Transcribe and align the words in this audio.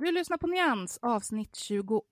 Du 0.00 0.12
lyssnar 0.12 0.38
på 0.38 0.46
Nyans 0.46 0.98
avsnitt 1.02 1.56
21 1.56 2.02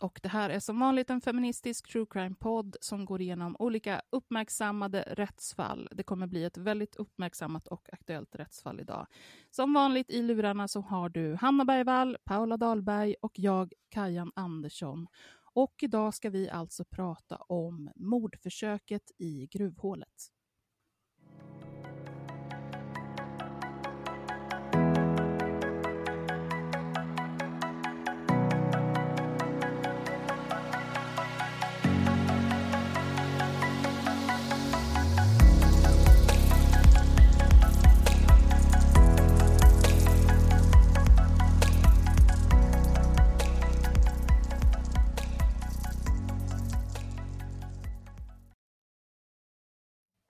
och 0.00 0.20
det 0.22 0.28
här 0.28 0.50
är 0.50 0.60
som 0.60 0.80
vanligt 0.80 1.10
en 1.10 1.20
feministisk 1.20 1.92
true 1.92 2.06
crime-podd 2.10 2.76
som 2.80 3.04
går 3.04 3.20
igenom 3.20 3.56
olika 3.58 4.02
uppmärksammade 4.10 5.04
rättsfall. 5.06 5.88
Det 5.92 6.02
kommer 6.02 6.26
bli 6.26 6.44
ett 6.44 6.56
väldigt 6.56 6.96
uppmärksammat 6.96 7.68
och 7.68 7.88
aktuellt 7.92 8.34
rättsfall 8.34 8.80
idag. 8.80 9.06
Som 9.50 9.72
vanligt 9.72 10.10
i 10.10 10.22
lurarna 10.22 10.68
så 10.68 10.80
har 10.80 11.08
du 11.08 11.34
Hanna 11.34 11.64
Bergvall, 11.64 12.16
Paula 12.24 12.56
Dahlberg 12.56 13.14
och 13.22 13.38
jag, 13.38 13.72
Kajan 13.88 14.32
Andersson. 14.36 15.06
Och 15.54 15.74
idag 15.82 16.14
ska 16.14 16.30
vi 16.30 16.50
alltså 16.50 16.84
prata 16.84 17.36
om 17.36 17.90
mordförsöket 17.96 19.10
i 19.18 19.48
gruvhålet. 19.50 20.35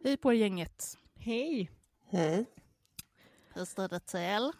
Hej 0.06 0.16
på 0.16 0.32
er 0.32 0.36
gänget. 0.36 0.98
Hej. 1.18 1.70
Hej. 2.10 2.46
Hur 3.54 3.64
står 3.64 3.88
det 3.88 4.00
till? 4.00 4.52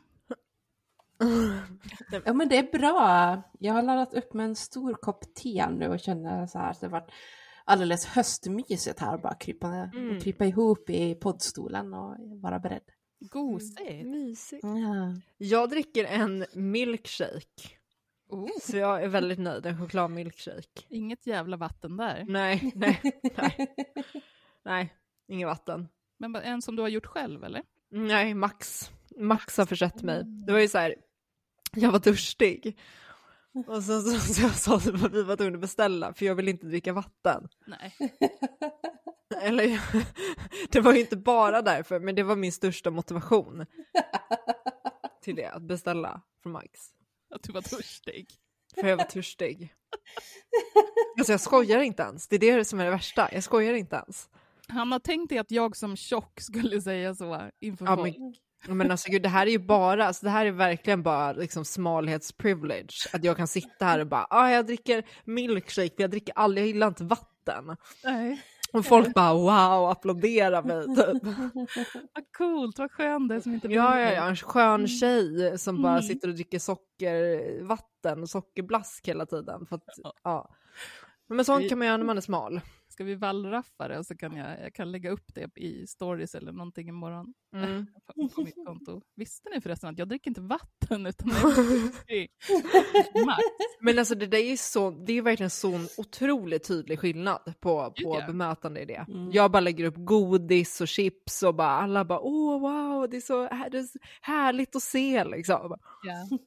Ja 2.24 2.32
men 2.32 2.48
det 2.48 2.56
är 2.58 2.78
bra. 2.78 3.42
Jag 3.58 3.72
har 3.74 3.82
laddat 3.82 4.14
upp 4.14 4.34
med 4.34 4.46
en 4.46 4.56
stor 4.56 4.94
kopp 4.94 5.34
te 5.34 5.70
nu 5.70 5.88
och 5.88 6.00
känner 6.00 6.46
så 6.46 6.58
här 6.58 6.70
att 6.70 6.80
det 6.80 6.88
varit 6.88 7.10
alldeles 7.64 8.06
höstmysigt 8.06 9.00
här. 9.00 9.18
Bara 9.18 9.34
krypa, 9.34 9.68
Mm. 9.68 10.20
krypa 10.20 10.44
ihop 10.44 10.90
i 10.90 11.14
poddstolen 11.14 11.94
och 11.94 12.16
vara 12.42 12.58
beredd. 12.58 12.82
Gosigt. 13.20 14.06
Mysigt. 14.06 14.64
Ja. 14.64 15.14
Jag 15.36 15.70
dricker 15.70 16.04
en 16.04 16.46
milkshake. 16.54 17.68
Oh, 18.28 18.48
Så 18.62 18.76
jag 18.76 19.02
är 19.02 19.08
väldigt 19.08 19.38
nöjd. 19.38 19.66
En 19.66 19.78
chokladmilkshake. 19.78 20.82
inget 20.88 21.26
jävla 21.26 21.56
vatten 21.56 21.96
där. 21.96 22.24
Nej, 22.28 22.72
nej, 22.74 23.00
nej. 23.36 23.74
Nej, 24.64 24.94
inget 25.28 25.46
vatten. 25.46 25.88
Men 26.18 26.36
en 26.36 26.62
som 26.62 26.76
du 26.76 26.82
har 26.82 26.88
gjort 26.88 27.06
själv 27.06 27.44
eller? 27.44 27.62
Nej, 27.90 28.34
Max. 28.34 28.90
Max 29.16 29.56
har 29.56 29.66
försett 29.66 30.02
mig. 30.02 30.22
Det 30.46 30.52
var 30.52 30.60
ju 30.60 30.68
så 30.68 30.78
här, 30.78 30.94
jag 31.74 31.92
var 31.92 31.98
törstig. 31.98 32.78
Och 33.66 33.82
så, 33.82 34.00
så, 34.00 34.18
så 34.18 34.42
jag 34.42 34.54
sa 34.54 34.76
att 34.76 34.86
vi 34.86 35.22
var 35.22 35.36
tvungna 35.36 35.56
att 35.56 35.60
beställa 35.60 36.14
för 36.14 36.26
jag 36.26 36.34
vill 36.34 36.48
inte 36.48 36.66
dricka 36.66 36.92
vatten. 36.92 37.48
Nej. 37.66 37.96
Eller, 39.42 39.80
det 40.70 40.80
var 40.80 40.92
ju 40.92 41.00
inte 41.00 41.16
bara 41.16 41.62
därför, 41.62 42.00
men 42.00 42.14
det 42.14 42.22
var 42.22 42.36
min 42.36 42.52
största 42.52 42.90
motivation 42.90 43.66
till 45.22 45.36
det, 45.36 45.46
att 45.46 45.62
beställa 45.62 46.22
från 46.42 46.52
Max. 46.52 46.68
Att 47.34 47.42
du 47.42 47.52
var 47.52 47.62
törstig. 47.62 48.30
För 48.74 48.86
jag 48.86 48.96
var 48.96 49.04
törstig. 49.04 49.74
Alltså 51.18 51.32
jag 51.32 51.40
skojar 51.40 51.80
inte 51.80 52.02
ens, 52.02 52.28
det 52.28 52.36
är 52.36 52.56
det 52.56 52.64
som 52.64 52.80
är 52.80 52.84
det 52.84 52.90
värsta. 52.90 53.28
Jag 53.32 53.42
skojar 53.42 53.74
inte 53.74 53.96
ens. 53.96 54.28
Han 54.68 54.92
har 54.92 54.98
tänkt 54.98 55.28
dig 55.28 55.38
att 55.38 55.50
jag 55.50 55.76
som 55.76 55.96
tjock 55.96 56.40
skulle 56.40 56.80
säga 56.80 57.14
så 57.14 57.50
inför 57.60 57.84
Ja, 57.86 57.96
folk. 57.96 58.16
men, 58.68 58.76
men 58.76 58.90
alltså 58.90 59.10
gud, 59.10 59.22
det 59.22 59.28
här 59.28 59.46
är 59.46 59.50
ju 59.50 59.58
bara, 59.58 60.06
alltså, 60.06 60.26
det 60.26 60.30
här 60.30 60.46
är 60.46 60.50
verkligen 60.50 61.02
bara 61.02 61.32
liksom 61.32 61.64
smalhetsprivilege. 61.64 63.08
Att 63.12 63.24
jag 63.24 63.36
kan 63.36 63.46
sitta 63.48 63.84
här 63.84 63.98
och 63.98 64.06
bara, 64.06 64.26
ah, 64.30 64.50
jag 64.50 64.66
dricker 64.66 65.04
milkshake, 65.24 65.94
jag 65.96 66.10
dricker 66.10 66.34
aldrig, 66.36 66.62
jag 66.64 66.68
gillar 66.68 66.86
inte 66.88 67.04
vatten. 67.04 67.76
Nej. 68.04 68.42
Och 68.72 68.86
folk 68.86 69.14
bara 69.14 69.32
wow, 69.34 69.90
applåderar 69.90 70.62
mig 70.62 70.86
typ. 70.86 71.22
Vad 72.14 72.32
coolt, 72.38 72.78
vad 72.78 72.90
skönt 72.92 73.28
det 73.28 73.40
som 73.40 73.54
inte 73.54 73.68
Ja, 73.68 74.00
ja, 74.00 74.12
ja, 74.12 74.28
en 74.28 74.36
skön 74.36 74.88
tjej 74.88 75.58
som 75.58 75.82
bara 75.82 75.92
Mm. 75.92 76.02
sitter 76.02 76.28
och 76.28 76.34
dricker 76.34 76.58
sockervatten 76.58 78.22
och 78.22 78.28
sockerblask 78.30 79.08
hela 79.08 79.26
tiden. 79.26 79.66
För 79.66 79.76
att, 79.76 79.84
ja. 80.22 80.54
Men 81.28 81.44
sånt 81.44 81.68
kan 81.68 81.78
man 81.78 81.86
göra 81.86 81.96
när 81.96 82.04
man 82.04 82.16
är 82.16 82.20
smal. 82.20 82.60
Ska 82.96 83.04
vi 83.04 83.14
wallraffa 83.14 83.88
det 83.88 83.98
och 83.98 84.06
så 84.06 84.16
kan 84.16 84.36
jag, 84.36 84.60
jag 84.62 84.74
kan 84.74 84.92
lägga 84.92 85.10
upp 85.10 85.34
det 85.34 85.58
i 85.58 85.86
stories 85.86 86.34
eller 86.34 86.52
någonting 86.52 86.88
imorgon 86.88 87.34
Mm. 87.54 87.86
på, 88.34 88.42
mitt 88.42 88.66
konto. 88.66 89.02
Visste 89.16 89.50
ni 89.50 89.60
förresten 89.60 89.90
att 89.90 89.98
jag 89.98 90.08
dricker 90.08 90.30
inte 90.30 90.40
vatten 90.40 91.06
utan 91.06 91.28
jag. 91.28 92.28
Men 93.80 93.98
alltså 93.98 94.14
det 94.14 94.26
där 94.26 94.38
är 94.38 94.56
så, 94.56 94.90
det 94.90 95.12
är 95.12 95.22
verkligen 95.22 95.50
så 95.50 95.74
en 95.74 95.88
otroligt 95.96 96.68
tydlig 96.68 96.98
skillnad 96.98 97.54
på, 97.60 97.84
på 97.84 98.18
ja. 98.20 98.26
bemötande 98.26 98.80
i 98.80 98.84
det. 98.84 99.06
Mm. 99.08 99.30
Jag 99.32 99.50
bara 99.50 99.60
lägger 99.60 99.84
upp 99.84 99.96
godis 99.96 100.80
och 100.80 100.88
chips 100.88 101.42
och 101.42 101.54
bara 101.54 101.68
alla 101.68 102.04
bara 102.04 102.20
åh 102.20 102.60
wow, 102.60 103.10
det 103.10 103.16
är 103.16 103.20
så, 103.20 103.48
här, 103.48 103.70
det 103.70 103.78
är 103.78 103.82
så 103.82 103.98
härligt 104.20 104.76
att 104.76 104.82
se 104.82 105.24
liksom. 105.24 105.76
Ja. 106.02 106.38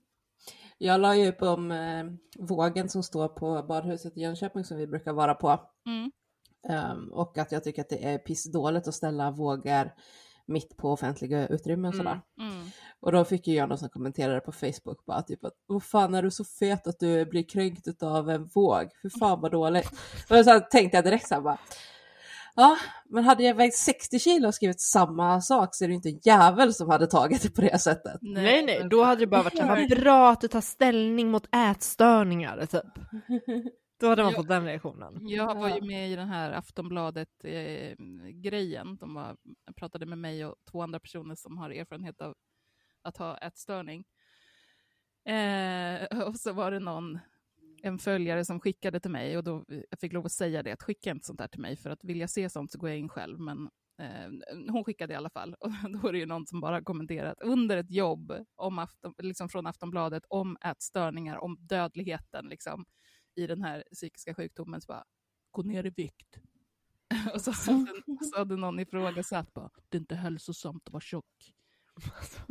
Jag 0.82 1.02
la 1.02 1.16
ju 1.16 1.28
upp 1.28 1.42
om 1.42 1.72
eh, 1.72 2.06
vågen 2.40 2.90
som 2.90 3.04
står 3.04 3.28
på 3.28 3.64
badhuset 3.68 4.18
i 4.18 4.22
Jönköping 4.22 4.64
som 4.64 4.78
vi 4.78 4.88
brukar 4.88 5.14
vara 5.14 5.34
på. 5.34 5.60
Mm. 5.86 6.12
Ehm, 6.70 7.14
och 7.14 7.38
att 7.38 7.52
jag 7.52 7.64
tycker 7.64 7.82
att 7.82 7.90
det 7.90 8.06
är 8.06 8.18
pissdåligt 8.18 8.88
att 8.88 8.96
ställa 8.96 9.32
vågar 9.32 9.94
mitt 10.46 10.78
på 10.78 10.92
offentliga 10.92 11.48
utrymmen 11.48 11.94
sådär. 11.94 12.22
Mm. 12.40 12.66
Och 13.00 13.12
då 13.12 13.26
fick 13.26 13.48
ju 13.48 13.54
jag 13.54 13.70
någon 13.70 13.78
som 13.78 13.90
kommenterade 13.90 14.40
på 14.40 14.52
Facebook 14.52 15.06
bara 15.06 15.22
typ 15.22 15.46
att 15.46 15.54
vad 15.68 15.84
fan 15.84 16.16
är 16.16 16.24
du 16.24 16.32
så 16.32 16.44
fet 16.44 16.88
att 16.88 17.00
du 17.00 17.26
blir 17.26 17.44
kränkt 17.44 18.04
av 18.04 18.30
en 18.30 18.46
våg? 18.46 18.90
För 19.02 19.20
fan 19.20 19.42
vad 19.42 19.52
dåligt. 19.52 19.92
Och 20.30 20.46
så 20.46 20.60
tänkte 20.60 20.98
jag 20.98 21.04
direkt 21.04 21.28
så 21.28 21.36
här 21.36 21.42
bara 21.42 21.58
Ja, 22.56 22.78
men 23.10 23.24
hade 23.24 23.44
jag 23.44 23.56
vägt 23.56 23.76
60 23.76 24.20
kilo 24.20 24.48
och 24.48 24.56
skrivit 24.56 24.82
samma 24.82 25.42
sak 25.42 25.76
så 25.76 25.84
är 25.84 25.88
det 25.88 25.92
ju 25.92 25.96
inte 25.96 26.10
en 26.10 26.20
jävel 26.24 26.74
som 26.74 26.90
hade 26.90 27.08
tagit 27.08 27.42
det 27.42 27.50
på 27.50 27.62
det 27.62 27.80
sättet. 27.80 28.18
Nej 28.22 28.66
nej, 28.66 28.88
då 28.90 29.04
hade 29.04 29.20
det 29.22 29.28
bara 29.28 29.44
varit 29.44 29.58
så 29.58 29.64
här, 29.64 29.88
vad 29.90 30.00
bra 30.00 30.32
att 30.32 30.42
du 30.42 30.48
tar 30.48 30.62
ställning 30.62 31.32
mot 31.32 31.56
ätstörningar 31.56 32.66
typ. 32.66 32.84
Då 34.00 34.08
hade 34.08 34.24
man 34.24 34.32
Ja. 34.32 34.38
fått 34.38 34.48
den 34.48 34.66
reaktionen. 34.66 35.28
Jag 35.30 35.56
var 35.56 35.70
ju 35.76 35.82
med 35.82 36.12
i 36.12 36.16
den 36.16 36.28
här 36.28 36.52
Aftonbladet-grejen. 36.52 38.98
De 38.98 39.14
var, 39.14 39.38
pratade 39.76 40.06
med 40.06 40.18
mig 40.18 40.46
och 40.46 40.56
två 40.72 40.82
andra 40.82 41.00
personer 41.00 41.36
som 41.36 41.58
har 41.58 41.70
erfarenhet 41.70 42.22
av 42.22 42.36
att 43.02 43.18
ha 43.18 43.38
ätstörning. 43.38 44.06
Eh, 45.26 46.04
och 46.28 46.36
så 46.36 46.54
var 46.54 46.72
det 46.72 46.80
någon, 46.80 47.20
en 47.84 48.00
följare 48.00 48.46
som 48.46 48.60
skickade 48.60 49.00
till 49.00 49.12
mig 49.12 49.38
och 49.38 49.44
då 49.44 49.66
jag 49.90 50.00
fick 50.00 50.14
lov 50.14 50.26
att 50.26 50.32
säga 50.32 50.64
det, 50.64 50.72
att 50.72 50.84
skicka 50.84 51.12
inte 51.12 51.26
sånt 51.26 51.40
här 51.42 51.48
till 51.48 51.62
mig 51.62 51.76
för 51.78 51.90
att 51.90 52.04
vill 52.04 52.20
jag 52.20 52.30
se 52.30 52.50
sånt 52.50 52.72
så 52.72 52.78
går 52.80 52.90
jag 52.90 53.00
in 53.00 53.10
själv. 53.10 53.40
Men 53.40 53.70
eh, 54.02 54.30
hon 54.72 54.84
skickade 54.84 55.14
i 55.14 55.18
alla 55.18 55.30
fall 55.30 55.54
och 55.60 55.72
då 56.02 56.08
är 56.08 56.12
det 56.12 56.20
ju 56.20 56.26
någon 56.26 56.48
som 56.48 56.62
bara 56.62 56.84
kommenterat 56.84 57.42
under 57.42 57.78
ett 57.78 57.92
jobb 57.92 58.34
om 58.56 58.80
Afton, 58.80 59.14
liksom 59.18 59.50
från 59.50 59.68
Aftonbladet 59.68 60.24
om 60.30 60.58
ätstörningar, 60.66 61.38
om 61.38 61.58
dödligheten 61.60 62.46
liksom, 62.50 62.86
i 63.40 63.48
den 63.48 63.62
här 63.62 63.84
psykiska 63.94 64.34
sjukdomen. 64.34 64.82
Så 64.82 64.88
bara, 64.88 65.06
gå 65.52 65.62
ner 65.62 65.86
i 65.86 65.90
vikt. 65.90 66.40
och 67.34 67.42
så, 67.42 67.54
så, 67.54 67.86
så 68.32 68.38
hade 68.38 68.56
någon 68.56 68.80
ifrågasatt 68.80 69.54
bara, 69.54 69.70
det 69.90 69.98
är 69.98 70.00
inte 70.00 70.16
hälsosamt 70.16 70.88
att 70.88 70.94
vara 70.94 71.02
tjock. 71.02 71.54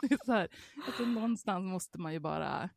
det 0.00 0.14
är 0.14 0.24
så 0.24 0.32
här, 0.32 0.48
alltså, 0.86 1.04
någonstans 1.04 1.64
måste 1.64 1.98
man 1.98 2.12
ju 2.12 2.18
bara... 2.18 2.70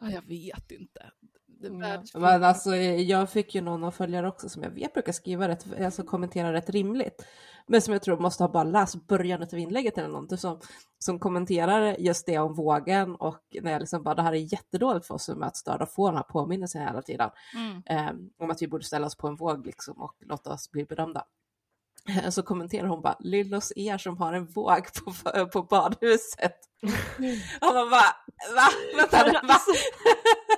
Ja, 0.00 0.10
jag 0.10 0.22
vet 0.22 0.70
inte. 0.70 1.10
Ja. 1.60 2.02
Men 2.14 2.44
alltså, 2.44 2.76
jag 2.76 3.30
fick 3.30 3.54
ju 3.54 3.60
någon 3.60 3.84
av 3.84 3.90
följare 3.90 4.28
också 4.28 4.48
som 4.48 4.62
jag 4.62 4.70
vet 4.70 4.94
brukar 4.94 5.12
skriva 5.12 5.48
rätt, 5.48 5.80
alltså 5.80 6.02
kommentera 6.02 6.52
rätt 6.52 6.70
rimligt. 6.70 7.26
Men 7.66 7.82
som 7.82 7.92
jag 7.92 8.02
tror 8.02 8.18
måste 8.18 8.42
ha 8.42 8.48
bara 8.48 8.64
läst 8.64 9.06
början 9.06 9.42
av 9.42 9.58
inlägget 9.58 9.98
eller 9.98 10.08
någonting 10.08 10.38
som, 10.38 10.60
som 10.98 11.18
kommenterar 11.18 11.96
just 11.98 12.26
det 12.26 12.38
om 12.38 12.54
vågen 12.54 13.14
och 13.14 13.42
när 13.62 13.72
jag 13.72 13.80
liksom 13.80 14.02
bara 14.02 14.14
det 14.14 14.22
här 14.22 14.32
är 14.32 14.52
jättedåligt 14.52 15.06
för 15.06 15.14
oss 15.14 15.24
som 15.24 15.34
är 15.34 15.38
mötesstörda 15.38 15.84
att 15.84 15.94
få 15.94 16.06
den 16.08 16.16
här 16.16 16.22
påminnelsen 16.22 16.82
hela 16.82 17.02
tiden. 17.02 17.30
Mm. 17.54 17.82
Eh, 17.86 18.14
om 18.38 18.50
att 18.50 18.62
vi 18.62 18.68
borde 18.68 18.84
ställa 18.84 19.06
oss 19.06 19.16
på 19.16 19.28
en 19.28 19.36
våg 19.36 19.66
liksom 19.66 20.02
och 20.02 20.14
låta 20.20 20.52
oss 20.52 20.70
bli 20.70 20.84
bedömda. 20.84 21.24
Så 22.30 22.42
kommenterar 22.42 22.86
hon 22.86 23.02
bara, 23.02 23.16
lillos 23.20 23.72
er 23.76 23.98
som 23.98 24.16
har 24.18 24.32
en 24.32 24.46
våg 24.46 24.82
på, 25.04 25.12
på 25.46 25.62
badhuset. 25.62 26.56
Och 27.60 27.74
man 27.74 27.90
bara, 27.90 28.14
va? 28.54 28.68
Vänta, 28.96 29.26
nu, 29.26 29.48
va? 29.48 29.58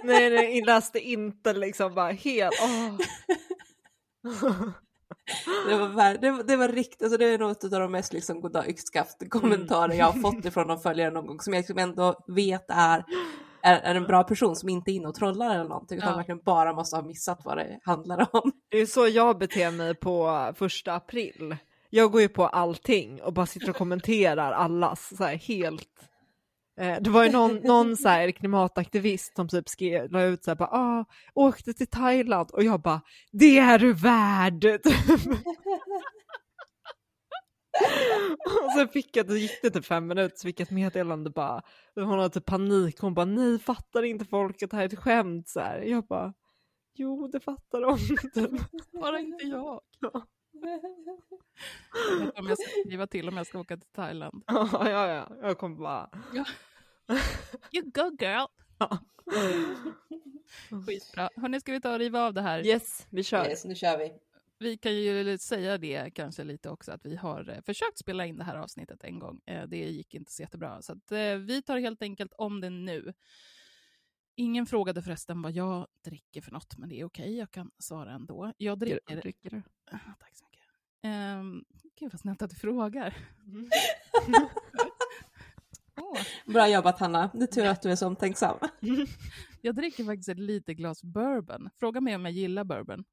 Nej, 0.02 0.30
nej, 0.30 0.64
läste 0.64 1.00
inte 1.00 1.52
liksom 1.52 1.94
bara 1.94 2.12
helt... 2.12 2.54
åh. 2.62 2.96
Det 5.68 5.76
var, 5.76 6.18
det, 6.20 6.42
det 6.42 6.56
var 6.56 6.68
riktigt, 6.68 7.02
alltså 7.02 7.18
det 7.18 7.24
är 7.24 7.38
något 7.38 7.64
av 7.64 7.70
de 7.70 7.92
mest 7.92 8.12
liksom 8.12 8.40
goda 8.40 8.66
yxskaft 8.66 9.30
kommentarer 9.30 9.94
jag 9.94 10.06
har 10.06 10.20
fått 10.20 10.44
ifrån 10.44 10.68
de 10.68 10.80
följare 10.80 11.10
någon 11.10 11.26
gång 11.26 11.40
som 11.40 11.52
jag 11.52 11.60
liksom 11.60 11.78
ändå 11.78 12.24
vet 12.26 12.64
är, 12.68 13.04
är, 13.62 13.80
är 13.80 13.94
en 13.94 14.06
bra 14.06 14.24
person 14.24 14.56
som 14.56 14.68
inte 14.68 14.90
är 14.90 14.92
inne 14.92 15.08
och 15.08 15.14
trollar 15.14 15.54
eller 15.54 15.68
någonting 15.68 15.98
utan 15.98 16.10
Ja. 16.10 16.16
verkligen 16.16 16.40
bara 16.44 16.72
måste 16.72 16.96
ha 16.96 17.02
missat 17.02 17.40
vad 17.44 17.56
det 17.56 17.78
handlar 17.84 18.26
om. 18.36 18.52
Det 18.70 18.78
är 18.78 18.86
så 18.86 19.08
jag 19.08 19.38
beter 19.38 19.70
mig 19.70 19.94
på 19.94 20.52
första 20.56 20.94
april. 20.94 21.56
Jag 21.90 22.12
går 22.12 22.20
ju 22.20 22.28
på 22.28 22.46
allting 22.46 23.22
och 23.22 23.32
bara 23.32 23.46
sitter 23.46 23.70
och 23.70 23.76
kommenterar 23.76 24.52
allas 24.52 25.16
så 25.16 25.24
här 25.24 25.34
helt. 25.36 25.88
Eh, 26.80 26.96
det 27.00 27.10
var 27.10 27.24
ju 27.24 27.30
någon, 27.32 27.56
någon 27.56 27.96
så 27.96 28.08
här 28.08 28.30
klimataktivist 28.30 29.36
som 29.36 29.48
typ 29.48 29.68
skrev, 29.68 30.10
la 30.12 30.22
ut 30.22 30.44
så 30.44 30.50
här 30.50 30.56
bara, 30.56 30.68
ah, 30.72 31.04
åkte 31.34 31.72
till 31.72 31.86
Thailand 31.86 32.50
och 32.50 32.64
jag 32.64 32.80
bara, 32.80 33.00
det 33.32 33.58
är 33.58 33.78
du 33.78 33.92
värd! 33.92 34.64
och 38.64 38.72
sen 38.72 38.88
fick 38.88 39.16
jag, 39.16 39.26
det 39.26 39.38
gick 39.38 39.62
det 39.62 39.70
typ 39.70 39.84
fem 39.84 40.06
minuter, 40.06 40.36
så 40.36 40.46
fick 40.46 40.60
jag 40.60 40.66
ett 40.66 40.70
meddelande 40.70 41.30
bara, 41.30 41.62
hon 41.94 42.18
hade 42.18 42.30
typ 42.30 42.46
panik, 42.46 43.00
hon 43.00 43.14
bara, 43.14 43.24
nej 43.24 43.58
fattar 43.58 44.02
inte 44.02 44.24
folk 44.24 44.62
att 44.62 44.70
det 44.70 44.76
här 44.76 44.84
är 44.84 44.88
ett 44.88 44.98
skämt 44.98 45.48
så 45.48 45.60
här. 45.60 45.80
Jag 45.80 46.06
bara, 46.06 46.34
jo 46.94 47.28
det 47.28 47.40
fattar 47.40 47.80
de. 47.80 47.98
Typ. 48.34 48.60
Bara 49.00 49.18
inte 49.18 49.44
jag. 49.44 49.80
Jag 51.92 52.26
vet 52.26 52.38
om 52.38 52.46
jag 52.46 52.58
ska 52.58 52.80
skriva 52.80 53.06
till 53.06 53.28
om 53.28 53.36
jag 53.36 53.46
ska 53.46 53.58
åka 53.58 53.76
till 53.76 53.90
Thailand. 53.92 54.44
Ja, 54.46 54.68
ja, 54.72 55.08
ja. 55.08 55.28
Jag 55.42 55.58
kommer 55.58 55.76
bara... 55.76 56.10
You 57.72 57.84
go 57.84 58.16
girl! 58.20 58.46
Ja. 58.78 58.98
Skitbra. 60.86 61.30
Hörni, 61.36 61.60
ska 61.60 61.72
vi 61.72 61.80
ta 61.80 61.92
och 61.92 61.98
riva 61.98 62.26
av 62.26 62.34
det 62.34 62.42
här? 62.42 62.66
Yes, 62.66 63.06
vi 63.10 63.22
kör. 63.22 63.44
Yes, 63.44 63.64
nu 63.64 63.74
kör 63.74 63.98
vi. 63.98 64.12
Vi 64.60 64.78
kan 64.78 64.94
ju 64.94 65.38
säga 65.38 65.78
det 65.78 66.10
kanske 66.14 66.44
lite 66.44 66.70
också 66.70 66.92
att 66.92 67.04
vi 67.06 67.16
har 67.16 67.48
eh, 67.50 67.60
försökt 67.62 67.98
spela 67.98 68.26
in 68.26 68.36
det 68.38 68.44
här 68.44 68.56
avsnittet 68.56 69.04
en 69.04 69.18
gång. 69.18 69.40
Eh, 69.46 69.66
Det 69.66 69.76
gick 69.76 70.14
inte 70.14 70.32
så 70.32 70.42
jättebra. 70.42 70.82
Så 70.82 70.92
att, 70.92 71.12
eh, 71.12 71.34
vi 71.34 71.62
tar 71.62 71.78
helt 71.78 72.02
enkelt 72.02 72.32
om 72.38 72.60
det 72.60 72.70
nu. 72.70 73.12
Ingen 74.36 74.66
frågade 74.66 75.02
förresten 75.02 75.42
vad 75.42 75.52
jag 75.52 75.86
dricker 76.04 76.40
för 76.40 76.52
något, 76.52 76.78
men 76.78 76.88
det 76.88 77.00
är 77.00 77.04
okej. 77.04 77.36
Jag 77.36 77.50
kan 77.50 77.70
svara 77.78 78.12
ändå. 78.12 78.52
Jag 78.56 78.78
dricker... 78.78 79.20
dricker 79.20 79.50
du? 79.50 79.62
Ah, 79.90 79.98
Tack 80.20 80.36
så 80.36 80.44
mycket. 80.44 80.64
Um, 81.40 81.64
gud 81.98 82.12
vad 82.12 82.20
snällt 82.20 82.42
att 82.42 82.50
du 82.50 82.56
frågar. 82.56 83.16
Åh, 86.00 86.20
Bra 86.46 86.68
jobbat 86.68 86.98
Hanna, 86.98 87.30
det 87.34 87.42
är 87.42 87.46
tur 87.46 87.66
att 87.66 87.82
du 87.82 87.90
är 87.90 87.96
så 87.96 88.06
omtänksam. 88.06 88.58
jag 89.60 89.74
dricker 89.74 90.04
faktiskt 90.04 90.28
ett 90.28 90.38
litet 90.38 90.76
glas 90.76 91.02
bourbon. 91.04 91.70
Fråga 91.76 92.00
mig 92.00 92.14
om 92.16 92.24
jag 92.24 92.34
gillar 92.34 92.64
bourbon. 92.64 93.04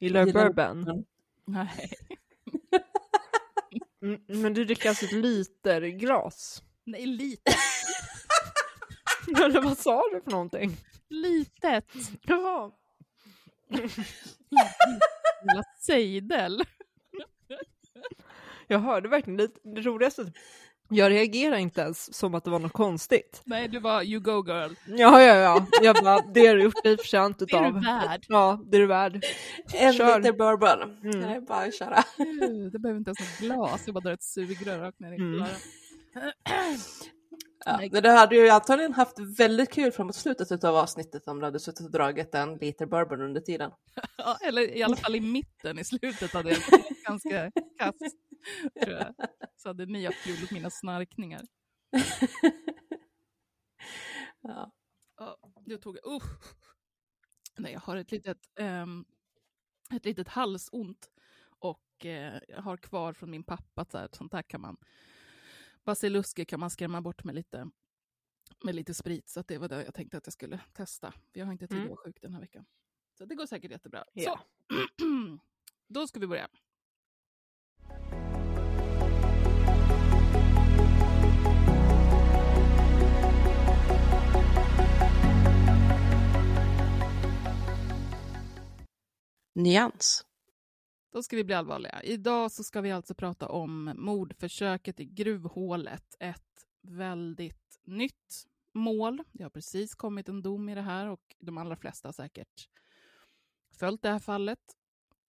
Gillar 0.00 0.26
du 0.26 0.32
bourbon? 0.32 1.04
Nej, 1.46 1.90
Mm, 4.02 4.20
men 4.26 4.54
du 4.54 4.64
dricker 4.64 4.88
alltså 4.88 5.04
ett 5.04 5.12
literglas? 5.12 6.62
Nej 6.84 7.06
lite. 7.06 7.52
Eller 9.44 9.60
vad 9.62 9.78
sa 9.78 10.02
du 10.12 10.20
för 10.20 10.30
någonting? 10.30 10.76
Litet. 11.08 11.92
Jaha. 12.22 12.72
Lilla 15.42 15.62
sejdel. 15.80 16.64
Jag 18.66 18.78
hörde 18.78 19.08
verkligen 19.08 19.36
lite, 19.36 19.60
det 19.62 19.80
roligaste, 19.80 20.32
jag 20.88 21.10
reagerar 21.12 21.56
inte 21.56 21.80
ens 21.80 22.14
som 22.14 22.34
att 22.34 22.44
det 22.44 22.50
var 22.50 22.58
något 22.58 22.72
konstigt. 22.72 23.42
Nej, 23.44 23.68
du 23.68 23.78
var 23.80 24.02
you 24.02 24.20
go 24.20 24.44
girl. 24.46 24.72
Ja, 24.86 25.22
ja, 25.22 25.34
ja. 25.36 25.66
Jag 25.82 25.96
bara, 26.04 26.20
det 26.34 26.46
har 26.46 26.54
du 26.54 26.62
gjort 26.62 26.82
dig 26.84 26.96
förtjänt 26.96 27.38
Det 27.38 27.52
är 27.52 27.62
du 27.62 27.68
utav. 27.68 27.82
värd. 27.84 28.24
Ja, 28.28 28.60
det 28.70 28.76
är 28.76 28.80
du 28.80 28.86
värd. 28.86 29.24
En 29.74 29.92
Kör. 29.92 30.18
liter 30.18 30.32
bourbon, 30.32 30.98
Mm. 31.04 31.20
det 31.20 31.34
är 31.36 31.40
bara 31.40 31.64
att 31.64 31.74
köra. 31.74 32.02
Gud, 32.16 32.72
Det 32.72 32.78
behöver 32.78 32.98
inte 32.98 33.08
ens 33.08 33.20
ett 33.20 33.38
glas, 33.40 33.82
jag 33.86 33.94
bara 33.94 34.00
drar 34.00 34.12
ett 34.12 34.22
sugrör 34.22 34.78
rakt 34.78 35.00
ner 35.00 35.12
i 35.12 35.16
Mm. 35.16 35.34
mm. 35.34 35.46
Ja, 37.66 37.78
men 37.92 38.02
du 38.02 38.08
hade 38.10 38.36
ju 38.36 38.48
antagligen 38.48 38.92
haft 38.92 39.18
väldigt 39.38 39.72
kul 39.72 39.92
framåt 39.92 40.14
slutet 40.16 40.64
av 40.64 40.76
avsnittet 40.76 41.28
om 41.28 41.38
du 41.38 41.44
hade 41.44 41.60
suttit 41.60 41.86
och 41.86 41.90
dragit 41.92 42.34
en 42.34 42.54
liter 42.56 42.86
bourbon 42.86 43.20
under 43.20 43.40
tiden. 43.40 43.70
ja, 44.16 44.36
Eller 44.46 44.76
i 44.76 44.82
alla 44.82 44.96
fall 44.96 45.14
i 45.16 45.20
mitten, 45.20 45.78
i 45.78 45.84
slutet 45.84 46.32
hade 46.32 46.50
jag 46.50 46.58
ganska 47.06 47.50
kass. 47.78 47.94
Tror 48.84 48.96
jag. 48.96 49.14
Så 49.64 49.68
hade 49.68 49.86
ni 49.86 50.04
haft 50.06 50.24
kul 50.24 50.44
åt 50.44 50.50
mina 50.50 50.70
snarkningar. 50.70 51.42
Ja. 54.40 54.72
Ja, 55.16 55.38
tog 55.82 55.96
jag... 55.96 56.12
Uh. 56.12 56.22
Nej, 57.58 57.72
jag 57.72 57.80
har 57.80 57.96
ett 57.96 58.12
litet, 58.12 58.38
ehm, 58.58 59.04
ett 59.94 60.04
litet 60.04 60.28
halsont 60.28 61.10
och 61.58 62.04
jag 62.48 62.62
har 62.62 62.76
kvar 62.76 63.12
från 63.12 63.30
min 63.30 63.44
pappa 63.44 63.82
att 63.82 63.90
så 63.90 63.98
här, 63.98 64.08
sånt 64.12 64.32
där 64.32 64.42
kan 64.42 64.60
man... 64.60 64.76
Basilusker 65.84 66.44
kan 66.44 66.60
man 66.60 66.70
skrämma 66.70 67.00
bort 67.00 67.24
med 67.24 67.34
lite, 67.34 67.70
med 68.64 68.74
lite 68.74 68.94
sprit, 68.94 69.28
så 69.28 69.40
att 69.40 69.48
det 69.48 69.58
var 69.58 69.68
det 69.68 69.84
jag 69.84 69.94
tänkte 69.94 70.16
att 70.18 70.26
jag 70.26 70.32
skulle 70.32 70.60
testa. 70.72 71.14
Jag 71.32 71.46
har 71.46 71.52
inte 71.52 71.66
tid 71.68 71.76
att 71.76 71.82
Mm. 71.82 71.88
vara 71.94 72.04
sjuk 72.04 72.20
den 72.20 72.34
här 72.34 72.40
veckan. 72.40 72.66
Så 73.18 73.24
det 73.24 73.34
går 73.34 73.46
säkert 73.46 73.70
jättebra. 73.70 74.04
Ja. 74.12 74.40
Så, 74.68 75.06
då 75.88 76.06
ska 76.06 76.20
vi 76.20 76.26
börja. 76.26 76.48
Nyans. 89.54 90.26
Då 91.12 91.22
ska 91.22 91.36
vi 91.36 91.44
bli 91.44 91.54
allvarliga. 91.54 92.02
Idag 92.02 92.52
så 92.52 92.64
ska 92.64 92.80
vi 92.80 92.92
alltså 92.92 93.14
prata 93.14 93.48
om 93.48 93.92
mordförsöket 93.96 95.00
i 95.00 95.04
gruvhålet. 95.04 96.16
Ett 96.20 96.66
väldigt 96.82 97.80
nytt 97.84 98.46
mål. 98.72 99.22
Det 99.32 99.42
har 99.42 99.50
precis 99.50 99.94
kommit 99.94 100.28
en 100.28 100.42
dom 100.42 100.68
i 100.68 100.74
det 100.74 100.82
här 100.82 101.06
och 101.06 101.34
de 101.38 101.58
allra 101.58 101.76
flesta 101.76 102.08
har 102.08 102.12
säkert 102.12 102.68
följt 103.78 104.02
det 104.02 104.08
här 104.08 104.18
fallet. 104.18 104.60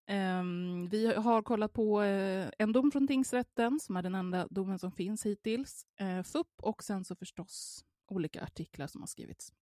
Ehm, 0.07 0.87
vi 0.89 1.13
har 1.13 1.41
kollat 1.41 1.73
på 1.73 2.01
eh, 2.01 2.49
en 2.57 2.71
dom 2.71 2.91
från 2.91 3.07
tingsrätten 3.07 3.79
som 3.79 3.97
är 3.97 4.03
den 4.03 4.15
enda 4.15 4.47
domen 4.47 4.79
som 4.79 4.91
finns 4.91 5.25
hittills. 5.25 5.85
Eh, 5.99 6.23
FUP 6.23 6.47
och 6.57 6.83
sen 6.83 7.05
så 7.05 7.15
förstås 7.15 7.85
olika 8.07 8.43
artiklar 8.43 8.87
som 8.87 9.01
har 9.01 9.07
skrivits. 9.07 9.53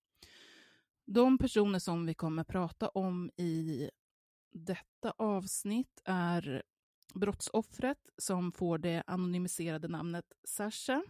De 1.05 1.37
personer 1.37 1.79
som 1.79 2.05
vi 2.05 2.13
kommer 2.13 2.43
prata 2.43 2.89
om 2.89 3.31
i 3.37 3.89
detta 4.53 5.11
avsnitt 5.17 6.01
är 6.05 6.63
brottsoffret 7.13 8.09
som 8.17 8.51
får 8.51 8.77
det 8.77 9.03
anonymiserade 9.07 9.87
namnet 9.87 10.33
Sasha. 10.43 11.03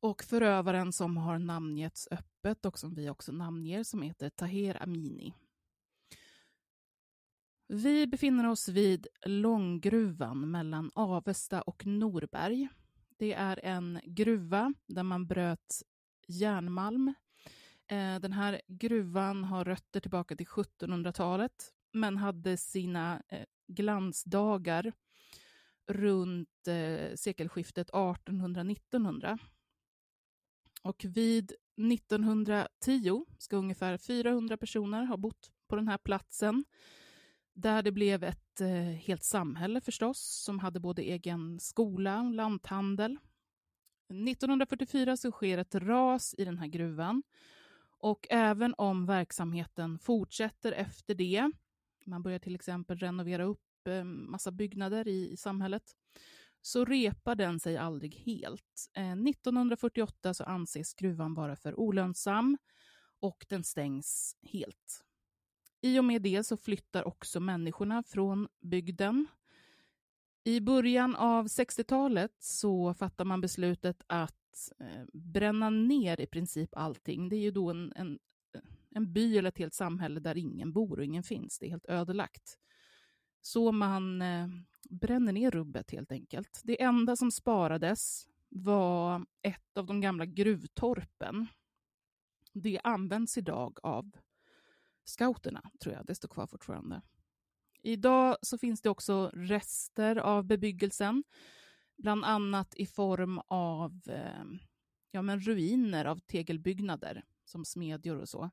Och 0.00 0.22
förövaren 0.24 0.92
som 0.92 1.16
har 1.16 1.38
namngetts 1.38 2.08
öppet 2.10 2.66
och 2.66 2.78
som 2.78 2.94
vi 2.94 3.10
också 3.10 3.32
namnger 3.32 3.84
som 3.84 4.02
heter 4.02 4.30
Taher 4.30 4.82
Amini. 4.82 5.34
Vi 7.68 8.06
befinner 8.06 8.48
oss 8.48 8.68
vid 8.68 9.06
Långgruvan 9.24 10.50
mellan 10.50 10.90
Avesta 10.94 11.62
och 11.62 11.86
Norberg. 11.86 12.68
Det 13.16 13.32
är 13.32 13.60
en 13.64 14.00
gruva 14.04 14.74
där 14.86 15.02
man 15.02 15.26
bröt 15.26 15.82
järnmalm. 16.26 17.14
Eh, 17.88 18.18
den 18.20 18.32
här 18.32 18.60
gruvan 18.66 19.44
har 19.44 19.64
rötter 19.64 20.00
tillbaka 20.00 20.36
till 20.36 20.46
1700-talet 20.46 21.72
men 21.92 22.16
hade 22.16 22.56
sina 22.56 23.22
eh, 23.28 23.44
glansdagar 23.68 24.92
runt 25.86 26.68
eh, 26.68 27.14
sekelskiftet 27.14 27.90
1800-1900. 27.90 29.38
Och 30.82 31.04
vid 31.04 31.52
1910 31.92 33.24
ska 33.38 33.56
ungefär 33.56 33.98
400 33.98 34.56
personer 34.56 35.04
ha 35.04 35.16
bott 35.16 35.50
på 35.68 35.76
den 35.76 35.88
här 35.88 35.98
platsen 35.98 36.64
där 37.54 37.82
det 37.82 37.92
blev 37.92 38.24
ett 38.24 38.60
helt 39.00 39.22
samhälle 39.22 39.80
förstås 39.80 40.18
som 40.44 40.58
hade 40.58 40.80
både 40.80 41.02
egen 41.02 41.60
skola 41.60 42.20
och 42.20 42.30
lanthandel. 42.30 43.18
1944 44.08 45.16
så 45.16 45.30
sker 45.30 45.58
ett 45.58 45.74
ras 45.74 46.34
i 46.38 46.44
den 46.44 46.58
här 46.58 46.66
gruvan 46.66 47.22
och 47.98 48.26
även 48.30 48.74
om 48.78 49.06
verksamheten 49.06 49.98
fortsätter 49.98 50.72
efter 50.72 51.14
det, 51.14 51.50
man 52.06 52.22
börjar 52.22 52.38
till 52.38 52.54
exempel 52.54 52.98
renovera 52.98 53.44
upp 53.44 53.86
eh, 53.88 54.04
massa 54.04 54.50
byggnader 54.50 55.08
i, 55.08 55.32
i 55.32 55.36
samhället, 55.36 55.82
så 56.62 56.84
repar 56.84 57.34
den 57.34 57.60
sig 57.60 57.76
aldrig 57.76 58.14
helt. 58.14 58.90
Eh, 58.94 59.12
1948 59.12 60.34
så 60.34 60.44
anses 60.44 60.94
gruvan 60.94 61.34
vara 61.34 61.56
för 61.56 61.80
olönsam 61.80 62.58
och 63.20 63.46
den 63.48 63.64
stängs 63.64 64.36
helt. 64.42 65.04
I 65.80 65.98
och 65.98 66.04
med 66.04 66.22
det 66.22 66.44
så 66.44 66.56
flyttar 66.56 67.06
också 67.06 67.40
människorna 67.40 68.02
från 68.02 68.48
bygden. 68.60 69.26
I 70.44 70.60
början 70.60 71.16
av 71.16 71.46
60-talet 71.46 72.32
så 72.38 72.94
fattar 72.94 73.24
man 73.24 73.40
beslutet 73.40 74.02
att 74.06 74.45
eh, 74.80 75.04
bränna 75.12 75.70
ner 75.70 76.20
i 76.20 76.26
princip 76.26 76.70
allting. 76.76 77.28
Det 77.28 77.36
är 77.36 77.40
ju 77.40 77.50
då 77.50 77.70
en, 77.70 77.92
en, 77.96 78.18
en 78.90 79.12
by 79.12 79.38
eller 79.38 79.48
ett 79.48 79.58
helt 79.58 79.74
samhälle 79.74 80.20
där 80.20 80.36
ingen 80.36 80.72
bor 80.72 80.98
och 80.98 81.04
ingen 81.04 81.22
finns. 81.22 81.58
Det 81.58 81.66
är 81.66 81.70
helt 81.70 81.88
ödelagt. 81.88 82.58
Så 83.40 83.72
man 83.72 84.22
eh, 84.22 84.48
bränner 84.90 85.32
ner 85.32 85.50
rubbet 85.50 85.90
helt 85.90 86.12
enkelt. 86.12 86.60
Det 86.64 86.82
enda 86.82 87.16
som 87.16 87.30
sparades 87.30 88.28
var 88.48 89.26
ett 89.42 89.76
av 89.76 89.86
de 89.86 90.00
gamla 90.00 90.26
gruvtorpen. 90.26 91.46
Det 92.52 92.80
används 92.84 93.38
idag 93.38 93.78
av 93.82 94.10
scouterna, 95.04 95.70
tror 95.80 95.94
jag. 95.94 96.06
Det 96.06 96.14
står 96.14 96.28
kvar 96.28 96.46
fortfarande. 96.46 97.02
Idag 97.82 98.36
så 98.42 98.58
finns 98.58 98.82
det 98.82 98.90
också 98.90 99.30
rester 99.34 100.16
av 100.16 100.44
bebyggelsen, 100.44 101.24
bland 101.96 102.24
annat 102.24 102.74
i 102.74 102.86
form 102.86 103.40
av 103.48 104.00
eh, 104.08 104.44
ja, 105.10 105.22
men 105.22 105.40
ruiner 105.40 106.04
av 106.04 106.18
tegelbyggnader, 106.18 107.24
som 107.44 107.64
smedjor 107.64 108.16
och 108.16 108.28
så. 108.28 108.50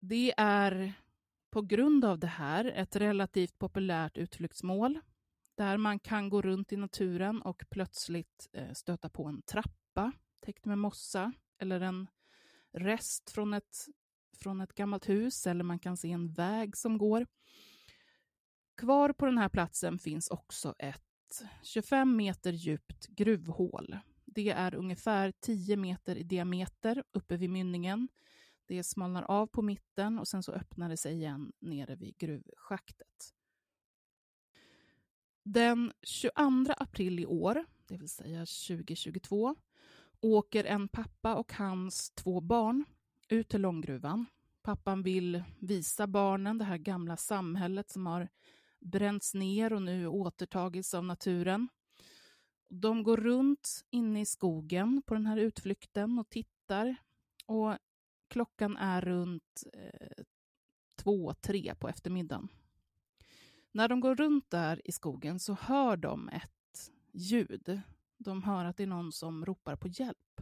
Det 0.00 0.34
är 0.36 0.92
på 1.50 1.62
grund 1.62 2.04
av 2.04 2.18
det 2.18 2.26
här 2.26 2.64
ett 2.64 2.96
relativt 2.96 3.58
populärt 3.58 4.18
utflyktsmål 4.18 5.00
där 5.54 5.76
man 5.76 5.98
kan 5.98 6.28
gå 6.28 6.42
runt 6.42 6.72
i 6.72 6.76
naturen 6.76 7.42
och 7.42 7.64
plötsligt 7.70 8.48
eh, 8.52 8.72
stöta 8.72 9.08
på 9.08 9.24
en 9.24 9.42
trappa 9.42 10.12
täckt 10.40 10.64
med 10.64 10.78
mossa 10.78 11.32
eller 11.58 11.80
en 11.80 12.06
rest 12.72 13.30
från 13.30 13.54
ett 13.54 13.86
från 14.38 14.60
ett 14.60 14.74
gammalt 14.74 15.08
hus 15.08 15.46
eller 15.46 15.64
man 15.64 15.78
kan 15.78 15.96
se 15.96 16.12
en 16.12 16.32
väg 16.32 16.76
som 16.76 16.98
går. 16.98 17.26
Kvar 18.76 19.12
på 19.12 19.26
den 19.26 19.38
här 19.38 19.48
platsen 19.48 19.98
finns 19.98 20.28
också 20.28 20.74
ett 20.78 21.07
25 21.62 22.16
meter 22.16 22.52
djupt 22.52 23.06
gruvhål. 23.06 23.98
Det 24.24 24.50
är 24.50 24.74
ungefär 24.74 25.32
10 25.40 25.76
meter 25.76 26.16
i 26.16 26.22
diameter 26.22 27.04
uppe 27.12 27.36
vid 27.36 27.50
mynningen. 27.50 28.08
Det 28.66 28.82
smalnar 28.82 29.22
av 29.22 29.46
på 29.46 29.62
mitten 29.62 30.18
och 30.18 30.28
sen 30.28 30.42
så 30.42 30.52
öppnar 30.52 30.88
det 30.88 30.96
sig 30.96 31.14
igen 31.14 31.52
nere 31.58 31.96
vid 31.96 32.18
gruvschaktet. 32.18 33.34
Den 35.42 35.92
22 36.02 36.72
april 36.76 37.20
i 37.20 37.26
år, 37.26 37.64
det 37.86 37.96
vill 37.96 38.08
säga 38.08 38.38
2022, 38.40 39.54
åker 40.20 40.64
en 40.64 40.88
pappa 40.88 41.34
och 41.34 41.52
hans 41.52 42.10
två 42.10 42.40
barn 42.40 42.84
ut 43.28 43.48
till 43.48 43.60
Långgruvan. 43.60 44.26
Pappan 44.62 45.02
vill 45.02 45.42
visa 45.58 46.06
barnen 46.06 46.58
det 46.58 46.64
här 46.64 46.78
gamla 46.78 47.16
samhället 47.16 47.90
som 47.90 48.06
har 48.06 48.28
bränts 48.80 49.34
ner 49.34 49.72
och 49.72 49.82
nu 49.82 50.06
återtagits 50.06 50.94
av 50.94 51.04
naturen. 51.04 51.68
De 52.68 53.02
går 53.02 53.16
runt 53.16 53.84
inne 53.90 54.20
i 54.20 54.26
skogen 54.26 55.02
på 55.06 55.14
den 55.14 55.26
här 55.26 55.36
utflykten 55.36 56.18
och 56.18 56.28
tittar. 56.28 56.96
Och 57.46 57.76
klockan 58.28 58.76
är 58.76 59.00
runt 59.00 59.62
eh, 59.72 60.24
två, 60.96 61.34
tre 61.34 61.74
på 61.74 61.88
eftermiddagen. 61.88 62.48
När 63.72 63.88
de 63.88 64.00
går 64.00 64.14
runt 64.14 64.50
där 64.50 64.82
i 64.84 64.92
skogen 64.92 65.40
så 65.40 65.52
hör 65.52 65.96
de 65.96 66.28
ett 66.28 66.90
ljud. 67.12 67.80
De 68.18 68.42
hör 68.42 68.64
att 68.64 68.76
det 68.76 68.82
är 68.82 68.86
någon 68.86 69.12
som 69.12 69.46
ropar 69.46 69.76
på 69.76 69.88
hjälp. 69.88 70.40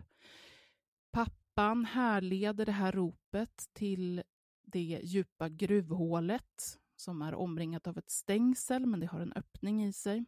Pappan 1.10 1.84
härleder 1.84 2.66
det 2.66 2.72
här 2.72 2.92
ropet 2.92 3.68
till 3.72 4.22
det 4.62 5.00
djupa 5.02 5.48
gruvhålet 5.48 6.78
som 6.96 7.22
är 7.22 7.34
omringat 7.34 7.86
av 7.86 7.98
ett 7.98 8.10
stängsel, 8.10 8.86
men 8.86 9.00
det 9.00 9.06
har 9.06 9.20
en 9.20 9.32
öppning 9.32 9.84
i 9.84 9.92
sig. 9.92 10.24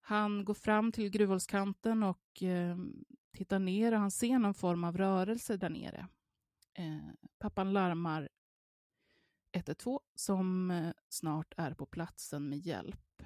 Han 0.00 0.44
går 0.44 0.54
fram 0.54 0.92
till 0.92 1.10
gruvhålskanten 1.10 2.02
och 2.02 2.42
eh, 2.42 2.76
tittar 3.32 3.58
ner 3.58 3.92
och 3.92 3.98
han 3.98 4.10
ser 4.10 4.38
någon 4.38 4.54
form 4.54 4.84
av 4.84 4.96
rörelse 4.96 5.56
där 5.56 5.70
nere. 5.70 6.08
Eh, 6.74 7.08
pappan 7.38 7.72
larmar 7.72 8.28
112 9.52 10.00
som 10.14 10.70
eh, 10.70 10.92
snart 11.08 11.54
är 11.56 11.74
på 11.74 11.86
platsen 11.86 12.48
med 12.48 12.58
hjälp. 12.58 13.22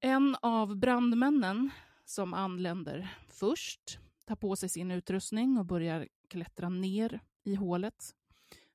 En 0.00 0.36
av 0.42 0.76
brandmännen 0.76 1.70
som 2.04 2.34
anländer 2.34 3.18
först 3.28 3.98
tar 4.24 4.36
på 4.36 4.56
sig 4.56 4.68
sin 4.68 4.90
utrustning 4.90 5.58
och 5.58 5.66
börjar 5.66 6.08
klättra 6.28 6.68
ner 6.68 7.20
i 7.44 7.54
hålet. 7.54 8.14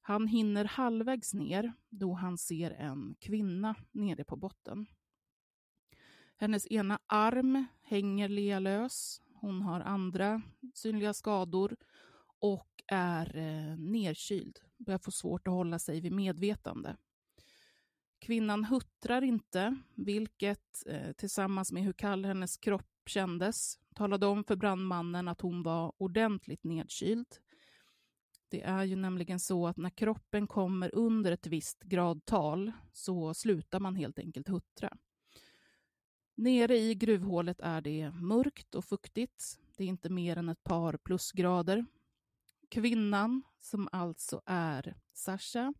Han 0.05 0.27
hinner 0.27 0.65
halvvägs 0.65 1.33
ner 1.33 1.73
då 1.89 2.13
han 2.13 2.37
ser 2.37 2.71
en 2.71 3.15
kvinna 3.19 3.75
nere 3.91 4.23
på 4.23 4.35
botten. 4.35 4.85
Hennes 6.37 6.67
ena 6.71 6.99
arm 7.07 7.65
hänger 7.81 8.29
lealös. 8.29 9.21
Hon 9.33 9.61
har 9.61 9.79
andra 9.81 10.41
synliga 10.73 11.13
skador 11.13 11.75
och 12.39 12.83
är 12.87 13.37
eh, 13.37 13.77
nerkyld. 13.77 14.59
Börjar 14.77 14.99
få 14.99 15.11
svårt 15.11 15.47
att 15.47 15.53
hålla 15.53 15.79
sig 15.79 16.01
vid 16.01 16.11
medvetande. 16.11 16.97
Kvinnan 18.19 18.65
huttrar 18.65 19.21
inte, 19.21 19.75
vilket 19.95 20.87
eh, 20.87 21.11
tillsammans 21.11 21.71
med 21.71 21.83
hur 21.83 21.93
kall 21.93 22.25
hennes 22.25 22.57
kropp 22.57 23.09
kändes 23.09 23.79
talade 23.93 24.25
om 24.25 24.43
för 24.43 24.55
brandmannen 24.55 25.27
att 25.27 25.41
hon 25.41 25.63
var 25.63 25.93
ordentligt 25.97 26.63
nedkyld. 26.63 27.27
Det 28.53 28.61
är 28.61 28.83
ju 28.83 28.95
nämligen 28.95 29.39
så 29.39 29.67
att 29.67 29.77
när 29.77 29.89
kroppen 29.89 30.47
kommer 30.47 30.95
under 30.95 31.31
ett 31.31 31.47
visst 31.47 31.83
gradtal 31.83 32.71
så 32.91 33.33
slutar 33.33 33.79
man 33.79 33.95
helt 33.95 34.19
enkelt 34.19 34.49
huttra. 34.49 34.97
Nere 36.35 36.77
i 36.77 36.95
gruvhålet 36.95 37.59
är 37.59 37.81
det 37.81 38.11
mörkt 38.11 38.75
och 38.75 38.85
fuktigt. 38.85 39.59
Det 39.77 39.83
är 39.83 39.87
inte 39.87 40.09
mer 40.09 40.37
än 40.37 40.49
ett 40.49 40.63
par 40.63 40.97
plusgrader. 40.97 41.85
Kvinnan, 42.69 43.41
som 43.59 43.89
alltså 43.91 44.41
är 44.45 44.95
Sasha, 45.13 45.73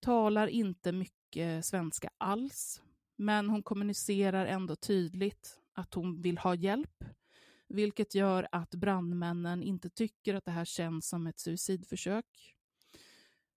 talar 0.00 0.46
inte 0.46 0.92
mycket 0.92 1.64
svenska 1.64 2.10
alls, 2.18 2.82
men 3.16 3.50
hon 3.50 3.62
kommunicerar 3.62 4.46
ändå 4.46 4.76
tydligt 4.76 5.60
att 5.72 5.94
hon 5.94 6.22
vill 6.22 6.38
ha 6.38 6.54
hjälp, 6.54 7.04
vilket 7.68 8.14
gör 8.14 8.48
att 8.52 8.74
brandmännen 8.74 9.62
inte 9.62 9.90
tycker 9.90 10.34
att 10.34 10.44
det 10.44 10.50
här 10.50 10.64
känns 10.64 11.08
som 11.08 11.26
ett 11.26 11.38
suicidförsök. 11.38 12.54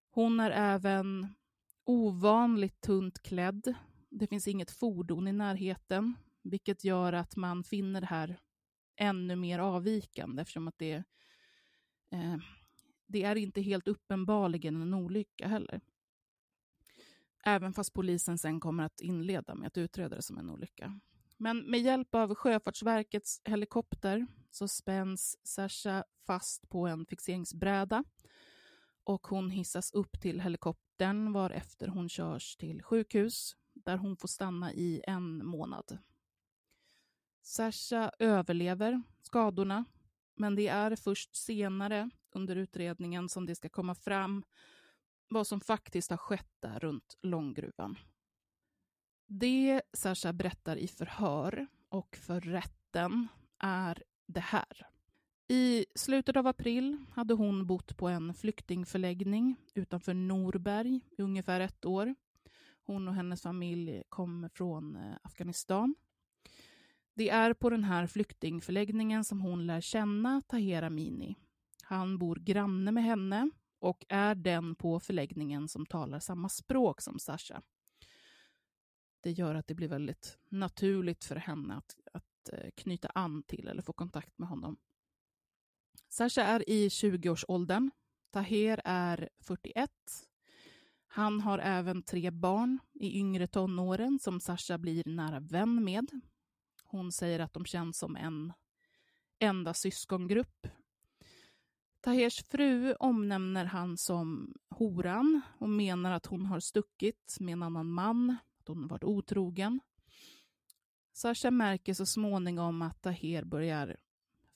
Hon 0.10 0.40
är 0.40 0.52
även 0.52 1.28
ovanligt 1.84 2.82
tunt 2.82 3.24
klädd. 3.24 3.74
Det 4.10 4.28
finns 4.28 4.48
inget 4.48 4.72
fordon 4.72 5.28
i 5.28 5.34
närheten, 5.34 6.16
vilket 6.44 6.84
gör 6.84 7.14
att 7.14 7.36
man 7.36 7.64
finner 7.64 8.02
det 8.02 8.08
här 8.08 8.40
ännu 8.96 9.36
mer 9.36 9.60
avvikande 9.60 10.42
eftersom 10.42 10.68
att 10.68 10.78
det, 10.78 11.04
eh, 12.12 12.38
det 13.06 13.24
är 13.24 13.36
inte 13.36 13.62
helt 13.62 13.88
uppenbarligen 13.88 14.82
en 14.82 14.94
olycka 14.94 15.48
heller. 15.48 15.82
Även 17.44 17.74
fast 17.74 17.94
polisen 17.94 18.38
sen 18.38 18.60
kommer 18.60 18.84
att 18.84 19.02
inleda 19.02 19.56
med 19.56 19.68
att 19.68 19.78
utreda 19.78 20.16
det 20.16 20.22
som 20.22 20.38
en 20.38 20.50
olycka. 20.50 21.00
Men 21.38 21.72
med 21.72 21.80
hjälp 21.80 22.16
av 22.16 22.36
Sjöfartsverkets 22.36 23.42
helikopter 23.46 24.28
så 24.52 24.68
spänns 24.68 25.48
Sasha 25.48 26.04
fast 26.28 26.70
på 26.70 26.88
en 26.88 27.06
fixeringsbräda 27.06 28.04
och 29.04 29.28
hon 29.28 29.50
hissas 29.50 29.92
upp 29.92 30.22
till 30.22 30.42
helikoptern 30.42 31.34
varefter 31.34 31.88
hon 31.88 32.10
körs 32.10 32.56
till 32.56 32.84
sjukhus 32.84 33.56
där 33.74 33.98
hon 33.98 34.18
får 34.18 34.28
stanna 34.28 34.74
i 34.74 35.02
en 35.08 35.46
månad. 35.46 35.98
Sasha 37.42 38.12
överlever 38.20 39.02
skadorna 39.22 39.86
men 40.36 40.56
det 40.56 40.68
är 40.68 40.96
först 40.96 41.36
senare 41.36 42.10
under 42.32 42.56
utredningen 42.56 43.30
som 43.30 43.46
det 43.46 43.56
ska 43.56 43.70
komma 43.70 43.96
fram 43.96 44.44
vad 45.30 45.48
som 45.48 45.62
faktiskt 45.62 46.10
har 46.10 46.18
skett 46.18 46.52
där 46.60 46.80
runt 46.80 47.18
Långgruvan. 47.22 47.98
Det 49.28 49.82
Sasha 49.94 50.34
berättar 50.34 50.76
i 50.76 50.88
förhör 50.88 51.68
och 51.90 52.16
för 52.16 52.42
rätten 52.42 53.28
är 53.60 54.04
det 54.28 54.40
här. 54.40 54.88
I 55.48 55.86
slutet 55.96 56.38
av 56.38 56.48
april 56.48 56.98
hade 57.12 57.34
hon 57.34 57.68
bott 57.68 57.98
på 57.98 58.08
en 58.08 58.34
flyktingförläggning 58.34 59.56
utanför 59.74 60.14
Norberg 60.14 61.00
i 61.18 61.22
ungefär 61.22 61.60
ett 61.60 61.86
år. 61.86 62.16
Hon 62.84 63.08
och 63.08 63.14
hennes 63.14 63.42
familj 63.42 64.04
kom 64.10 64.50
från 64.54 64.96
eh, 64.96 65.16
Afghanistan. 65.24 65.96
Det 67.14 67.30
är 67.30 67.54
på 67.54 67.70
den 67.70 67.84
här 67.84 68.08
flyktingförläggningen 68.08 69.24
som 69.24 69.42
hon 69.42 69.68
lär 69.68 69.82
känna 69.82 70.42
Tahir 70.42 70.84
Amini. 70.84 71.36
Han 71.84 72.18
bor 72.18 72.36
granne 72.36 72.92
med 72.92 73.04
henne 73.04 73.50
och 73.80 74.06
är 74.10 74.36
den 74.36 74.76
på 74.76 75.00
förläggningen 75.00 75.68
som 75.68 75.86
talar 75.86 76.20
samma 76.20 76.50
språk 76.50 77.02
som 77.02 77.20
Sasha. 77.20 77.62
Det 79.28 79.32
gör 79.32 79.56
att 79.56 79.68
det 79.68 79.74
blir 79.74 79.88
väldigt 79.88 80.38
naturligt 80.50 81.26
för 81.26 81.36
henne 81.36 81.76
att, 81.76 81.98
att 82.14 82.50
eh, 82.54 82.70
knyta 82.76 83.08
an 83.08 83.44
till 83.44 83.68
eller 83.68 83.82
få 83.82 83.94
kontakt 83.94 84.38
med 84.38 84.50
honom. 84.50 84.78
Sasha 86.10 86.44
är 86.44 86.70
i 86.70 86.88
20-årsåldern. 86.88 87.92
Taher 88.32 88.82
är 88.86 89.30
41. 89.40 89.92
Han 91.08 91.42
har 91.42 91.60
även 91.60 92.04
tre 92.04 92.32
barn 92.32 92.80
i 92.94 93.20
yngre 93.20 93.48
tonåren 93.48 94.20
som 94.20 94.40
Sasha 94.40 94.78
blir 94.78 95.04
nära 95.06 95.40
vän 95.40 95.84
med. 95.84 96.22
Hon 96.84 97.12
säger 97.12 97.40
att 97.40 97.54
de 97.54 97.66
känns 97.66 97.98
som 97.98 98.16
en 98.16 98.54
enda 99.40 99.74
syskongrupp. 99.74 100.68
Tahers 102.02 102.44
fru 102.44 102.94
omnämner 102.94 103.66
han 103.66 103.98
som 103.98 104.54
horan 104.70 105.42
och 105.60 105.70
menar 105.70 106.12
att 106.12 106.26
hon 106.26 106.46
har 106.46 106.60
stuckit 106.60 107.38
med 107.40 107.54
en 107.54 107.64
annan 107.64 107.88
man, 107.88 108.38
att 108.70 108.76
hon 108.76 108.88
varit 108.88 109.04
otrogen. 109.04 109.80
Sasha 111.14 111.52
märker 111.52 111.94
så 111.94 112.06
småningom 112.06 112.82
att 112.82 113.02
Taher 113.02 113.44
börjar 113.44 113.98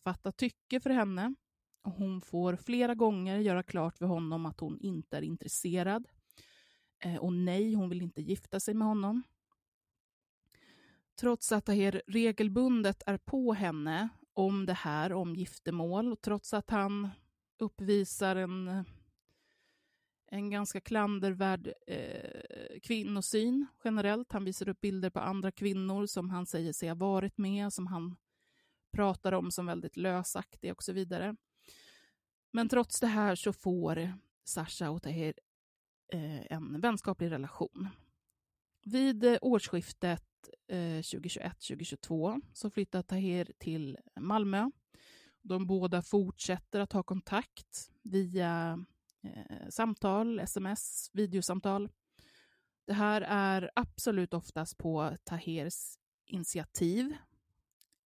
fatta 0.03 0.31
tycke 0.31 0.79
för 0.79 0.89
henne 0.89 1.35
och 1.81 1.91
hon 1.91 2.21
får 2.21 2.55
flera 2.55 2.95
gånger 2.95 3.37
göra 3.37 3.63
klart 3.63 3.97
för 3.97 4.05
honom 4.05 4.45
att 4.45 4.59
hon 4.59 4.79
inte 4.79 5.17
är 5.17 5.21
intresserad. 5.21 6.07
Eh, 6.99 7.15
och 7.15 7.33
nej, 7.33 7.73
hon 7.73 7.89
vill 7.89 8.01
inte 8.01 8.21
gifta 8.21 8.59
sig 8.59 8.73
med 8.73 8.87
honom. 8.87 9.23
Trots 11.15 11.51
att 11.51 11.65
Taher 11.65 12.01
regelbundet 12.07 13.03
är 13.05 13.17
på 13.17 13.53
henne 13.53 14.09
om 14.33 14.65
det 14.65 14.73
här, 14.73 15.13
om 15.13 15.35
giftermål, 15.35 16.11
och 16.11 16.21
trots 16.21 16.53
att 16.53 16.69
han 16.69 17.09
uppvisar 17.57 18.35
en, 18.35 18.85
en 20.33 20.49
ganska 20.49 20.81
klandervärd 20.81 21.73
eh, 21.87 22.79
kvinnosyn 22.83 23.67
generellt. 23.83 24.31
Han 24.31 24.45
visar 24.45 24.69
upp 24.69 24.81
bilder 24.81 25.09
på 25.09 25.19
andra 25.19 25.51
kvinnor 25.51 26.05
som 26.05 26.29
han 26.29 26.45
säger 26.45 26.73
sig 26.73 26.89
ha 26.89 26.95
varit 26.95 27.37
med, 27.37 27.73
som 27.73 27.87
han 27.87 28.15
pratar 28.91 29.31
om 29.31 29.51
som 29.51 29.65
väldigt 29.65 29.97
lösaktiga 29.97 30.73
och 30.73 30.83
så 30.83 30.93
vidare. 30.93 31.35
Men 32.51 32.69
trots 32.69 32.99
det 32.99 33.07
här 33.07 33.35
så 33.35 33.53
får 33.53 34.13
Sasha 34.43 34.89
och 34.89 35.03
Tahir 35.03 35.33
eh, 36.13 36.51
en 36.51 36.81
vänskaplig 36.81 37.31
relation. 37.31 37.89
Vid 38.85 39.23
eh, 39.23 39.37
årsskiftet 39.41 40.49
eh, 40.67 40.77
2021-2022 40.77 42.41
så 42.53 42.69
flyttar 42.69 43.01
Tahir 43.01 43.51
till 43.57 43.97
Malmö. 44.19 44.71
De 45.41 45.67
båda 45.67 46.01
fortsätter 46.01 46.79
att 46.79 46.93
ha 46.93 47.03
kontakt 47.03 47.91
via 48.01 48.85
eh, 49.23 49.67
samtal, 49.69 50.39
sms, 50.39 51.09
videosamtal. 51.13 51.89
Det 52.85 52.93
här 52.93 53.21
är 53.21 53.71
absolut 53.75 54.33
oftast 54.33 54.77
på 54.77 55.17
Tahers 55.23 55.97
initiativ. 56.25 57.15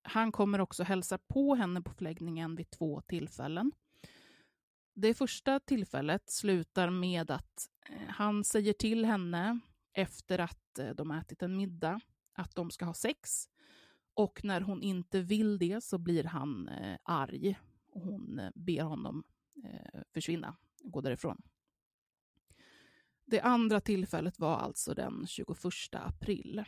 Han 0.03 0.33
kommer 0.33 0.61
också 0.61 0.83
hälsa 0.83 1.19
på 1.19 1.55
henne 1.55 1.83
på 1.83 1.93
förläggningen 1.93 2.57
vid 2.57 2.71
två 2.71 3.01
tillfällen. 3.01 3.73
Det 4.95 5.15
första 5.15 5.61
tillfället 5.61 6.31
slutar 6.31 6.91
med 6.91 7.31
att 7.31 7.71
eh, 7.91 8.09
han 8.09 8.45
säger 8.45 8.73
till 8.73 9.05
henne 9.05 9.61
efter 9.93 10.39
att 10.39 10.79
eh, 10.79 10.91
de 10.91 11.11
ätit 11.11 11.43
en 11.43 11.57
middag 11.57 12.01
att 12.33 12.55
de 12.55 12.71
ska 12.71 12.85
ha 12.85 12.95
sex. 12.95 13.49
Och 14.15 14.45
när 14.45 14.61
hon 14.61 14.83
inte 14.83 15.21
vill 15.21 15.59
det 15.59 15.85
så 15.85 15.99
blir 15.99 16.25
han 16.25 16.69
eh, 16.69 16.97
arg 17.03 17.59
och 17.91 18.01
hon 18.01 18.41
ber 18.55 18.83
honom 18.83 19.25
försvinna, 20.15 20.57
gå 20.85 21.01
därifrån. 21.01 21.43
Det 23.27 23.41
andra 23.41 23.81
tillfället 23.81 24.39
var 24.39 24.57
alltså 24.57 24.95
den 24.95 25.27
21 25.27 25.59
april. 25.93 26.65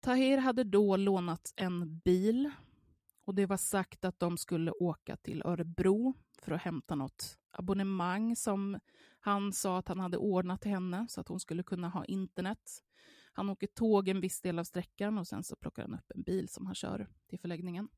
Tahir 0.00 0.38
hade 0.38 0.64
då 0.64 0.96
lånat 0.96 1.52
en 1.56 1.98
bil 1.98 2.50
och 3.24 3.34
det 3.34 3.46
var 3.46 3.56
sagt 3.56 4.04
att 4.04 4.20
de 4.20 4.38
skulle 4.38 4.70
åka 4.70 5.16
till 5.16 5.42
Örebro 5.44 6.14
för 6.42 6.52
att 6.52 6.62
hämta 6.62 6.94
något 6.94 7.38
abonnemang 7.50 8.36
som 8.36 8.78
han 9.20 9.52
sa 9.52 9.78
att 9.78 9.88
han 9.88 10.00
hade 10.00 10.16
ordnat 10.16 10.60
till 10.60 10.70
henne 10.70 11.06
så 11.08 11.20
att 11.20 11.28
hon 11.28 11.40
skulle 11.40 11.62
kunna 11.62 11.88
ha 11.88 12.04
internet. 12.04 12.82
Han 13.32 13.50
åker 13.50 13.66
tåg 13.66 14.08
en 14.08 14.20
viss 14.20 14.40
del 14.40 14.58
av 14.58 14.64
sträckan 14.64 15.18
och 15.18 15.28
sen 15.28 15.44
så 15.44 15.56
plockar 15.56 15.82
han 15.82 15.94
upp 15.94 16.12
en 16.14 16.22
bil 16.22 16.48
som 16.48 16.66
han 16.66 16.74
kör 16.74 17.08
till 17.28 17.38
förläggningen. 17.38 17.88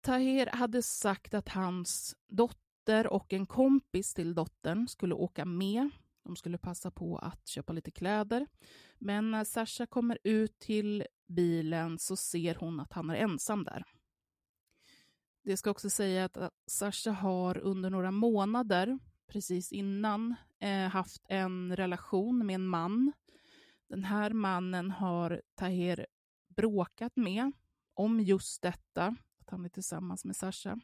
Tahir 0.00 0.46
hade 0.46 0.82
sagt 0.82 1.34
att 1.34 1.48
hans 1.48 2.16
dotter 2.28 3.06
och 3.06 3.32
en 3.32 3.46
kompis 3.46 4.14
till 4.14 4.34
dottern 4.34 4.88
skulle 4.88 5.14
åka 5.14 5.44
med. 5.44 5.90
De 6.24 6.36
skulle 6.36 6.58
passa 6.58 6.90
på 6.90 7.18
att 7.18 7.48
köpa 7.48 7.72
lite 7.72 7.90
kläder. 7.90 8.46
Men 8.98 9.30
när 9.30 9.44
Sasha 9.44 9.86
kommer 9.86 10.18
ut 10.24 10.58
till 10.58 11.06
bilen 11.26 11.98
så 11.98 12.16
ser 12.16 12.54
hon 12.54 12.80
att 12.80 12.92
han 12.92 13.10
är 13.10 13.14
ensam 13.14 13.64
där. 13.64 13.84
Det 15.42 15.56
ska 15.56 15.70
också 15.70 15.90
säga 15.90 16.24
att 16.24 16.52
Sasha 16.66 17.10
har 17.10 17.58
under 17.58 17.90
några 17.90 18.10
månader, 18.10 18.98
precis 19.26 19.72
innan, 19.72 20.34
eh, 20.58 20.88
haft 20.88 21.26
en 21.28 21.76
relation 21.76 22.46
med 22.46 22.54
en 22.54 22.68
man. 22.68 23.12
Den 23.88 24.04
här 24.04 24.30
mannen 24.30 24.90
har 24.90 25.42
Tahir 25.54 26.06
bråkat 26.48 27.16
med 27.16 27.52
om 27.94 28.20
just 28.20 28.62
detta, 28.62 29.16
att 29.50 29.58
han 29.58 29.64
är 29.64 29.68
tillsammans 29.68 30.24
med 30.24 30.36
Sasha. 30.36 30.80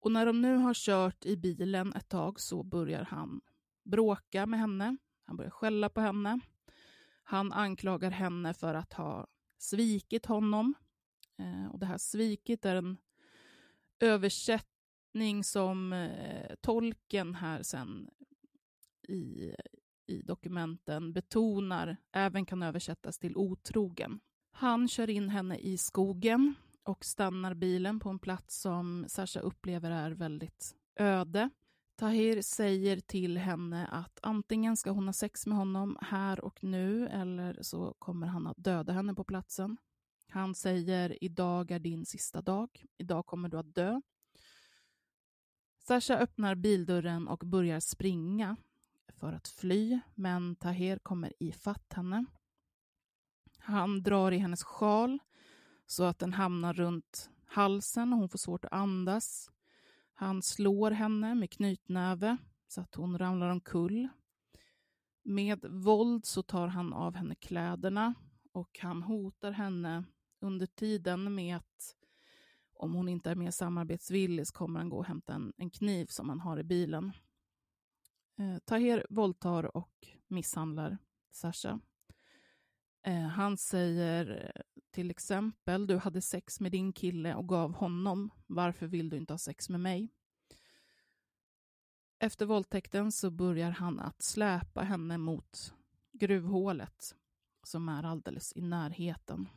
Och 0.00 0.12
när 0.12 0.26
de 0.26 0.42
nu 0.42 0.56
har 0.56 0.74
kört 0.74 1.24
i 1.24 1.36
bilen 1.36 1.92
ett 1.92 2.08
tag 2.08 2.40
så 2.40 2.62
börjar 2.62 3.04
han 3.04 3.40
bråka 3.84 4.46
med 4.46 4.60
henne. 4.60 4.96
Han 5.24 5.36
börjar 5.36 5.50
skälla 5.50 5.88
på 5.88 6.00
henne. 6.00 6.40
Han 7.22 7.52
anklagar 7.52 8.10
henne 8.10 8.54
för 8.54 8.74
att 8.74 8.92
ha 8.92 9.26
svikit 9.58 10.26
honom. 10.26 10.74
Eh, 11.38 11.66
och 11.72 11.78
det 11.78 11.86
här 11.86 11.98
svikit 11.98 12.64
är 12.64 12.74
en 12.76 12.96
översättning 14.00 15.44
som 15.44 15.92
eh, 15.92 16.54
tolken 16.60 17.34
här 17.34 17.62
sen 17.62 18.10
i, 19.08 19.54
i 20.06 20.22
dokumenten 20.22 21.12
betonar 21.12 21.96
även 22.12 22.46
kan 22.46 22.62
översättas 22.62 23.18
till 23.18 23.36
otrogen. 23.36 24.20
Han 24.50 24.88
kör 24.88 25.10
in 25.10 25.28
henne 25.28 25.58
i 25.58 25.78
skogen 25.78 26.54
och 26.88 27.04
stannar 27.04 27.54
bilen 27.54 28.00
på 28.00 28.08
en 28.08 28.18
plats 28.18 28.60
som 28.60 29.04
Sasha 29.08 29.40
upplever 29.40 29.90
är 29.90 30.10
väldigt 30.10 30.74
öde. 30.96 31.50
Tahir 31.96 32.42
säger 32.42 33.00
till 33.00 33.38
henne 33.38 33.86
att 33.86 34.18
antingen 34.22 34.76
ska 34.76 34.90
hon 34.90 35.06
ha 35.06 35.12
sex 35.12 35.46
med 35.46 35.58
honom 35.58 35.98
här 36.00 36.40
och 36.40 36.64
nu 36.64 37.08
eller 37.08 37.58
så 37.62 37.94
kommer 37.98 38.26
han 38.26 38.46
att 38.46 38.56
döda 38.56 38.92
henne 38.92 39.14
på 39.14 39.24
platsen. 39.24 39.76
Han 40.28 40.54
säger 40.54 41.24
idag 41.24 41.70
är 41.70 41.78
din 41.78 42.06
sista 42.06 42.42
dag. 42.42 42.84
Idag 42.98 43.26
kommer 43.26 43.48
du 43.48 43.58
att 43.58 43.74
dö. 43.74 44.00
Sasha 45.78 46.18
öppnar 46.18 46.54
bildörren 46.54 47.28
och 47.28 47.42
börjar 47.44 47.80
springa 47.80 48.56
för 49.08 49.32
att 49.32 49.48
fly, 49.48 50.00
men 50.14 50.56
Tahir 50.56 50.98
kommer 50.98 51.32
ifatt 51.38 51.92
henne. 51.92 52.24
Han 53.58 54.02
drar 54.02 54.32
i 54.32 54.38
hennes 54.38 54.62
sjal 54.62 55.18
så 55.90 56.04
att 56.04 56.18
den 56.18 56.32
hamnar 56.32 56.72
runt 56.72 57.30
halsen 57.46 58.12
och 58.12 58.18
hon 58.18 58.28
får 58.28 58.38
svårt 58.38 58.64
att 58.64 58.72
andas. 58.72 59.50
Han 60.14 60.42
slår 60.42 60.90
henne 60.90 61.34
med 61.34 61.50
knytnäve 61.50 62.36
så 62.68 62.80
att 62.80 62.94
hon 62.94 63.18
ramlar 63.18 63.50
omkull. 63.50 64.08
Med 65.22 65.64
våld 65.64 66.24
så 66.24 66.42
tar 66.42 66.66
han 66.66 66.92
av 66.92 67.14
henne 67.14 67.34
kläderna 67.34 68.14
och 68.52 68.78
han 68.82 69.02
hotar 69.02 69.52
henne 69.52 70.04
under 70.40 70.66
tiden 70.66 71.34
med 71.34 71.56
att 71.56 71.96
Om 72.74 72.94
hon 72.94 73.08
inte 73.08 73.30
är 73.30 73.34
mer 73.34 73.50
samarbetsvillig 73.50 74.46
så 74.46 74.54
kommer 74.54 74.80
han 74.80 74.88
gå 74.88 74.96
och 74.96 75.06
hämta 75.06 75.34
en, 75.34 75.52
en 75.56 75.70
kniv 75.70 76.06
som 76.06 76.28
han 76.28 76.40
har 76.40 76.58
i 76.58 76.64
bilen. 76.64 77.12
Eh, 78.38 78.58
Taher 78.58 79.06
våldtar 79.10 79.76
och 79.76 80.08
misshandlar 80.26 80.98
Sasha. 81.30 81.80
Eh, 83.08 83.26
han 83.26 83.56
säger 83.56 84.52
eh, 84.54 84.62
till 84.90 85.10
exempel, 85.10 85.86
du 85.86 85.96
hade 85.96 86.20
sex 86.20 86.60
med 86.60 86.72
din 86.72 86.92
kille 86.92 87.34
och 87.34 87.48
gav 87.48 87.74
honom, 87.74 88.30
varför 88.46 88.86
vill 88.86 89.10
du 89.10 89.16
inte 89.16 89.32
ha 89.32 89.38
sex 89.38 89.68
med 89.68 89.80
mig? 89.80 90.08
Efter 92.18 92.46
våldtäkten 92.46 93.12
så 93.12 93.30
börjar 93.30 93.70
han 93.70 94.00
att 94.00 94.22
släpa 94.22 94.82
henne 94.82 95.18
mot 95.18 95.74
gruvhålet 96.12 97.16
som 97.62 97.88
är 97.88 98.02
alldeles 98.02 98.52
i 98.56 98.60
närheten. 98.60 99.48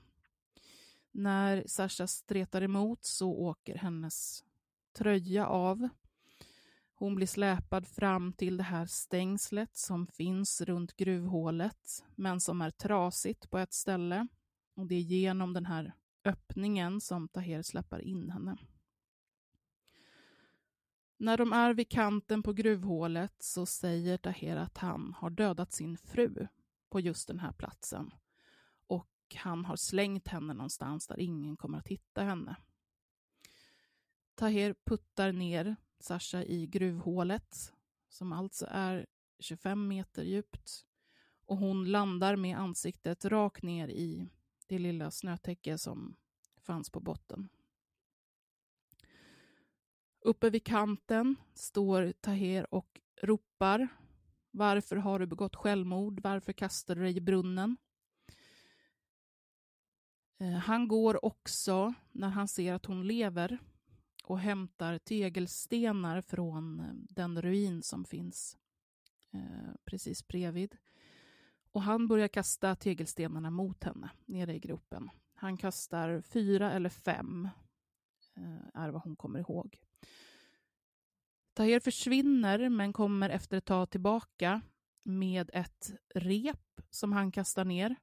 När 1.11 1.63
Sasha 1.67 2.07
stretar 2.07 2.61
emot 2.61 3.05
så 3.05 3.31
åker 3.31 3.77
hennes 3.77 4.43
tröja 4.93 5.47
av. 5.47 5.89
Hon 7.01 7.15
blir 7.15 7.27
släpad 7.27 7.87
fram 7.87 8.33
till 8.33 8.57
det 8.57 8.63
här 8.63 8.85
stängslet 8.85 9.75
som 9.75 10.07
finns 10.07 10.61
runt 10.61 10.95
gruvhålet, 10.95 12.03
men 12.15 12.39
som 12.39 12.61
är 12.61 12.71
trasigt 12.71 13.49
på 13.49 13.57
ett 13.57 13.73
ställe. 13.73 14.27
Och 14.75 14.87
det 14.87 14.95
är 14.95 14.99
genom 14.99 15.53
den 15.53 15.65
här 15.65 15.93
öppningen 16.25 17.01
som 17.01 17.27
Taher 17.27 17.61
släpper 17.61 18.01
in 18.01 18.29
henne. 18.29 18.57
När 21.17 21.37
de 21.37 21.53
är 21.53 21.73
vid 21.73 21.89
kanten 21.89 22.43
på 22.43 22.53
gruvhålet 22.53 23.35
så 23.39 23.65
säger 23.65 24.17
Taher 24.17 24.55
att 24.55 24.77
han 24.77 25.13
har 25.17 25.29
dödat 25.29 25.73
sin 25.73 25.97
fru 25.97 26.47
på 26.89 26.99
just 26.99 27.27
den 27.27 27.39
här 27.39 27.51
platsen 27.51 28.13
och 28.87 29.35
han 29.35 29.65
har 29.65 29.75
slängt 29.75 30.27
henne 30.27 30.53
någonstans 30.53 31.07
där 31.07 31.19
ingen 31.19 31.57
kommer 31.57 31.77
att 31.77 31.87
hitta 31.87 32.23
henne. 32.23 32.55
Taher 34.35 34.75
puttar 34.85 35.31
ner 35.31 35.75
Sasha 36.01 36.43
i 36.43 36.67
gruvhålet 36.67 37.73
som 38.09 38.33
alltså 38.33 38.65
är 38.69 39.05
25 39.39 39.87
meter 39.87 40.23
djupt 40.23 40.85
och 41.45 41.57
hon 41.57 41.91
landar 41.91 42.35
med 42.35 42.57
ansiktet 42.57 43.25
rakt 43.25 43.63
ner 43.63 43.87
i 43.87 44.29
det 44.67 44.79
lilla 44.79 45.11
snötäcke 45.11 45.77
som 45.77 46.15
fanns 46.61 46.89
på 46.89 46.99
botten. 46.99 47.49
Uppe 50.19 50.49
vid 50.49 50.65
kanten 50.65 51.35
står 51.53 52.11
Taher 52.21 52.73
och 52.73 53.01
ropar 53.21 53.87
varför 54.51 54.95
har 54.95 55.19
du 55.19 55.25
begått 55.25 55.55
självmord? 55.55 56.19
Varför 56.23 56.53
kastar 56.53 56.95
du 56.95 57.01
dig 57.01 57.17
i 57.17 57.21
brunnen? 57.21 57.77
Eh, 60.39 60.51
han 60.51 60.87
går 60.87 61.25
också, 61.25 61.93
när 62.11 62.29
han 62.29 62.47
ser 62.47 62.73
att 62.73 62.85
hon 62.85 63.07
lever, 63.07 63.59
och 64.31 64.39
hämtar 64.39 64.97
tegelstenar 64.97 66.21
från 66.21 66.79
eh, 66.79 66.85
den 66.93 67.41
ruin 67.41 67.83
som 67.83 68.05
finns 68.05 68.57
eh, 69.33 69.73
precis 69.85 70.27
bredvid. 70.27 70.77
Och 71.71 71.81
han 71.81 72.07
börjar 72.07 72.27
kasta 72.27 72.75
tegelstenarna 72.75 73.49
mot 73.49 73.83
henne 73.83 74.09
nere 74.25 74.55
i 74.55 74.59
gropen. 74.59 75.09
Han 75.35 75.57
kastar 75.57 76.21
fyra 76.21 76.71
eller 76.71 76.89
fem, 76.89 77.49
eh, 78.35 78.81
är 78.81 78.89
vad 78.89 79.01
hon 79.01 79.15
kommer 79.15 79.39
ihåg. 79.39 79.79
Tahir 81.53 81.79
försvinner 81.79 82.69
men 82.69 82.93
kommer 82.93 83.29
efter 83.29 83.57
ett 83.57 83.65
tag 83.65 83.89
tillbaka 83.89 84.61
med 85.03 85.49
ett 85.53 85.93
rep 86.15 86.81
som 86.89 87.11
han 87.11 87.31
kastar 87.31 87.65
ner. 87.65 87.95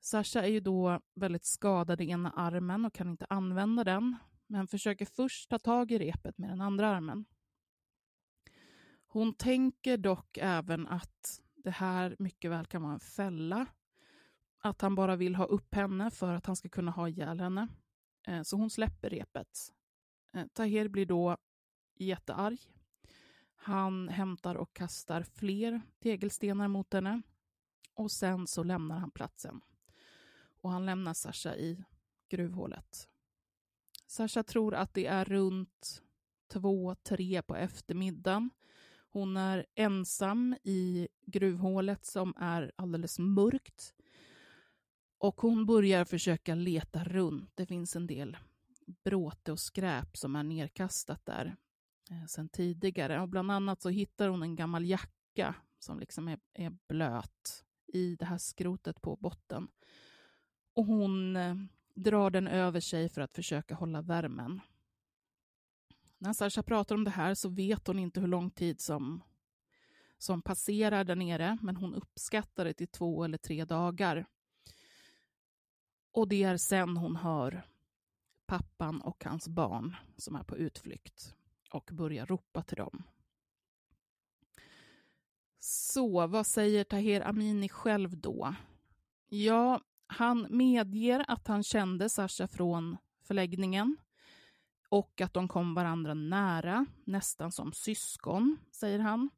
Sasha 0.00 0.42
är 0.42 0.50
ju 0.50 0.60
då 0.60 1.00
väldigt 1.14 1.44
skadad 1.44 2.00
i 2.00 2.10
ena 2.10 2.30
armen 2.30 2.84
och 2.84 2.94
kan 2.94 3.10
inte 3.10 3.26
använda 3.28 3.84
den, 3.84 4.16
men 4.46 4.66
försöker 4.66 5.06
först 5.06 5.50
ta 5.50 5.58
tag 5.58 5.92
i 5.92 5.98
repet 5.98 6.38
med 6.38 6.50
den 6.50 6.60
andra 6.60 6.88
armen. 6.88 7.24
Hon 9.06 9.34
tänker 9.34 9.96
dock 9.96 10.38
även 10.38 10.86
att 10.86 11.42
det 11.54 11.70
här 11.70 12.16
mycket 12.18 12.50
väl 12.50 12.66
kan 12.66 12.82
vara 12.82 12.92
en 12.92 13.00
fälla, 13.00 13.66
att 14.58 14.80
han 14.80 14.94
bara 14.94 15.16
vill 15.16 15.34
ha 15.34 15.44
upp 15.44 15.74
henne 15.74 16.10
för 16.10 16.34
att 16.34 16.46
han 16.46 16.56
ska 16.56 16.68
kunna 16.68 16.90
ha 16.90 17.08
ihjäl 17.08 17.40
henne. 17.40 17.68
Eh, 18.26 18.42
så 18.42 18.56
hon 18.56 18.70
släpper 18.70 19.10
repet. 19.10 19.72
Eh, 20.32 20.46
Tahir 20.46 20.82
Taher 20.82 20.88
blir 20.88 21.06
då 21.06 21.36
jättearg. 21.94 22.58
Han 23.54 24.08
hämtar 24.08 24.54
och 24.54 24.74
kastar 24.74 25.22
fler 25.22 25.80
tegelstenar 25.98 26.68
mot 26.68 26.92
henne 26.92 27.22
och 27.94 28.10
sen 28.10 28.46
så 28.46 28.62
lämnar 28.62 28.98
han 28.98 29.10
platsen. 29.10 29.60
Och 30.60 30.70
han 30.70 30.86
lämnar 30.86 31.14
Sasha 31.14 31.56
i 31.56 31.84
gruvhålet. 32.28 33.08
Sasha 34.06 34.42
tror 34.42 34.74
att 34.74 34.94
det 34.94 35.06
är 35.06 35.24
runt 35.24 36.02
två, 36.52 36.94
tre 36.94 37.42
på 37.42 37.56
eftermiddagen. 37.56 38.50
Hon 39.10 39.36
är 39.36 39.66
ensam 39.74 40.56
i 40.62 41.08
gruvhålet 41.26 42.04
som 42.04 42.34
är 42.36 42.72
alldeles 42.76 43.18
mörkt. 43.18 43.94
Och 45.18 45.40
hon 45.40 45.66
börjar 45.66 46.04
försöka 46.04 46.54
leta 46.54 47.04
runt. 47.04 47.50
Det 47.54 47.66
finns 47.66 47.96
en 47.96 48.06
del 48.06 48.36
bråte 49.04 49.52
och 49.52 49.60
skräp 49.60 50.16
som 50.16 50.36
är 50.36 50.42
nerkastat 50.42 51.26
där 51.26 51.56
eh, 52.10 52.26
sen 52.28 52.48
tidigare. 52.48 53.20
Och 53.20 53.28
bland 53.28 53.50
annat 53.50 53.82
så 53.82 53.88
hittar 53.88 54.28
hon 54.28 54.42
en 54.42 54.56
gammal 54.56 54.84
jacka 54.84 55.54
som 55.78 56.00
liksom 56.00 56.28
är, 56.28 56.38
är 56.54 56.76
blöt 56.88 57.64
i 57.86 58.16
det 58.16 58.24
här 58.24 58.38
skrotet 58.38 59.02
på 59.02 59.16
botten. 59.16 59.68
Och 60.74 60.84
hon 60.84 61.36
eh, 61.36 61.54
drar 61.96 62.30
den 62.30 62.48
över 62.48 62.80
sig 62.80 63.08
för 63.08 63.20
att 63.20 63.34
försöka 63.34 63.74
hålla 63.74 64.02
värmen. 64.02 64.60
När 66.18 66.32
Sasha 66.32 66.62
pratar 66.62 66.94
om 66.94 67.04
det 67.04 67.10
här 67.10 67.34
så 67.34 67.48
vet 67.48 67.86
hon 67.86 67.98
inte 67.98 68.20
hur 68.20 68.28
lång 68.28 68.50
tid 68.50 68.80
som, 68.80 69.22
som 70.18 70.42
passerar 70.42 71.04
där 71.04 71.16
nere, 71.16 71.58
men 71.62 71.76
hon 71.76 71.94
uppskattar 71.94 72.64
det 72.64 72.74
till 72.74 72.88
två 72.88 73.24
eller 73.24 73.38
tre 73.38 73.64
dagar. 73.64 74.26
Och 76.12 76.28
det 76.28 76.42
är 76.42 76.56
sen 76.56 76.96
hon 76.96 77.16
hör 77.16 77.62
pappan 78.46 79.00
och 79.00 79.24
hans 79.24 79.48
barn 79.48 79.96
som 80.16 80.36
är 80.36 80.42
på 80.42 80.56
utflykt 80.56 81.34
och 81.70 81.90
börjar 81.92 82.26
ropa 82.26 82.62
till 82.62 82.76
dem. 82.76 83.02
Så 85.58 86.26
vad 86.26 86.46
säger 86.46 86.84
Taher 86.84 87.20
Amini 87.20 87.68
själv 87.68 88.18
då? 88.18 88.54
Ja, 89.28 89.80
han 90.06 90.46
medger 90.50 91.24
att 91.28 91.46
han 91.46 91.62
kände 91.62 92.08
Sasha 92.08 92.48
från 92.48 92.96
förläggningen 93.22 93.96
och 94.88 95.20
att 95.20 95.34
de 95.34 95.48
kom 95.48 95.74
varandra 95.74 96.14
nära, 96.14 96.86
nästan 97.04 97.52
som 97.52 97.72
syskon, 97.72 98.58
säger 98.70 98.98
han. 98.98 99.30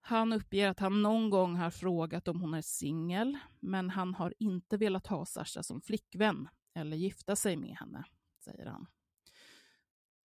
Han 0.00 0.32
uppger 0.32 0.68
att 0.68 0.80
han 0.80 1.02
någon 1.02 1.30
gång 1.30 1.56
har 1.56 1.70
frågat 1.70 2.28
om 2.28 2.40
hon 2.40 2.54
är 2.54 2.62
singel, 2.62 3.38
men 3.60 3.90
han 3.90 4.14
har 4.14 4.34
inte 4.38 4.76
velat 4.76 5.06
ha 5.06 5.26
Sasha 5.26 5.62
som 5.62 5.80
flickvän 5.80 6.48
eller 6.74 6.96
gifta 6.96 7.36
sig 7.36 7.56
med 7.56 7.76
henne, 7.76 8.04
säger 8.38 8.66
han. 8.66 8.86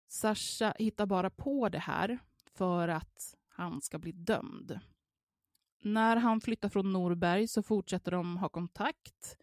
Sasha 0.08 0.74
hittar 0.78 1.06
bara 1.06 1.30
på 1.30 1.68
det 1.68 1.78
här 1.78 2.18
för 2.54 2.88
att 2.88 3.34
han 3.48 3.80
ska 3.82 3.98
bli 3.98 4.12
dömd. 4.12 4.80
När 5.82 6.16
han 6.16 6.40
flyttar 6.40 6.68
från 6.68 6.92
Norberg 6.92 7.48
så 7.48 7.62
fortsätter 7.62 8.10
de 8.10 8.36
ha 8.36 8.48
kontakt. 8.48 9.36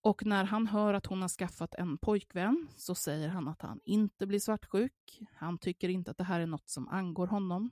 Och 0.00 0.26
när 0.26 0.44
han 0.44 0.66
hör 0.66 0.94
att 0.94 1.06
hon 1.06 1.22
har 1.22 1.28
skaffat 1.28 1.74
en 1.74 1.98
pojkvän 1.98 2.68
så 2.76 2.94
säger 2.94 3.28
han 3.28 3.48
att 3.48 3.62
han 3.62 3.80
inte 3.84 4.26
blir 4.26 4.40
svartsjuk. 4.40 5.22
Han 5.34 5.58
tycker 5.58 5.88
inte 5.88 6.10
att 6.10 6.18
det 6.18 6.24
här 6.24 6.40
är 6.40 6.46
något 6.46 6.68
som 6.68 6.88
angår 6.88 7.26
honom. 7.26 7.70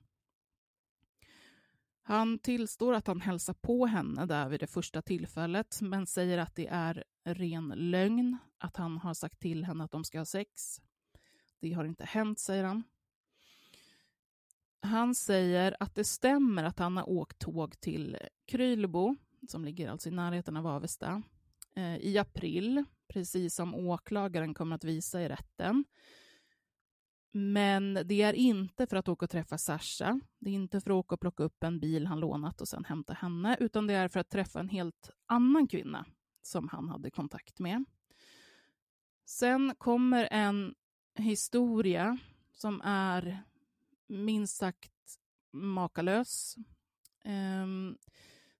Han 2.01 2.39
tillstår 2.39 2.93
att 2.93 3.07
han 3.07 3.21
hälsar 3.21 3.53
på 3.53 3.85
henne 3.85 4.25
där 4.25 4.49
vid 4.49 4.59
det 4.59 4.67
första 4.67 5.01
tillfället, 5.01 5.81
men 5.81 6.05
säger 6.05 6.37
att 6.37 6.55
det 6.55 6.67
är 6.67 7.03
ren 7.23 7.73
lögn, 7.75 8.37
att 8.57 8.77
han 8.77 8.97
har 8.97 9.13
sagt 9.13 9.39
till 9.39 9.65
henne 9.65 9.83
att 9.83 9.91
de 9.91 10.03
ska 10.03 10.17
ha 10.17 10.25
sex. 10.25 10.81
Det 11.59 11.73
har 11.73 11.85
inte 11.85 12.05
hänt, 12.05 12.39
säger 12.39 12.63
han. 12.63 12.83
Han 14.81 15.15
säger 15.15 15.75
att 15.79 15.95
det 15.95 16.03
stämmer 16.03 16.63
att 16.63 16.79
han 16.79 16.97
har 16.97 17.09
åkt 17.09 17.39
tåg 17.39 17.79
till 17.79 18.17
Krylbo, 18.45 19.15
som 19.47 19.65
ligger 19.65 19.89
alltså 19.89 20.09
i 20.09 20.11
närheten 20.11 20.57
av 20.57 20.67
Avesta, 20.67 21.23
eh, 21.75 21.97
i 21.97 22.17
april, 22.17 22.83
precis 23.07 23.55
som 23.55 23.75
åklagaren 23.75 24.53
kommer 24.53 24.75
att 24.75 24.83
visa 24.83 25.21
i 25.21 25.29
rätten. 25.29 25.85
Men 27.31 27.93
det 28.05 28.21
är 28.21 28.33
inte 28.33 28.87
för 28.87 28.97
att 28.97 29.07
åka 29.07 29.25
och 29.25 29.29
träffa 29.29 29.57
Sasha. 29.57 30.19
Det 30.39 30.49
är 30.49 30.53
inte 30.53 30.81
för 30.81 30.89
att 30.91 30.95
åka 30.95 31.15
och 31.15 31.21
plocka 31.21 31.43
upp 31.43 31.63
en 31.63 31.79
bil 31.79 32.07
han 32.07 32.19
lånat 32.19 32.61
och 32.61 32.67
sen 32.67 32.85
hämta 32.85 33.13
henne, 33.13 33.57
utan 33.59 33.87
det 33.87 33.93
är 33.93 34.07
för 34.07 34.19
att 34.19 34.29
träffa 34.29 34.59
en 34.59 34.69
helt 34.69 35.09
annan 35.25 35.67
kvinna 35.67 36.05
som 36.41 36.67
han 36.67 36.89
hade 36.89 37.11
kontakt 37.11 37.59
med. 37.59 37.85
Sen 39.25 39.75
kommer 39.77 40.27
en 40.31 40.75
historia 41.15 42.17
som 42.51 42.81
är 42.83 43.43
minst 44.09 44.57
sagt 44.57 44.91
makalös. 45.51 46.55
Ehm, 47.23 47.97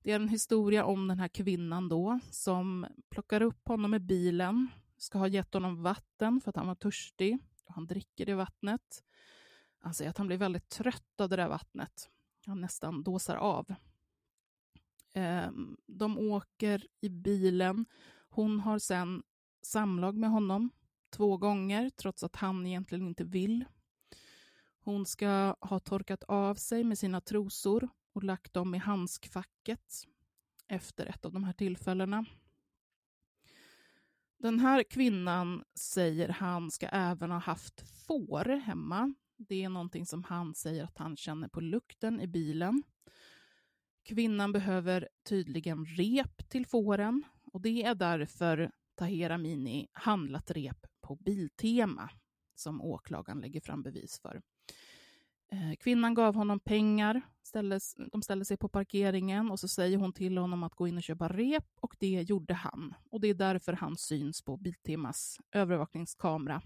det 0.03 0.11
är 0.11 0.15
en 0.15 0.29
historia 0.29 0.85
om 0.85 1.07
den 1.07 1.19
här 1.19 1.27
kvinnan 1.27 1.89
då 1.89 2.19
som 2.31 2.85
plockar 3.09 3.41
upp 3.41 3.67
honom 3.67 3.93
i 3.93 3.99
bilen 3.99 4.67
ska 4.97 5.17
ha 5.17 5.27
gett 5.27 5.53
honom 5.53 5.83
vatten 5.83 6.41
för 6.41 6.49
att 6.49 6.55
han 6.55 6.67
var 6.67 6.75
törstig. 6.75 7.37
Och 7.65 7.73
han 7.73 7.87
dricker 7.87 8.25
det 8.25 8.35
vattnet. 8.35 9.03
Han 9.79 9.93
säger 9.93 10.09
att 10.09 10.17
han 10.17 10.27
blir 10.27 10.37
väldigt 10.37 10.69
trött 10.69 11.21
av 11.21 11.29
det 11.29 11.35
där 11.35 11.47
vattnet. 11.47 12.09
Han 12.45 12.61
nästan 12.61 13.03
dåsar 13.03 13.35
av. 13.35 13.75
Ehm, 15.13 15.77
de 15.87 16.17
åker 16.17 16.87
i 17.01 17.09
bilen. 17.09 17.85
Hon 18.29 18.59
har 18.59 18.79
sen 18.79 19.23
samlag 19.61 20.17
med 20.17 20.29
honom 20.29 20.69
två 21.09 21.37
gånger, 21.37 21.89
trots 21.89 22.23
att 22.23 22.35
han 22.35 22.65
egentligen 22.65 23.07
inte 23.07 23.23
vill. 23.23 23.65
Hon 24.89 25.05
ska 25.05 25.55
ha 25.59 25.79
torkat 25.79 26.23
av 26.23 26.55
sig 26.55 26.83
med 26.83 26.97
sina 26.97 27.21
trosor 27.21 27.89
och 28.13 28.23
lagt 28.23 28.53
dem 28.53 28.75
i 28.75 28.77
handskfacket 28.77 29.93
efter 30.67 31.05
ett 31.05 31.25
av 31.25 31.33
de 31.33 31.43
här 31.43 31.53
tillfällena. 31.53 32.25
Den 34.37 34.59
här 34.59 34.83
kvinnan 34.83 35.63
säger 35.75 36.29
han 36.29 36.71
ska 36.71 36.87
även 36.87 37.31
ha 37.31 37.37
haft 37.37 38.05
får 38.07 38.45
hemma. 38.45 39.13
Det 39.37 39.63
är 39.63 39.69
någonting 39.69 40.05
som 40.05 40.23
han 40.23 40.55
säger 40.55 40.83
att 40.83 40.97
han 40.97 41.17
känner 41.17 41.47
på 41.47 41.61
lukten 41.61 42.21
i 42.21 42.27
bilen. 42.27 42.83
Kvinnan 44.03 44.51
behöver 44.51 45.09
tydligen 45.23 45.85
rep 45.85 46.49
till 46.49 46.65
fåren 46.65 47.23
och 47.43 47.61
det 47.61 47.83
är 47.83 47.95
därför 47.95 48.71
Tahera 48.95 49.35
Amini 49.35 49.87
handlat 49.91 50.51
rep 50.51 50.85
på 51.01 51.15
Biltema 51.15 52.09
som 52.55 52.81
åklagaren 52.81 53.41
lägger 53.41 53.61
fram 53.61 53.83
bevis 53.83 54.19
för. 54.19 54.41
Eh, 55.51 55.75
kvinnan 55.79 56.13
gav 56.13 56.35
honom 56.35 56.59
pengar, 56.59 57.21
ställdes, 57.43 57.95
de 58.11 58.21
ställde 58.21 58.45
sig 58.45 58.57
på 58.57 58.69
parkeringen 58.69 59.51
och 59.51 59.59
så 59.59 59.67
säger 59.67 59.97
hon 59.97 60.13
till 60.13 60.37
honom 60.37 60.63
att 60.63 60.75
gå 60.75 60.87
in 60.87 60.97
och 60.97 61.03
köpa 61.03 61.27
rep 61.27 61.65
och 61.79 61.95
det 61.99 62.21
gjorde 62.21 62.53
han. 62.53 62.93
Och 63.11 63.21
det 63.21 63.27
är 63.27 63.33
därför 63.33 63.73
han 63.73 63.97
syns 63.97 64.41
på 64.41 64.57
Biltemas 64.57 65.39
övervakningskamera 65.51 66.61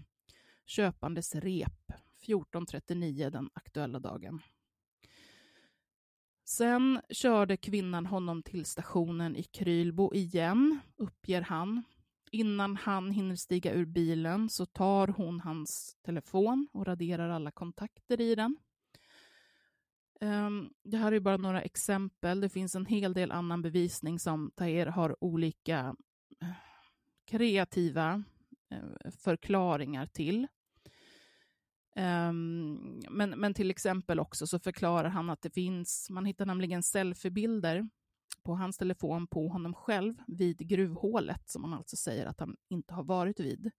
köpandes 0.66 1.34
rep 1.34 1.92
14.39 2.26 3.30
den 3.30 3.50
aktuella 3.52 3.98
dagen. 3.98 4.40
Sen 6.44 7.00
körde 7.10 7.56
kvinnan 7.56 8.06
honom 8.06 8.42
till 8.42 8.64
stationen 8.64 9.36
i 9.36 9.42
Krylbo 9.42 10.14
igen, 10.14 10.80
uppger 10.96 11.42
han. 11.42 11.82
Innan 12.30 12.76
han 12.76 13.10
hinner 13.10 13.36
stiga 13.36 13.72
ur 13.72 13.84
bilen 13.84 14.48
så 14.48 14.66
tar 14.66 15.08
hon 15.08 15.40
hans 15.40 15.96
telefon 16.02 16.68
och 16.72 16.86
raderar 16.86 17.28
alla 17.28 17.50
kontakter 17.50 18.20
i 18.20 18.34
den. 18.34 18.56
Ehm, 20.24 20.70
det 20.82 20.96
här 20.96 21.12
är 21.12 21.20
bara 21.20 21.36
några 21.36 21.62
exempel. 21.62 22.40
Det 22.40 22.48
finns 22.48 22.74
en 22.74 22.86
hel 22.86 23.12
del 23.12 23.32
annan 23.32 23.62
bevisning 23.62 24.18
som 24.18 24.50
Tahir 24.54 24.86
har 24.86 25.24
olika 25.24 25.96
eh, 26.40 26.48
kreativa 27.26 28.24
eh, 28.70 29.10
förklaringar 29.10 30.06
till. 30.06 30.46
Ehm, 31.96 33.00
men, 33.10 33.30
men 33.30 33.54
till 33.54 33.70
exempel 33.70 34.20
också 34.20 34.46
så 34.46 34.58
förklarar 34.58 35.08
han 35.08 35.30
att 35.30 35.42
det 35.42 35.50
finns, 35.50 36.10
man 36.10 36.24
hittar 36.24 36.46
nämligen 36.46 36.82
selfiebilder 36.82 37.88
på 38.42 38.54
hans 38.54 38.78
telefon 38.78 39.26
på 39.26 39.48
honom 39.48 39.74
själv 39.74 40.14
vid 40.26 40.58
gruvhålet, 40.58 41.48
som 41.48 41.64
han 41.64 41.74
alltså 41.74 41.96
säger 41.96 42.26
att 42.26 42.40
han 42.40 42.56
inte 42.68 42.94
har 42.94 43.04
varit 43.04 43.40
vid. 43.40 43.70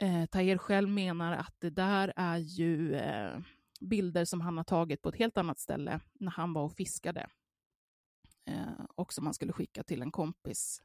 Eh, 0.00 0.26
Tahir 0.26 0.58
själv 0.58 0.88
menar 0.88 1.32
att 1.32 1.54
det 1.58 1.70
där 1.70 2.12
är 2.16 2.38
ju 2.38 2.94
eh, 2.94 3.38
bilder 3.80 4.24
som 4.24 4.40
han 4.40 4.56
har 4.56 4.64
tagit 4.64 5.02
på 5.02 5.08
ett 5.08 5.16
helt 5.16 5.38
annat 5.38 5.58
ställe 5.58 6.00
när 6.12 6.32
han 6.32 6.52
var 6.52 6.62
och 6.62 6.72
fiskade. 6.72 7.26
Eh, 8.44 8.84
och 8.94 9.12
som 9.12 9.24
han 9.24 9.34
skulle 9.34 9.52
skicka 9.52 9.82
till 9.82 10.02
en 10.02 10.10
kompis. 10.10 10.82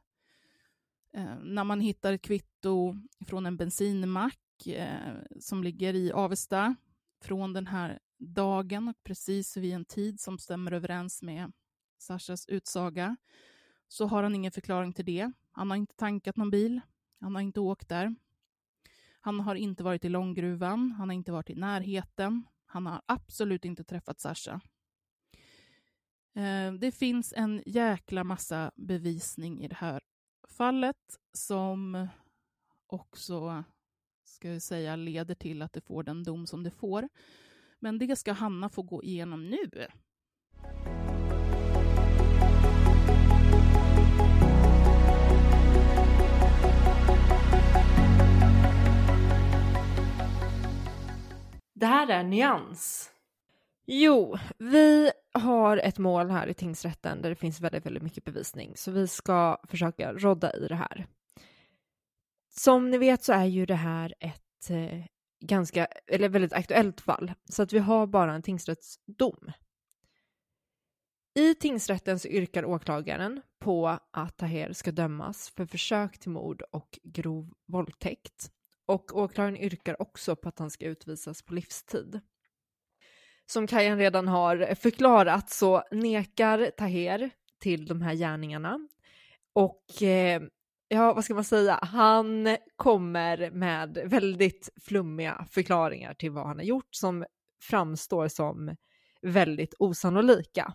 Eh, 1.12 1.38
när 1.42 1.64
man 1.64 1.80
hittar 1.80 2.12
ett 2.12 2.22
kvitto 2.22 2.94
från 3.26 3.46
en 3.46 3.56
bensinmack 3.56 4.66
eh, 4.66 5.14
som 5.40 5.64
ligger 5.64 5.94
i 5.94 6.12
Avesta 6.12 6.76
från 7.20 7.52
den 7.52 7.66
här 7.66 7.98
dagen 8.18 8.88
och 8.88 9.04
precis 9.04 9.56
vid 9.56 9.74
en 9.74 9.84
tid 9.84 10.20
som 10.20 10.38
stämmer 10.38 10.72
överens 10.72 11.22
med 11.22 11.52
Sashas 11.98 12.46
utsaga, 12.48 13.16
så 13.88 14.06
har 14.06 14.22
han 14.22 14.34
ingen 14.34 14.52
förklaring 14.52 14.92
till 14.92 15.04
det. 15.04 15.32
Han 15.52 15.70
har 15.70 15.76
inte 15.76 15.94
tankat 15.94 16.36
någon 16.36 16.50
bil, 16.50 16.80
han 17.20 17.34
har 17.34 17.42
inte 17.42 17.60
åkt 17.60 17.88
där. 17.88 18.14
Han 19.20 19.40
har 19.40 19.54
inte 19.54 19.82
varit 19.82 20.04
i 20.04 20.08
Långgruvan, 20.08 20.92
han 20.92 21.08
har 21.08 21.14
inte 21.14 21.32
varit 21.32 21.50
i 21.50 21.54
närheten, 21.54 22.44
han 22.72 22.86
har 22.86 23.02
absolut 23.06 23.64
inte 23.64 23.84
träffat 23.84 24.20
Sasha. 24.20 24.60
Eh, 26.34 26.72
det 26.72 26.92
finns 26.92 27.32
en 27.36 27.62
jäkla 27.66 28.24
massa 28.24 28.72
bevisning 28.76 29.60
i 29.60 29.68
det 29.68 29.74
här 29.74 30.00
fallet 30.48 31.20
som 31.32 32.08
också, 32.86 33.64
ska 34.24 34.52
jag 34.52 34.62
säga, 34.62 34.96
leder 34.96 35.34
till 35.34 35.62
att 35.62 35.72
det 35.72 35.80
får 35.80 36.02
den 36.02 36.22
dom 36.22 36.46
som 36.46 36.62
det 36.62 36.70
får. 36.70 37.08
Men 37.78 37.98
det 37.98 38.16
ska 38.16 38.32
Hanna 38.32 38.68
få 38.68 38.82
gå 38.82 39.02
igenom 39.02 39.50
nu. 39.50 39.86
Det 51.82 51.86
här 51.86 52.08
är 52.08 52.22
Nyans. 52.22 53.10
Jo, 53.86 54.38
vi 54.58 55.12
har 55.32 55.76
ett 55.76 55.98
mål 55.98 56.30
här 56.30 56.46
i 56.46 56.54
tingsrätten 56.54 57.22
där 57.22 57.30
det 57.30 57.36
finns 57.36 57.60
väldigt, 57.60 57.86
väldigt 57.86 58.02
mycket 58.02 58.24
bevisning, 58.24 58.76
så 58.76 58.90
vi 58.90 59.08
ska 59.08 59.58
försöka 59.68 60.12
rodda 60.12 60.56
i 60.56 60.66
det 60.68 60.74
här. 60.74 61.06
Som 62.48 62.90
ni 62.90 62.98
vet 62.98 63.24
så 63.24 63.32
är 63.32 63.44
ju 63.44 63.66
det 63.66 63.74
här 63.74 64.14
ett 64.20 64.70
eh, 64.70 65.04
ganska, 65.40 65.86
eller 66.06 66.28
väldigt 66.28 66.52
aktuellt 66.52 67.00
fall, 67.00 67.32
så 67.48 67.62
att 67.62 67.72
vi 67.72 67.78
har 67.78 68.06
bara 68.06 68.34
en 68.34 68.42
tingsrättsdom. 68.42 69.52
I 71.34 71.54
tingsrätten 71.54 72.18
så 72.18 72.28
yrkar 72.28 72.64
åklagaren 72.64 73.42
på 73.58 73.98
att 74.10 74.36
Taher 74.36 74.72
ska 74.72 74.92
dömas 74.92 75.50
för 75.50 75.66
försök 75.66 76.18
till 76.18 76.30
mord 76.30 76.62
och 76.70 76.98
grov 77.02 77.54
våldtäkt 77.66 78.52
och 78.92 79.16
åklagaren 79.16 79.56
yrkar 79.56 80.02
också 80.02 80.36
på 80.36 80.48
att 80.48 80.58
han 80.58 80.70
ska 80.70 80.86
utvisas 80.86 81.42
på 81.42 81.54
livstid. 81.54 82.20
Som 83.46 83.66
Kajan 83.66 83.98
redan 83.98 84.28
har 84.28 84.74
förklarat 84.74 85.50
så 85.50 85.82
nekar 85.90 86.70
Taher 86.76 87.30
till 87.60 87.86
de 87.86 88.02
här 88.02 88.14
gärningarna 88.14 88.88
och 89.52 90.02
eh, 90.02 90.42
ja, 90.88 91.14
vad 91.14 91.24
ska 91.24 91.34
man 91.34 91.44
säga, 91.44 91.78
han 91.82 92.56
kommer 92.76 93.50
med 93.50 93.98
väldigt 94.04 94.68
flummiga 94.80 95.46
förklaringar 95.50 96.14
till 96.14 96.30
vad 96.30 96.46
han 96.46 96.56
har 96.56 96.64
gjort 96.64 96.94
som 96.94 97.24
framstår 97.62 98.28
som 98.28 98.76
väldigt 99.22 99.74
osannolika. 99.78 100.74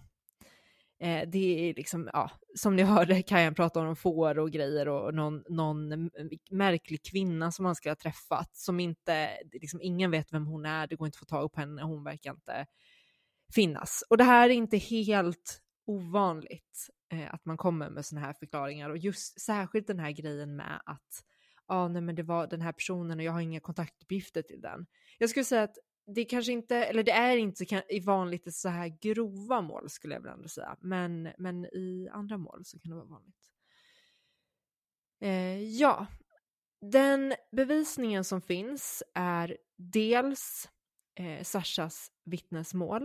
Eh, 0.99 1.29
det 1.29 1.69
är 1.69 1.73
liksom, 1.73 2.10
ja, 2.13 2.31
som 2.55 2.75
ni 2.75 2.83
hörde 2.83 3.21
Kajan 3.21 3.55
prata 3.55 3.79
om 3.79 3.95
får 3.95 4.39
och 4.39 4.51
grejer 4.51 4.88
och 4.88 5.13
någon, 5.13 5.43
någon 5.49 6.10
märklig 6.51 7.03
kvinna 7.03 7.51
som 7.51 7.65
han 7.65 7.75
ska 7.75 7.89
ha 7.89 7.95
träffat 7.95 8.55
som 8.55 8.79
inte, 8.79 9.29
liksom 9.53 9.81
ingen 9.81 10.12
vet 10.12 10.33
vem 10.33 10.45
hon 10.45 10.65
är, 10.65 10.88
det 10.88 10.95
går 10.95 11.05
inte 11.05 11.15
att 11.15 11.19
få 11.19 11.25
tag 11.25 11.53
på 11.53 11.60
henne, 11.60 11.83
hon 11.83 12.03
verkar 12.03 12.31
inte 12.31 12.65
finnas. 13.55 14.03
Och 14.10 14.17
det 14.17 14.23
här 14.23 14.49
är 14.49 14.53
inte 14.53 14.77
helt 14.77 15.62
ovanligt 15.86 16.88
eh, 17.12 17.33
att 17.33 17.45
man 17.45 17.57
kommer 17.57 17.89
med 17.89 18.05
sådana 18.05 18.25
här 18.25 18.33
förklaringar 18.33 18.89
och 18.89 18.97
just 18.97 19.41
särskilt 19.41 19.88
den 19.88 19.99
här 19.99 20.12
grejen 20.12 20.55
med 20.55 20.81
att 20.86 21.23
ja, 21.67 21.75
ah, 21.75 21.88
nej 21.88 22.01
men 22.01 22.15
det 22.15 22.23
var 22.23 22.47
den 22.47 22.62
här 22.62 22.71
personen 22.71 23.19
och 23.19 23.25
jag 23.25 23.31
har 23.31 23.41
inga 23.41 23.60
kontaktuppgifter 23.60 24.41
till 24.41 24.62
den. 24.62 24.86
Jag 25.17 25.29
skulle 25.29 25.45
säga 25.45 25.63
att 25.63 25.77
det 26.08 26.22
är 26.22 26.26
kanske 26.26 26.52
inte, 26.52 26.76
eller 26.76 27.04
det 27.04 27.12
är 27.12 27.38
inte 27.38 27.84
i 27.89 28.00
vanligt 28.00 28.54
så 28.54 28.70
här 28.70 28.88
grova 29.02 29.62
mål 29.62 29.89
skulle 29.89 30.13
jag 30.13 30.22
vilja 30.22 30.48
säga, 30.48 30.78
men, 30.80 31.30
men 31.38 31.65
i 31.65 32.10
andra 32.12 32.38
mål 32.38 32.65
så 32.65 32.80
kan 32.80 32.89
det 32.89 32.96
vara 32.96 33.06
vanligt. 33.06 33.52
Eh, 35.22 35.63
ja, 35.63 36.08
den 36.82 37.34
bevisningen 37.52 38.24
som 38.24 38.41
finns 38.41 39.04
är 39.13 39.58
dels 39.78 40.70
eh, 41.20 41.43
Sashas 41.43 42.12
vittnesmål, 42.24 43.04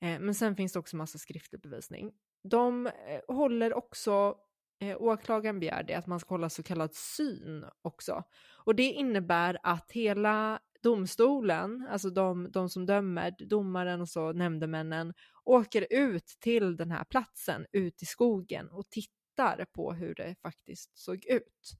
eh, 0.00 0.20
men 0.20 0.34
sen 0.34 0.56
finns 0.56 0.72
det 0.72 0.78
också 0.78 0.96
massa 0.96 1.18
skriftlig 1.18 1.60
bevisning. 1.60 2.12
De 2.42 2.86
eh, 2.86 3.20
håller 3.28 3.74
också 3.74 4.36
eh, 4.80 5.02
åklagaren 5.02 5.60
begär 5.60 5.82
det 5.82 5.94
att 5.94 6.06
man 6.06 6.20
ska 6.20 6.34
hålla 6.34 6.50
så 6.50 6.62
kallad 6.62 6.94
syn 6.94 7.64
också. 7.82 8.24
Och 8.48 8.74
det 8.74 8.82
innebär 8.82 9.58
att 9.62 9.92
hela 9.92 10.60
domstolen, 10.82 11.86
alltså 11.90 12.10
de, 12.10 12.50
de 12.50 12.68
som 12.70 12.86
dömer, 12.86 13.34
domaren 13.38 14.00
och 14.00 14.08
så 14.08 14.32
nämndemännen, 14.32 15.14
åker 15.44 15.86
ut 15.90 16.36
till 16.40 16.76
den 16.76 16.90
här 16.90 17.04
platsen, 17.04 17.66
ut 17.72 18.02
i 18.02 18.06
skogen 18.06 18.68
och 18.70 18.90
tittar 18.90 19.64
på 19.72 19.92
hur 19.92 20.14
det 20.14 20.36
faktiskt 20.42 20.98
såg 20.98 21.24
ut. 21.24 21.72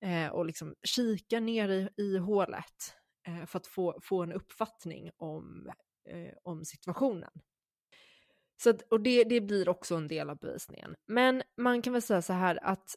Eh, 0.00 0.28
och 0.28 0.46
liksom 0.46 0.74
kikar 0.82 1.40
ner 1.40 1.68
i, 1.68 1.88
i 1.96 2.18
hålet 2.18 2.94
eh, 3.26 3.46
för 3.46 3.58
att 3.58 3.66
få, 3.66 3.98
få 4.02 4.22
en 4.22 4.32
uppfattning 4.32 5.10
om, 5.16 5.70
eh, 6.08 6.34
om 6.42 6.64
situationen. 6.64 7.30
Så 8.62 8.70
att, 8.70 8.82
och 8.82 9.00
det, 9.00 9.24
det 9.24 9.40
blir 9.40 9.68
också 9.68 9.94
en 9.94 10.08
del 10.08 10.30
av 10.30 10.38
bevisningen. 10.38 10.94
Men 11.06 11.42
man 11.56 11.82
kan 11.82 11.92
väl 11.92 12.02
säga 12.02 12.22
så 12.22 12.32
här 12.32 12.64
att 12.64 12.94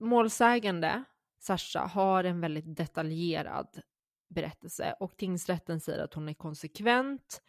målsägande, 0.00 1.04
Sasha, 1.38 1.86
har 1.86 2.24
en 2.24 2.40
väldigt 2.40 2.76
detaljerad 2.76 3.80
berättelse 4.28 4.94
och 5.00 5.16
tingsrätten 5.16 5.80
säger 5.80 6.04
att 6.04 6.14
hon 6.14 6.28
är 6.28 6.34
konsekvent, 6.34 7.42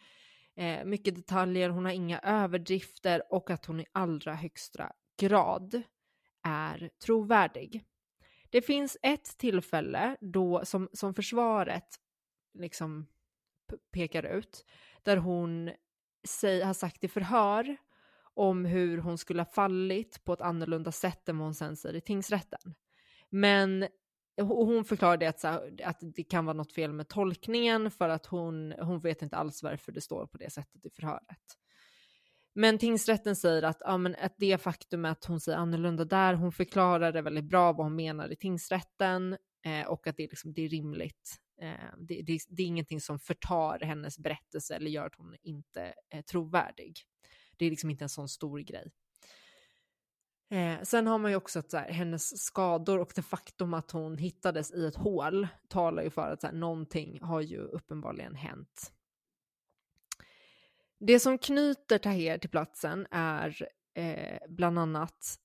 eh, 0.56 0.84
mycket 0.84 1.14
detaljer, 1.14 1.68
hon 1.68 1.84
har 1.84 1.92
inga 1.92 2.18
överdrifter 2.18 3.22
och 3.30 3.50
att 3.50 3.66
hon 3.66 3.80
i 3.80 3.86
allra 3.92 4.34
högsta 4.34 4.92
grad 5.20 5.82
är 6.42 6.90
trovärdig. 7.04 7.84
Det 8.50 8.62
finns 8.62 8.96
ett 9.02 9.38
tillfälle 9.38 10.16
då 10.20 10.64
som, 10.64 10.88
som 10.92 11.14
försvaret 11.14 11.96
liksom 12.54 13.06
pekar 13.92 14.22
ut, 14.22 14.64
där 15.02 15.16
hon 15.16 15.70
säg, 16.24 16.62
har 16.62 16.74
sagt 16.74 17.04
i 17.04 17.08
förhör 17.08 17.76
om 18.34 18.64
hur 18.64 18.98
hon 18.98 19.18
skulle 19.18 19.40
ha 19.40 19.46
fallit 19.46 20.24
på 20.24 20.32
ett 20.32 20.40
annorlunda 20.40 20.92
sätt 20.92 21.28
än 21.28 21.38
vad 21.38 21.46
hon 21.46 21.54
sen 21.54 21.76
säger 21.76 21.96
i 21.96 22.00
tingsrätten. 22.00 22.74
Men 23.30 23.88
hon 24.40 24.84
förklarade 24.84 25.28
att, 25.28 25.44
att 25.84 25.98
det 26.00 26.22
kan 26.22 26.44
vara 26.44 26.56
något 26.56 26.72
fel 26.72 26.92
med 26.92 27.08
tolkningen 27.08 27.90
för 27.90 28.08
att 28.08 28.26
hon, 28.26 28.72
hon 28.72 29.00
vet 29.00 29.22
inte 29.22 29.36
alls 29.36 29.62
varför 29.62 29.92
det 29.92 30.00
står 30.00 30.26
på 30.26 30.38
det 30.38 30.50
sättet 30.50 30.84
i 30.84 30.90
förhöret. 30.90 31.56
Men 32.54 32.78
tingsrätten 32.78 33.36
säger 33.36 33.62
att, 33.62 33.76
ja, 33.80 33.98
men 33.98 34.16
att 34.16 34.34
det 34.36 34.62
faktum 34.62 35.04
att 35.04 35.24
hon 35.24 35.40
säger 35.40 35.58
annorlunda 35.58 36.04
där, 36.04 36.34
hon 36.34 36.52
förklarar 36.52 37.12
det 37.12 37.22
väldigt 37.22 37.44
bra 37.44 37.72
vad 37.72 37.86
hon 37.86 37.96
menar 37.96 38.32
i 38.32 38.36
tingsrätten 38.36 39.36
eh, 39.64 39.86
och 39.86 40.06
att 40.06 40.16
det, 40.16 40.22
liksom, 40.22 40.52
det 40.52 40.62
är 40.62 40.68
rimligt. 40.68 41.36
Eh, 41.62 41.94
det, 41.98 42.22
det, 42.22 42.38
det, 42.48 42.62
är 42.62 42.66
ingenting 42.66 43.00
som 43.00 43.18
förtar 43.18 43.80
hennes 43.80 44.18
berättelse 44.18 44.74
eller 44.74 44.90
gör 44.90 45.06
att 45.06 45.14
hon 45.14 45.36
inte 45.42 45.94
är 46.10 46.22
trovärdig. 46.22 46.98
Det 47.56 47.66
är 47.66 47.70
liksom 47.70 47.90
inte 47.90 48.04
en 48.04 48.08
sån 48.08 48.28
stor 48.28 48.58
grej. 48.58 48.90
Eh, 50.52 50.82
sen 50.82 51.06
har 51.06 51.18
man 51.18 51.30
ju 51.30 51.36
också 51.36 51.58
att 51.58 51.70
så 51.70 51.76
här, 51.76 51.92
hennes 51.92 52.44
skador 52.44 52.98
och 52.98 53.12
det 53.14 53.22
faktum 53.22 53.74
att 53.74 53.90
hon 53.90 54.18
hittades 54.18 54.72
i 54.72 54.86
ett 54.86 54.96
hål 54.96 55.48
talar 55.68 56.02
ju 56.02 56.10
för 56.10 56.32
att 56.32 56.40
så 56.40 56.46
här, 56.46 56.54
någonting 56.54 57.18
har 57.22 57.40
ju 57.40 57.58
uppenbarligen 57.58 58.34
hänt. 58.34 58.92
Det 60.98 61.20
som 61.20 61.38
knyter 61.38 61.98
Taher 61.98 62.38
till 62.38 62.50
platsen 62.50 63.06
är 63.10 63.68
eh, 63.94 64.38
bland 64.48 64.78
annat 64.78 65.38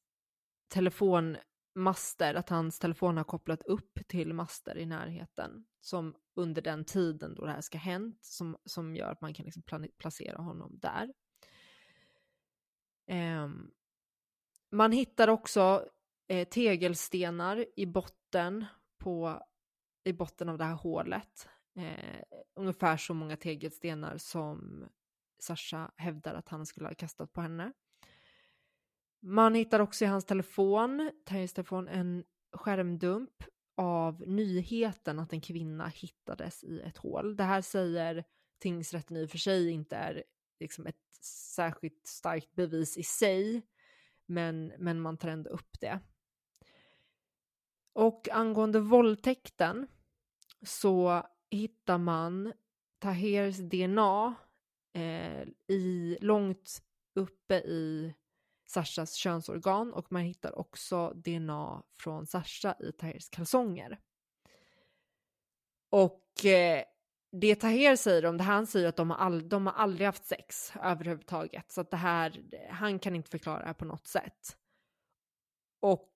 telefonmaster, 0.68 2.34
att 2.34 2.50
hans 2.50 2.80
telefon 2.80 3.18
har 3.18 3.24
kopplat 3.24 3.62
upp 3.62 4.00
till 4.08 4.34
master 4.34 4.78
i 4.78 4.86
närheten 4.86 5.66
som 5.82 6.16
under 6.36 6.62
den 6.62 6.86
tiden 6.86 7.36
då 7.36 7.46
det 7.46 7.52
här 7.52 7.62
ska 7.62 7.78
ha 7.78 7.84
hänt 7.84 8.26
som, 8.26 8.58
som 8.66 8.96
gör 8.96 9.12
att 9.12 9.22
man 9.22 9.34
kan 9.34 9.46
liksom 9.46 9.64
placera 9.98 10.42
honom 10.42 10.80
där. 10.80 11.14
Eh, 13.08 13.50
man 14.76 14.92
hittar 14.92 15.28
också 15.28 15.86
eh, 16.28 16.48
tegelstenar 16.48 17.66
i 17.76 17.86
botten 17.86 18.66
på 18.98 19.42
i 20.04 20.14
botten 20.14 20.50
av 20.50 20.58
det 20.58 20.64
här 20.64 20.76
hålet. 20.76 21.48
Eh, 21.76 22.24
ungefär 22.56 22.98
så 22.98 23.14
många 23.14 23.38
tegelstenar 23.38 24.18
som 24.18 24.86
Sasha 25.40 25.92
hävdar 25.98 26.36
att 26.36 26.50
han 26.50 26.66
skulle 26.66 26.88
ha 26.88 26.96
kastat 26.96 27.34
på 27.34 27.42
henne. 27.42 27.72
Man 29.22 29.56
hittar 29.56 29.80
också 29.80 30.06
i 30.06 30.08
hans 30.08 30.26
telefon, 30.26 31.12
Terjes 31.26 31.54
telefon, 31.54 31.88
en 31.88 32.24
skärmdump 32.54 33.44
av 33.78 34.24
nyheten 34.28 35.20
att 35.20 35.34
en 35.34 35.42
kvinna 35.42 35.88
hittades 35.88 36.64
i 36.64 36.80
ett 36.80 36.98
hål. 36.98 37.36
Det 37.36 37.44
här 37.44 37.62
säger 37.62 38.24
tingsrätten 38.60 39.18
i 39.18 39.26
och 39.26 39.30
för 39.30 39.38
sig 39.38 39.70
inte 39.70 39.96
är 39.96 40.24
liksom 40.60 40.88
ett 40.88 40.96
särskilt 41.56 42.08
starkt 42.08 42.56
bevis 42.56 42.98
i 42.98 43.04
sig, 43.04 43.62
men, 44.26 44.74
men 44.78 45.02
man 45.02 45.18
tar 45.18 45.30
ändå 45.30 45.50
upp 45.50 45.80
det. 45.80 46.00
Och 47.94 48.30
angående 48.32 48.80
våldtäkten 48.80 49.88
så 50.62 51.24
hittar 51.50 51.98
man 51.98 52.54
Tahers 53.00 53.58
DNA 53.58 54.36
eh, 54.94 55.48
i, 55.68 56.18
långt 56.22 56.84
uppe 57.16 57.56
i 57.56 58.14
Sashas 58.66 59.14
könsorgan 59.14 59.94
och 59.94 60.12
man 60.12 60.22
hittar 60.22 60.60
också 60.60 61.14
DNA 61.16 61.84
från 62.00 62.28
Sasha 62.28 62.76
i 62.80 62.92
Tahers 62.92 63.30
kalsonger. 63.30 64.00
Och 65.90 66.46
eh, 66.46 66.84
det 67.42 67.56
Taher 67.56 67.96
säger 67.96 68.26
om 68.26 68.38
det, 68.38 68.44
han 68.44 68.68
säger 68.68 68.88
att 68.88 68.96
de 68.96 69.10
har, 69.10 69.18
all, 69.18 69.50
de 69.50 69.66
har 69.66 69.74
aldrig 69.74 70.06
haft 70.06 70.26
sex 70.26 70.74
överhuvudtaget, 70.84 71.72
så 71.72 71.82
att 71.82 71.92
det 71.92 71.98
här, 71.98 72.44
han 72.70 73.00
kan 73.00 73.16
inte 73.16 73.30
förklara 73.30 73.60
det 73.60 73.66
här 73.66 73.74
på 73.74 73.86
något 73.86 74.08
sätt. 74.08 74.58
Och 75.80 76.12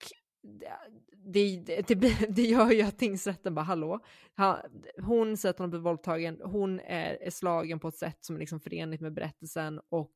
det, 1.13 1.57
det, 1.57 1.87
det, 1.87 2.29
det 2.29 2.41
gör 2.41 2.71
ju 2.71 2.81
att 2.81 2.97
tingsrätten 2.97 3.55
bara 3.55 3.65
hallå, 3.65 3.99
hon 5.01 5.37
säger 5.37 5.53
att 5.53 5.59
hon 5.59 5.65
har 5.65 5.69
blivit 5.69 5.85
våldtagen, 5.85 6.41
hon 6.43 6.79
är, 6.79 7.17
är 7.21 7.29
slagen 7.29 7.79
på 7.79 7.87
ett 7.87 7.95
sätt 7.95 8.17
som 8.21 8.35
är 8.35 8.39
liksom 8.39 8.59
förenligt 8.59 9.01
med 9.01 9.13
berättelsen 9.13 9.81
och 9.89 10.15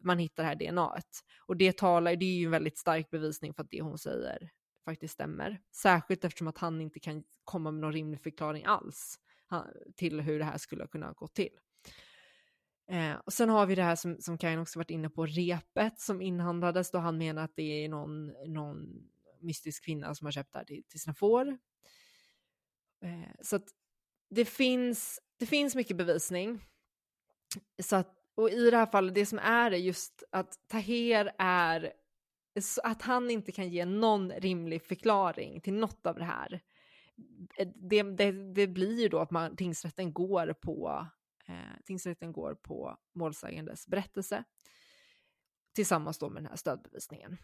man 0.00 0.18
hittar 0.18 0.42
det 0.42 0.48
här 0.48 0.54
DNAet. 0.56 1.20
Och 1.46 1.56
det 1.56 1.76
talar, 1.76 2.16
det 2.16 2.24
är 2.24 2.38
ju 2.38 2.44
en 2.44 2.50
väldigt 2.50 2.78
stark 2.78 3.10
bevisning 3.10 3.54
för 3.54 3.62
att 3.62 3.70
det 3.70 3.82
hon 3.82 3.98
säger 3.98 4.50
faktiskt 4.84 5.14
stämmer. 5.14 5.60
Särskilt 5.74 6.24
eftersom 6.24 6.48
att 6.48 6.58
han 6.58 6.80
inte 6.80 7.00
kan 7.00 7.24
komma 7.44 7.70
med 7.70 7.80
någon 7.80 7.92
rimlig 7.92 8.20
förklaring 8.22 8.64
alls 8.64 9.18
till 9.96 10.20
hur 10.20 10.38
det 10.38 10.44
här 10.44 10.58
skulle 10.58 10.86
kunna 10.86 11.12
gå 11.12 11.28
till. 11.28 11.58
Eh, 12.90 13.14
och 13.14 13.32
sen 13.32 13.48
har 13.48 13.66
vi 13.66 13.74
det 13.74 13.82
här 13.82 13.96
som, 13.96 14.16
som 14.20 14.38
Karin 14.38 14.58
också 14.58 14.78
varit 14.78 14.90
inne 14.90 15.10
på, 15.10 15.26
repet 15.26 16.00
som 16.00 16.22
inhandlades 16.22 16.90
då 16.90 16.98
han 16.98 17.18
menar 17.18 17.44
att 17.44 17.56
det 17.56 17.84
är 17.84 17.88
någon, 17.88 18.26
någon 18.46 19.08
mystisk 19.40 19.84
kvinna 19.84 20.14
som 20.14 20.24
har 20.24 20.32
köpt 20.32 20.52
det 20.52 20.58
här 20.58 20.66
till, 20.66 20.84
till 20.88 21.00
sina 21.00 21.14
får. 21.14 21.48
Eh, 23.04 23.30
så 23.42 23.56
att 23.56 23.68
det 24.30 24.44
finns, 24.44 25.20
det 25.38 25.46
finns 25.46 25.74
mycket 25.74 25.96
bevisning. 25.96 26.64
Så 27.82 27.96
att, 27.96 28.14
och 28.34 28.50
i 28.50 28.70
det 28.70 28.76
här 28.76 28.86
fallet, 28.86 29.14
det 29.14 29.26
som 29.26 29.38
är 29.38 29.70
det, 29.70 29.78
just 29.78 30.22
att 30.30 30.68
Taher 30.68 31.32
är, 31.38 31.92
att 32.82 33.02
han 33.02 33.30
inte 33.30 33.52
kan 33.52 33.68
ge 33.68 33.84
någon 33.84 34.32
rimlig 34.32 34.82
förklaring 34.82 35.60
till 35.60 35.74
något 35.74 36.06
av 36.06 36.14
det 36.14 36.24
här. 36.24 36.60
Eh, 37.58 37.68
det, 37.74 38.02
det, 38.02 38.32
det 38.54 38.66
blir 38.66 39.00
ju 39.00 39.08
då 39.08 39.18
att 39.18 39.30
man, 39.30 39.56
tingsrätten 39.56 40.12
går 40.12 40.52
på 40.52 41.06
eh, 41.48 41.84
tingsrätten 41.84 42.32
går 42.32 42.54
på 42.54 42.96
målsägandes 43.14 43.86
berättelse 43.86 44.44
tillsammans 45.74 46.18
då 46.18 46.30
med 46.30 46.42
den 46.42 46.48
här 46.48 46.56
stödbevisningen. 46.56 47.36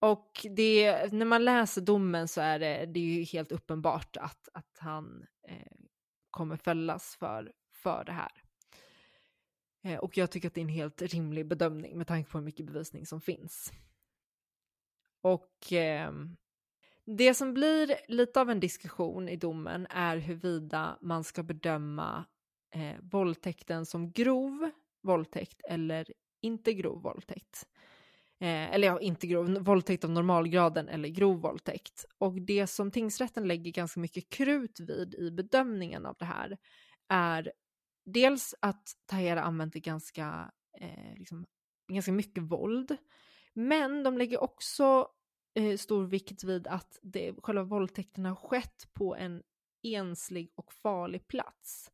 Och 0.00 0.46
det, 0.56 1.12
när 1.12 1.26
man 1.26 1.44
läser 1.44 1.80
domen 1.80 2.28
så 2.28 2.40
är 2.40 2.58
det, 2.58 2.86
det 2.86 3.00
är 3.00 3.04
ju 3.04 3.22
helt 3.22 3.52
uppenbart 3.52 4.16
att, 4.16 4.48
att 4.52 4.78
han 4.78 5.26
eh, 5.48 5.76
kommer 6.30 6.56
fällas 6.56 7.16
för, 7.16 7.52
för 7.72 8.04
det 8.04 8.12
här. 8.12 8.42
Eh, 9.82 9.98
och 9.98 10.16
jag 10.16 10.30
tycker 10.30 10.48
att 10.48 10.54
det 10.54 10.60
är 10.60 10.62
en 10.62 10.68
helt 10.68 11.02
rimlig 11.02 11.48
bedömning 11.48 11.98
med 11.98 12.06
tanke 12.06 12.30
på 12.30 12.38
hur 12.38 12.44
mycket 12.44 12.66
bevisning 12.66 13.06
som 13.06 13.20
finns. 13.20 13.72
Och 15.20 15.72
eh, 15.72 16.12
det 17.16 17.34
som 17.34 17.54
blir 17.54 17.96
lite 18.08 18.40
av 18.40 18.50
en 18.50 18.60
diskussion 18.60 19.28
i 19.28 19.36
domen 19.36 19.86
är 19.90 20.16
huruvida 20.16 20.98
man 21.00 21.24
ska 21.24 21.42
bedöma 21.42 22.24
eh, 22.74 22.96
våldtäkten 23.02 23.86
som 23.86 24.12
grov 24.12 24.70
våldtäkt 25.02 25.60
eller 25.68 26.12
inte 26.42 26.72
grov 26.72 27.02
våldtäkt. 27.02 27.66
Eh, 28.40 28.74
eller 28.74 28.88
ja, 28.88 29.00
inte 29.00 29.26
grov, 29.26 29.58
våldtäkt 29.58 30.04
av 30.04 30.10
normalgraden 30.10 30.88
eller 30.88 31.08
grov 31.08 31.40
våldtäkt. 31.40 32.04
Och 32.18 32.42
det 32.42 32.66
som 32.66 32.90
tingsrätten 32.90 33.48
lägger 33.48 33.72
ganska 33.72 34.00
mycket 34.00 34.30
krut 34.30 34.80
vid 34.80 35.14
i 35.14 35.30
bedömningen 35.30 36.06
av 36.06 36.16
det 36.18 36.24
här 36.24 36.58
är 37.08 37.52
dels 38.04 38.54
att 38.60 38.82
Tahera 39.06 39.42
använt 39.42 39.74
ganska, 39.74 40.50
eh, 40.80 41.14
liksom, 41.16 41.46
ganska 41.92 42.12
mycket 42.12 42.42
våld, 42.42 42.96
men 43.54 44.02
de 44.02 44.18
lägger 44.18 44.42
också 44.42 45.08
eh, 45.54 45.76
stor 45.76 46.04
vikt 46.04 46.44
vid 46.44 46.66
att 46.66 46.98
det, 47.02 47.34
själva 47.42 47.62
våldtäkten 47.62 48.24
har 48.24 48.34
skett 48.34 48.88
på 48.92 49.16
en 49.16 49.42
enslig 49.82 50.52
och 50.54 50.72
farlig 50.72 51.28
plats. 51.28 51.90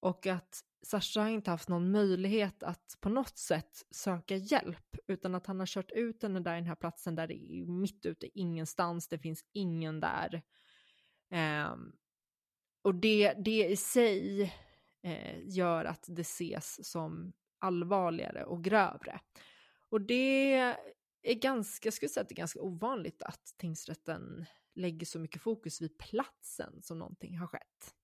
Och 0.00 0.26
att 0.26 0.64
Sasha 0.82 1.20
har 1.22 1.28
inte 1.28 1.50
haft 1.50 1.68
någon 1.68 1.90
möjlighet 1.90 2.62
att 2.62 2.96
på 3.00 3.08
något 3.08 3.38
sätt 3.38 3.86
söka 3.90 4.36
hjälp, 4.36 4.96
utan 5.06 5.34
att 5.34 5.46
han 5.46 5.58
har 5.58 5.66
kört 5.66 5.90
ut 5.90 6.22
henne 6.22 6.40
där 6.40 6.52
i 6.52 6.56
den 6.56 6.66
här 6.66 6.74
platsen 6.74 7.14
där 7.14 7.26
det 7.26 7.34
är 7.34 7.66
mitt 7.66 8.06
ute 8.06 8.38
ingenstans, 8.38 9.08
det 9.08 9.18
finns 9.18 9.44
ingen 9.52 10.00
där. 10.00 10.42
Um, 11.72 11.92
och 12.82 12.94
det, 12.94 13.32
det 13.32 13.66
i 13.66 13.76
sig 13.76 14.42
eh, 15.02 15.48
gör 15.48 15.84
att 15.84 16.04
det 16.08 16.20
ses 16.20 16.90
som 16.90 17.32
allvarligare 17.58 18.44
och 18.44 18.64
grövre. 18.64 19.20
Och 19.88 20.00
det 20.00 20.76
är 21.22 21.34
ganska, 21.34 21.86
jag 21.86 21.94
skulle 21.94 22.08
säga 22.08 22.22
att 22.22 22.28
det 22.28 22.32
är 22.32 22.36
ganska 22.36 22.60
ovanligt 22.60 23.22
att 23.22 23.54
tingsrätten 23.56 24.46
lägger 24.74 25.06
så 25.06 25.18
mycket 25.18 25.42
fokus 25.42 25.80
vid 25.80 25.98
platsen 25.98 26.82
som 26.82 26.98
någonting 26.98 27.38
har 27.38 27.46
skett. 27.46 27.94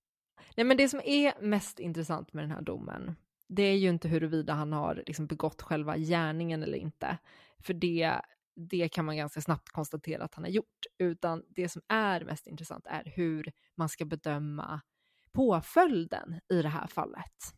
Nej, 0.55 0.65
men 0.65 0.77
det 0.77 0.89
som 0.89 1.01
är 1.03 1.41
mest 1.41 1.79
intressant 1.79 2.33
med 2.33 2.43
den 2.43 2.51
här 2.51 2.61
domen, 2.61 3.15
det 3.47 3.63
är 3.63 3.77
ju 3.77 3.89
inte 3.89 4.07
huruvida 4.07 4.53
han 4.53 4.73
har 4.73 5.03
liksom 5.07 5.27
begått 5.27 5.61
själva 5.61 5.97
gärningen 5.97 6.63
eller 6.63 6.77
inte. 6.77 7.17
För 7.59 7.73
det, 7.73 8.21
det 8.55 8.89
kan 8.89 9.05
man 9.05 9.17
ganska 9.17 9.41
snabbt 9.41 9.69
konstatera 9.69 10.23
att 10.23 10.35
han 10.35 10.43
har 10.43 10.51
gjort, 10.51 10.85
utan 10.97 11.43
det 11.49 11.69
som 11.69 11.81
är 11.87 12.25
mest 12.25 12.47
intressant 12.47 12.85
är 12.87 13.03
hur 13.15 13.51
man 13.75 13.89
ska 13.89 14.05
bedöma 14.05 14.81
påföljden 15.31 16.39
i 16.49 16.61
det 16.61 16.69
här 16.69 16.87
fallet. 16.87 17.56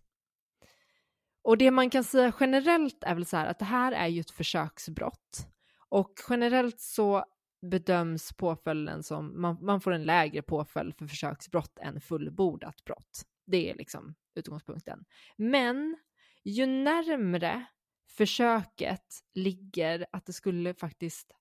Och 1.41 1.57
det 1.57 1.71
man 1.71 1.89
kan 1.89 2.03
säga 2.03 2.33
generellt 2.39 3.03
är 3.03 3.15
väl 3.15 3.25
så 3.25 3.37
här 3.37 3.45
att 3.45 3.59
det 3.59 3.65
här 3.65 3.91
är 3.91 4.07
ju 4.07 4.19
ett 4.19 4.31
försöksbrott 4.31 5.47
och 5.89 6.13
generellt 6.29 6.79
så 6.79 7.25
bedöms 7.61 8.33
påföljden 8.33 9.03
som, 9.03 9.41
man, 9.41 9.57
man 9.61 9.81
får 9.81 9.91
en 9.91 10.03
lägre 10.03 10.41
påföljd 10.41 10.95
för 10.97 11.07
försöksbrott 11.07 11.79
än 11.79 12.01
fullbordat 12.01 12.83
brott. 12.85 13.21
Det 13.45 13.71
är 13.71 13.75
liksom 13.75 14.15
utgångspunkten. 14.35 15.05
Men 15.37 15.97
ju 16.43 16.65
närmre 16.65 17.65
försöket 18.09 19.23
ligger 19.33 20.05
att 20.11 20.25
det 20.25 20.33
skulle 20.33 20.73
faktiskt 20.73 21.31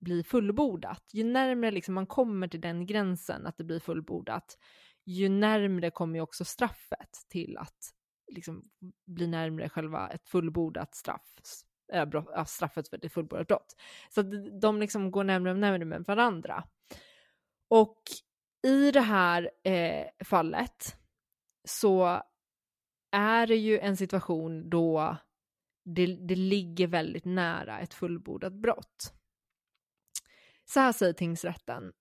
bli 0.00 0.24
fullbordat, 0.24 1.10
ju 1.12 1.24
närmre 1.24 1.70
liksom 1.70 1.94
man 1.94 2.06
kommer 2.06 2.48
till 2.48 2.60
den 2.60 2.86
gränsen 2.86 3.46
att 3.46 3.56
det 3.56 3.64
blir 3.64 3.80
fullbordat, 3.80 4.58
ju 5.04 5.28
närmre 5.28 5.90
kommer 5.90 6.14
ju 6.14 6.20
också 6.20 6.44
straffet 6.44 7.26
till 7.28 7.56
att 7.58 7.94
liksom 8.32 8.70
bli 9.06 9.26
närmre 9.26 9.68
själva 9.68 10.08
ett 10.08 10.28
fullbordat 10.28 10.94
straff, 10.94 11.34
äh, 11.92 12.00
eh, 12.00 12.06
brott, 12.06 12.30
äh, 12.36 12.44
straffet 12.44 12.88
för 12.88 13.06
ett 13.06 13.12
fullbordat 13.12 13.48
brott. 13.48 13.76
Så 14.10 14.20
att 14.20 14.60
de 14.60 14.80
liksom 14.80 15.10
går 15.10 15.24
närmare 15.24 15.52
och 15.52 15.58
närmare 15.58 15.84
med 15.84 16.04
varandra. 16.04 16.64
Och 17.68 18.02
i 18.66 18.90
det 18.90 19.00
här 19.00 19.50
eh, 19.64 20.06
fallet 20.24 20.96
så 21.64 22.22
är 23.10 23.46
det 23.46 23.56
ju 23.56 23.78
en 23.78 23.96
situation 23.96 24.70
då 24.70 25.16
det, 25.84 26.06
det 26.06 26.36
ligger 26.36 26.86
väldigt 26.86 27.24
nära 27.24 27.80
ett 27.80 27.94
fullbordat 27.94 28.52
brott. 28.52 29.14
Så 30.64 30.80
här 30.80 30.92
säger 30.92 31.12
tingsrätten. 31.12 31.92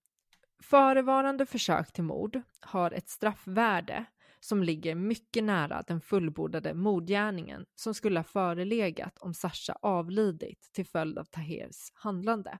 Förevarande 0.64 1.46
försök 1.46 1.94
till 1.94 2.04
mord 2.04 2.42
har 2.60 2.92
ett 2.92 3.10
straffvärde 3.10 4.06
som 4.44 4.64
ligger 4.64 4.96
mycket 4.96 5.44
nära 5.44 5.84
den 5.88 6.02
fullbordade 6.02 6.74
mordgärningen 6.74 7.66
som 7.76 7.94
skulle 7.94 8.20
ha 8.20 8.24
förelegat 8.24 9.18
om 9.20 9.34
Sasha 9.34 9.78
avlidit 9.82 10.70
till 10.74 10.86
följd 10.86 11.18
av 11.18 11.24
Tahers 11.24 11.92
handlande. 11.94 12.58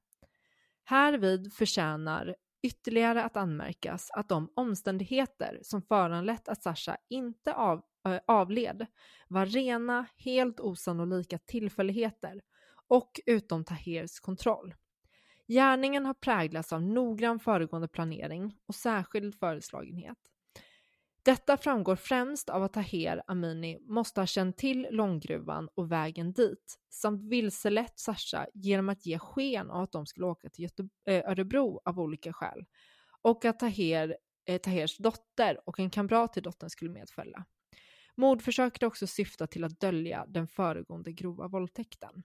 Härvid 0.84 1.54
förtjänar 1.54 2.36
ytterligare 2.64 3.24
att 3.24 3.38
anmärkas 3.38 4.12
att 4.12 4.30
de 4.30 4.52
omständigheter 4.56 5.60
som 5.64 5.82
föranlett 5.82 6.48
att 6.48 6.64
Sasha 6.64 6.98
inte 7.10 7.54
av, 7.54 7.82
äh, 8.08 8.20
avled 8.28 8.86
var 9.28 9.46
rena, 9.46 10.06
helt 10.16 10.60
osannolika 10.60 11.38
tillfälligheter 11.38 12.42
och 12.88 13.20
utom 13.26 13.64
Tahers 13.64 14.20
kontroll. 14.20 14.76
Gärningen 15.48 16.06
har 16.06 16.14
präglats 16.14 16.74
av 16.74 16.82
noggrann 16.82 17.40
föregående 17.40 17.88
planering 17.88 18.58
och 18.68 18.76
särskild 18.76 19.36
föreslagenhet. 19.36 20.18
Detta 21.24 21.58
framgår 21.58 21.96
främst 21.96 22.50
av 22.50 22.64
att 22.64 22.74
Taher 22.74 23.24
Amini 23.28 23.80
måste 23.80 24.22
ha 24.22 24.28
känt 24.28 24.58
till 24.58 24.88
långgruvan 24.92 25.70
och 25.76 25.92
vägen 25.92 26.34
dit 26.34 26.80
samt 26.90 27.24
vilselett 27.24 28.00
Sasha 28.00 28.48
genom 28.54 28.90
att 28.90 29.06
ge 29.06 29.20
sken 29.20 29.72
av 29.72 29.84
att 29.84 29.92
de 29.92 30.06
skulle 30.06 30.26
åka 30.26 30.50
till 30.50 30.64
Göte 30.64 30.90
eh, 31.08 31.30
Örebro 31.30 31.82
av 31.86 32.00
olika 32.00 32.34
skäl 32.34 32.66
och 33.22 33.46
att 33.46 33.60
Taher, 33.60 34.18
eh, 34.46 34.58
Tahers 34.58 34.98
dotter 34.98 35.60
och 35.66 35.80
en 35.80 35.90
kamrat 35.90 36.34
till 36.34 36.44
dottern 36.44 36.70
skulle 36.70 36.92
medfölja. 36.92 37.46
Mordförsöket 38.16 38.84
också 38.84 39.08
syftar 39.08 39.48
till 39.48 39.64
att 39.64 39.80
dölja 39.80 40.26
den 40.28 40.48
föregående 40.48 41.12
grova 41.12 41.48
våldtäkten. 41.48 42.24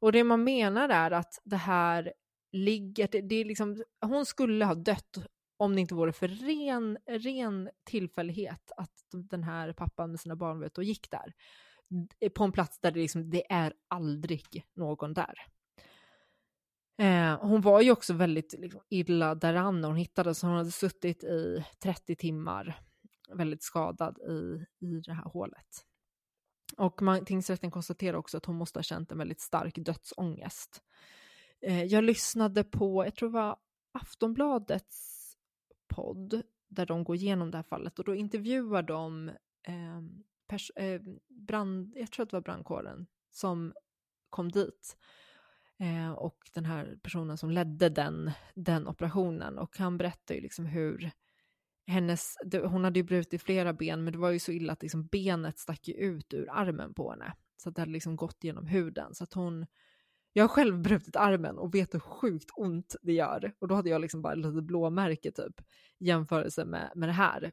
Och 0.00 0.12
det 0.12 0.24
man 0.24 0.44
menar 0.44 0.88
är 0.88 1.10
att 1.10 1.40
det 1.44 1.56
här 1.56 2.12
ligger, 2.52 3.08
det, 3.12 3.20
det 3.20 3.34
är 3.34 3.44
liksom, 3.44 3.84
hon 4.00 4.26
skulle 4.26 4.64
ha 4.64 4.74
dött 4.74 5.18
om 5.56 5.74
det 5.74 5.80
inte 5.80 5.94
vore 5.94 6.12
för 6.12 6.28
ren, 6.28 6.98
ren 7.06 7.70
tillfällighet 7.84 8.72
att 8.76 8.92
den 9.12 9.42
här 9.42 9.72
pappan 9.72 10.10
med 10.10 10.20
sina 10.20 10.36
barn 10.36 10.60
vet, 10.60 10.78
och 10.78 10.84
gick 10.84 11.10
där. 11.10 11.32
På 12.34 12.44
en 12.44 12.52
plats 12.52 12.80
där 12.80 12.90
det, 12.90 13.00
liksom, 13.00 13.30
det 13.30 13.52
är 13.52 13.72
aldrig 13.88 14.64
någon 14.74 15.14
där. 15.14 15.34
Eh, 16.98 17.40
hon 17.40 17.60
var 17.60 17.80
ju 17.80 17.90
också 17.90 18.14
väldigt 18.14 18.54
liksom, 18.58 18.80
illa 18.88 19.34
däran 19.34 19.80
när 19.80 19.88
hon 19.88 19.96
hittades. 19.96 20.42
Hon 20.42 20.56
hade 20.56 20.70
suttit 20.70 21.24
i 21.24 21.64
30 21.82 22.16
timmar 22.16 22.80
väldigt 23.32 23.62
skadad 23.62 24.18
i, 24.18 24.66
i 24.86 25.00
det 25.00 25.12
här 25.12 25.24
hålet. 25.24 25.84
Och 26.76 27.02
man, 27.02 27.24
tingsrätten 27.24 27.70
konstaterar 27.70 28.16
också 28.16 28.36
att 28.36 28.44
hon 28.44 28.56
måste 28.56 28.78
ha 28.78 28.82
känt 28.82 29.12
en 29.12 29.18
väldigt 29.18 29.40
stark 29.40 29.74
dödsångest. 29.76 30.82
Eh, 31.60 31.84
jag 31.84 32.04
lyssnade 32.04 32.64
på, 32.64 33.04
jag 33.04 33.14
tror 33.14 33.28
det 33.28 33.32
var 33.32 33.56
Aftonbladets 33.92 35.15
podd 35.96 36.42
där 36.68 36.86
de 36.86 37.04
går 37.04 37.16
igenom 37.16 37.50
det 37.50 37.58
här 37.58 37.62
fallet 37.62 37.98
och 37.98 38.04
då 38.04 38.14
intervjuar 38.14 38.82
de 38.82 39.30
eh, 39.62 39.98
eh, 40.84 41.00
brand, 41.28 41.92
jag 41.96 42.10
tror 42.10 42.22
att 42.22 42.30
det 42.30 42.36
var 42.36 42.42
brandkåren 42.42 43.06
som 43.30 43.72
kom 44.30 44.52
dit 44.52 44.96
eh, 45.78 46.10
och 46.10 46.38
den 46.54 46.64
här 46.64 46.98
personen 47.02 47.38
som 47.38 47.50
ledde 47.50 47.88
den, 47.88 48.30
den 48.54 48.86
operationen. 48.86 49.58
Och 49.58 49.78
han 49.78 49.98
berättar 49.98 50.34
ju 50.34 50.40
liksom 50.40 50.66
hur 50.66 51.10
hennes, 51.86 52.36
hon 52.64 52.84
hade 52.84 52.98
ju 52.98 53.04
brutit 53.04 53.42
flera 53.42 53.72
ben 53.72 54.04
men 54.04 54.12
det 54.12 54.18
var 54.18 54.30
ju 54.30 54.38
så 54.38 54.52
illa 54.52 54.72
att 54.72 54.82
liksom 54.82 55.06
benet 55.06 55.58
stack 55.58 55.88
ut 55.88 56.34
ur 56.34 56.48
armen 56.50 56.94
på 56.94 57.10
henne. 57.10 57.34
Så 57.56 57.68
att 57.68 57.74
det 57.74 57.82
hade 57.82 57.92
liksom 57.92 58.16
gått 58.16 58.44
genom 58.44 58.66
huden. 58.66 59.14
Så 59.14 59.24
att 59.24 59.32
hon 59.32 59.66
jag 60.36 60.42
har 60.42 60.48
själv 60.48 60.78
brutit 60.78 61.16
armen 61.16 61.58
och 61.58 61.74
vet 61.74 61.94
hur 61.94 62.00
sjukt 62.00 62.50
ont 62.54 62.96
det 63.02 63.12
gör. 63.12 63.54
Och 63.58 63.68
då 63.68 63.74
hade 63.74 63.90
jag 63.90 64.00
liksom 64.00 64.22
bara 64.22 64.32
ett 64.32 64.38
litet 64.38 64.64
blåmärke 64.64 65.32
typ 65.32 65.60
i 65.98 66.06
jämförelse 66.06 66.64
med, 66.64 66.92
med 66.94 67.08
det 67.08 67.12
här. 67.12 67.52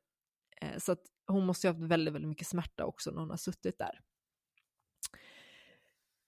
Eh, 0.61 0.77
så 0.77 0.91
att 0.91 0.99
hon 1.27 1.45
måste 1.45 1.67
ju 1.67 1.73
ha 1.73 1.79
haft 1.79 1.91
väldigt, 1.91 2.13
väldigt 2.13 2.29
mycket 2.29 2.47
smärta 2.47 2.85
också 2.85 3.11
när 3.11 3.19
hon 3.19 3.29
har 3.29 3.37
suttit 3.37 3.77
där. 3.77 3.99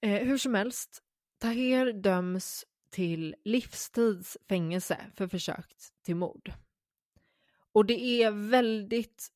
Eh, 0.00 0.26
hur 0.26 0.38
som 0.38 0.54
helst, 0.54 1.02
Taher 1.38 1.92
döms 1.92 2.64
till 2.90 3.34
livstids 3.44 4.36
fängelse 4.48 4.98
för 5.16 5.28
försök 5.28 5.74
till 6.02 6.16
mord. 6.16 6.52
Och 7.72 7.86
det 7.86 8.22
är 8.22 8.30
väldigt 8.30 9.28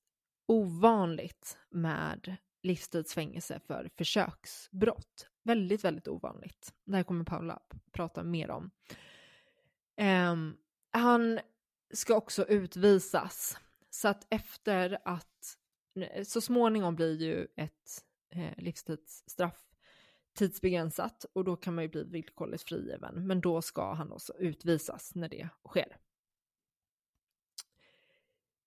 ovanligt 0.46 1.58
med 1.70 2.36
livstidsfängelse 2.62 3.60
för 3.66 3.90
försöksbrott. 3.96 5.28
Väldigt, 5.42 5.84
väldigt 5.84 6.08
ovanligt. 6.08 6.74
Det 6.84 6.96
här 6.96 7.02
kommer 7.02 7.24
Paula 7.24 7.62
prata 7.92 8.22
mer 8.22 8.50
om. 8.50 8.70
Um, 10.00 10.56
han 10.90 11.40
ska 11.92 12.14
också 12.16 12.46
utvisas. 12.46 13.58
Så 13.90 14.08
att 14.08 14.26
efter 14.30 14.98
att, 15.04 15.56
så 16.24 16.40
småningom 16.40 16.96
blir 16.96 17.22
ju 17.22 17.46
ett 17.56 18.04
eh, 18.30 18.52
livstidsstraff 18.56 19.70
tidsbegränsat 20.34 21.26
och 21.32 21.44
då 21.44 21.56
kan 21.56 21.74
man 21.74 21.84
ju 21.84 21.88
bli 21.88 22.04
villkorligt 22.04 22.62
frigiven. 22.62 23.26
Men 23.26 23.40
då 23.40 23.62
ska 23.62 23.92
han 23.92 24.12
också 24.12 24.32
utvisas 24.38 25.14
när 25.14 25.28
det 25.28 25.48
sker. 25.68 25.96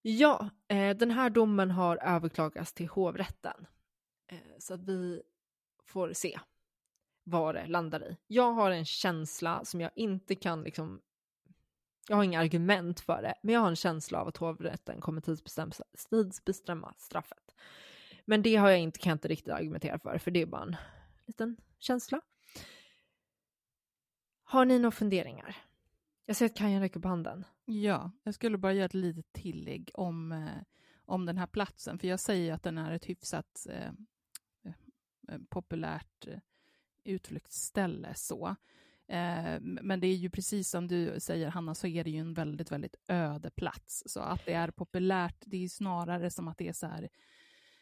Ja, 0.01 0.49
eh, 0.67 0.97
den 0.97 1.11
här 1.11 1.29
domen 1.29 1.71
har 1.71 1.97
överklagats 1.97 2.73
till 2.73 2.87
hovrätten. 2.87 3.67
Eh, 4.27 4.37
så 4.59 4.73
att 4.73 4.83
vi 4.83 5.21
får 5.83 6.13
se 6.13 6.39
vad 7.23 7.55
det 7.55 7.67
landar 7.67 8.03
i. 8.03 8.17
Jag 8.27 8.53
har 8.53 8.71
en 8.71 8.85
känsla 8.85 9.65
som 9.65 9.81
jag 9.81 9.91
inte 9.95 10.35
kan 10.35 10.63
liksom 10.63 11.01
jag 12.07 12.15
har 12.15 12.23
inga 12.23 12.39
argument 12.39 12.99
för 12.99 13.21
det, 13.21 13.33
men 13.41 13.53
jag 13.53 13.61
har 13.61 13.69
en 13.69 13.75
känsla 13.75 14.21
av 14.21 14.27
att 14.27 14.37
hovrätten 14.37 15.01
kommer 15.01 15.21
tidsbestämma, 15.21 15.71
tidsbestämma 16.09 16.93
straffet. 16.97 17.55
Men 18.25 18.41
det 18.41 18.55
har 18.55 18.69
jag 18.69 18.79
inte, 18.79 18.99
kan 18.99 19.09
jag 19.09 19.15
inte 19.15 19.27
riktigt 19.27 19.53
argumentera 19.53 19.99
för, 19.99 20.17
för 20.17 20.31
det 20.31 20.41
är 20.41 20.45
bara 20.45 20.61
en 20.61 20.75
liten 21.25 21.57
känsla. 21.79 22.21
Har 24.43 24.65
ni 24.65 24.79
några 24.79 24.91
funderingar? 24.91 25.57
Jag 26.25 26.35
ser 26.35 26.45
att 26.45 26.55
Kajan 26.55 26.81
räcker 26.81 26.99
på 26.99 27.07
handen. 27.07 27.45
Ja, 27.65 28.11
jag 28.23 28.33
skulle 28.33 28.57
bara 28.57 28.73
göra 28.73 28.85
ett 28.85 28.93
litet 28.93 29.33
tillägg 29.33 29.91
om, 29.93 30.31
eh, 30.31 30.63
om 31.05 31.25
den 31.25 31.37
här 31.37 31.47
platsen, 31.47 31.99
för 31.99 32.07
jag 32.07 32.19
säger 32.19 32.53
att 32.53 32.63
den 32.63 32.77
är 32.77 32.91
ett 32.91 33.09
hyfsat 33.09 33.67
eh 33.69 33.91
populärt 35.49 36.27
eh, 36.27 36.39
utflyktsställe. 37.03 38.13
Så. 38.15 38.55
Eh, 39.07 39.59
men 39.59 39.99
det 39.99 40.07
är 40.07 40.15
ju 40.15 40.29
precis 40.29 40.69
som 40.69 40.87
du 40.87 41.19
säger, 41.19 41.49
Hanna, 41.49 41.75
så 41.75 41.87
är 41.87 42.03
det 42.03 42.09
ju 42.09 42.19
en 42.19 42.33
väldigt, 42.33 42.71
väldigt 42.71 42.95
öde 43.07 43.49
plats. 43.51 44.03
Så 44.05 44.19
att 44.19 44.45
det 44.45 44.53
är 44.53 44.71
populärt, 44.71 45.43
det 45.45 45.63
är 45.63 45.67
snarare 45.67 46.29
som 46.29 46.47
att 46.47 46.57
det 46.57 46.67
är 46.67 46.73
så 46.73 46.87
här, 46.87 47.09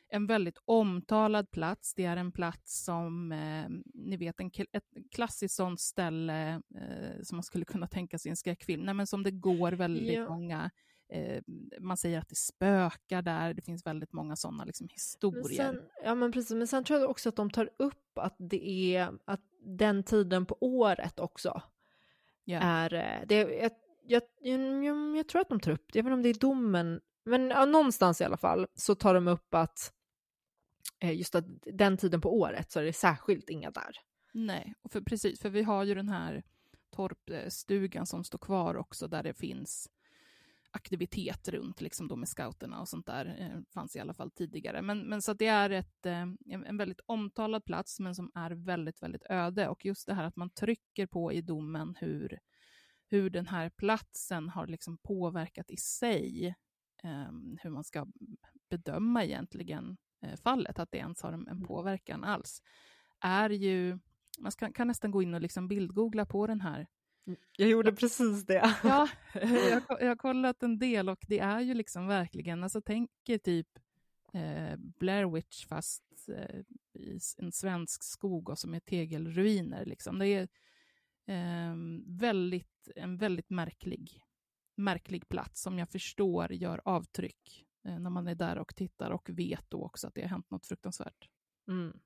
en 0.09 0.27
väldigt 0.27 0.57
omtalad 0.65 1.51
plats. 1.51 1.93
Det 1.93 2.05
är 2.05 2.17
en 2.17 2.31
plats 2.31 2.83
som, 2.83 3.31
eh, 3.31 3.69
ni 3.93 4.17
vet, 4.17 4.39
en, 4.39 4.51
ett 4.71 4.83
klassiskt 5.11 5.55
sånt 5.55 5.79
ställe 5.79 6.53
eh, 6.53 7.21
som 7.23 7.35
man 7.35 7.43
skulle 7.43 7.65
kunna 7.65 7.87
tänka 7.87 8.19
sig 8.19 8.29
i 8.29 8.31
en 8.31 8.37
skräckfilm, 8.37 8.83
Nej, 8.83 8.93
men 8.93 9.07
som 9.07 9.23
det 9.23 9.31
går 9.31 9.71
väldigt 9.71 10.13
ja. 10.13 10.29
många 10.29 10.71
eh, 11.11 11.43
man 11.79 11.97
säger 11.97 12.19
att 12.19 12.29
det 12.29 12.35
spökar 12.35 13.21
där, 13.21 13.53
det 13.53 13.61
finns 13.61 13.85
väldigt 13.85 14.13
många 14.13 14.35
sådana 14.35 14.65
liksom, 14.65 14.87
historier. 14.91 15.57
Sen, 15.57 15.81
ja 16.03 16.15
men 16.15 16.31
precis, 16.31 16.51
men 16.51 16.67
sen 16.67 16.83
tror 16.83 16.99
jag 16.99 17.09
också 17.09 17.29
att 17.29 17.35
de 17.35 17.49
tar 17.49 17.69
upp 17.77 18.17
att 18.17 18.35
det 18.37 18.95
är 18.95 19.17
att 19.25 19.41
den 19.63 20.03
tiden 20.03 20.45
på 20.45 20.57
året 20.61 21.19
också 21.19 21.61
Ja. 22.43 22.59
är, 22.59 22.93
eh, 22.93 23.27
det, 23.27 23.35
jag, 23.35 23.71
jag, 24.07 24.21
jag, 24.83 25.17
jag 25.17 25.27
tror 25.27 25.41
att 25.41 25.49
de 25.49 25.59
tar 25.59 25.71
upp 25.71 25.93
det, 25.93 25.99
jag 25.99 26.03
vet 26.03 26.09
inte 26.09 26.13
om 26.13 26.21
det 26.23 26.29
är 26.29 26.33
domen, 26.33 27.01
men 27.23 27.49
ja, 27.49 27.65
någonstans 27.65 28.21
i 28.21 28.23
alla 28.23 28.37
fall 28.37 28.67
så 28.75 28.95
tar 28.95 29.13
de 29.13 29.27
upp 29.27 29.53
att 29.53 29.93
eh, 30.99 31.17
just 31.17 31.35
att 31.35 31.45
den 31.65 31.97
tiden 31.97 32.21
på 32.21 32.39
året 32.39 32.71
så 32.71 32.79
är 32.79 32.83
det 32.83 32.93
särskilt 32.93 33.49
inga 33.49 33.71
där. 33.71 33.97
Nej, 34.33 34.73
för, 34.89 35.01
precis, 35.01 35.41
för 35.41 35.49
vi 35.49 35.63
har 35.63 35.83
ju 35.83 35.95
den 35.95 36.09
här 36.09 36.43
torpstugan 36.95 38.05
som 38.05 38.23
står 38.23 38.39
kvar 38.39 38.75
också, 38.77 39.07
där 39.07 39.23
det 39.23 39.33
finns 39.33 39.89
aktivitet 40.71 41.47
runt, 41.47 41.81
liksom 41.81 42.07
då 42.07 42.15
med 42.15 42.29
scouterna 42.29 42.81
och 42.81 42.89
sånt 42.89 43.05
där, 43.05 43.25
eh, 43.39 43.61
fanns 43.73 43.95
i 43.95 43.99
alla 43.99 44.13
fall 44.13 44.31
tidigare. 44.31 44.81
Men, 44.81 44.99
men 45.09 45.21
så 45.21 45.31
att 45.31 45.39
det 45.39 45.47
är 45.47 45.69
ett, 45.69 46.05
eh, 46.05 46.27
en, 46.49 46.77
väldigt 46.77 46.99
omtalad 47.05 47.65
plats, 47.65 47.99
men 47.99 48.15
som 48.15 48.31
är 48.35 48.51
väldigt, 48.51 49.03
väldigt 49.03 49.25
öde. 49.29 49.67
Och 49.67 49.85
just 49.85 50.07
det 50.07 50.13
här 50.13 50.23
att 50.23 50.35
man 50.35 50.49
trycker 50.49 51.07
på 51.07 51.33
i 51.33 51.41
domen 51.41 51.95
hur, 51.99 52.39
hur 53.07 53.29
den 53.29 53.47
här 53.47 53.69
platsen 53.69 54.49
har 54.49 54.67
liksom 54.67 54.97
påverkat 54.97 55.71
i 55.71 55.77
sig, 55.77 56.55
eh, 57.03 57.31
hur 57.61 57.69
man 57.69 57.83
ska 57.83 58.07
bedöma 58.69 59.23
egentligen 59.23 59.97
eh, 60.21 60.35
fallet, 60.35 60.79
att 60.79 60.91
det 60.91 60.97
ens 60.97 61.21
har 61.21 61.33
en, 61.33 61.47
en 61.47 61.63
påverkan 61.63 62.23
alls, 62.23 62.61
är 63.19 63.49
ju 63.49 63.99
man 64.39 64.51
ska, 64.51 64.71
kan 64.71 64.87
nästan 64.87 65.11
gå 65.11 65.21
in 65.21 65.33
och 65.33 65.41
liksom 65.41 65.67
bildgoogla 65.67 66.25
på 66.25 66.47
den 66.47 66.61
här. 66.61 66.87
Jag 67.57 67.69
gjorde 67.69 67.91
precis 67.91 68.45
det. 68.45 68.75
Ja, 68.83 69.07
jag, 69.33 69.83
jag 69.89 70.07
har 70.07 70.15
kollat 70.15 70.63
en 70.63 70.79
del 70.79 71.09
och 71.09 71.25
det 71.27 71.39
är 71.39 71.59
ju 71.59 71.73
liksom 71.73 72.07
verkligen, 72.07 72.63
alltså 72.63 72.81
tänker 72.81 73.37
typ 73.37 73.67
eh, 74.33 74.77
Blair 74.77 75.25
Witch 75.25 75.65
fast 75.65 76.03
eh, 76.27 76.59
i 76.93 77.19
en 77.37 77.51
svensk 77.51 78.03
skog 78.03 78.49
och 78.49 78.59
som 78.59 78.73
är 78.73 78.79
tegelruiner. 78.79 79.85
Liksom. 79.85 80.19
Det 80.19 80.27
är 80.27 80.47
eh, 81.25 81.75
väldigt, 82.05 82.89
en 82.95 83.17
väldigt 83.17 83.49
märklig, 83.49 84.21
märklig 84.75 85.29
plats 85.29 85.61
som 85.61 85.79
jag 85.79 85.89
förstår 85.89 86.51
gör 86.51 86.81
avtryck 86.85 87.65
eh, 87.85 87.99
när 87.99 88.09
man 88.09 88.27
är 88.27 88.35
där 88.35 88.57
och 88.57 88.75
tittar 88.75 89.11
och 89.11 89.29
vet 89.29 89.69
då 89.69 89.83
också 89.83 90.07
att 90.07 90.15
det 90.15 90.21
har 90.21 90.29
hänt 90.29 90.49
något 90.49 90.65
fruktansvärt. 90.65 91.29
Mm. 91.67 91.99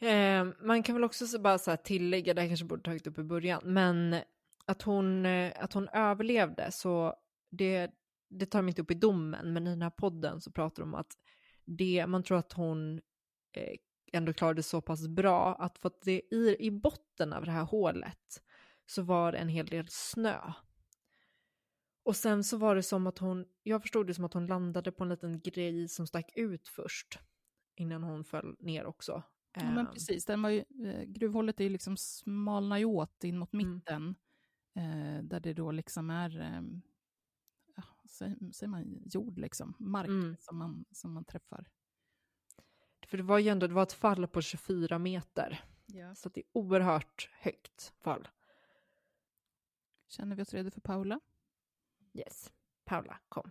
Eh, 0.00 0.46
man 0.60 0.82
kan 0.82 0.94
väl 0.94 1.04
också 1.04 1.38
bara 1.38 1.58
så 1.58 1.70
här 1.70 1.76
tillägga, 1.76 2.34
det 2.34 2.40
här 2.40 2.48
kanske 2.48 2.66
borde 2.66 2.82
tagit 2.82 3.06
upp 3.06 3.18
i 3.18 3.22
början, 3.22 3.60
men 3.64 4.16
att 4.66 4.82
hon, 4.82 5.26
eh, 5.26 5.52
att 5.56 5.72
hon 5.72 5.88
överlevde 5.88 6.72
så 6.72 7.14
det, 7.50 7.90
det 8.30 8.46
tar 8.46 8.58
de 8.58 8.68
inte 8.68 8.82
upp 8.82 8.90
i 8.90 8.94
domen, 8.94 9.52
men 9.52 9.66
i 9.66 9.70
den 9.70 9.82
här 9.82 9.90
podden 9.90 10.40
så 10.40 10.50
pratar 10.50 10.82
de 10.82 10.94
om 10.94 11.00
att 11.00 11.12
det, 11.64 12.06
man 12.06 12.22
tror 12.22 12.38
att 12.38 12.52
hon 12.52 13.00
eh, 13.52 13.76
ändå 14.12 14.32
klarade 14.32 14.62
så 14.62 14.80
pass 14.80 15.08
bra 15.08 15.54
att 15.54 15.78
för 15.78 15.88
att 15.88 16.02
det 16.02 16.34
i, 16.34 16.56
i 16.58 16.70
botten 16.70 17.32
av 17.32 17.44
det 17.44 17.50
här 17.50 17.64
hålet 17.64 18.42
så 18.86 19.02
var 19.02 19.32
det 19.32 19.38
en 19.38 19.48
hel 19.48 19.66
del 19.66 19.86
snö. 19.88 20.52
Och 22.04 22.16
sen 22.16 22.44
så 22.44 22.56
var 22.56 22.76
det 22.76 22.82
som 22.82 23.06
att 23.06 23.18
hon, 23.18 23.46
jag 23.62 23.82
förstod 23.82 24.06
det 24.06 24.14
som 24.14 24.24
att 24.24 24.34
hon 24.34 24.46
landade 24.46 24.92
på 24.92 25.04
en 25.04 25.08
liten 25.08 25.40
grej 25.40 25.88
som 25.88 26.06
stack 26.06 26.32
ut 26.34 26.68
först 26.68 27.18
innan 27.74 28.02
hon 28.02 28.24
föll 28.24 28.56
ner 28.58 28.86
också. 28.86 29.22
Ja, 29.56 29.62
men 29.64 29.86
Ehm, 29.86 29.92
precis, 29.92 30.24
den 30.24 30.42
var 30.42 30.50
ju, 30.50 30.64
eh, 30.84 31.02
gruvhålet 31.04 31.60
är 31.60 31.64
ju 31.64 31.70
liksom 31.70 31.96
smalnar 31.96 32.78
ju 32.78 32.84
åt 32.84 33.24
in 33.24 33.38
mot 33.38 33.52
Mm. 33.52 33.74
mitten. 33.74 34.14
Eh, 34.74 35.22
där 35.24 35.40
det 35.40 35.52
då 35.54 35.70
liksom 35.72 36.10
är, 36.10 36.40
eh, 36.40 36.62
ja, 37.76 37.82
säger, 38.08 38.66
man 38.66 39.02
jord 39.06 39.38
liksom, 39.38 39.74
mark 39.78 40.08
Mm. 40.08 40.36
som, 40.40 40.58
man, 40.58 40.84
som 40.92 41.12
man 41.12 41.24
träffar. 41.24 41.68
För 43.06 43.16
det 43.16 43.22
var 43.22 43.38
ju 43.38 43.48
ändå, 43.48 43.66
det 43.66 43.74
var 43.74 43.82
ett 43.82 43.92
fall 43.92 44.26
på 44.26 44.42
24 44.42 44.98
meter. 44.98 45.64
Ja. 45.86 46.14
Så 46.14 46.28
det 46.28 46.40
är 46.40 46.46
oerhört 46.52 47.30
högt 47.40 47.92
fall. 48.00 48.28
Känner 50.08 50.36
vi 50.36 50.42
oss 50.42 50.54
redo 50.54 50.70
för 50.70 50.80
Paula? 50.80 51.20
Yes. 52.12 52.52
Paula, 52.84 53.20
kom. 53.28 53.50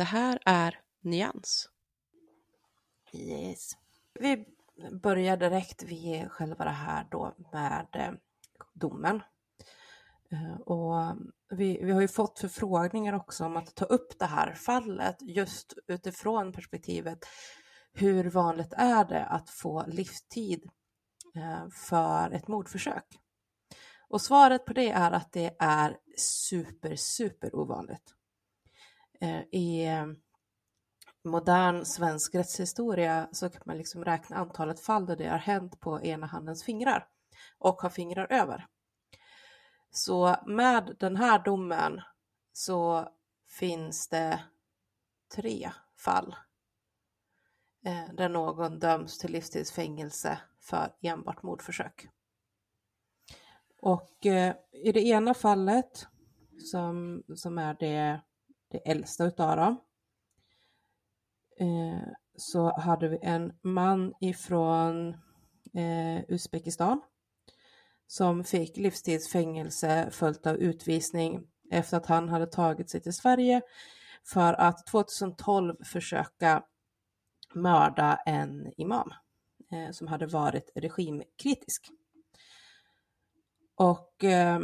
Det 0.00 0.04
här 0.04 0.38
är 0.44 0.80
Nyans. 1.00 1.68
Yes. 3.12 3.70
Vi 4.20 4.46
börjar 5.02 5.36
direkt 5.36 5.82
vid 5.82 6.30
själva 6.30 6.64
det 6.64 6.70
här 6.70 7.06
då 7.10 7.34
med 7.52 7.86
eh, 7.92 8.12
domen. 8.72 9.22
Eh, 10.30 10.60
och 10.60 11.16
vi, 11.50 11.84
vi 11.84 11.92
har 11.92 12.00
ju 12.00 12.08
fått 12.08 12.38
förfrågningar 12.38 13.12
också 13.12 13.44
om 13.44 13.56
att 13.56 13.74
ta 13.74 13.84
upp 13.84 14.18
det 14.18 14.26
här 14.26 14.54
fallet 14.54 15.16
just 15.20 15.74
utifrån 15.86 16.52
perspektivet 16.52 17.24
hur 17.92 18.30
vanligt 18.30 18.72
är 18.72 19.04
det 19.04 19.24
att 19.24 19.50
få 19.50 19.86
livstid 19.86 20.70
eh, 21.34 21.68
för 21.68 22.30
ett 22.30 22.48
mordförsök? 22.48 23.20
Och 24.08 24.22
svaret 24.22 24.64
på 24.64 24.72
det 24.72 24.90
är 24.90 25.10
att 25.10 25.32
det 25.32 25.56
är 25.58 25.98
super, 26.16 26.96
super 26.96 27.54
ovanligt. 27.54 28.14
Eh, 29.20 29.42
I 29.50 29.86
eh, 29.86 30.06
modern 31.24 31.84
svensk 31.84 32.34
rättshistoria 32.34 33.28
så 33.32 33.50
kan 33.50 33.62
man 33.64 33.78
liksom 33.78 34.04
räkna 34.04 34.36
antalet 34.36 34.80
fall 34.80 35.06
där 35.06 35.16
det 35.16 35.28
har 35.28 35.38
hänt 35.38 35.80
på 35.80 36.02
ena 36.02 36.26
handens 36.26 36.64
fingrar 36.64 37.08
och 37.58 37.82
har 37.82 37.90
fingrar 37.90 38.26
över. 38.30 38.66
Så 39.90 40.36
med 40.46 40.96
den 40.98 41.16
här 41.16 41.44
domen 41.44 42.00
så 42.52 43.08
finns 43.58 44.08
det 44.08 44.44
tre 45.34 45.70
fall 45.96 46.36
eh, 47.84 48.14
där 48.14 48.28
någon 48.28 48.78
döms 48.78 49.18
till 49.18 49.32
livstidsfängelse 49.32 50.40
för 50.60 50.96
enbart 51.02 51.42
mordförsök. 51.42 52.08
Och 53.82 54.26
i 54.72 54.92
det 54.92 55.06
ena 55.06 55.34
fallet 55.34 56.06
som, 56.70 57.22
som 57.36 57.58
är 57.58 57.74
det, 57.74 58.20
det 58.70 58.90
äldsta 58.90 59.24
utav 59.24 59.56
dem 59.56 59.80
eh, 61.60 62.08
så 62.36 62.80
hade 62.80 63.08
vi 63.08 63.18
en 63.22 63.52
man 63.62 64.14
ifrån 64.20 65.08
eh, 65.74 66.24
Uzbekistan 66.28 67.00
som 68.06 68.44
fick 68.44 68.76
livstidsfängelse 68.76 70.08
följt 70.10 70.46
av 70.46 70.56
utvisning 70.56 71.46
efter 71.70 71.96
att 71.96 72.06
han 72.06 72.28
hade 72.28 72.46
tagit 72.46 72.90
sig 72.90 73.00
till 73.00 73.12
Sverige 73.12 73.62
för 74.26 74.52
att 74.52 74.86
2012 74.86 75.76
försöka 75.84 76.62
mörda 77.54 78.16
en 78.26 78.72
imam 78.76 79.12
eh, 79.72 79.90
som 79.90 80.06
hade 80.06 80.26
varit 80.26 80.72
regimkritisk. 80.74 81.90
Och 83.74 84.24
eh, 84.24 84.60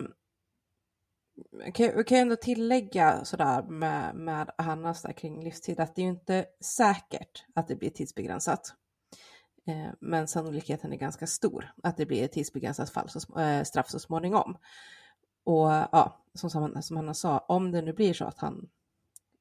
kan, 1.74 1.86
jag 1.86 2.06
kan 2.06 2.18
ändå 2.18 2.36
tillägga 2.36 3.24
sådär 3.24 3.62
med, 3.62 4.14
med 4.14 4.50
Hannas 4.58 5.02
där 5.02 5.12
kring 5.12 5.44
livstid 5.44 5.80
att 5.80 5.94
det 5.94 6.02
är 6.02 6.04
ju 6.04 6.10
inte 6.10 6.46
säkert 6.60 7.44
att 7.54 7.68
det 7.68 7.76
blir 7.76 7.90
tidsbegränsat. 7.90 8.74
Eh, 9.66 9.92
men 10.00 10.28
sannolikheten 10.28 10.92
är 10.92 10.96
ganska 10.96 11.26
stor 11.26 11.72
att 11.82 11.96
det 11.96 12.06
blir 12.06 12.24
ett 12.24 12.32
tidsbegränsat 12.32 12.90
fall, 12.90 13.08
så, 13.08 13.40
äh, 13.40 13.62
straff 13.62 13.90
så 13.90 13.98
småningom. 13.98 14.56
Och 15.44 15.70
ja, 15.70 16.24
som, 16.34 16.50
som 16.82 16.96
Hanna 16.96 17.14
sa, 17.14 17.38
om 17.38 17.72
det 17.72 17.82
nu 17.82 17.92
blir 17.92 18.14
så 18.14 18.24
att 18.24 18.38
han 18.38 18.68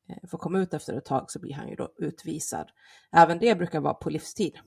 eh, 0.10 0.30
får 0.30 0.38
komma 0.38 0.60
ut 0.60 0.74
efter 0.74 0.94
ett 0.94 1.06
tag 1.06 1.32
så 1.32 1.40
blir 1.40 1.54
han 1.54 1.70
ju 1.70 1.76
då 1.76 1.94
utvisad. 1.98 2.72
Även 3.12 3.40
det 3.40 3.56
brukar 3.56 3.80
vara 3.80 3.94
på 3.94 4.10
livstid. 4.10 4.60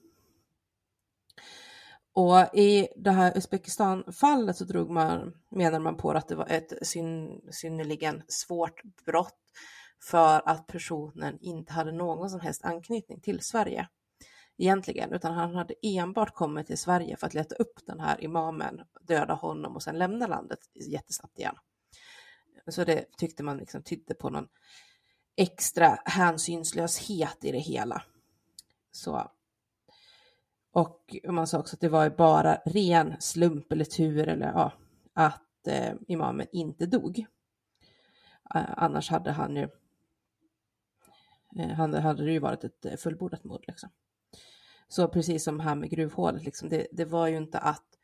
Och 2.19 2.55
i 2.55 2.89
det 2.97 3.11
här 3.11 3.37
Uzbekistan-fallet 3.37 4.57
så 4.57 4.65
drog 4.65 4.91
man, 4.91 5.35
menar 5.51 5.81
man 5.81 5.97
på 5.97 6.11
att 6.11 6.29
det 6.29 6.35
var 6.35 6.47
ett 6.47 6.73
syn, 6.83 7.41
synnerligen 7.51 8.23
svårt 8.29 8.83
brott 9.07 9.39
för 10.03 10.49
att 10.49 10.67
personen 10.67 11.39
inte 11.41 11.73
hade 11.73 11.93
någon 11.93 12.31
som 12.31 12.41
helst 12.41 12.65
anknytning 12.65 13.21
till 13.21 13.41
Sverige 13.41 13.89
egentligen, 14.57 15.13
utan 15.13 15.35
han 15.35 15.55
hade 15.55 15.75
enbart 15.83 16.35
kommit 16.35 16.67
till 16.67 16.79
Sverige 16.79 17.17
för 17.17 17.27
att 17.27 17.35
leta 17.35 17.55
upp 17.55 17.87
den 17.87 18.01
här 18.01 18.25
imamen, 18.25 18.81
döda 19.01 19.35
honom 19.35 19.77
och 19.77 19.83
sen 19.83 19.99
lämna 19.99 20.27
landet 20.27 20.61
jättesnabbt 20.75 21.39
igen. 21.39 21.57
Så 22.71 22.85
det 22.85 23.05
tyckte 23.19 23.43
man 23.43 23.57
liksom 23.59 23.83
tydde 23.83 24.15
på 24.15 24.31
någon 24.31 24.49
extra 25.37 25.99
hänsynslöshet 26.05 27.45
i 27.45 27.53
det 27.53 27.59
hela. 27.59 28.03
Så. 28.93 29.31
Och 30.73 31.17
man 31.29 31.47
sa 31.47 31.59
också 31.59 31.77
att 31.77 31.81
det 31.81 31.89
var 31.89 32.11
bara 32.11 32.55
ren 32.55 33.17
slump 33.21 33.73
eller 33.73 33.85
tur 33.85 34.29
eller 34.29 34.47
ja, 34.47 34.73
att 35.13 35.67
eh, 35.67 35.95
imamen 36.07 36.47
inte 36.53 36.87
dog. 36.87 37.27
Eh, 38.55 38.65
annars 38.77 39.11
hade 39.11 39.33
han 39.33 39.57
ju 39.57 39.69
eh, 41.59 42.01
hade 42.01 42.25
det 42.25 42.33
ju 42.33 42.39
varit 42.39 42.65
ett 42.65 42.85
eh, 42.85 42.97
fullbordat 42.97 43.45
mord 43.45 43.65
liksom. 43.67 43.91
Så 44.89 45.09
precis 45.09 45.45
som 45.45 45.61
här 45.61 45.75
med 45.75 45.91
gruvhålet, 45.91 46.45
liksom, 46.45 46.69
det, 46.69 46.87
det 46.93 47.05
var 47.05 47.27
ju 47.27 47.37
inte 47.37 47.59
att 47.59 47.99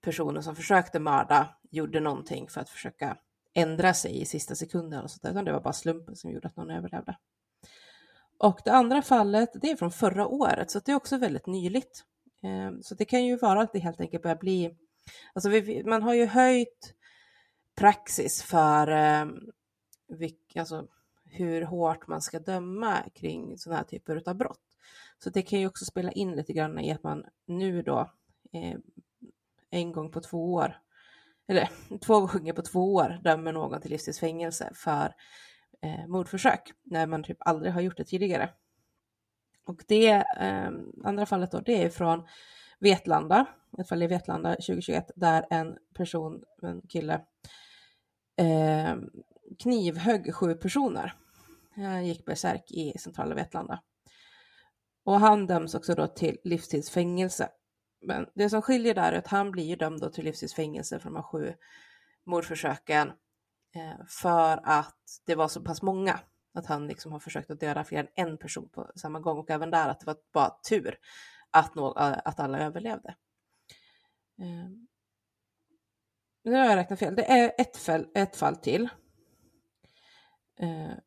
personen 0.00 0.42
som 0.42 0.56
försökte 0.56 1.00
mörda 1.00 1.56
gjorde 1.70 2.00
någonting 2.00 2.48
för 2.48 2.60
att 2.60 2.68
försöka 2.68 3.16
ändra 3.54 3.94
sig 3.94 4.20
i 4.20 4.24
sista 4.24 4.54
sekunden, 4.54 5.04
och 5.04 5.10
sånt 5.10 5.24
utan 5.24 5.44
det 5.44 5.52
var 5.52 5.60
bara 5.60 5.72
slumpen 5.72 6.16
som 6.16 6.30
gjorde 6.30 6.48
att 6.48 6.56
någon 6.56 6.70
överlevde. 6.70 7.16
Och 8.42 8.60
det 8.64 8.72
andra 8.72 9.02
fallet, 9.02 9.50
det 9.54 9.70
är 9.70 9.76
från 9.76 9.90
förra 9.90 10.26
året, 10.26 10.70
så 10.70 10.78
det 10.78 10.92
är 10.92 10.96
också 10.96 11.16
väldigt 11.16 11.46
nyligt. 11.46 12.04
Eh, 12.42 12.80
så 12.82 12.94
det 12.94 13.04
kan 13.04 13.24
ju 13.24 13.36
vara 13.36 13.62
att 13.62 13.72
det 13.72 13.78
helt 13.78 14.00
enkelt 14.00 14.22
börjar 14.22 14.36
bli, 14.36 14.76
alltså 15.32 15.48
vi, 15.50 15.84
man 15.84 16.02
har 16.02 16.14
ju 16.14 16.26
höjt 16.26 16.94
praxis 17.76 18.42
för 18.42 18.88
eh, 18.90 19.26
vilk, 20.08 20.56
alltså, 20.56 20.86
hur 21.24 21.62
hårt 21.62 22.06
man 22.06 22.22
ska 22.22 22.38
döma 22.38 23.02
kring 23.14 23.58
sådana 23.58 23.78
här 23.78 23.84
typer 23.84 24.22
av 24.26 24.34
brott. 24.34 24.76
Så 25.18 25.30
det 25.30 25.42
kan 25.42 25.60
ju 25.60 25.66
också 25.66 25.84
spela 25.84 26.12
in 26.12 26.32
lite 26.32 26.52
grann 26.52 26.78
i 26.78 26.92
att 26.92 27.02
man 27.02 27.24
nu 27.46 27.82
då 27.82 28.12
eh, 28.52 28.78
en 29.70 29.92
gång 29.92 30.10
på 30.10 30.20
två 30.20 30.52
år, 30.52 30.78
eller 31.48 31.70
två 32.00 32.20
gånger 32.20 32.52
på 32.52 32.62
två 32.62 32.94
år 32.94 33.20
dömer 33.24 33.52
någon 33.52 33.80
till 33.80 33.90
livstidsfängelse 33.90 34.70
för 34.74 35.14
eh, 35.82 36.06
mordförsök 36.06 36.72
när 36.82 37.06
man 37.06 37.22
typ 37.22 37.36
aldrig 37.40 37.72
har 37.72 37.80
gjort 37.80 37.96
det 37.96 38.04
tidigare. 38.04 38.50
Och 39.66 39.84
det 39.88 40.10
eh, 40.40 40.70
andra 41.04 41.26
fallet 41.26 41.50
då, 41.50 41.60
det 41.60 41.84
är 41.84 41.90
från 41.90 42.26
Vetlanda, 42.78 43.46
ett 43.78 43.88
fall 43.88 44.02
i 44.02 44.06
Vetlanda 44.06 44.50
2021 44.50 45.10
där 45.16 45.46
en 45.50 45.78
person, 45.94 46.42
en 46.62 46.82
kille, 46.88 47.14
eh, 48.36 48.96
knivhögg 49.58 50.34
sju 50.34 50.54
personer. 50.54 51.14
Han 51.74 52.06
gick 52.06 52.24
besärk 52.24 52.70
i 52.70 52.98
centrala 52.98 53.34
Vetlanda. 53.34 53.82
Och 55.04 55.20
han 55.20 55.46
döms 55.46 55.74
också 55.74 55.94
då 55.94 56.06
till 56.06 56.38
livstidsfängelse. 56.44 57.48
Men 58.02 58.26
det 58.34 58.50
som 58.50 58.62
skiljer 58.62 58.94
där 58.94 59.12
är 59.12 59.18
att 59.18 59.26
han 59.26 59.50
blir 59.50 59.64
ju 59.64 59.76
dömd 59.76 60.00
då 60.00 60.10
till 60.10 60.24
livstidsfängelse 60.24 60.98
för 60.98 61.08
de 61.08 61.16
här 61.16 61.22
sju 61.22 61.54
mordförsöken 62.26 63.12
Eh, 63.74 64.06
för 64.08 64.60
att 64.64 65.20
det 65.26 65.34
var 65.34 65.48
så 65.48 65.62
pass 65.62 65.82
många. 65.82 66.20
Att 66.54 66.66
han 66.66 66.86
liksom 66.86 67.12
har 67.12 67.18
försökt 67.18 67.50
att 67.50 67.60
döda 67.60 67.84
fler 67.84 68.10
än 68.14 68.28
en 68.28 68.38
person 68.38 68.68
på 68.68 68.92
samma 68.96 69.20
gång 69.20 69.38
och 69.38 69.50
även 69.50 69.70
där 69.70 69.88
att 69.88 70.00
det 70.00 70.06
var 70.06 70.16
bara 70.32 70.56
tur 70.68 70.98
att, 71.50 71.74
nå, 71.74 71.98
eh, 71.98 72.18
att 72.24 72.40
alla 72.40 72.58
överlevde. 72.58 73.14
Eh, 74.38 74.68
nu 76.44 76.52
har 76.52 76.64
jag 76.64 76.76
räknat 76.76 76.98
fel. 76.98 77.14
Det 77.14 77.30
är 77.30 77.52
ett 77.58 77.76
fall, 77.76 78.06
ett 78.14 78.36
fall 78.36 78.56
till. 78.56 78.88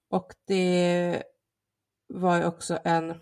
Och 0.10 0.34
det 0.46 1.24
var 2.08 2.38
ju 2.38 2.46
också 2.46 2.80
en 2.84 3.22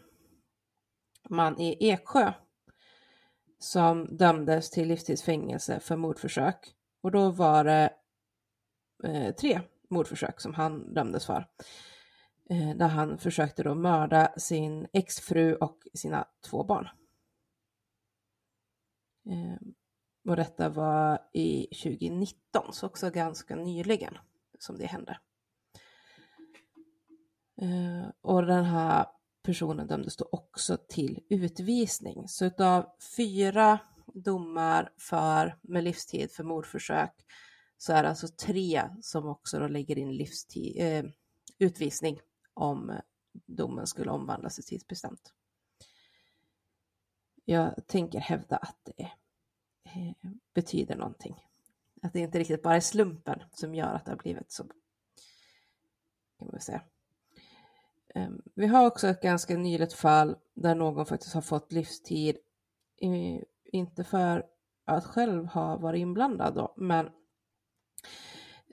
man 1.30 1.60
i 1.60 1.90
Eksjö 1.90 2.34
som 3.60 4.18
dömdes 4.18 4.70
till 4.70 4.88
livstidsfängelse 4.88 5.80
för 5.80 5.96
mordförsök. 5.96 6.76
Och 7.02 7.12
då 7.12 7.30
var 7.30 7.64
det 7.64 7.94
eh, 9.04 9.36
tre 9.36 9.62
mordförsök 9.90 10.42
som 10.42 10.54
han 10.54 10.94
dömdes 10.94 11.26
för. 11.26 11.48
Eh, 12.50 12.76
där 12.76 12.88
han 12.88 13.18
försökte 13.18 13.64
då 13.64 13.76
mörda 13.76 14.34
sin 14.38 14.88
exfru 14.94 15.56
och 15.56 15.88
sina 15.94 16.28
två 16.50 16.64
barn. 16.64 16.90
Eh, 19.30 19.68
och 20.30 20.36
detta 20.36 20.70
var 20.70 21.20
i 21.34 21.68
2019, 21.84 22.74
så 22.74 22.88
också 22.88 23.10
ganska 23.10 23.56
nyligen 23.56 24.18
som 24.60 24.78
det 24.78 24.86
hände. 24.86 25.20
Eh, 27.62 28.10
och 28.22 28.46
den 28.46 28.66
här 28.66 29.06
personen 29.44 29.88
dömdes 29.88 30.18
då 30.18 30.30
också 30.32 30.78
till 30.90 31.20
utvisning. 31.30 32.28
Så 32.28 32.46
utav 32.46 32.86
fyra 33.18 33.80
domar 34.14 34.94
för, 34.98 35.58
med 35.62 35.84
livstid 35.84 36.32
för 36.32 36.44
mordförsök 36.44 37.12
så 37.84 37.94
är 37.94 38.04
det 38.04 38.10
alltså 38.10 38.28
tre 38.28 38.90
som 39.02 39.28
också 39.28 39.60
då 39.60 39.68
lägger 39.68 39.98
in 39.98 40.12
livstid, 40.12 40.76
eh, 40.80 41.06
utvisning 41.60 42.20
om 42.54 43.00
domen 43.46 43.88
skulle 43.88 44.12
omvandlas 44.12 44.56
till 44.56 44.64
tidsbestämt. 44.64 45.34
Jag 47.46 47.88
tänker 47.88 48.20
hävda 48.20 48.58
att 48.58 48.78
det 48.84 49.12
eh, 49.84 50.32
betyder 50.54 50.96
någonting. 50.96 51.36
Att 52.02 52.14
det 52.14 52.20
inte 52.20 52.40
riktigt 52.40 52.64
bara 52.64 52.76
är 52.76 52.80
slumpen 52.80 53.44
som 53.52 53.76
gör 53.76 53.94
att 53.94 54.06
det 54.06 54.12
har 54.12 54.18
blivit 54.18 54.52
så. 54.52 54.64
Kan 56.40 56.48
man 56.52 56.62
säga. 56.62 56.82
Eh, 58.16 58.30
vi 58.56 58.68
har 58.68 58.88
också 58.88 59.08
ett 59.08 59.22
ganska 59.22 59.58
nyligt 59.58 59.94
fall 59.94 60.36
där 60.54 60.76
någon 60.76 61.06
faktiskt 61.06 61.34
har 61.34 61.42
fått 61.42 61.72
livstid, 61.72 62.38
eh, 63.02 63.44
inte 63.64 64.04
för 64.04 64.46
att 64.86 65.06
själv 65.06 65.46
ha 65.46 65.78
varit 65.78 66.00
inblandad 66.00 66.56
då, 66.56 66.74
men 66.78 67.10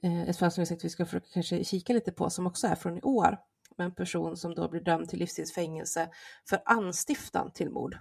Eh, 0.03 0.29
ett 0.29 0.37
fall 0.37 0.51
som 0.51 0.63
vi 0.63 0.67
sagt 0.67 0.85
vi 0.85 0.89
ska 0.89 1.05
försöka 1.05 1.27
kanske 1.33 1.65
kika 1.65 1.93
lite 1.93 2.13
på 2.13 2.31
som 2.31 2.47
också 2.47 2.67
är 2.67 2.75
från 2.75 2.99
i 2.99 3.01
år, 3.03 3.39
med 3.77 3.85
en 3.85 3.95
person 3.95 4.37
som 4.37 4.55
då 4.55 4.69
blir 4.69 4.81
dömd 4.81 5.09
till 5.09 5.19
livstidsfängelse 5.19 6.09
för 6.49 6.63
anstiftan 6.65 7.51
till 7.53 7.71
mord. 7.71 7.99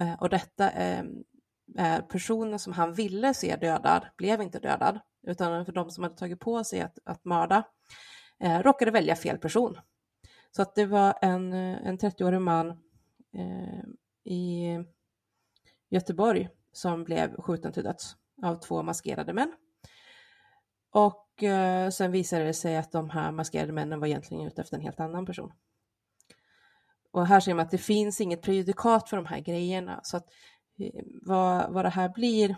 Eh, 0.00 0.14
och 0.14 0.28
detta 0.28 0.70
ehm, 0.70 1.24
är 1.76 2.00
personen 2.00 2.58
som 2.58 2.72
han 2.72 2.94
ville 2.94 3.34
se 3.34 3.56
dödad, 3.56 4.06
blev 4.16 4.42
inte 4.42 4.58
dödad, 4.58 5.00
utan 5.26 5.64
för 5.64 5.72
de 5.72 5.90
som 5.90 6.04
hade 6.04 6.16
tagit 6.16 6.40
på 6.40 6.64
sig 6.64 6.80
att, 6.80 6.98
att 7.04 7.24
mörda 7.24 7.64
eh, 8.40 8.58
råkade 8.58 8.90
välja 8.90 9.16
fel 9.16 9.38
person 9.38 9.78
så 10.56 10.62
att 10.62 10.74
det 10.74 10.86
var 10.86 11.14
en, 11.22 11.52
eh, 11.52 11.86
en 11.86 11.98
30-årig 11.98 12.40
man 12.40 12.68
eh, 13.32 13.82
i 14.24 14.78
Göteborg 15.88 16.48
som 16.72 17.04
blev 17.04 17.36
skjuten 17.40 17.72
till 17.72 17.82
döds 17.82 18.16
av 18.42 18.54
två 18.54 18.82
maskerade 18.82 19.32
män. 19.32 19.52
Och 20.96 21.42
eh, 21.42 21.90
sen 21.90 22.12
visade 22.12 22.44
det 22.44 22.54
sig 22.54 22.76
att 22.76 22.92
de 22.92 23.10
här 23.10 23.32
maskerade 23.32 23.72
männen 23.72 24.00
var 24.00 24.06
egentligen 24.06 24.46
ute 24.46 24.60
efter 24.60 24.76
en 24.76 24.82
helt 24.82 25.00
annan 25.00 25.26
person. 25.26 25.52
Och 27.10 27.26
här 27.26 27.40
ser 27.40 27.54
man 27.54 27.64
att 27.64 27.70
det 27.70 27.78
finns 27.78 28.20
inget 28.20 28.42
prejudikat 28.42 29.08
för 29.08 29.16
de 29.16 29.26
här 29.26 29.40
grejerna. 29.40 30.00
Så 30.02 30.16
att 30.16 30.26
eh, 30.78 31.02
vad, 31.22 31.72
vad 31.72 31.84
det 31.84 31.88
här 31.88 32.08
blir 32.08 32.50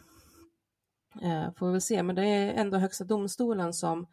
eh, 1.23 1.55
får 1.57 1.67
vi 1.67 1.73
väl 1.73 1.81
se. 1.81 2.03
Men 2.03 2.17
det 2.17 2.27
är 2.27 2.55
ändå 2.55 2.79
Högsta 2.79 3.05
domstolen 3.05 3.73
som 3.73 4.07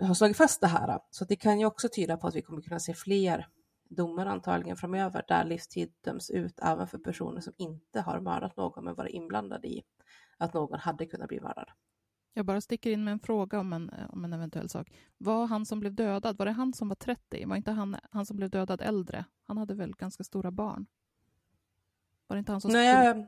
har 0.00 0.14
slagit 0.14 0.36
fast 0.36 0.60
det 0.60 0.66
här. 0.66 1.00
Så 1.10 1.24
det 1.24 1.36
kan 1.36 1.60
ju 1.60 1.66
också 1.66 1.88
tyda 1.88 2.16
på 2.16 2.26
att 2.26 2.34
vi 2.34 2.42
kommer 2.42 2.62
kunna 2.62 2.80
se 2.80 2.94
fler 2.94 3.48
domar 3.88 4.26
antagligen 4.26 4.76
framöver 4.76 5.24
där 5.28 5.44
livstid 5.44 5.92
döms 6.04 6.30
ut 6.30 6.58
även 6.62 6.86
för 6.86 6.98
personer 6.98 7.40
som 7.40 7.52
inte 7.56 8.00
har 8.00 8.20
mördat 8.20 8.56
någon 8.56 8.84
men 8.84 8.94
varit 8.94 9.14
inblandade 9.14 9.68
i 9.68 9.82
att 10.38 10.54
någon 10.54 10.78
hade 10.78 11.06
kunnat 11.06 11.28
bli 11.28 11.40
mördad. 11.40 11.68
Jag 12.36 12.46
bara 12.46 12.60
sticker 12.60 12.90
in 12.90 13.04
med 13.04 13.12
en 13.12 13.20
fråga 13.20 13.60
om 13.60 13.72
en, 13.72 13.90
om 14.08 14.24
en 14.24 14.32
eventuell 14.32 14.68
sak. 14.68 14.92
Var 15.18 15.46
han 15.46 15.66
som 15.66 15.80
blev 15.80 15.94
dödad, 15.94 16.38
var 16.38 16.46
det 16.46 16.52
han 16.52 16.72
som 16.72 16.88
var 16.88 16.96
30? 16.96 17.44
Var 17.46 17.56
inte 17.56 17.70
han, 17.70 17.96
han 18.10 18.26
som 18.26 18.36
blev 18.36 18.50
dödad 18.50 18.80
äldre? 18.80 19.24
Han 19.42 19.58
hade 19.58 19.74
väl 19.74 19.94
ganska 19.94 20.24
stora 20.24 20.50
barn? 20.50 20.86
Var 22.26 22.36
det 22.36 22.38
inte 22.38 22.52
han 22.52 22.60
som 22.60 22.70
Nej, 22.70 23.08
skulle... 23.10 23.26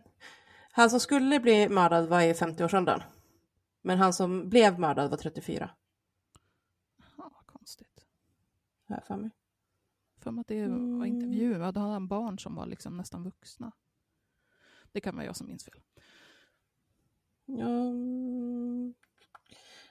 han 0.72 0.90
som 0.90 1.00
skulle 1.00 1.40
bli 1.40 1.68
mördad 1.68 2.09
var 2.09 2.20
i 2.22 2.32
50-årsåldern. 2.32 3.02
Men 3.82 3.98
han 3.98 4.12
som 4.12 4.48
blev 4.48 4.78
mördad 4.78 5.11
var 5.11 5.16
34 5.16 5.70
konstigt. 7.66 8.07
Här 8.84 9.00
för 9.00 9.16
mig. 9.16 9.30
för 10.18 10.30
mig 10.30 10.40
att 10.40 10.48
det 10.48 10.68
var 10.68 11.07
intervjuad. 11.07 11.76
Han 11.76 11.90
hade 11.90 12.07
barn 12.07 12.38
som 12.38 12.54
var 12.54 12.66
liksom 12.66 12.96
nästan 12.96 13.24
vuxna. 13.24 13.72
Det 14.92 15.00
kan 15.00 15.14
vara 15.14 15.26
jag 15.26 15.36
som 15.36 15.46
minns 15.46 15.64
fel. 15.64 15.80
Mm. 17.49 18.94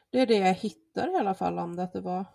det 0.10 0.20
är 0.20 0.28
det 0.28 0.38
jag 0.38 0.54
hittar 0.54 1.12
i 1.12 1.16
alla 1.16 1.34
fall 1.34 1.60
om 1.60 1.76
det 1.76 1.84
att 1.84 1.94
det 1.94 2.02
var. 2.02 2.26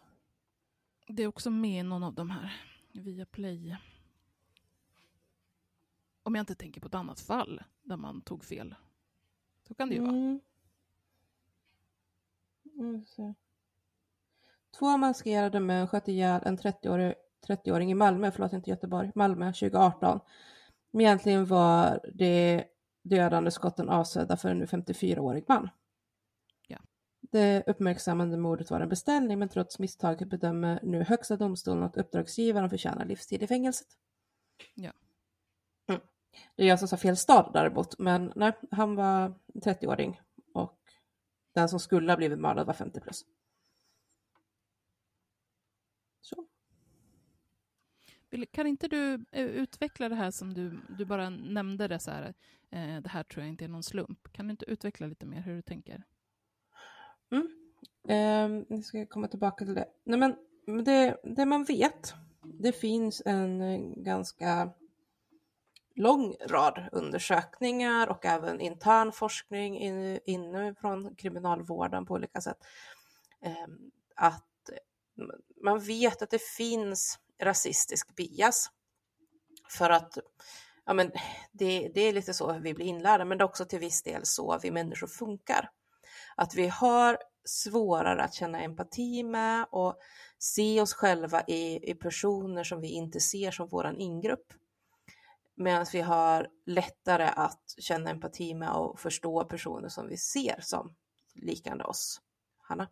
Det 1.09 1.23
är 1.23 1.27
också 1.27 1.51
med 1.51 1.81
i 1.81 1.83
någon 1.83 2.03
av 2.03 2.15
de 2.15 2.31
här 2.31 2.53
via 2.93 3.27
Play. 3.27 3.77
Om 6.23 6.35
jag 6.35 6.43
inte 6.43 6.55
tänker 6.55 6.81
på 6.81 6.87
ett 6.87 6.95
annat 6.95 7.21
fall 7.21 7.63
där 7.83 7.97
man 7.97 8.23
tog 8.23 8.45
fel. 8.45 8.75
Så 9.69 9.75
kan 9.75 9.89
det 9.89 9.95
ju 9.95 10.01
vara. 10.01 10.11
Mm. 10.11 10.41
Så. 13.07 13.35
Två 14.79 14.97
maskerade 14.97 15.61
män 15.61 15.89
sköt 15.89 16.09
ihjäl 16.09 16.43
en 16.45 16.59
30-årig 16.59 17.15
30-åring 17.47 17.91
i 17.91 17.95
Malmö, 17.95 18.31
förlåt 18.31 18.53
inte 18.53 18.71
Göteborg, 18.71 19.13
Malmö 19.15 19.47
2018. 19.47 20.21
Men 20.91 21.01
egentligen 21.01 21.47
var 21.47 22.01
det 22.15 22.65
dödande 23.03 23.51
skotten 23.51 23.89
avsedda 23.89 24.37
för 24.37 24.49
en 24.49 24.59
nu 24.59 24.65
54-årig 24.65 25.45
man. 25.49 25.69
Ja. 26.67 26.79
Det 27.21 27.65
uppmärksammande 27.67 28.37
mordet 28.37 28.71
var 28.71 28.81
en 28.81 28.89
beställning 28.89 29.39
men 29.39 29.49
trots 29.49 29.79
misstaget 29.79 30.29
bedömer 30.31 30.81
nu 30.83 31.03
Högsta 31.05 31.37
domstolen 31.37 31.83
att 31.83 31.97
uppdragsgivaren 31.97 32.71
förtjänar 32.71 33.05
livstid 33.05 33.43
i 33.43 33.47
fängelset. 33.47 33.89
Ja. 34.75 34.93
Mm. 35.89 36.01
Det 36.57 36.63
är 36.63 36.69
jag 36.69 36.79
som 36.79 36.89
sa 36.89 36.97
fel 36.97 37.17
stad 37.17 37.51
däremot, 37.53 37.99
men 37.99 38.33
nej, 38.37 38.53
han 38.71 38.95
var 38.97 39.35
30-åring 39.55 40.21
och 40.55 40.79
den 41.55 41.69
som 41.69 41.81
skulle 41.81 42.13
ha 42.13 42.17
blivit 42.17 42.39
mördad 42.39 42.67
var 42.67 42.75
50 42.75 43.01
plus. 43.01 43.25
Så. 46.21 46.37
Vill- 46.37 46.49
kan 48.51 48.67
inte 48.67 48.89
du 48.89 49.25
eh, 49.33 49.47
utveckla 49.47 50.09
det 50.09 50.15
här 50.15 50.31
som 50.31 50.55
du, 50.55 50.81
du 50.99 51.05
bara 51.05 51.31
nämnde 51.31 51.89
det 51.89 51.99
så 51.99 52.11
här, 52.11 52.35
eh, 52.71 53.01
det 53.03 53.09
här 53.09 53.23
tror 53.23 53.45
jag 53.45 53.49
inte 53.49 53.65
är 53.65 53.69
någon 53.69 53.83
slump. 53.83 54.33
Kan 54.33 54.47
du 54.47 54.51
inte 54.51 54.71
utveckla 54.71 55.07
lite 55.07 55.27
mer 55.27 55.41
hur 55.41 55.57
du 55.57 55.63
tänker? 55.63 56.05
Mm. 57.31 57.49
Eh, 58.09 58.65
nu 58.69 58.83
ska 58.83 58.99
jag 58.99 59.09
komma 59.09 59.29
tillbaka 59.29 59.65
till 59.65 59.75
det. 59.75 59.89
Nej, 60.05 60.19
men 60.19 60.37
det, 60.85 61.17
det 61.25 61.47
man 61.47 61.65
vet, 61.65 62.15
det 62.43 62.73
finns 62.73 63.23
en 63.27 63.61
eh, 63.61 63.81
ganska 63.97 64.71
lång 65.95 66.35
rad 66.47 66.89
undersökningar 66.93 68.07
och 68.07 68.27
även 68.27 68.61
intern 68.61 69.13
forskning 69.13 69.79
inifrån 70.25 71.15
kriminalvården 71.15 72.07
på 72.07 72.15
olika 72.15 72.41
sätt. 72.41 72.59
Ehm, 73.41 73.91
att 74.17 74.47
man 75.63 75.81
vet 75.81 76.23
att 76.23 76.31
det 76.31 76.43
finns 76.43 77.19
rasistisk 77.41 78.17
bias. 78.17 78.71
För 79.69 79.91
att 79.91 80.19
ja, 80.85 80.95
men 80.95 81.13
det, 81.53 81.91
det 81.95 82.01
är 82.01 82.13
lite 82.13 82.35
så 82.35 82.53
vi 82.53 82.75
blir 82.75 82.87
inlärda, 82.87 83.25
men 83.25 83.39
det 83.39 83.43
är 83.43 83.49
också 83.49 83.65
till 83.65 83.79
viss 83.79 84.03
del 84.03 84.27
så 84.27 84.59
vi 84.63 84.71
människor 84.71 85.07
funkar. 85.07 85.71
Att 86.37 86.55
vi 86.55 86.69
har 86.69 87.19
svårare 87.45 88.23
att 88.23 88.35
känna 88.35 88.61
empati 88.61 89.23
med 89.23 89.67
och 89.71 89.99
se 90.39 90.81
oss 90.81 90.95
själva 90.95 91.43
i, 91.47 91.91
i 91.91 91.95
personer 91.95 92.65
som 92.65 92.81
vi 92.81 92.89
inte 92.89 93.21
ser 93.21 93.51
som 93.51 93.69
våran 93.69 93.97
ingrupp. 93.97 94.53
Medan 95.55 95.87
vi 95.93 96.01
har 96.01 96.49
lättare 96.67 97.25
att 97.37 97.75
känna 97.79 98.11
empati 98.11 98.55
med 98.55 98.71
och 98.71 99.01
förstå 99.01 99.45
personer 99.45 99.89
som 99.89 100.09
vi 100.09 100.17
ser 100.17 100.61
som 100.61 100.95
liknande 101.35 101.85
oss. 101.85 102.21
Hanna? 102.59 102.89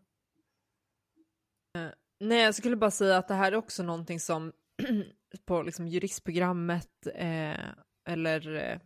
Eh, 1.75 1.91
Nej, 2.21 2.43
jag 2.43 2.55
skulle 2.55 2.77
bara 2.77 2.91
säga 2.91 3.17
att 3.17 3.29
det 3.29 3.35
här 3.35 3.53
är 3.53 3.57
också 3.57 3.83
någonting 3.83 4.21
som 4.21 4.53
på 5.47 5.63
liksom 5.63 5.89
juristprogrammet 5.89 7.07
eh, 7.15 7.69
eller 8.09 8.55
eh, 8.55 8.81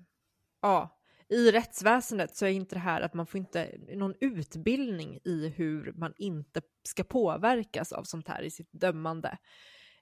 ja, 0.62 1.02
i 1.28 1.50
rättsväsendet 1.50 2.36
så 2.36 2.46
är 2.46 2.50
inte 2.50 2.74
det 2.74 2.80
här 2.80 3.00
att 3.00 3.14
man 3.14 3.26
får 3.26 3.38
inte 3.38 3.78
någon 3.94 4.14
utbildning 4.20 5.18
i 5.24 5.48
hur 5.48 5.92
man 5.92 6.14
inte 6.16 6.62
ska 6.88 7.04
påverkas 7.04 7.92
av 7.92 8.02
sånt 8.02 8.28
här 8.28 8.42
i 8.42 8.50
sitt 8.50 8.72
dömande. 8.72 9.38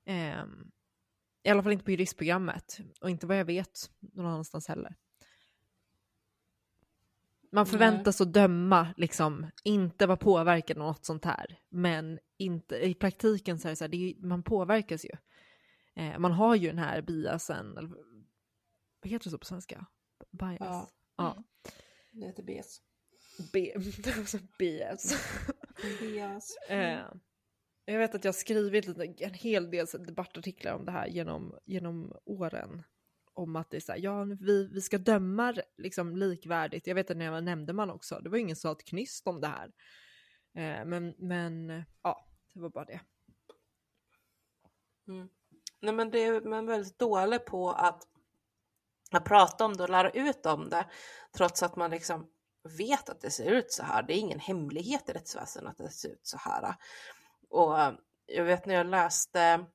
Eh, 0.07 0.45
I 1.43 1.51
alla 1.51 1.62
fall 1.62 1.72
inte 1.72 1.85
på 1.85 1.91
juristprogrammet 1.91 2.81
och 3.01 3.11
inte 3.11 3.26
vad 3.26 3.39
jag 3.39 3.45
vet 3.45 3.91
någon 4.01 4.26
annanstans 4.26 4.68
heller. 4.68 4.97
Man 7.53 7.64
Nej. 7.64 7.70
förväntas 7.70 8.20
att 8.20 8.32
döma, 8.32 8.88
liksom, 8.96 9.46
inte 9.64 10.07
vara 10.07 10.16
påverkad 10.16 10.78
av 10.78 10.86
något 10.86 11.05
sånt 11.05 11.24
här. 11.24 11.59
Men 11.68 12.18
inte, 12.38 12.76
i 12.76 12.94
praktiken 12.94 13.59
så 13.59 13.68
är 13.68 13.70
det 13.70 13.76
så 13.76 13.84
här, 13.84 13.88
det 13.88 13.96
är, 14.11 14.26
man 14.26 14.42
påverkas 14.42 15.05
ju. 15.05 15.11
Eh, 15.96 16.18
man 16.18 16.32
har 16.32 16.55
ju 16.55 16.68
den 16.68 16.78
här 16.78 17.03
biasen, 17.03 17.76
eller, 17.78 17.88
vad 19.03 19.11
heter 19.11 19.24
det 19.24 19.30
så 19.30 19.38
på 19.38 19.44
svenska? 19.44 19.86
Bias? 20.30 20.59
Ja. 20.61 20.90
Ja. 21.16 21.44
Det 22.12 22.26
heter 22.26 22.42
BS. 22.42 22.80
B- 23.53 23.74
bias. 24.59 25.14
BS. 26.01 26.57
Eh, 26.68 27.01
jag 27.84 27.98
vet 27.98 28.14
att 28.14 28.24
jag 28.24 28.28
har 28.28 28.38
skrivit 28.38 28.88
en 29.20 29.34
hel 29.34 29.70
del 29.70 29.86
debattartiklar 29.86 30.74
om 30.74 30.84
det 30.84 30.92
här 30.92 31.07
genom, 31.07 31.55
genom 31.66 32.12
åren. 32.24 32.82
Om 33.41 33.57
att 33.57 33.70
det 33.70 33.76
är 33.76 33.80
så 33.80 33.93
här, 33.93 33.99
ja 33.99 34.24
vi, 34.41 34.68
vi 34.72 34.80
ska 34.80 34.99
döma 34.99 35.55
liksom 35.76 36.16
likvärdigt. 36.16 36.86
Jag 36.86 36.95
vet 36.95 37.11
att 37.11 37.16
när 37.16 37.24
jag 37.24 37.32
var 37.32 37.41
nämndeman 37.41 37.91
också, 37.91 38.20
det 38.20 38.30
var 38.30 38.38
ingen 38.38 38.57
som 38.57 38.68
sa 38.68 38.72
ett 38.72 38.84
knyst 38.84 39.26
om 39.26 39.41
det 39.41 39.47
här. 39.47 39.72
Eh, 40.55 40.84
men, 40.84 41.14
men 41.18 41.84
ja, 42.03 42.28
det 42.55 42.61
var 42.61 42.70
bara 42.70 42.84
det. 42.84 43.01
Mm. 45.09 45.28
Nej, 45.80 45.95
men 45.95 46.11
det 46.11 46.18
är 46.18 46.41
man 46.41 46.68
är 46.68 46.72
väldigt 46.72 46.99
dålig 46.99 47.47
på 47.47 47.70
att, 47.70 48.03
att 49.11 49.24
prata 49.24 49.64
om 49.64 49.76
det 49.76 49.82
och 49.82 49.91
lära 49.91 50.11
ut 50.11 50.47
om 50.47 50.68
det, 50.68 50.86
trots 51.36 51.62
att 51.62 51.76
man 51.76 51.91
liksom 51.91 52.30
vet 52.78 53.09
att 53.09 53.20
det 53.20 53.30
ser 53.30 53.51
ut 53.51 53.72
så 53.72 53.82
här. 53.82 54.03
Det 54.03 54.14
är 54.14 54.18
ingen 54.18 54.41
hemlighet 54.41 55.09
i 55.09 55.12
rättsväsendet 55.12 55.70
att 55.70 55.78
det 55.78 55.91
ser 55.91 56.09
ut 56.09 56.26
så 56.26 56.38
här. 56.38 56.74
Och 57.51 57.80
eh, 57.80 57.93
jag 58.26 58.45
vet 58.45 58.66
när 58.66 58.74
jag 58.74 58.86
läste, 58.86 59.66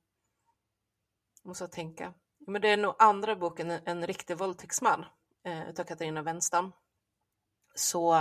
måste 1.44 1.64
jag 1.64 1.72
tänka, 1.72 2.14
men 2.46 2.62
det 2.62 2.68
är 2.68 2.76
nog 2.76 2.94
andra 2.98 3.36
boken, 3.36 3.70
En, 3.70 4.06
riktig 4.06 4.38
våldtäktsman, 4.38 5.04
eh, 5.44 5.68
utav 5.70 5.84
Katarina 5.84 6.22
Wenstam. 6.22 6.72
Så 7.74 8.14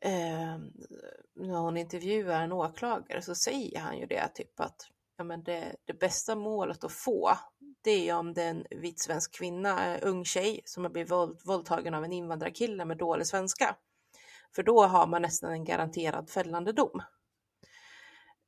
eh, 0.00 0.58
när 1.34 1.58
hon 1.58 1.76
intervjuar 1.76 2.42
en 2.42 2.52
åklagare 2.52 3.22
så 3.22 3.34
säger 3.34 3.80
han 3.80 3.98
ju 3.98 4.06
det, 4.06 4.28
typ 4.34 4.60
att 4.60 4.88
ja, 5.16 5.24
men 5.24 5.42
det, 5.42 5.76
det 5.84 5.94
bästa 5.94 6.34
målet 6.34 6.84
att 6.84 6.92
få, 6.92 7.38
det 7.82 8.08
är 8.08 8.14
om 8.14 8.34
det 8.34 8.42
är 8.42 8.50
en 8.50 8.66
vit 8.70 9.00
svensk 9.00 9.38
kvinna, 9.38 9.94
eh, 9.94 10.08
ung 10.08 10.24
tjej, 10.24 10.60
som 10.64 10.84
har 10.84 10.90
blivit 10.90 11.10
våld, 11.10 11.40
våldtagen 11.44 11.94
av 11.94 12.04
en 12.04 12.12
invandrarkille 12.12 12.84
med 12.84 12.98
dålig 12.98 13.26
svenska. 13.26 13.76
För 14.54 14.62
då 14.62 14.86
har 14.86 15.06
man 15.06 15.22
nästan 15.22 15.52
en 15.52 15.64
garanterad 15.64 16.30
fällande 16.30 16.72
dom. 16.72 17.02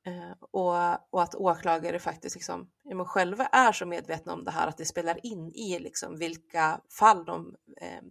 Eh, 0.05 0.31
och, 0.51 1.13
och 1.13 1.21
att 1.23 1.35
åklagare 1.35 1.99
faktiskt 1.99 2.35
liksom, 2.35 2.71
ja, 2.83 2.95
men 2.95 3.05
själva 3.05 3.45
är 3.45 3.71
så 3.71 3.85
medvetna 3.85 4.33
om 4.33 4.43
det 4.43 4.51
här 4.51 4.67
att 4.67 4.77
det 4.77 4.85
spelar 4.85 5.25
in 5.25 5.51
i 5.51 5.79
liksom 5.79 6.17
vilka 6.17 6.81
fall 6.99 7.25
de 7.25 7.55
eh, 7.81 8.01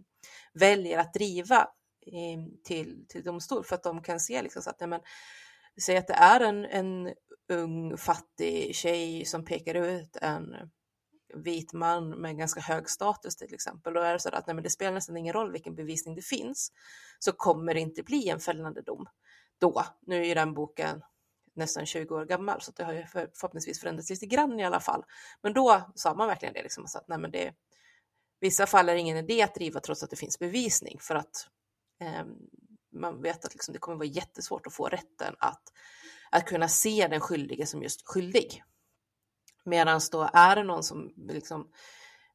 väljer 0.53 0.99
att 0.99 1.15
driva 1.15 1.61
eh, 2.07 2.63
till, 2.65 3.07
till 3.09 3.23
domstol 3.23 3.65
för 3.65 3.75
att 3.75 3.83
de 3.83 4.03
kan 4.03 4.21
se 4.21 4.43
liksom 4.43 4.63
så 4.63 4.71
att 4.71 4.81
nej, 4.81 4.89
men, 4.89 5.01
säg 5.83 5.97
att 5.97 6.07
det 6.07 6.15
är 6.15 6.41
en, 6.41 6.65
en 6.65 7.15
ung 7.49 7.97
fattig 7.97 8.75
tjej 8.75 9.25
som 9.25 9.45
pekar 9.45 9.75
ut 9.75 10.17
en 10.17 10.55
vit 11.35 11.73
man 11.73 12.11
med 12.11 12.39
ganska 12.39 12.61
hög 12.61 12.91
status 12.91 13.37
till 13.37 13.55
exempel. 13.55 13.95
Då 13.95 14.01
är 14.01 14.13
det 14.13 14.21
så 14.21 14.29
att 14.29 14.47
nej, 14.47 14.55
men 14.55 14.65
det 14.65 14.71
spelar 14.71 14.93
nästan 14.93 15.17
ingen 15.17 15.33
roll 15.33 15.53
vilken 15.53 15.75
bevisning 15.75 16.15
det 16.15 16.23
finns 16.23 16.73
så 17.19 17.33
kommer 17.33 17.75
det 17.75 17.81
inte 17.81 18.03
bli 18.03 18.29
en 18.29 18.41
fällande 18.41 18.83
dom 18.83 19.07
då. 19.59 19.85
Nu 20.01 20.17
är 20.21 20.25
ju 20.25 20.35
den 20.35 20.55
boken 20.55 21.03
nästan 21.55 21.87
20 21.87 22.15
år 22.15 22.25
gammal 22.25 22.61
så 22.61 22.73
det 22.73 22.85
har 22.85 22.93
ju 22.93 23.07
för, 23.07 23.31
förhoppningsvis 23.35 23.81
förändrats 23.81 24.11
lite 24.11 24.27
grann 24.27 24.61
i 24.61 24.65
alla 24.65 24.81
fall. 24.81 25.05
Men 25.43 25.53
då 25.53 25.93
sa 25.95 26.15
man 26.15 26.29
verkligen 26.29 26.55
det, 26.55 26.63
liksom, 26.63 26.85
att 26.85 27.09
nej, 27.09 27.19
men 27.19 27.31
det, 27.31 27.55
vissa 28.41 28.67
fall 28.67 28.89
är 28.89 28.95
det 28.95 29.01
ingen 29.01 29.17
idé 29.17 29.43
att 29.43 29.55
driva 29.55 29.81
trots 29.81 30.03
att 30.03 30.11
det 30.11 30.17
finns 30.17 30.39
bevisning 30.39 30.99
för 31.01 31.15
att 31.15 31.49
eh, 32.01 32.25
man 32.93 33.23
vet 33.23 33.45
att 33.45 33.53
liksom, 33.55 33.73
det 33.73 33.79
kommer 33.79 33.99
vara 33.99 34.09
jättesvårt 34.09 34.67
att 34.67 34.75
få 34.75 34.89
rätten 34.89 35.35
att, 35.39 35.63
att 36.31 36.45
kunna 36.45 36.69
se 36.69 37.09
den 37.11 37.21
skyldige 37.21 37.67
som 37.67 37.83
just 37.83 38.09
skyldig. 38.09 38.63
Medan 39.65 40.01
då 40.13 40.31
är 40.33 40.57
det 40.57 40.65
någon 40.65 40.83
som 40.83 41.13
liksom 41.17 41.71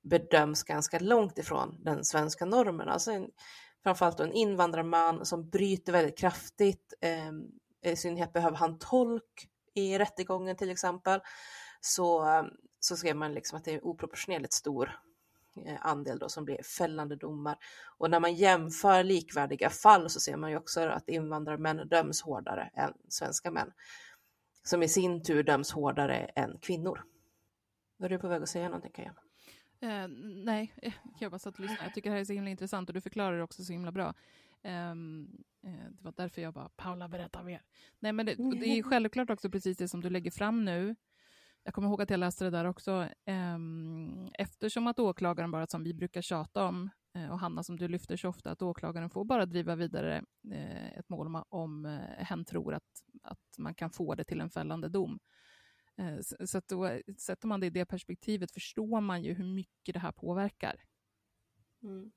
bedöms 0.04 0.64
ganska 0.64 1.00
långt 1.00 1.38
ifrån 1.38 1.84
den 1.84 2.06
svenska 2.06 2.46
normen, 2.46 2.90
alltså 2.90 3.12
en, 3.12 3.30
framförallt 3.84 4.20
en 4.20 4.32
invandrarman 4.32 5.26
som 5.26 5.50
bryter 5.50 5.92
väldigt 5.92 6.18
kraftigt, 6.18 6.94
eh, 7.02 7.32
i 7.92 7.96
synnerhet 7.96 8.34
behöver 8.34 8.58
han 8.58 8.80
tolk 8.80 9.50
i 9.74 9.98
rättegången 9.98 10.56
till 10.56 10.70
exempel, 10.70 11.20
så, 11.82 12.26
så 12.80 12.98
ser 12.98 13.14
man 13.14 13.34
liksom 13.34 13.58
att 13.58 13.66
det 13.66 13.74
är 13.74 13.86
oproportionerligt 13.86 14.54
stor 14.54 15.00
eh, 15.66 15.78
andel 15.80 16.20
då 16.20 16.30
som 16.30 16.46
blir 16.46 16.64
fällande 16.64 17.16
domar. 17.16 17.58
Och 17.98 18.10
när 18.10 18.20
man 18.20 18.34
jämför 18.34 19.04
likvärdiga 19.04 19.70
fall 19.70 20.10
så 20.10 20.20
ser 20.20 20.38
man 20.38 20.52
ju 20.52 20.58
också 20.58 20.82
att 20.82 21.10
invandrarmän 21.10 21.88
döms 21.88 22.22
hårdare 22.22 22.70
än 22.74 22.94
svenska 23.10 23.52
män, 23.52 23.72
som 24.64 24.84
i 24.84 24.88
sin 24.88 25.24
tur 25.24 25.44
döms 25.44 25.72
hårdare 25.72 26.18
än 26.18 26.58
kvinnor. 26.62 27.04
Var 27.98 28.10
du 28.10 28.20
på 28.20 28.28
väg 28.28 28.44
att 28.44 28.50
säga 28.50 28.66
någonting 28.66 28.92
Kaja? 28.92 29.14
Eh, 29.80 30.08
nej, 30.44 30.74
jag 31.20 31.32
bara 31.32 31.40
satt 31.40 31.54
och 31.54 31.60
lyssnade. 31.60 31.84
Jag 31.84 31.94
tycker 31.94 32.10
det 32.10 32.14
här 32.14 32.22
är 32.22 32.26
så 32.26 32.34
himla 32.34 32.50
intressant 32.50 32.90
och 32.90 32.94
du 32.94 33.02
förklarar 33.02 33.38
det 33.38 33.44
också 33.44 33.64
så 33.64 33.72
himla 33.72 33.92
bra. 33.92 34.14
Um, 34.66 35.44
eh, 35.64 35.90
det 35.92 36.04
var 36.04 36.14
därför 36.18 36.42
jag 36.42 36.54
bara, 36.54 36.70
Paula 36.70 37.08
berätta 37.08 37.44
mer. 37.44 37.62
Nej, 38.00 38.14
men 38.14 38.26
det, 38.26 38.36
det, 38.60 38.66
är 38.66 38.84
självklart 38.84 39.30
också 39.30 39.50
precis 39.50 39.78
det 39.78 39.88
som 39.88 40.02
du 40.02 40.10
lägger 40.10 40.32
fram 40.32 40.66
nu. 40.66 40.96
Jag 41.64 41.74
kommer 41.74 41.88
ihåg 41.88 42.02
att 42.02 42.10
jag 42.10 42.20
läste 42.20 42.44
det 42.44 42.50
där 42.50 42.66
också. 42.66 43.10
Um, 43.26 44.30
eftersom 44.34 44.88
att 44.88 45.00
åklagaren 45.00 45.52
bara, 45.52 45.68
som 45.68 45.84
vi 45.84 45.94
brukar 45.94 46.22
tjata 46.22 46.66
om, 46.66 46.90
uh, 47.18 47.32
och 47.32 47.40
Hanna 47.40 47.64
som 47.64 47.78
du 47.78 47.88
lyfter 47.88 48.18
så 48.18 48.30
ofta, 48.30 48.52
att 48.52 48.62
åklagaren 48.62 49.10
får 49.10 49.26
bara 49.26 49.46
driva 49.46 49.76
vidare 49.76 50.24
uh, 50.52 50.98
ett 50.98 51.10
mål 51.10 51.28
om, 51.28 51.44
om 51.50 51.86
uh, 51.86 52.00
hen 52.18 52.46
tror 52.46 52.74
att, 52.74 53.04
att 53.24 53.58
man 53.58 53.76
kan 53.76 53.92
få 53.92 54.16
det 54.16 54.24
till 54.24 54.42
en 54.42 54.50
fällande 54.50 54.90
dom. 54.90 55.20
Eh, 55.98 56.46
så 56.46 56.58
att 56.58 56.68
då, 56.68 57.00
sätter 57.18 57.48
man 57.48 57.60
det 57.60 57.68
i 57.68 57.70
det 57.70 57.86
perspektivet 57.86 58.52
förstår 58.52 59.02
man 59.02 59.24
ju 59.24 59.34
hur 59.34 59.46
mycket 59.46 59.94
det 59.94 60.00
här 60.00 60.12
påverkar. 60.12 60.84
Mm. 61.84 62.12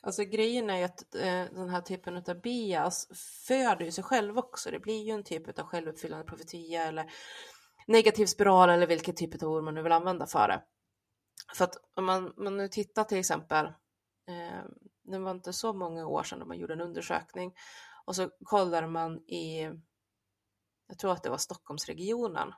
Alltså 0.00 0.24
grejen 0.24 0.70
är 0.70 0.76
ju 0.76 0.84
att 0.84 1.14
eh, 1.14 1.44
den 1.54 1.68
här 1.68 1.80
typen 1.80 2.16
av 2.16 2.40
bias 2.40 3.08
föder 3.48 3.84
ju 3.84 3.92
sig 3.92 4.04
själv 4.04 4.38
också. 4.38 4.70
Det 4.70 4.78
blir 4.78 5.02
ju 5.02 5.12
en 5.12 5.24
typ 5.24 5.58
av 5.58 5.66
självuppfyllande 5.66 6.24
profetia 6.24 6.82
eller 6.82 7.12
negativ 7.86 8.26
spiral 8.26 8.70
eller 8.70 8.86
vilken 8.86 9.14
typ 9.14 9.42
av 9.42 9.48
ord 9.48 9.64
man 9.64 9.74
nu 9.74 9.82
vill 9.82 9.92
använda 9.92 10.26
för 10.26 10.48
det. 10.48 10.62
För 11.54 11.64
att 11.64 11.76
om 11.94 12.04
man, 12.04 12.32
man 12.36 12.56
nu 12.56 12.68
tittar 12.68 13.04
till 13.04 13.18
exempel, 13.18 13.66
eh, 14.28 14.64
det 15.02 15.18
var 15.18 15.30
inte 15.30 15.52
så 15.52 15.72
många 15.72 16.06
år 16.06 16.22
sedan 16.22 16.48
man 16.48 16.58
gjorde 16.58 16.74
en 16.74 16.80
undersökning 16.80 17.54
och 18.04 18.16
så 18.16 18.30
kollade 18.44 18.86
man 18.86 19.18
i 19.18 19.70
jag 20.92 20.98
tror 20.98 21.12
att 21.12 21.22
det 21.22 21.30
var 21.30 21.38
Stockholmsregionen, 21.38 22.52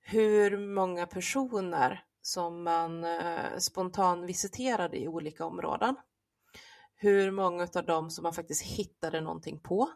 hur 0.00 0.58
många 0.58 1.06
personer 1.06 2.04
som 2.22 2.62
man 2.62 3.04
eh, 3.04 3.56
spontan 3.58 4.26
visiterade 4.26 4.96
i 4.96 5.08
olika 5.08 5.44
områden. 5.44 5.96
Hur 7.02 7.30
många 7.30 7.68
av 7.74 7.86
dem 7.86 8.10
som 8.10 8.22
man 8.22 8.34
faktiskt 8.34 8.62
hittade 8.62 9.20
någonting 9.20 9.60
på. 9.60 9.90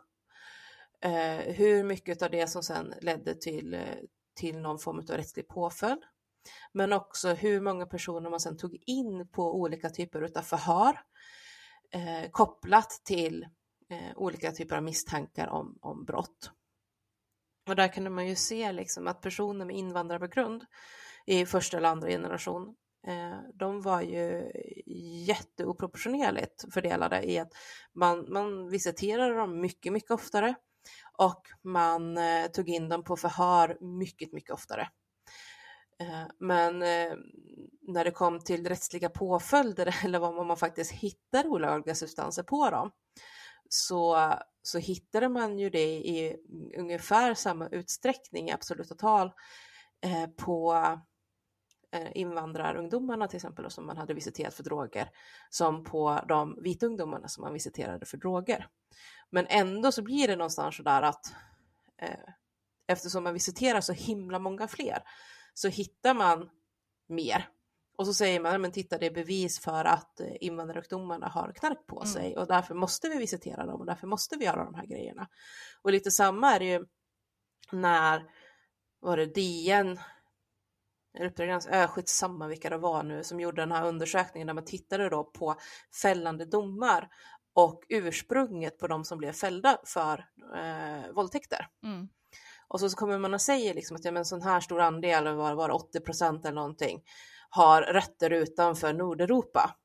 Eh, 1.01 1.55
hur 1.55 1.85
mycket 1.85 2.23
av 2.23 2.31
det 2.31 2.47
som 2.47 2.63
sedan 2.63 2.95
ledde 3.01 3.35
till, 3.35 3.75
eh, 3.75 3.81
till 4.35 4.59
någon 4.59 4.79
form 4.79 4.99
av 4.99 5.05
rättslig 5.05 5.49
påföljd. 5.49 6.03
Men 6.73 6.93
också 6.93 7.29
hur 7.29 7.61
många 7.61 7.87
personer 7.87 8.31
man 8.31 8.41
sedan 8.41 8.57
tog 8.57 8.83
in 8.87 9.29
på 9.29 9.61
olika 9.61 9.91
typer 9.91 10.39
av 10.39 10.43
förhör 10.43 11.01
eh, 11.91 12.31
kopplat 12.31 12.91
till 13.05 13.43
eh, 13.91 14.17
olika 14.17 14.53
typer 14.53 14.77
av 14.77 14.83
misstankar 14.83 15.47
om, 15.49 15.79
om 15.81 16.05
brott. 16.05 16.51
Och 17.69 17.77
där 17.77 17.89
kunde 17.89 18.11
man 18.11 18.27
ju 18.27 18.37
se 18.37 18.73
liksom 18.73 19.07
att 19.07 19.21
personer 19.21 19.65
med 19.65 19.77
invandrarbakgrund 19.77 20.65
i 21.27 21.47
första 21.47 21.77
eller 21.77 21.89
andra 21.89 22.09
generation, 22.09 22.77
Eh, 23.07 23.39
de 23.55 23.83
var 23.83 24.01
ju 24.01 24.53
jätteoproportionerligt 25.27 26.75
fördelade 26.75 27.31
i 27.31 27.39
att 27.39 27.53
man, 27.93 28.27
man 28.29 28.69
visiterade 28.69 29.35
dem 29.35 29.61
mycket, 29.61 29.93
mycket 29.93 30.11
oftare 30.11 30.55
och 31.19 31.43
man 31.63 32.19
eh, 32.19 32.47
tog 32.47 32.69
in 32.69 32.89
dem 32.89 33.05
på 33.05 33.17
förhör 33.17 33.77
mycket, 33.81 34.33
mycket 34.33 34.51
oftare. 34.51 34.89
Eh, 36.01 36.27
men 36.39 36.83
eh, 36.83 37.13
när 37.83 38.05
det 38.05 38.11
kom 38.11 38.41
till 38.41 38.69
rättsliga 38.69 39.09
påföljder 39.09 39.97
eller 40.05 40.19
vad 40.19 40.47
man 40.47 40.57
faktiskt 40.57 40.93
hittar 40.93 41.47
olagliga 41.47 41.95
substanser 41.95 42.43
på 42.43 42.71
dem 42.71 42.91
så, 43.69 44.33
så 44.63 44.79
hittade 44.79 45.29
man 45.29 45.59
ju 45.59 45.71
det 45.71 45.95
i 45.95 46.37
ungefär 46.79 47.35
samma 47.35 47.69
utsträckning 47.69 48.49
i 48.49 48.53
absoluta 48.53 48.95
tal 48.95 49.33
eh, 50.05 50.27
på 50.27 50.75
invandrarungdomarna 52.15 53.29
till 53.29 53.37
exempel 53.37 53.71
som 53.71 53.87
man 53.87 53.97
hade 53.97 54.15
visiterat 54.15 54.55
för 54.55 54.63
droger 54.63 55.11
som 55.51 55.85
på 55.85 56.21
de 56.29 56.63
vita 56.63 56.87
ungdomarna 56.87 57.29
som 57.29 57.43
man 57.43 57.53
visiterade 57.53 58.07
för 58.07 58.17
droger. 58.17 58.69
Men 59.31 59.47
ändå 59.49 59.93
så 59.93 60.03
blir 60.03 60.29
det 60.29 60.37
någonstans 60.37 60.77
så 60.77 60.83
där 60.83 61.03
att 61.03 61.35
eh, 61.97 62.35
eftersom 62.87 63.25
man 63.25 63.33
visiterar 63.35 63.81
så 63.81 63.93
himla 63.93 64.39
många 64.39 64.69
fler 64.69 65.03
så 65.55 65.69
hittar 65.69 66.15
man 66.15 66.51
mer 67.09 67.49
och 67.97 68.07
så 68.07 68.15
säger 68.15 68.41
man, 68.41 68.61
men 68.61 68.73
titta 68.73 68.99
det 68.99 69.07
är 69.07 69.15
bevis 69.15 69.61
för 69.61 69.85
att 69.85 70.21
eh, 70.21 70.27
invandrarungdomarna 70.41 71.29
har 71.29 71.53
knark 71.53 71.87
på 71.87 71.97
mm. 71.97 72.13
sig 72.13 72.37
och 72.37 72.47
därför 72.47 72.75
måste 72.75 73.09
vi 73.09 73.19
visitera 73.19 73.67
dem 73.67 73.81
och 73.81 73.87
därför 73.87 74.07
måste 74.07 74.37
vi 74.37 74.45
göra 74.45 74.65
de 74.65 74.75
här 74.75 74.87
grejerna. 74.87 75.29
Och 75.83 75.93
lite 75.93 76.11
samma 76.11 76.55
är 76.55 76.59
det 76.59 76.65
ju 76.65 76.85
när, 77.73 78.25
var 79.01 79.17
det 79.17 79.27
DN, 79.27 80.01
äh, 81.71 81.89
skitsamma 81.89 82.47
vilka 82.47 82.71
det 82.71 82.79
var 82.79 83.03
nu, 83.03 83.25
som 83.25 83.41
gjorde 83.41 83.63
den 83.63 83.73
här 83.73 83.87
undersökningen 83.87 84.47
där 84.47 84.55
man 84.55 84.65
tittade 84.65 85.09
då 85.09 85.25
på 85.25 85.55
fällande 86.03 86.45
domar 86.45 87.09
och 87.55 87.83
ursprunget 87.89 88.79
på 88.79 88.87
de 88.87 89.05
som 89.05 89.19
blev 89.19 89.33
fällda 89.33 89.79
för 89.85 90.27
eh, 90.57 91.13
våldtäkter. 91.13 91.69
Mm. 91.83 92.09
Och 92.69 92.81
så, 92.81 92.91
så 92.91 92.97
kommer 92.97 93.19
man 93.19 93.35
att 93.35 93.43
säga 93.43 93.73
liksom 93.73 93.97
att 93.97 94.05
ja, 94.05 94.13
men 94.13 94.25
sån 94.25 94.43
här 94.43 94.61
stor 94.61 94.81
andel, 94.81 95.35
var, 95.35 95.55
var 95.55 95.71
80 95.71 96.01
procent 96.01 96.45
eller 96.45 96.55
någonting, 96.55 97.03
har 97.51 97.83
rötter 97.83 98.31
utanför 98.31 98.93
Nordeuropa. 98.93 99.77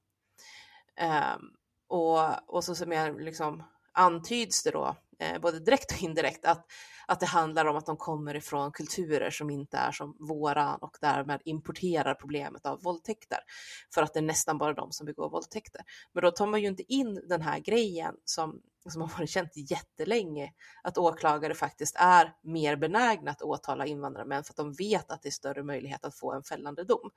Um, 1.35 1.51
och, 1.87 2.49
och 2.55 2.63
så 2.63 2.75
som 2.75 2.91
jag 2.91 3.21
liksom 3.21 3.63
antyds 3.91 4.63
det 4.63 4.71
då, 4.71 4.85
eh, 4.87 4.95
Eh, 5.19 5.39
både 5.39 5.59
direkt 5.59 5.91
och 5.91 6.03
indirekt, 6.03 6.45
att, 6.45 6.65
att 7.07 7.19
det 7.19 7.25
handlar 7.25 7.65
om 7.65 7.77
att 7.77 7.85
de 7.85 7.97
kommer 7.97 8.35
ifrån 8.35 8.71
kulturer 8.71 9.31
som 9.31 9.49
inte 9.49 9.77
är 9.77 9.91
som 9.91 10.15
våra 10.19 10.75
och 10.75 10.97
därmed 11.01 11.41
importerar 11.45 12.13
problemet 12.13 12.65
av 12.65 12.83
våldtäkter. 12.83 13.39
För 13.93 14.03
att 14.03 14.13
det 14.13 14.19
är 14.19 14.23
nästan 14.23 14.57
bara 14.57 14.73
de 14.73 14.91
som 14.91 15.05
begår 15.05 15.29
våldtäkter. 15.29 15.81
Men 16.13 16.23
då 16.23 16.31
tar 16.31 16.47
man 16.47 16.61
ju 16.61 16.67
inte 16.67 16.93
in 16.93 17.21
den 17.29 17.41
här 17.41 17.59
grejen 17.59 18.15
som, 18.25 18.61
som 18.89 19.01
har 19.01 19.09
varit 19.17 19.29
känt 19.29 19.51
jättelänge, 19.55 20.53
att 20.83 20.97
åklagare 20.97 21.55
faktiskt 21.55 21.95
är 21.99 22.33
mer 22.43 22.75
benägna 22.75 23.31
att 23.31 23.41
åtala 23.41 23.85
invandrarmän 23.85 24.43
för 24.43 24.53
att 24.53 24.57
de 24.57 24.73
vet 24.73 25.11
att 25.11 25.21
det 25.21 25.29
är 25.29 25.31
större 25.31 25.63
möjlighet 25.63 26.05
att 26.05 26.15
få 26.15 26.33
en 26.33 26.43
fällande 26.43 26.83
dom. 26.83 27.11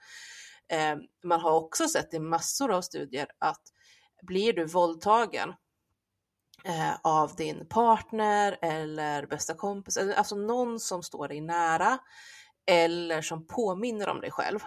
Eh, 0.68 0.96
man 1.24 1.40
har 1.40 1.52
också 1.52 1.88
sett 1.88 2.14
i 2.14 2.18
massor 2.18 2.72
av 2.72 2.82
studier 2.82 3.26
att 3.38 3.62
blir 4.22 4.52
du 4.52 4.64
våldtagen 4.64 5.54
eh, 6.64 6.94
av 7.02 7.34
din 7.34 7.66
partner 7.66 8.58
eller 8.62 9.26
bästa 9.26 9.54
kompis, 9.54 9.96
alltså 9.96 10.36
någon 10.36 10.80
som 10.80 11.02
står 11.02 11.28
dig 11.28 11.40
nära 11.40 11.98
eller 12.66 13.22
som 13.22 13.46
påminner 13.46 14.08
om 14.08 14.20
dig 14.20 14.30
själv, 14.30 14.58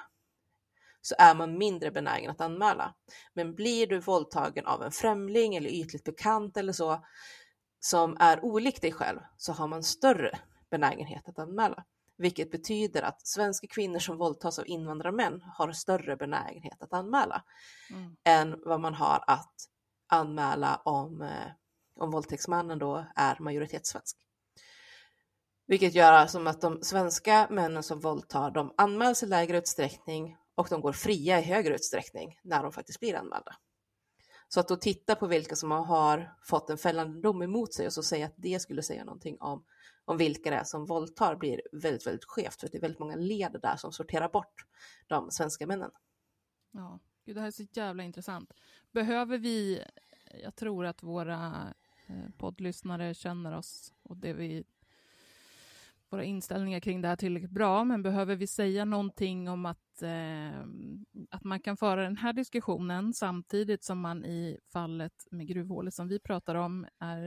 så 1.01 1.15
är 1.17 1.35
man 1.35 1.57
mindre 1.57 1.91
benägen 1.91 2.31
att 2.31 2.41
anmäla. 2.41 2.93
Men 3.33 3.55
blir 3.55 3.87
du 3.87 3.99
våldtagen 3.99 4.65
av 4.65 4.83
en 4.83 4.91
främling 4.91 5.55
eller 5.55 5.69
ytligt 5.69 6.03
bekant 6.03 6.57
eller 6.57 6.73
så, 6.73 7.05
som 7.79 8.17
är 8.19 8.45
olik 8.45 8.81
dig 8.81 8.91
själv, 8.91 9.19
så 9.37 9.53
har 9.53 9.67
man 9.67 9.83
större 9.83 10.39
benägenhet 10.69 11.29
att 11.29 11.39
anmäla. 11.39 11.83
Vilket 12.17 12.51
betyder 12.51 13.01
att 13.01 13.27
svenska 13.27 13.67
kvinnor 13.67 13.99
som 13.99 14.17
våldtas 14.17 14.59
av 14.59 14.67
invandrarmän 14.67 15.41
har 15.57 15.71
större 15.71 16.17
benägenhet 16.17 16.81
att 16.81 16.93
anmäla 16.93 17.43
mm. 17.89 18.15
än 18.23 18.61
vad 18.65 18.79
man 18.79 18.93
har 18.93 19.23
att 19.27 19.55
anmäla 20.07 20.81
om 20.85 21.21
eh, 21.21 21.51
om 21.95 22.11
våldtäktsmannen 22.11 22.79
då 22.79 23.05
är 23.15 23.39
majoritetssvensk. 23.39 24.17
Vilket 25.67 25.95
gör 25.95 26.27
som 26.27 26.47
att 26.47 26.61
de 26.61 26.81
svenska 26.81 27.47
männen 27.49 27.83
som 27.83 27.99
våldtar, 27.99 28.51
de 28.51 28.73
anmäls 28.77 29.23
i 29.23 29.25
lägre 29.25 29.57
utsträckning 29.57 30.37
och 30.55 30.67
de 30.69 30.81
går 30.81 30.93
fria 30.93 31.39
i 31.39 31.43
högre 31.43 31.75
utsträckning 31.75 32.39
när 32.43 32.63
de 32.63 32.71
faktiskt 32.71 32.99
blir 32.99 33.15
anmälda. 33.15 33.55
Så 34.47 34.59
att 34.59 34.67
då 34.67 34.75
titta 34.75 35.15
på 35.15 35.27
vilka 35.27 35.55
som 35.55 35.71
har 35.71 36.35
fått 36.43 36.69
en 36.69 36.77
fällande 36.77 37.21
dom 37.21 37.41
emot 37.41 37.73
sig 37.73 37.85
och 37.85 37.93
så 37.93 38.03
säga 38.03 38.25
att 38.25 38.33
det 38.35 38.59
skulle 38.59 38.83
säga 38.83 39.03
någonting 39.03 39.37
om, 39.39 39.65
om 40.05 40.17
vilka 40.17 40.49
det 40.49 40.55
är 40.55 40.63
som 40.63 40.85
våldtar 40.85 41.35
blir 41.35 41.61
väldigt, 41.71 42.07
väldigt 42.07 42.25
skevt 42.25 42.59
för 42.59 42.67
det 42.71 42.77
är 42.77 42.81
väldigt 42.81 42.99
många 42.99 43.15
led 43.15 43.59
där 43.61 43.75
som 43.75 43.91
sorterar 43.91 44.29
bort 44.29 44.65
de 45.07 45.31
svenska 45.31 45.67
männen. 45.67 45.91
Ja, 46.71 46.99
Gud, 47.25 47.35
det 47.35 47.39
här 47.39 47.47
är 47.47 47.51
så 47.51 47.65
jävla 47.71 48.03
intressant. 48.03 48.51
Behöver 48.91 49.37
vi, 49.37 49.83
jag 50.43 50.55
tror 50.55 50.85
att 50.85 51.03
våra 51.03 51.73
Eh, 52.07 52.29
poddlyssnare 52.37 53.13
känner 53.13 53.57
oss 53.57 53.93
och 54.03 54.17
det 54.17 54.33
vi 54.33 54.63
våra 56.09 56.23
inställningar 56.23 56.79
kring 56.79 57.01
det 57.01 57.07
här 57.07 57.15
tillräckligt 57.15 57.51
bra, 57.51 57.83
men 57.83 58.03
behöver 58.03 58.35
vi 58.35 58.47
säga 58.47 58.85
någonting 58.85 59.49
om 59.49 59.65
att, 59.65 60.01
eh, 60.01 60.59
att 61.29 61.43
man 61.43 61.59
kan 61.59 61.77
föra 61.77 62.03
den 62.03 62.17
här 62.17 62.33
diskussionen 62.33 63.13
samtidigt 63.13 63.83
som 63.83 63.99
man 63.99 64.25
i 64.25 64.59
fallet 64.71 65.27
med 65.31 65.47
gruvhålet 65.47 65.93
som 65.93 66.07
vi 66.07 66.19
pratar 66.19 66.55
om 66.55 66.87
är, 66.99 67.23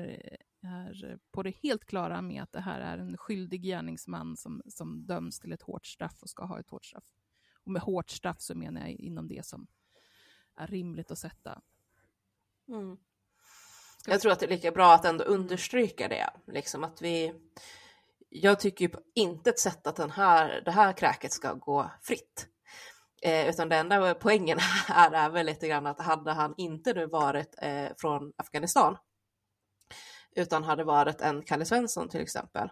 är 0.63 1.19
på 1.31 1.43
det 1.43 1.57
helt 1.63 1.85
klara 1.85 2.23
med 2.23 2.43
att 2.43 2.53
det 2.53 2.61
här 2.61 2.81
är 2.81 2.99
en 2.99 3.17
skyldig 3.17 3.63
gärningsman 3.63 4.37
som, 4.37 4.63
som 4.67 5.07
döms 5.07 5.41
till 5.41 5.53
ett 5.53 5.63
hårt 5.63 5.87
straff 5.87 6.23
och 6.23 6.31
ska 6.31 6.45
ha 6.45 6.61
ett 6.61 6.71
hårt 6.71 6.85
straff. 6.85 7.05
Och 7.65 7.71
med 7.71 7.83
hårt 7.83 8.11
straff 8.11 8.41
så 8.41 8.55
menar 8.55 8.81
jag 8.81 8.91
inom 8.91 9.29
det 9.29 9.47
som 9.47 9.67
är 10.57 10.67
rimligt 10.67 11.11
att 11.11 11.19
sätta. 11.19 11.63
Mm. 12.69 12.97
Jag 14.11 14.21
tror 14.21 14.33
att 14.33 14.41
det 14.41 14.47
är 14.47 14.51
lika 14.51 14.73
bra 14.73 14.95
att 14.95 15.05
ändå 15.05 15.25
understryka 15.25 16.09
det, 16.09 16.31
liksom 16.47 16.85
att 16.85 17.03
vi 17.03 17.35
jag 18.31 18.61
tycker 18.61 18.85
ju 18.85 18.89
på 18.89 19.01
intet 19.15 19.59
sätt 19.59 19.87
att 19.87 19.97
den 19.97 20.11
här, 20.11 20.63
det 20.65 20.71
här 20.71 20.93
kräket 20.93 21.33
ska 21.33 21.53
gå 21.53 21.91
fritt. 22.03 22.47
Eh, 23.23 23.49
utan 23.49 23.69
den 23.69 23.79
enda 23.79 24.15
poängen 24.15 24.59
här 24.87 25.13
är 25.13 25.31
väl 25.31 25.47
lite 25.47 25.69
grann 25.69 25.87
att 25.87 26.01
hade 26.01 26.33
han 26.33 26.55
inte 26.57 26.95
nu 26.95 27.07
varit 27.07 27.55
eh, 27.63 27.89
från 27.99 28.33
Afghanistan 28.37 28.97
utan 30.37 30.65
hade 30.65 30.85
varit 30.85 31.21
en 31.21 31.43
Kalle 31.43 31.65
Svensson 31.65 32.09
till 32.09 32.21
exempel 32.21 32.69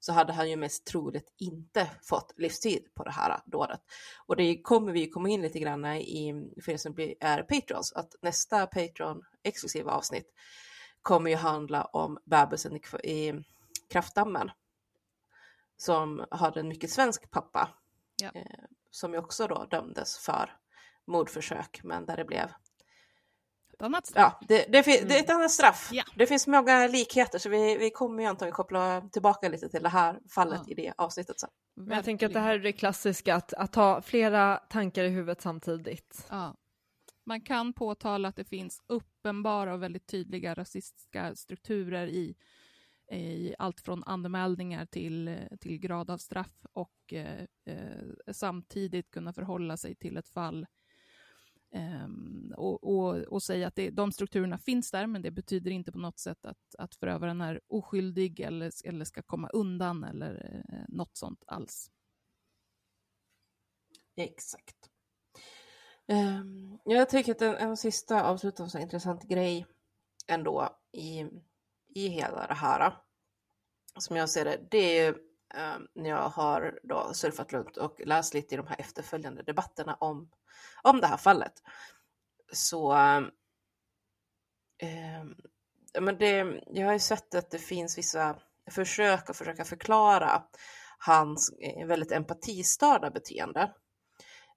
så 0.00 0.12
hade 0.12 0.32
han 0.32 0.50
ju 0.50 0.56
mest 0.56 0.86
troligt 0.86 1.32
inte 1.38 1.90
fått 2.02 2.34
livstid 2.36 2.94
på 2.94 3.04
det 3.04 3.10
här 3.10 3.40
dådet. 3.46 3.80
Och 4.26 4.36
det 4.36 4.62
kommer 4.62 4.92
vi 4.92 5.10
komma 5.10 5.28
in 5.28 5.42
lite 5.42 5.58
grann 5.58 5.84
i 5.86 6.50
för 6.64 6.72
er 6.72 6.76
som 6.76 6.94
är 7.20 7.42
Patrons, 7.42 7.92
att 7.92 8.14
nästa 8.22 8.66
Patreon 8.66 9.22
exklusiva 9.42 9.92
avsnitt 9.92 10.32
kommer 11.06 11.30
ju 11.30 11.36
handla 11.36 11.84
om 11.84 12.18
bebisen 12.24 12.76
i, 12.76 12.80
i 13.10 13.44
kraftdammen 13.90 14.50
som 15.76 16.24
hade 16.30 16.60
en 16.60 16.68
mycket 16.68 16.90
svensk 16.90 17.30
pappa 17.30 17.68
ja. 18.22 18.30
eh, 18.34 18.42
som 18.90 19.12
ju 19.12 19.18
också 19.18 19.46
då 19.46 19.64
dömdes 19.70 20.18
för 20.18 20.56
mordförsök 21.04 21.80
men 21.84 22.06
där 22.06 22.16
det 22.16 22.24
blev 22.24 22.50
ett 23.72 23.82
annat 23.82 24.06
straff. 24.06 24.32
Ja, 24.40 24.46
det, 24.48 24.72
det, 24.72 24.82
det, 24.82 25.16
är 25.16 25.20
ett 25.20 25.30
annat 25.30 25.50
straff. 25.50 25.88
Ja. 25.92 26.04
Det 26.16 26.26
finns 26.26 26.46
många 26.46 26.86
likheter 26.86 27.38
så 27.38 27.48
vi, 27.48 27.76
vi 27.76 27.90
kommer 27.90 28.22
ju 28.22 28.28
antagligen 28.28 28.54
koppla 28.54 29.08
tillbaka 29.12 29.48
lite 29.48 29.68
till 29.68 29.82
det 29.82 29.88
här 29.88 30.20
fallet 30.30 30.60
ja. 30.66 30.72
i 30.72 30.74
det 30.74 30.92
avsnittet 30.96 31.40
sen. 31.40 31.50
Men 31.76 31.96
jag 31.96 32.04
tänker 32.04 32.26
att 32.26 32.32
det 32.32 32.40
här 32.40 32.54
är 32.54 32.58
det 32.58 32.72
klassiska, 32.72 33.34
att, 33.34 33.52
att 33.52 33.74
ha 33.74 34.02
flera 34.02 34.56
tankar 34.56 35.04
i 35.04 35.08
huvudet 35.08 35.40
samtidigt. 35.40 36.26
Ja. 36.30 36.54
Man 37.26 37.40
kan 37.40 37.72
påtala 37.72 38.28
att 38.28 38.36
det 38.36 38.44
finns 38.44 38.82
uppenbara 38.86 39.74
och 39.74 39.82
väldigt 39.82 40.06
tydliga 40.06 40.54
rasistiska 40.54 41.34
strukturer 41.34 42.06
i, 42.06 42.36
i 43.12 43.54
allt 43.58 43.80
från 43.80 44.04
anmälningar 44.04 44.86
till, 44.86 45.38
till 45.60 45.78
grad 45.78 46.10
av 46.10 46.18
straff 46.18 46.66
och 46.72 47.12
eh, 47.12 47.46
eh 47.64 48.32
samtidigt 48.32 49.10
kunna 49.10 49.32
förhålla 49.32 49.76
sig 49.76 49.94
till 49.94 50.16
ett 50.16 50.28
fall 50.28 50.66
Um, 51.76 52.54
och, 52.56 52.84
och, 52.84 53.16
och, 53.16 53.42
säga 53.42 53.68
att 53.68 53.74
det, 53.74 53.90
de 53.90 54.12
strukturerna 54.12 54.58
finns 54.58 54.90
där, 54.90 55.06
men 55.06 55.22
det 55.22 55.30
betyder 55.30 55.70
inte 55.70 55.92
på 55.92 55.98
något 55.98 56.18
sätt 56.18 56.44
att, 56.44 56.74
att 56.78 56.94
förövaren 56.94 57.40
är 57.40 57.60
oskyldig 57.66 58.40
eller, 58.40 58.72
eller 58.84 59.04
ska 59.04 59.22
komma 59.22 59.48
undan 59.48 60.04
eller 60.04 60.64
eh, 60.68 60.84
något 60.88 61.16
sånt 61.16 61.44
alls. 61.46 61.90
Exakt. 64.16 64.90
Um, 66.08 66.78
jag 66.84 67.08
tycker 67.08 67.32
att 67.32 67.42
en, 67.42 67.54
en 67.54 67.76
sista 67.76 68.22
avslutande 68.22 68.82
intressant 68.82 69.22
grej 69.22 69.66
ändå 70.26 70.78
i, 70.92 71.26
i 71.94 72.08
hela 72.08 72.46
det 72.46 72.54
här, 72.54 72.96
som 73.98 74.16
jag 74.16 74.30
ser 74.30 74.44
det, 74.44 74.60
det 74.70 74.98
är 74.98 75.12
um, 75.12 75.88
när 75.94 76.10
jag 76.10 76.28
har 76.28 76.80
då 76.82 77.14
surfat 77.14 77.52
runt 77.52 77.76
och 77.76 78.00
läst 78.04 78.34
lite 78.34 78.54
i 78.54 78.56
de 78.56 78.66
här 78.66 78.80
efterföljande 78.80 79.42
debatterna 79.42 79.94
om 79.94 80.30
om 80.82 81.00
det 81.00 81.06
här 81.06 81.16
fallet. 81.16 81.62
Så 82.52 82.92
um, 82.92 83.30
men 86.00 86.18
det, 86.18 86.62
jag 86.66 86.86
har 86.86 86.92
ju 86.92 86.98
sett 86.98 87.34
att 87.34 87.50
det 87.50 87.58
finns 87.58 87.98
vissa 87.98 88.36
försök 88.70 89.30
att 89.30 89.36
försöka 89.36 89.64
förklara 89.64 90.42
hans 90.98 91.52
eh, 91.60 91.86
väldigt 91.86 92.12
empatistörda 92.12 93.10
beteende. 93.10 93.72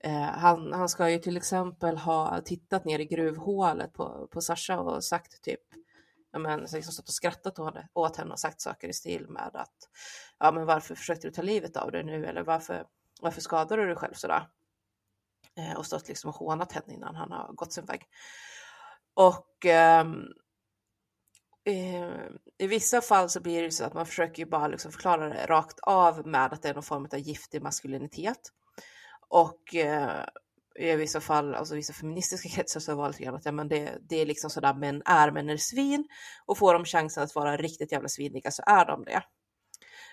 Eh, 0.04 0.22
han, 0.22 0.74
han 0.74 0.90
ska 0.90 1.10
ju 1.10 1.20
till 1.20 1.38
exempel 1.38 1.98
ha 1.98 2.42
tittat 2.42 2.86
ner 2.86 3.00
i 3.00 3.06
gruvhålet 3.06 3.94
på, 3.94 4.28
på 4.32 4.42
Sasha 4.42 4.80
och 4.80 5.04
sagt 5.04 5.42
typ 5.42 5.62
ja, 6.32 6.40
men, 6.40 6.60
liksom 6.60 6.94
stått 6.94 7.08
och 7.08 7.14
skrattat 7.14 7.60
åt 7.94 8.18
henne 8.18 8.32
och 8.32 8.40
sagt 8.40 8.62
saker 8.62 8.88
i 8.88 8.94
stil 8.94 9.26
med 9.30 9.52
att 9.54 9.90
ja, 10.40 10.52
men 10.52 10.66
varför 10.66 10.96
försökte 10.96 11.28
du 11.28 11.32
ta 11.32 11.42
livet 11.42 11.78
av 11.78 11.92
dig 11.92 12.04
nu 12.04 12.26
eller 12.26 12.44
varför, 12.44 12.86
varför 13.22 13.42
skadade 13.42 13.82
du 13.82 13.88
dig 13.88 13.96
själv 13.96 14.14
sådär? 14.14 14.48
Eh, 15.58 15.78
och 15.78 15.86
stått 15.86 16.08
liksom 16.08 16.30
och 16.30 16.36
hånat 16.36 16.72
henne 16.72 16.94
innan 16.94 17.16
han 17.16 17.32
har 17.32 17.54
gått 17.54 17.74
sin 17.74 17.86
väg. 17.86 18.02
Och 19.14 19.66
ehm, 19.66 20.26
eh, 21.66 22.10
i 22.58 22.68
vissa 22.68 23.02
fall 23.02 23.30
så 23.30 23.42
blir 23.42 23.64
det 23.64 23.72
så 23.72 23.86
att 23.86 23.94
man 23.94 24.06
försöker 24.06 24.44
ju 24.44 24.50
bara 24.50 24.68
liksom 24.68 24.92
förklara 24.92 25.30
det 25.30 25.46
rakt 25.46 25.80
av 25.80 26.28
med 26.28 26.54
att 26.54 26.62
det 26.62 26.70
är 26.70 26.74
någon 26.74 26.84
form 26.84 27.08
av 27.14 27.20
giftig 27.20 27.62
maskulinitet. 27.62 28.52
Och 29.30 29.76
eh, 29.76 30.26
i 30.80 30.96
vissa 30.96 31.22
fall, 31.22 31.56
alltså 31.56 31.76
vissa 31.76 31.94
feministiska 31.94 32.50
kretsar 32.56 32.80
så 32.80 32.96
var 32.96 33.04
det 33.04 33.10
lite 33.10 33.24
grann 33.24 33.36
att 33.36 33.46
ja, 33.46 33.52
men 33.52 33.68
det, 33.68 33.98
det 34.10 34.16
är 34.16 34.26
liksom 34.26 34.50
sådär 34.50 34.74
män 34.74 35.02
är 35.06 35.32
män 35.32 35.50
är 35.50 35.58
svin 35.58 36.08
och 36.46 36.58
får 36.58 36.74
de 36.74 36.86
chansen 36.86 37.24
att 37.24 37.36
vara 37.36 37.58
riktigt 37.58 37.92
jävla 37.92 38.10
sviniga 38.10 38.52
så 38.52 38.64
är 38.66 38.86
de 38.86 39.04
det. 39.04 39.24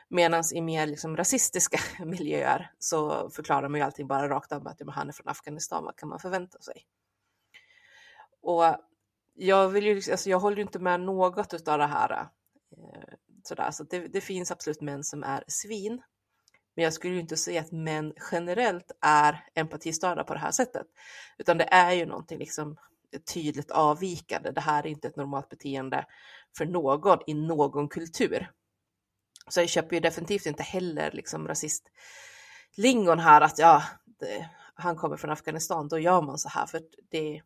Medan 0.09 0.43
i 0.55 0.61
mer 0.61 0.87
liksom 0.87 1.17
rasistiska 1.17 1.79
miljöer 2.05 2.71
så 2.79 3.31
förklarar 3.31 3.69
man 3.69 3.81
ju 3.81 3.87
allting 3.87 4.07
bara 4.07 4.29
rakt 4.29 4.53
av 4.53 4.62
med 4.62 4.73
att 4.73 4.95
han 4.95 5.09
är 5.09 5.12
från 5.12 5.29
Afghanistan, 5.29 5.85
vad 5.85 5.97
kan 5.97 6.09
man 6.09 6.19
förvänta 6.19 6.61
sig? 6.61 6.87
Och 8.43 8.77
jag, 9.35 9.69
vill 9.69 9.87
ju, 9.87 9.95
alltså 10.11 10.31
jag 10.31 10.39
håller 10.39 10.57
ju 10.57 10.62
inte 10.62 10.79
med 10.79 11.01
något 11.01 11.69
av 11.69 11.79
det 11.79 11.87
här. 11.87 12.11
Eh, 12.12 13.14
sådär. 13.43 13.71
Så 13.71 13.85
det, 13.85 14.09
det, 14.09 14.21
finns 14.21 14.51
absolut 14.51 14.81
män 14.81 15.05
som 15.05 15.23
är 15.23 15.45
svin. 15.49 16.03
Men 16.77 16.85
jag 16.85 16.93
skulle 16.93 17.14
ju 17.14 17.20
inte 17.20 17.37
säga 17.37 17.61
att 17.61 17.72
män 17.72 18.12
generellt 18.33 18.93
är 19.01 19.45
empatistörda 19.55 20.24
på 20.24 20.35
det 20.35 20.41
här 20.41 20.51
sättet. 20.51 20.87
Utan 21.39 21.59
det 21.59 21.68
är 21.70 21.93
ju 21.93 22.07
någonting 22.07 22.39
liksom 22.39 22.77
tydligt 23.35 23.70
avvikande. 23.70 24.51
Det 24.51 24.61
här 24.61 24.87
är 24.87 24.91
inte 24.91 25.09
ett 25.09 25.16
normalt 25.16 25.49
beteende 25.49 26.07
för 26.57 26.66
någon 26.66 27.18
i 27.27 27.35
någon 27.35 27.89
kultur. 27.89 28.51
Så 29.49 29.61
jag 29.61 29.68
köper 29.68 29.97
ju 29.97 30.01
definitivt 30.01 30.47
inte 30.47 30.62
heller 30.62 31.11
liksom 31.12 31.49
rasistlingon 31.49 33.18
här 33.18 33.41
att 33.41 33.59
ja, 33.59 33.83
det, 34.05 34.51
han 34.74 34.97
kommer 34.97 35.16
från 35.16 35.31
Afghanistan, 35.31 35.89
då 35.89 35.99
gör 35.99 36.22
man 36.22 36.39
så 36.39 36.49
här, 36.49 36.66
för 36.66 36.81
det, 37.11 37.43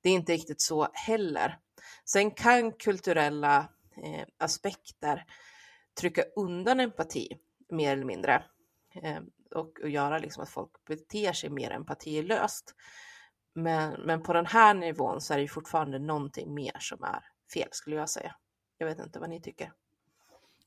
det 0.00 0.08
är 0.08 0.14
inte 0.14 0.32
riktigt 0.32 0.60
så 0.60 0.88
heller. 0.92 1.58
Sen 2.04 2.30
kan 2.30 2.72
kulturella 2.72 3.68
eh, 3.96 4.26
aspekter 4.38 5.24
trycka 6.00 6.22
undan 6.36 6.80
empati 6.80 7.38
mer 7.70 7.92
eller 7.92 8.04
mindre 8.04 8.42
och, 9.54 9.80
och, 9.82 9.90
göra 9.90 10.18
liksom 10.18 10.42
att 10.42 10.48
folk 10.48 10.70
beter 10.86 11.32
sig 11.32 11.50
mer 11.50 11.70
empatilöst. 11.70 12.74
Men, 13.54 14.00
men 14.00 14.22
på 14.22 14.32
den 14.32 14.46
här 14.46 14.74
nivån 14.74 15.20
så 15.20 15.32
är 15.32 15.38
det 15.38 15.42
ju 15.42 15.48
fortfarande 15.48 15.98
någonting 15.98 16.54
mer 16.54 16.76
som 16.78 17.02
är 17.02 17.24
fel 17.54 17.68
skulle 17.72 17.96
jag 17.96 18.10
säga. 18.10 18.34
Jag 18.78 18.86
vet 18.86 18.98
inte 18.98 19.18
vad 19.18 19.30
ni 19.30 19.42
tycker. 19.42 19.72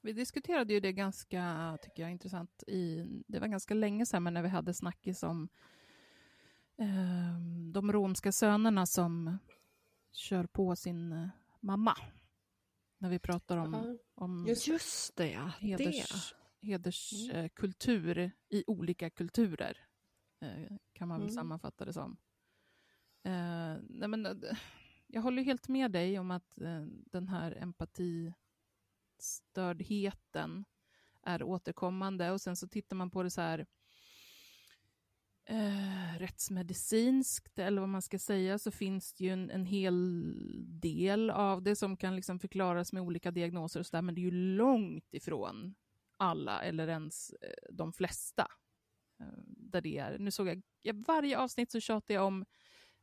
Vi 0.02 0.14
diskuterade 0.14 0.74
ju 0.74 0.80
det 0.80 0.94
ganska, 0.94 1.78
tycker 1.82 2.04
jag, 2.04 2.12
intressant 2.12 2.64
i, 2.68 3.06
det 3.28 3.40
var 3.40 3.48
ganska 3.48 3.74
länge 3.74 4.06
sedan, 4.06 4.24
men 4.24 4.34
när 4.34 4.42
vi 4.42 4.50
hade 4.50 4.74
snackis 4.74 5.24
om 5.24 5.50
eh, 6.78 7.40
de 7.74 7.92
romska 7.92 8.32
sönerna 8.32 8.86
som 8.86 9.38
kör 10.12 10.44
på 10.44 10.76
sin 10.76 11.12
eh, 11.12 11.28
mamma. 11.60 11.98
När 12.98 13.10
vi 13.10 13.20
pratar 13.20 13.58
om, 13.58 14.00
om 14.16 14.46
just 14.48 15.16
det, 15.16 15.32
ja. 15.32 15.52
heders, 15.60 16.36
hederskultur 16.62 18.18
mm. 18.18 18.32
i 18.50 18.64
olika 18.68 19.10
kulturer, 19.10 19.78
eh, 20.42 20.78
kan 20.94 21.08
man 21.08 21.20
väl 21.20 21.30
mm. 21.30 21.36
sammanfatta 21.36 21.86
det 21.86 21.94
som. 21.94 22.18
Eh, 23.24 23.78
nej 23.90 24.08
men, 24.08 24.26
eh, 24.26 24.34
jag 25.08 25.22
håller 25.22 25.44
helt 25.44 25.68
med 25.68 25.92
dig 25.92 26.20
om 26.20 26.32
att 26.32 26.58
den 27.12 27.28
här 27.28 27.52
empati 27.52 28.34
stördheten 29.20 30.66
är 31.24 31.44
återkommande 31.44 32.32
och 32.32 32.42
sen 32.42 32.56
så 32.56 32.68
tittar 32.68 32.96
man 32.96 33.12
på 33.12 33.24
det 33.24 33.30
så 33.30 33.42
här 33.42 33.66
eh, 35.46 36.20
rättsmedicinskt 36.20 37.60
eller 37.60 37.82
vad 37.82 37.90
man 37.90 38.02
ska 38.02 38.20
säga 38.20 38.60
så 38.60 38.72
finns 38.72 39.14
det 39.14 39.24
ju 39.24 39.30
en, 39.30 39.50
en 39.50 39.66
hel 39.66 40.36
del 40.82 41.30
av 41.30 41.64
det 41.64 41.76
som 41.76 41.98
kan 41.98 42.16
liksom 42.16 42.40
förklaras 42.40 42.94
med 42.94 43.04
olika 43.04 43.32
diagnoser 43.32 43.80
och 43.80 43.86
så 43.86 43.96
där, 43.98 44.02
men 44.02 44.16
det 44.16 44.22
är 44.22 44.24
ju 44.24 44.32
långt 44.32 45.14
ifrån 45.14 45.76
alla 46.22 46.62
eller 46.62 46.88
ens 46.88 47.30
eh, 47.30 47.74
de 47.74 47.94
flesta 47.94 48.48
eh, 49.20 49.44
där 49.46 49.82
det 49.82 49.98
är. 49.98 50.20
Nu 50.20 50.32
såg 50.32 50.48
jag, 50.48 50.62
jag 50.82 51.06
varje 51.08 51.38
avsnitt 51.38 51.72
så 51.72 51.80
tjatar 51.80 52.14
jag 52.14 52.26
om 52.26 52.46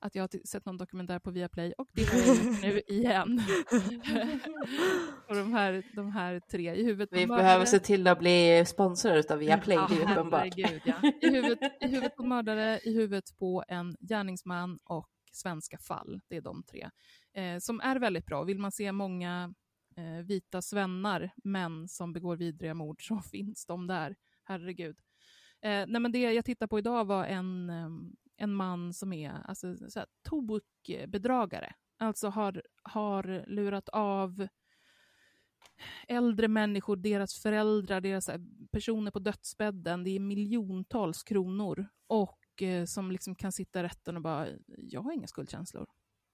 att 0.00 0.14
jag 0.14 0.22
har 0.22 0.46
sett 0.46 0.64
någon 0.64 0.76
dokumentär 0.76 1.18
på 1.18 1.30
Viaplay 1.30 1.72
och 1.78 1.88
det 1.92 2.04
har 2.04 2.18
jag 2.18 2.26
gjort 2.26 2.62
nu 2.62 2.80
igen. 2.86 3.42
och 5.28 5.34
de 5.34 5.52
här, 5.52 5.82
de 5.94 6.12
här 6.12 6.40
tre 6.40 6.74
i 6.74 6.84
huvudet 6.84 7.08
Vi 7.12 7.26
behöver 7.26 7.64
se 7.64 7.78
till 7.78 8.06
att 8.06 8.18
bli 8.18 8.64
sponsrade 8.66 9.34
av 9.34 9.38
Viaplay, 9.38 9.76
ja, 9.76 9.86
det 9.90 10.02
är 10.02 10.12
uppenbart. 10.12 10.52
Ja. 10.56 11.12
I, 11.22 11.30
huvudet, 11.30 11.58
I 11.80 11.86
huvudet 11.86 12.16
på 12.16 12.22
mördare, 12.22 12.80
i 12.84 12.94
huvudet 12.94 13.36
på 13.38 13.64
en 13.68 13.96
gärningsman 14.00 14.78
och 14.84 15.08
svenska 15.32 15.78
fall. 15.78 16.20
Det 16.28 16.36
är 16.36 16.40
de 16.40 16.62
tre. 16.62 16.90
Eh, 17.34 17.58
som 17.58 17.80
är 17.80 17.96
väldigt 17.96 18.26
bra. 18.26 18.42
Vill 18.42 18.58
man 18.58 18.72
se 18.72 18.92
många 18.92 19.54
eh, 19.98 20.24
vita 20.24 20.62
svennar, 20.62 21.30
män 21.44 21.88
som 21.88 22.12
begår 22.12 22.36
vidriga 22.36 22.74
mord, 22.74 23.06
så 23.06 23.20
finns 23.30 23.66
de 23.66 23.86
där. 23.86 24.16
Herregud. 24.44 24.98
Eh, 25.60 25.84
nej 25.88 26.00
men 26.00 26.12
det 26.12 26.32
jag 26.32 26.44
tittade 26.44 26.68
på 26.68 26.78
idag 26.78 27.04
var 27.04 27.24
en, 27.24 27.70
ehm, 27.70 28.16
en 28.36 28.54
man 28.54 28.92
som 28.94 29.12
är 29.12 29.32
alltså, 29.44 29.76
så 29.90 29.98
här, 29.98 30.08
tokbedragare. 30.22 31.74
Alltså 31.98 32.28
har, 32.28 32.62
har 32.82 33.44
lurat 33.46 33.88
av 33.88 34.48
äldre 36.08 36.48
människor, 36.48 36.96
deras 36.96 37.42
föräldrar, 37.42 38.00
deras 38.00 38.28
eh, 38.28 38.40
personer 38.70 39.10
på 39.10 39.18
dödsbädden. 39.18 40.04
Det 40.04 40.10
är 40.10 40.20
miljontals 40.20 41.22
kronor. 41.22 41.86
Och 42.06 42.62
eh, 42.62 42.84
som 42.84 43.10
liksom 43.10 43.34
kan 43.34 43.52
sitta 43.52 43.80
i 43.80 43.82
rätten 43.82 44.16
och 44.16 44.22
bara, 44.22 44.48
jag 44.66 45.00
har 45.00 45.12
inga 45.12 45.26
skuldkänslor. 45.26 45.86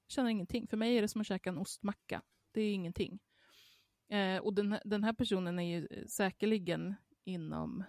Jag 0.07 0.12
känner 0.12 0.31
ingenting. 0.31 0.67
För 0.67 0.77
mig 0.77 0.97
är 0.97 1.03
det 1.03 1.09
som 1.09 1.21
att 1.21 1.27
käka 1.27 1.51
en 1.51 1.59
ostmacka. 1.59 2.23
Det 2.53 2.61
är 2.61 2.75
ingenting. 2.75 3.19
Eh, 4.09 4.39
och 4.39 4.55
den, 4.55 4.79
den 4.85 5.05
här 5.05 5.13
personen 5.13 5.59
är 5.59 5.79
ju 5.79 5.87
eh, 5.91 6.07
säkerligen 6.07 6.95
inom 7.25 7.85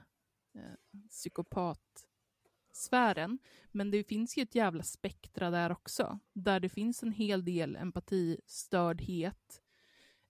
eh, 0.55 0.73
psykopatsfären. 1.09 3.39
Men 3.71 3.91
det 3.91 4.03
finns 4.03 4.37
ju 4.37 4.43
ett 4.43 4.55
jävla 4.55 4.83
spektra 4.83 5.51
där 5.51 5.71
också. 5.71 6.19
Där 6.33 6.59
det 6.59 6.69
finns 6.69 7.03
en 7.03 7.11
hel 7.11 7.45
del 7.45 7.75
empatistördhet. 7.75 9.61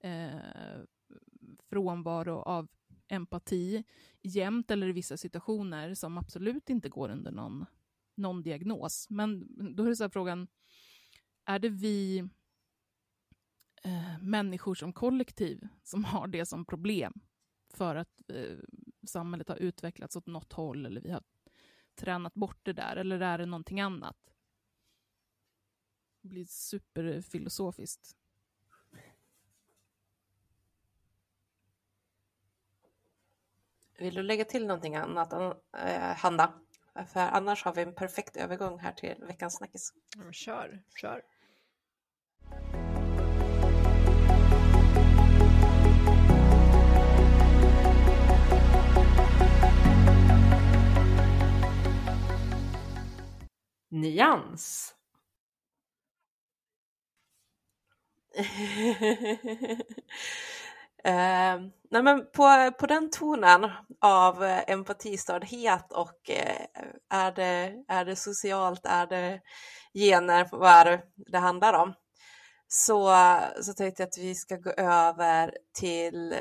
Eh, 0.04 0.40
frånvaro 1.70 2.36
av 2.36 2.68
empati 3.08 3.84
jämt 4.22 4.72
eller 4.72 4.88
i 4.88 4.92
vissa 4.92 5.18
situationer 5.18 5.94
som 5.94 6.18
absolut 6.18 6.70
inte 6.70 6.90
går 6.90 7.10
under 7.10 7.32
någon, 7.32 7.66
någon 8.16 8.44
diagnos. 8.44 9.08
Men 9.10 9.48
då 9.76 9.84
är 9.84 9.90
det 9.90 9.96
så 9.96 10.04
här 10.04 10.10
frågan, 10.10 10.48
är 11.46 11.60
det 11.60 11.70
vi 11.70 12.30
eh, 13.86 14.22
människor 14.22 14.76
som 14.76 14.94
kollektiv 14.94 15.68
som 15.84 16.04
har 16.06 16.28
det 16.28 16.46
som 16.46 16.66
problem 16.66 17.14
för 17.74 17.96
att 17.96 18.22
eh, 18.28 18.58
samhället 19.08 19.50
har 19.50 19.56
utvecklats 19.56 20.16
åt 20.16 20.26
något 20.28 20.54
håll 20.54 20.86
eller 20.86 21.02
vi 21.02 21.12
har 21.12 21.24
tränat 21.96 22.34
bort 22.34 22.60
det 22.64 22.74
där, 22.74 22.96
eller 22.96 23.20
är 23.20 23.38
det 23.38 23.46
någonting 23.46 23.82
annat? 23.82 24.18
Det 26.22 26.28
blir 26.28 26.46
superfilosofiskt. 26.46 28.16
Vill 33.98 34.14
du 34.14 34.24
lägga 34.24 34.46
till 34.46 34.68
någonting 34.68 34.96
annat, 34.96 35.34
eh, 35.34 36.16
Hanna? 36.16 36.54
För 37.08 37.20
annars 37.20 37.64
har 37.64 37.74
vi 37.76 37.82
en 37.82 37.96
perfekt 37.96 38.38
övergång 38.38 38.80
här 38.80 38.92
till 38.92 39.16
veckans 39.28 39.56
snackis. 39.56 39.94
Kör, 40.32 40.84
kör. 40.96 41.22
Nyans. 53.92 54.96
Eh, 61.06 61.60
nej 61.92 62.04
men 62.04 62.20
på, 62.32 62.72
på 62.80 62.86
den 62.88 63.10
tonen 63.12 63.72
av 64.02 64.44
eh, 64.44 64.64
empatistördhet 64.68 65.92
och 65.92 66.30
eh, 66.30 66.66
är, 67.10 67.32
det, 67.32 67.84
är 67.88 68.06
det 68.06 68.16
socialt, 68.16 68.86
är 68.86 69.08
det 69.08 69.42
gener, 69.94 70.48
vad 70.52 70.70
är 70.72 70.86
det 70.86 71.02
det 71.16 71.38
handlar 71.38 71.74
om? 71.74 71.94
Så, 72.68 73.16
så 73.62 73.74
tänkte 73.74 74.04
jag 74.04 74.08
att 74.08 74.18
vi 74.18 74.36
ska 74.36 74.56
gå 74.56 74.72
över 74.72 75.58
till, 75.80 76.36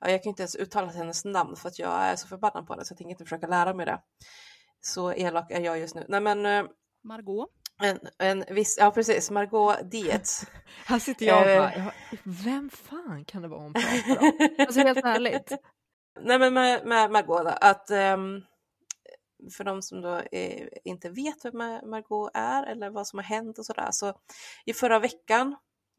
ja, 0.00 0.10
jag 0.10 0.22
kan 0.22 0.30
inte 0.30 0.42
ens 0.42 0.56
uttala 0.56 0.92
hennes 0.92 1.24
namn 1.24 1.56
för 1.56 1.68
att 1.68 1.78
jag 1.78 1.92
är 1.92 2.16
så 2.16 2.28
förbannad 2.28 2.66
på 2.66 2.76
det 2.76 2.84
så 2.84 2.92
jag 2.92 2.98
tänker 2.98 3.10
inte 3.10 3.24
försöka 3.24 3.46
lära 3.46 3.74
mig 3.74 3.86
det. 3.86 4.00
Så 4.86 5.12
elak 5.12 5.50
är 5.50 5.60
jag 5.60 5.78
just 5.78 5.94
nu. 5.94 6.04
Nej 6.08 6.20
men, 6.20 6.46
eh, 6.46 6.64
Margot? 7.04 7.50
En, 7.82 7.98
en 8.18 8.44
viss, 8.54 8.76
ja 8.80 8.90
precis, 8.90 9.30
Margot 9.30 9.90
Dietz. 9.90 10.46
Här 10.86 10.98
sitter 10.98 11.26
jag 11.26 11.42
och 11.42 11.48
Eh. 11.48 11.58
bara, 11.60 11.76
jag- 11.76 12.18
vem 12.44 12.70
fan 12.70 13.24
kan 13.24 13.42
det 13.42 13.48
vara 13.48 13.60
hon 13.60 13.72
pratar 13.72 14.22
om? 14.22 14.48
Alltså 14.58 14.80
helt 14.80 15.04
ärligt. 15.04 15.52
Nej 16.20 16.38
men 16.38 16.54
med, 16.54 16.86
med 16.86 17.10
Margot 17.10 17.44
då, 17.44 17.50
att 17.60 17.90
ehm, 17.90 18.42
för 19.56 19.64
de 19.64 19.82
som 19.82 20.00
då 20.00 20.16
eh, 20.32 20.68
inte 20.84 21.10
vet 21.10 21.44
vem 21.44 21.52
Ma- 21.54 21.86
Margot 21.86 22.30
är 22.34 22.66
eller 22.66 22.90
vad 22.90 23.06
som 23.06 23.18
har 23.18 23.24
hänt 23.24 23.58
och 23.58 23.66
sådär, 23.66 23.88
så 23.90 24.14
i 24.64 24.72
förra 24.72 24.98
veckan 24.98 25.56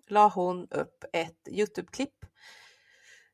la 0.07 0.27
hon 0.27 0.67
upp 0.71 1.03
ett 1.13 1.47
Youtube-klipp 1.51 2.25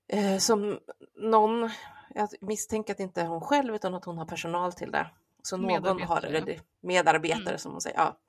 eh, 0.08 0.38
som 0.38 0.80
någon, 1.16 1.70
jag 2.16 2.30
misstänker 2.42 2.94
att 2.94 2.98
det 2.98 3.04
inte 3.04 3.22
är 3.22 3.28
hon 3.28 3.42
själv 3.42 3.76
utan 3.76 3.94
att 3.94 4.06
hon 4.06 4.18
har 4.18 4.26
personal 4.26 4.74
till 4.74 4.92
det. 4.92 5.08
Så 5.44 5.58
någon 5.58 5.72
har 5.72 5.80
Medarbetare, 5.82 6.32
ja. 6.34 6.40
redi- 6.40 6.62
medarbetare 6.82 7.42
Mm. 7.50 7.58
som 7.58 7.72
hon 7.72 7.82
säger. 7.82 7.98
Ja. 7.98 8.20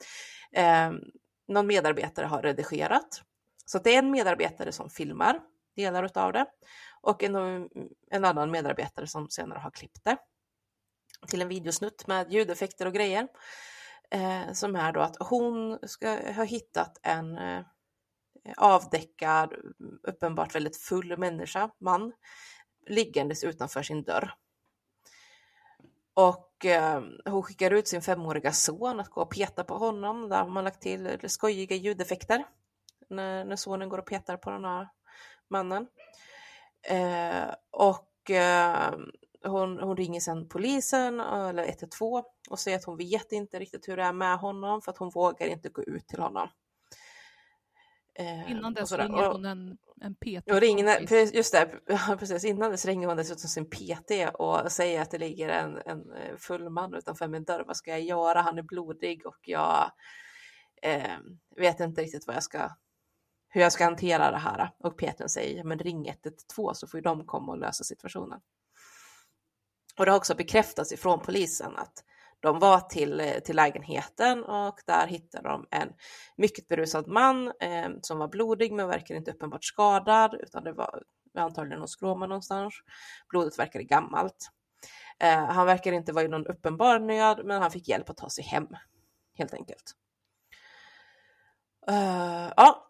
Eh, 0.60 0.92
någon 1.48 1.66
medarbetare 1.66 2.26
har 2.26 2.42
redigerat. 2.42 3.22
Så 3.66 3.78
det 3.78 3.94
är 3.94 3.98
en 3.98 4.10
medarbetare 4.10 4.72
som 4.72 4.90
filmar 4.90 5.40
delar 5.76 6.18
av 6.18 6.32
det 6.32 6.46
och 7.00 7.22
en, 7.22 7.34
en 8.10 8.24
annan 8.24 8.50
medarbetare 8.50 9.06
som 9.06 9.30
senare 9.30 9.58
har 9.58 9.70
klippt 9.70 10.04
det 10.04 10.16
till 11.28 11.42
en 11.42 11.48
videosnutt 11.48 12.06
med 12.06 12.32
ljudeffekter 12.32 12.86
och 12.86 12.92
grejer. 12.94 13.28
Eh, 14.10 14.52
som 14.52 14.76
är 14.76 14.92
då 14.92 15.00
att 15.00 15.16
hon 15.20 15.78
ska 15.82 16.08
ha 16.32 16.44
hittat 16.44 16.98
en 17.02 17.38
eh, 17.38 17.62
avdäckad, 18.56 19.54
uppenbart 20.02 20.54
väldigt 20.54 20.76
full 20.76 21.16
människa, 21.18 21.70
man, 21.80 22.12
liggandes 22.86 23.44
utanför 23.44 23.82
sin 23.82 24.02
dörr. 24.02 24.34
Och 26.14 26.64
eh, 26.64 27.02
hon 27.24 27.42
skickar 27.42 27.70
ut 27.70 27.88
sin 27.88 28.02
femåriga 28.02 28.52
son 28.52 29.00
att 29.00 29.10
gå 29.10 29.20
och 29.22 29.30
peta 29.30 29.64
på 29.64 29.74
honom. 29.74 30.28
Där 30.28 30.38
har 30.38 30.48
man 30.48 30.64
lagt 30.64 30.82
till 30.82 31.18
skojiga 31.26 31.76
ljudeffekter 31.76 32.44
när, 33.10 33.44
när 33.44 33.56
sonen 33.56 33.88
går 33.88 33.98
och 33.98 34.06
petar 34.06 34.36
på 34.36 34.50
den 34.50 34.64
här 34.64 34.88
mannen. 35.50 35.86
Eh, 36.88 37.54
och 37.70 38.30
eh, 38.30 38.94
hon, 39.44 39.78
hon 39.78 39.96
ringer 39.96 40.20
sen 40.20 40.48
polisen, 40.48 41.20
eh, 41.20 41.48
eller 41.48 41.68
112, 41.68 42.24
och 42.50 42.58
säger 42.58 42.76
att 42.76 42.84
hon 42.84 42.96
vet 42.96 43.32
inte 43.32 43.58
riktigt 43.58 43.88
hur 43.88 43.96
det 43.96 44.02
är 44.02 44.12
med 44.12 44.38
honom 44.38 44.82
för 44.82 44.90
att 44.90 44.98
hon 44.98 45.10
vågar 45.10 45.46
inte 45.46 45.68
gå 45.68 45.82
ut 45.82 46.08
till 46.08 46.20
honom. 46.20 46.48
Eh, 48.14 48.50
Innan 48.50 48.74
dess 48.74 48.92
ringer 48.92 49.32
hon 49.32 49.44
en, 49.44 49.78
en 50.00 50.14
PT. 50.14 50.50
och 50.50 50.60
ringer, 50.60 51.12
just 51.34 51.52
det, 51.52 51.80
precis. 52.18 52.44
Innan 52.44 52.70
dess 52.70 52.86
ringer 52.86 53.08
hon 53.08 53.16
dessutom 53.16 53.48
sin 53.48 53.70
PT 53.70 54.10
och 54.34 54.72
säger 54.72 55.02
att 55.02 55.10
det 55.10 55.18
ligger 55.18 55.48
en, 55.48 55.78
en 55.86 56.12
eh, 56.12 56.36
full 56.36 56.70
man 56.70 56.94
utanför 56.94 57.28
min 57.28 57.44
dörr. 57.44 57.64
Vad 57.66 57.76
ska 57.76 57.90
jag 57.90 58.02
göra? 58.02 58.40
Han 58.40 58.58
är 58.58 58.62
blodig 58.62 59.26
och 59.26 59.38
jag 59.42 59.90
eh, 60.82 61.18
vet 61.56 61.80
inte 61.80 62.02
riktigt 62.02 62.26
vad 62.26 62.36
jag 62.36 62.42
ska, 62.42 62.70
hur 63.48 63.60
jag 63.60 63.72
ska 63.72 63.84
hantera 63.84 64.30
det 64.30 64.38
här. 64.38 64.70
Och 64.78 64.96
PTn 64.96 65.28
säger, 65.28 65.64
men 65.64 65.78
ring 65.78 66.08
112 66.08 66.74
så 66.74 66.86
får 66.86 66.98
ju 66.98 67.02
de 67.02 67.26
komma 67.26 67.52
och 67.52 67.58
lösa 67.58 67.84
situationen. 67.84 68.40
Och 69.98 70.04
det 70.04 70.10
har 70.10 70.18
också 70.18 70.34
bekräftats 70.34 70.92
ifrån 70.92 71.20
polisen 71.20 71.76
att 71.76 72.04
de 72.42 72.58
var 72.58 72.80
till, 72.80 73.20
eh, 73.20 73.38
till 73.38 73.56
lägenheten 73.56 74.44
och 74.44 74.80
där 74.86 75.06
hittade 75.06 75.48
de 75.48 75.66
en 75.70 75.92
mycket 76.36 76.68
berusad 76.68 77.08
man 77.08 77.52
eh, 77.60 77.88
som 78.02 78.18
var 78.18 78.28
blodig 78.28 78.72
men 78.72 78.88
verkar 78.88 79.14
inte 79.14 79.30
uppenbart 79.30 79.64
skadad 79.64 80.34
utan 80.34 80.64
det 80.64 80.72
var 80.72 81.02
antagligen 81.34 81.78
någon 81.78 81.88
skråma 81.88 82.26
någonstans. 82.26 82.74
Blodet 83.28 83.58
verkade 83.58 83.84
gammalt. 83.84 84.50
Eh, 85.18 85.44
han 85.44 85.66
verkar 85.66 85.92
inte 85.92 86.12
vara 86.12 86.24
i 86.24 86.28
någon 86.28 86.46
uppenbar 86.46 86.98
nöd 86.98 87.40
men 87.44 87.62
han 87.62 87.70
fick 87.70 87.88
hjälp 87.88 88.10
att 88.10 88.16
ta 88.16 88.30
sig 88.30 88.44
hem 88.44 88.68
helt 89.38 89.54
enkelt. 89.54 89.96
Uh, 91.90 92.52
ja. 92.56 92.88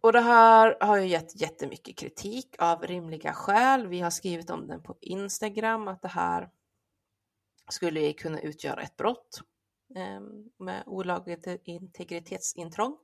Och 0.00 0.12
det 0.12 0.20
här 0.20 0.76
har 0.80 0.96
ju 0.96 1.06
gett 1.06 1.40
jättemycket 1.40 1.98
kritik 1.98 2.56
av 2.58 2.82
rimliga 2.82 3.32
skäl. 3.32 3.86
Vi 3.86 4.00
har 4.00 4.10
skrivit 4.10 4.50
om 4.50 4.66
den 4.66 4.82
på 4.82 4.96
Instagram 5.00 5.88
att 5.88 6.02
det 6.02 6.08
här 6.08 6.48
skulle 7.70 8.12
kunna 8.12 8.40
utgöra 8.40 8.82
ett 8.82 8.96
brott 8.96 9.40
ehm, 9.96 10.50
med 10.58 10.82
olagligt 10.86 11.46
integritetsintrång 11.64 12.98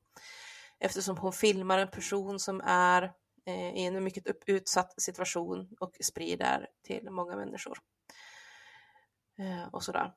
eftersom 0.78 1.16
hon 1.16 1.32
filmar 1.32 1.78
en 1.78 1.90
person 1.90 2.38
som 2.38 2.60
är 2.64 3.02
eh, 3.46 3.74
i 3.74 3.84
en 3.84 4.04
mycket 4.04 4.24
utsatt 4.46 5.02
situation 5.02 5.76
och 5.80 5.96
sprider 6.02 6.68
till 6.82 7.10
många 7.10 7.36
människor. 7.36 7.78
Eh, 9.38 9.68
och 9.72 9.82
sådär. 9.82 10.12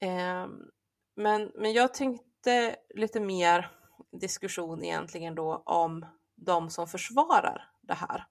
Ehm, 0.00 0.70
men, 1.16 1.52
men 1.54 1.72
jag 1.72 1.94
tänkte 1.94 2.76
lite 2.94 3.20
mer 3.20 3.70
diskussion 4.12 4.84
egentligen 4.84 5.34
då 5.34 5.56
om 5.66 6.06
de 6.34 6.70
som 6.70 6.86
försvarar 6.86 7.70
det 7.82 7.94
här. 7.94 8.26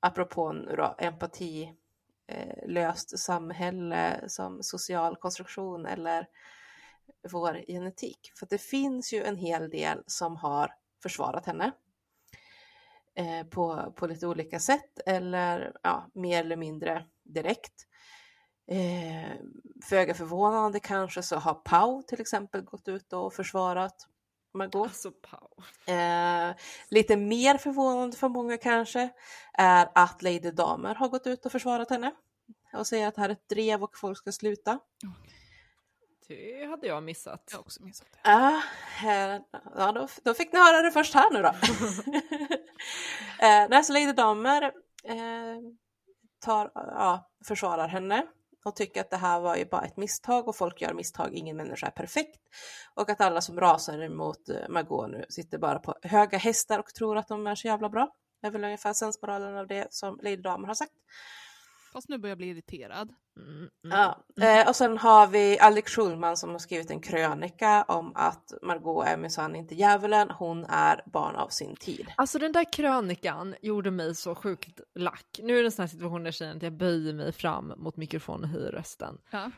Apropå 0.00 0.52
nu 0.52 0.76
då, 0.76 0.94
empati 0.98 1.74
Eh, 2.26 2.68
löst 2.68 3.18
samhälle 3.18 4.24
som 4.26 4.62
social 4.62 5.16
konstruktion 5.16 5.86
eller 5.86 6.28
vår 7.30 7.64
genetik. 7.68 8.32
För 8.38 8.46
det 8.50 8.58
finns 8.58 9.12
ju 9.12 9.24
en 9.24 9.36
hel 9.36 9.70
del 9.70 10.02
som 10.06 10.36
har 10.36 10.74
försvarat 11.02 11.46
henne 11.46 11.72
eh, 13.14 13.46
på, 13.46 13.92
på 13.96 14.06
lite 14.06 14.26
olika 14.26 14.60
sätt 14.60 15.00
eller 15.06 15.76
ja, 15.82 16.10
mer 16.14 16.40
eller 16.40 16.56
mindre 16.56 17.06
direkt. 17.22 17.86
Eh, 18.66 19.32
Föga 19.84 20.14
förvånande 20.14 20.80
kanske 20.80 21.22
så 21.22 21.36
har 21.36 21.54
Pau 21.54 22.02
till 22.02 22.20
exempel 22.20 22.62
gått 22.62 22.88
ut 22.88 23.12
och 23.12 23.34
försvarat 23.34 24.08
Margot. 24.54 24.88
Alltså. 24.88 25.12
Eh, 25.86 26.54
lite 26.88 27.16
mer 27.16 27.58
förvånande 27.58 28.16
för 28.16 28.28
många 28.28 28.58
kanske 28.58 29.10
är 29.52 29.88
att 29.94 30.22
Lady 30.22 30.50
Damer 30.50 30.94
har 30.94 31.08
gått 31.08 31.26
ut 31.26 31.46
och 31.46 31.52
försvarat 31.52 31.90
henne 31.90 32.12
och 32.72 32.86
säger 32.86 33.08
att 33.08 33.14
det 33.14 33.20
här 33.20 33.28
är 33.28 33.32
ett 33.32 33.48
drev 33.48 33.82
och 33.82 33.98
folk 33.98 34.18
ska 34.18 34.32
sluta. 34.32 34.78
Det 36.28 36.66
hade 36.66 36.86
jag 36.86 37.02
missat. 37.02 37.48
Jag 37.50 37.58
har 37.58 37.62
också 37.62 37.82
missat 37.82 38.06
det. 38.12 38.18
Ja, 38.30 38.62
eh, 39.04 39.40
ja 39.76 39.92
då, 39.92 40.08
då 40.24 40.34
fick 40.34 40.52
ni 40.52 40.58
höra 40.58 40.82
det 40.82 40.90
först 40.90 41.14
här 41.14 41.30
nu 41.30 41.42
då. 41.42 41.48
eh, 43.46 43.68
Lady 43.88 44.12
Damer 44.12 44.62
eh, 45.04 45.60
tar, 46.44 46.70
ja, 46.74 47.30
försvarar 47.44 47.88
henne 47.88 48.26
och 48.64 48.76
tycker 48.76 49.00
att 49.00 49.10
det 49.10 49.16
här 49.16 49.40
var 49.40 49.56
ju 49.56 49.64
bara 49.64 49.82
ett 49.82 49.96
misstag 49.96 50.48
och 50.48 50.56
folk 50.56 50.80
gör 50.80 50.94
misstag, 50.94 51.34
ingen 51.34 51.56
människa 51.56 51.86
är 51.86 51.90
perfekt. 51.90 52.40
Och 52.94 53.10
att 53.10 53.20
alla 53.20 53.40
som 53.40 53.60
rasar 53.60 54.02
emot 54.02 54.48
eh, 54.48 54.68
Margot 54.68 55.10
nu 55.10 55.24
sitter 55.28 55.58
bara 55.58 55.78
på 55.78 55.94
höga 56.02 56.38
hästar 56.38 56.78
och 56.78 56.94
tror 56.94 57.16
att 57.16 57.28
de 57.28 57.46
är 57.46 57.54
så 57.54 57.66
jävla 57.66 57.88
bra. 57.88 58.08
Det 58.40 58.46
är 58.46 58.50
väl 58.50 58.64
ungefär 58.64 58.92
sensmoralen 58.92 59.56
av 59.56 59.66
det 59.66 59.86
som 59.90 60.18
Lady 60.22 60.36
Damer 60.36 60.66
har 60.66 60.74
sagt. 60.74 60.92
Fast 61.94 62.08
nu 62.08 62.18
börjar 62.18 62.30
jag 62.30 62.38
bli 62.38 62.46
irriterad. 62.46 63.14
Mm, 63.36 63.56
mm. 63.56 63.70
Ja. 63.82 64.24
Eh, 64.44 64.68
och 64.68 64.76
sen 64.76 64.98
har 64.98 65.26
vi 65.26 65.58
Alex 65.58 65.92
Schulman 65.92 66.36
som 66.36 66.50
har 66.50 66.58
skrivit 66.58 66.90
en 66.90 67.00
krönika 67.00 67.82
om 67.82 68.12
att 68.14 68.52
Margot 68.62 69.06
är 69.06 69.16
minsann 69.16 69.56
inte 69.56 69.74
djävulen, 69.74 70.30
hon 70.30 70.64
är 70.64 71.02
barn 71.06 71.36
av 71.36 71.48
sin 71.48 71.76
tid. 71.76 72.06
Alltså 72.16 72.38
den 72.38 72.52
där 72.52 72.72
krönikan 72.72 73.54
gjorde 73.62 73.90
mig 73.90 74.14
så 74.14 74.34
sjukt 74.34 74.80
lack. 74.94 75.40
Nu 75.42 75.58
är 75.58 75.62
det 75.62 75.66
en 75.66 75.72
sån 75.72 75.82
här 75.82 75.88
situation 75.88 76.22
där 76.22 76.26
jag 76.26 76.34
känner 76.34 76.56
att 76.56 76.62
jag 76.62 76.72
böjer 76.72 77.12
mig 77.12 77.32
fram 77.32 77.72
mot 77.76 77.96
mikrofonen 77.96 78.44
och 78.44 78.48
höjer 78.48 78.72
rösten. 78.72 79.18
Ja. 79.30 79.50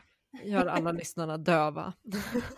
Gör 0.43 0.65
alla 0.65 0.91
lyssnarna 1.01 1.37
döva. 1.37 1.93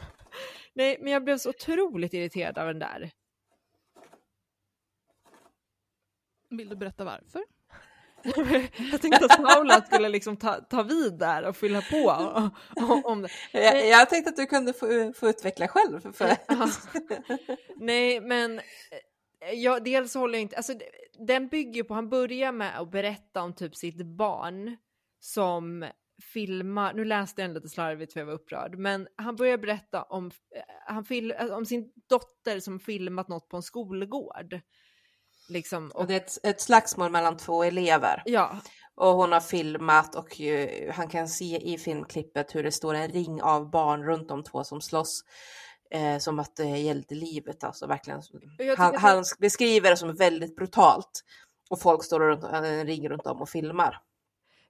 Nej, 0.74 0.98
men 1.02 1.14
jag 1.14 1.24
blev 1.24 1.38
så 1.38 1.50
otroligt 1.50 2.14
irriterad 2.14 2.58
av 2.58 2.68
den 2.68 2.80
där. 2.80 3.12
Vill 6.50 6.70
du 6.70 6.76
berätta 6.76 7.04
varför? 7.04 7.44
jag 8.92 9.02
tänkte 9.02 9.26
att 9.26 9.44
Paula 9.44 9.82
skulle 9.82 10.10
liksom 10.10 10.38
ta, 10.38 10.56
ta 10.56 10.84
vid 10.84 11.14
där 11.14 11.48
och 11.48 11.58
fylla 11.58 11.82
på 11.82 12.10
om, 12.76 13.06
om 13.06 13.22
det. 13.22 13.30
Jag, 13.52 13.88
jag 13.88 14.10
tänkte 14.10 14.30
att 14.30 14.36
du 14.36 14.46
kunde 14.46 14.74
få, 14.74 15.14
få 15.16 15.30
utveckla 15.30 15.68
själv. 15.68 16.14
För... 16.14 16.38
Nej, 17.76 18.22
men 18.22 18.60
eh, 18.60 19.54
jag, 19.54 19.84
dels 19.84 20.16
håller 20.16 20.34
jag 20.34 20.42
inte, 20.42 20.56
alltså 20.56 20.74
den 21.28 21.48
bygger 21.48 21.84
på, 21.84 21.94
han 21.94 22.10
börjar 22.10 22.52
med 22.52 22.80
att 22.80 22.92
berätta 22.92 23.42
om 23.42 23.54
typ 23.54 23.76
sitt 23.76 24.06
barn 24.06 24.78
som 25.20 25.86
filmar, 26.34 26.94
nu 26.94 27.06
läste 27.06 27.42
jag 27.42 27.50
den 27.50 27.54
lite 27.54 27.70
slarvigt 27.70 28.14
för 28.14 28.20
jag 28.20 28.28
var 28.28 28.34
upprörd, 28.34 28.78
men 28.78 29.08
han 29.16 29.36
börjar 29.36 29.58
berätta 29.58 30.04
om, 30.04 30.26
eh, 30.26 30.62
han 30.88 31.06
fil, 31.06 31.34
om 31.52 31.66
sin 31.66 31.92
dotter 32.10 32.60
som 32.60 32.80
filmat 32.80 33.28
något 33.28 33.50
på 33.50 33.58
en 33.58 33.64
skolgård. 33.64 34.62
Liksom, 35.50 35.92
och 35.94 36.08
det 36.08 36.14
är 36.14 36.18
ett, 36.18 36.38
ett 36.44 36.62
slagsmål 36.62 37.12
mellan 37.12 37.38
två 37.38 37.64
elever. 37.64 38.22
Ja. 38.26 38.58
Och 38.96 39.14
hon 39.14 39.32
har 39.32 39.40
filmat 39.40 40.16
och 40.16 40.40
ju, 40.40 40.90
han 40.92 41.08
kan 41.08 41.28
se 41.28 41.74
i 41.74 41.78
filmklippet 41.78 42.56
hur 42.56 42.64
det 42.64 42.72
står 42.72 42.94
en 42.94 43.12
ring 43.12 43.42
av 43.42 43.70
barn 43.70 44.04
runt 44.04 44.28
de 44.28 44.44
två 44.44 44.64
som 44.64 44.82
slåss. 44.82 45.24
Eh, 45.92 46.18
som 46.18 46.40
att 46.40 46.56
det 46.56 46.64
gällde 46.64 47.16
livet 47.16 47.64
alltså 47.64 47.88
verkligen. 47.88 48.22
Han, 48.78 48.92
det... 48.92 48.98
han, 49.00 49.24
beskriver 49.40 49.90
det 49.90 49.98
som 49.98 50.16
väldigt 50.16 50.56
brutalt. 50.56 51.24
Och 51.70 51.82
folk 51.82 52.04
står 52.04 52.20
runt 52.20 52.44
en 52.44 52.86
ring 52.86 53.10
runt 53.10 53.28
om 53.28 53.42
och 53.42 53.50
filmar. 53.50 54.02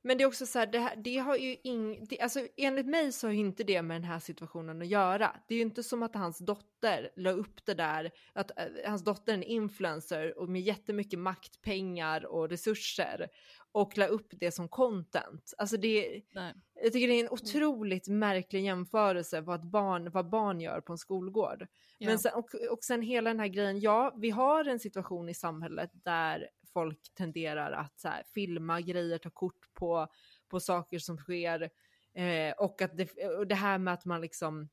Men 0.02 0.18
det 0.18 0.24
är 0.24 0.28
också 0.28 0.46
så 0.46 0.60
här, 0.60 0.68
det, 0.68 0.80
här, 0.80 0.96
det 0.96 1.18
har 1.18 1.36
ju 1.36 1.56
ing, 1.64 2.06
det, 2.10 2.20
alltså 2.20 2.48
enligt 2.58 2.86
mig 2.86 3.12
så 3.12 3.28
har 3.28 3.34
ju 3.34 3.40
inte 3.40 3.64
det 3.64 3.82
med 3.82 3.96
den 3.96 4.04
här 4.04 4.20
situationen 4.20 4.82
att 4.82 4.88
göra. 4.88 5.36
Det 5.48 5.54
är 5.54 5.56
ju 5.56 5.62
inte 5.64 5.84
som 5.84 6.04
att 6.04 6.16
hans 6.16 6.38
dotter 6.38 7.10
la 7.16 7.32
upp 7.32 7.66
det 7.66 7.74
där, 7.74 8.12
att 8.34 8.52
äh, 8.60 8.66
hans 8.86 9.04
dotter 9.04 9.34
är 9.34 9.38
en 9.38 9.44
influencer 9.44 10.40
och 10.40 10.50
med 10.50 10.62
jättemycket 10.62 11.20
makt, 11.20 11.62
pengar 11.62 12.26
och 12.26 12.50
resurser 12.50 13.28
och 13.72 13.98
la 13.98 14.06
upp 14.06 14.28
det 14.32 14.52
som 14.52 14.70
content. 14.70 15.54
Alltså 15.58 15.78
det, 15.78 16.22
Nej. 16.36 16.54
jag 16.84 16.94
tycker 16.94 17.08
det 17.08 17.14
är 17.14 17.24
en 17.24 17.30
otroligt 17.30 18.08
märklig 18.08 18.64
jämförelse 18.64 19.42
vad, 19.42 19.70
barn, 19.70 20.12
vad 20.12 20.30
barn 20.30 20.62
gör 20.62 20.82
på 20.82 20.94
en 20.94 20.98
skolgård. 20.98 21.68
Ja. 21.98 22.10
Men 22.10 22.20
sen, 22.20 22.34
och, 22.34 22.50
och 22.72 22.84
sen 22.84 23.02
hela 23.02 23.30
den 23.30 23.40
här 23.40 23.48
grejen, 23.48 23.80
ja 23.80 24.14
vi 24.18 24.30
har 24.30 24.66
en 24.66 24.80
situation 24.80 25.30
i 25.30 25.34
samhället 25.34 25.92
där 25.94 26.50
folk 26.74 27.14
tenderar 27.14 27.72
att 27.72 28.00
så 28.00 28.08
här, 28.08 28.24
filma 28.34 28.82
grejer, 28.82 29.18
ta 29.18 29.30
kort 29.30 29.74
på, 29.74 30.08
på 30.48 30.60
saker 30.60 31.00
som 31.00 31.18
sker. 31.18 31.70
Eh, 32.14 32.54
och, 32.58 32.82
att 32.82 32.98
det, 32.98 33.28
och 33.38 33.48
det 33.48 33.56
här 33.56 33.78
med 33.78 33.94
att 33.94 34.06
man 34.06 34.22
liksom 34.22 34.70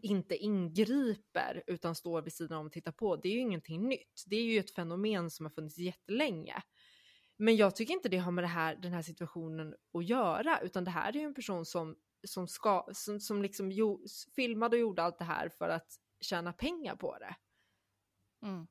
inte 0.00 0.36
ingriper 0.36 1.62
utan 1.66 1.94
står 1.94 2.22
vid 2.22 2.32
sidan 2.32 2.58
om 2.58 2.66
och 2.66 2.72
tittar 2.72 2.92
på, 2.92 3.16
det 3.16 3.28
är 3.28 3.32
ju 3.32 3.40
ingenting 3.40 3.88
nytt. 3.88 4.24
Det 4.26 4.36
är 4.36 4.42
ju 4.42 4.58
ett 4.58 4.74
fenomen 4.74 5.30
som 5.30 5.46
har 5.46 5.50
funnits 5.50 5.78
jättelänge. 5.78 6.62
Men 7.36 7.56
jag 7.56 7.76
tycker 7.76 7.94
inte 7.94 8.08
det 8.08 8.18
har 8.18 8.32
med 8.32 8.44
det 8.44 8.48
här, 8.48 8.76
den 8.76 8.92
här 8.92 9.02
situationen 9.02 9.74
att 9.94 10.04
göra, 10.04 10.60
utan 10.60 10.84
det 10.84 10.90
här 10.90 11.16
är 11.16 11.20
ju 11.20 11.26
en 11.26 11.34
person 11.34 11.66
som, 11.66 11.96
som, 12.26 12.48
ska, 12.48 12.88
som, 12.92 13.20
som 13.20 13.42
liksom 13.42 13.72
jo, 13.72 14.04
filmade 14.36 14.76
och 14.76 14.80
gjorde 14.80 15.02
allt 15.02 15.18
det 15.18 15.24
här 15.24 15.48
för 15.48 15.68
att 15.68 15.92
tjäna 16.20 16.52
pengar 16.52 16.96
på 16.96 17.18
det. 17.18 17.36
Mm. 18.46 18.66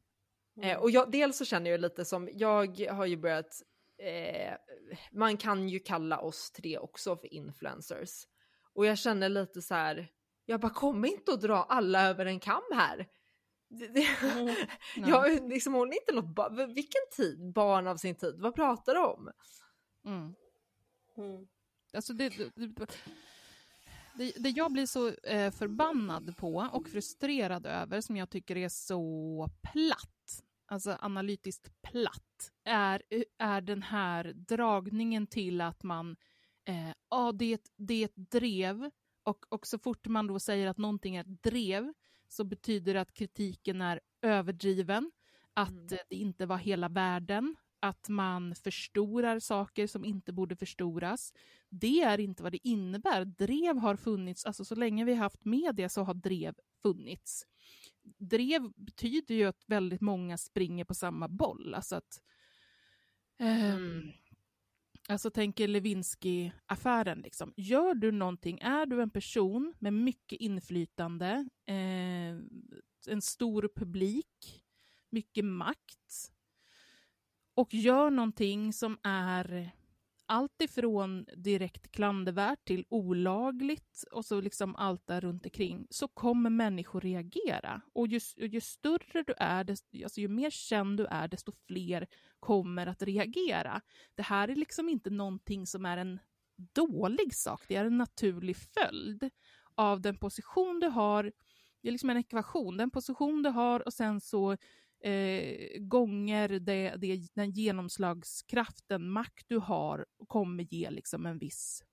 Eh, 0.62 0.78
och 0.78 0.92
jag, 0.92 1.12
dels 1.12 1.38
så 1.38 1.46
känner 1.46 1.72
jag 1.72 1.82
lite 1.82 2.06
som, 2.06 2.30
jag 2.34 2.80
har 2.90 3.06
ju 3.06 3.18
börjat, 3.18 3.62
eh, 3.98 4.54
man 5.12 5.38
kan 5.38 5.70
ju 5.70 5.80
kalla 5.80 6.20
oss 6.20 6.52
tre 6.52 6.78
också 6.78 7.18
för 7.18 7.34
influencers. 7.34 8.28
Och 8.74 8.86
jag 8.86 8.98
känner 8.98 9.30
lite 9.30 9.62
så 9.62 9.74
här, 9.74 10.08
jag 10.46 10.60
bara 10.60 10.74
kommer 10.74 11.08
inte 11.08 11.34
att 11.34 11.42
dra 11.42 11.64
alla 11.64 12.08
över 12.10 12.26
en 12.26 12.40
kam 12.40 12.64
här. 12.74 13.08
Mm, 13.72 14.56
jag 15.10 15.50
liksom, 15.50 15.74
hon 15.74 15.90
är 15.90 15.96
inte 15.96 16.14
något 16.14 16.70
vilken 16.76 17.02
tid, 17.16 17.54
barn 17.54 17.88
av 17.88 17.98
sin 17.98 18.16
tid, 18.16 18.36
vad 18.38 18.56
pratar 18.56 18.94
du 18.94 19.00
om? 19.00 19.32
Mm. 20.06 20.36
Mm. 21.18 21.48
Alltså 21.94 22.14
det, 22.14 22.30
det, 22.56 22.88
det, 24.16 24.34
det, 24.38 24.50
jag 24.50 24.72
blir 24.72 24.86
så 24.86 25.08
eh, 25.10 25.52
förbannad 25.52 26.38
på 26.38 26.70
och 26.72 26.88
frustrerad 26.90 27.66
över, 27.66 28.02
som 28.02 28.18
jag 28.18 28.30
tycker 28.30 28.58
är 28.58 28.70
så 28.70 29.50
platt, 29.72 30.21
alltså 30.72 30.98
analytiskt 31.00 31.82
platt, 31.82 32.52
är, 32.64 33.04
är 33.38 33.62
den 33.62 33.84
här 33.84 34.34
dragningen 34.36 35.28
till 35.28 35.62
att 35.62 35.84
man, 35.84 36.16
eh, 36.66 36.94
ja 37.10 37.32
det, 37.32 37.72
det 37.78 37.94
är 37.94 38.06
ett 38.06 38.32
drev, 38.32 38.90
och, 39.24 39.46
och 39.50 39.68
så 39.68 39.80
fort 39.80 40.08
man 40.08 40.28
då 40.28 40.40
säger 40.40 40.68
att 40.68 40.78
någonting 40.78 41.16
är 41.16 41.22
ett 41.22 41.44
drev, 41.44 41.94
så 42.28 42.44
betyder 42.44 42.94
det 42.94 43.02
att 43.02 43.14
kritiken 43.14 43.82
är 43.82 44.00
överdriven, 44.22 45.12
att 45.54 45.70
mm. 45.70 45.88
det 46.10 46.16
inte 46.16 46.46
var 46.46 46.58
hela 46.58 46.90
världen, 46.90 47.56
att 47.80 48.10
man 48.10 48.56
förstorar 48.56 49.40
saker 49.40 49.88
som 49.88 50.06
inte 50.06 50.34
borde 50.34 50.56
förstoras. 50.56 51.34
Det 51.70 52.02
är 52.02 52.20
inte 52.20 52.44
vad 52.44 52.52
det 52.52 52.68
innebär. 52.68 53.26
Drev 53.26 53.78
har 53.78 53.96
funnits, 53.96 54.46
alltså 54.46 54.66
så 54.66 54.76
länge 54.76 55.06
vi 55.06 55.14
har 55.14 55.24
haft 55.24 55.46
media 55.46 55.90
så 55.90 56.04
har 56.04 56.14
drev 56.14 56.56
funnits 56.82 57.46
drev 58.04 58.72
betyder 58.76 59.36
ju 59.36 59.46
att 59.46 59.64
väldigt 59.68 60.02
många 60.02 60.38
springer 60.38 60.86
på 60.86 60.94
samma 60.94 61.28
boll. 61.28 61.74
Alltså 61.74 61.96
att... 61.96 62.22
Eh, 63.40 63.74
mm. 63.74 64.12
Alltså 65.10 65.30
tänker 65.30 65.68
Lewinsky-affären. 65.68 67.22
Liksom. 67.22 67.54
Gör 67.58 67.94
du 67.94 68.12
någonting, 68.12 68.60
är 68.60 68.86
du 68.86 69.02
en 69.02 69.10
person 69.10 69.74
med 69.80 69.94
mycket 69.94 70.42
inflytande, 70.42 71.50
eh, 71.66 72.38
en 73.08 73.22
stor 73.22 73.70
publik, 73.76 74.64
mycket 75.10 75.46
makt 75.46 76.32
och 77.54 77.74
gör 77.74 78.10
någonting 78.10 78.74
som 78.74 78.98
är 79.04 79.72
allt 80.32 80.62
ifrån 80.62 81.26
direkt 81.36 81.92
klandervärt 81.92 82.66
till 82.66 82.86
olagligt 82.90 84.04
och 84.12 84.26
så 84.26 84.42
liksom 84.42 84.76
allt 84.76 85.08
där 85.08 85.22
runt 85.22 85.46
omkring 85.46 85.88
så 85.90 86.08
kommer 86.08 86.50
människor 86.50 87.02
reagera. 87.02 87.82
Och 87.94 88.08
ju, 88.08 88.20
ju 88.36 88.62
större 88.62 89.24
du 89.28 89.34
är, 89.38 89.64
desto, 89.64 90.04
alltså 90.04 90.22
ju 90.22 90.28
mer 90.28 90.50
känd 90.50 90.98
du 90.98 91.06
är, 91.06 91.28
desto 91.28 91.52
fler 91.68 92.08
kommer 92.40 92.88
att 92.88 93.02
reagera. 93.04 93.82
Det 94.16 94.24
här 94.24 94.48
är 94.48 94.56
liksom 94.56 94.90
inte 94.90 95.10
någonting 95.10 95.68
som 95.68 95.86
är 95.86 95.98
en 95.98 96.20
dålig 96.74 97.36
sak, 97.36 97.64
det 97.68 97.76
är 97.76 97.86
en 97.86 97.98
naturlig 97.98 98.58
följd 98.58 99.30
av 99.76 100.02
den 100.02 100.18
position 100.18 100.80
du 100.80 100.88
har. 100.88 101.24
Det 101.82 101.88
är 101.88 101.92
liksom 101.92 102.10
en 102.10 102.18
ekvation, 102.18 102.78
den 102.78 102.92
position 102.92 103.44
du 103.44 103.50
har 103.50 103.80
och 103.86 103.94
sen 103.94 104.22
så 104.22 104.58
eh, 105.04 105.80
gånger 105.80 106.50
det, 106.50 106.96
det, 106.98 107.28
den 107.34 107.52
genomslagskraften, 107.52 109.10
makt 109.10 109.46
du 109.48 109.58
har, 109.58 110.06
kommer 110.28 110.64
ge 110.64 110.90
liksom 110.90 111.26
en 111.26 111.38
viss, 111.38 111.84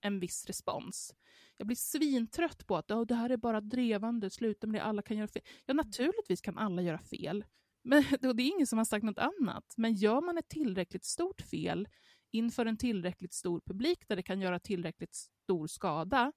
en 0.00 0.20
viss 0.20 0.46
respons. 0.46 1.14
Jag 1.56 1.66
blir 1.66 1.76
svintrött 1.76 2.66
på 2.66 2.76
att 2.76 2.90
oh, 2.90 3.06
det 3.06 3.14
här 3.14 3.30
är 3.30 3.36
bara 3.36 3.60
drevande, 3.60 4.30
sluta 4.30 4.66
med 4.66 4.80
det, 4.80 4.84
alla 4.84 5.02
kan 5.02 5.16
göra 5.16 5.28
fel. 5.28 5.42
Ja, 5.66 5.74
naturligtvis 5.74 6.40
kan 6.40 6.58
alla 6.58 6.82
göra 6.82 6.98
fel. 6.98 7.44
Men, 7.84 8.02
det 8.20 8.28
är 8.28 8.40
ingen 8.40 8.66
som 8.66 8.78
har 8.78 8.84
sagt 8.84 9.04
något 9.04 9.18
annat. 9.18 9.74
Men 9.76 9.94
gör 9.94 10.20
man 10.20 10.38
ett 10.38 10.48
tillräckligt 10.48 11.04
stort 11.04 11.40
fel 11.40 11.88
inför 12.30 12.66
en 12.66 12.76
tillräckligt 12.76 13.32
stor 13.32 13.60
publik 13.60 14.08
där 14.08 14.16
det 14.16 14.22
kan 14.22 14.40
göra 14.40 14.58
tillräckligt 14.58 15.14
stor 15.14 15.66
skada, 15.66 16.32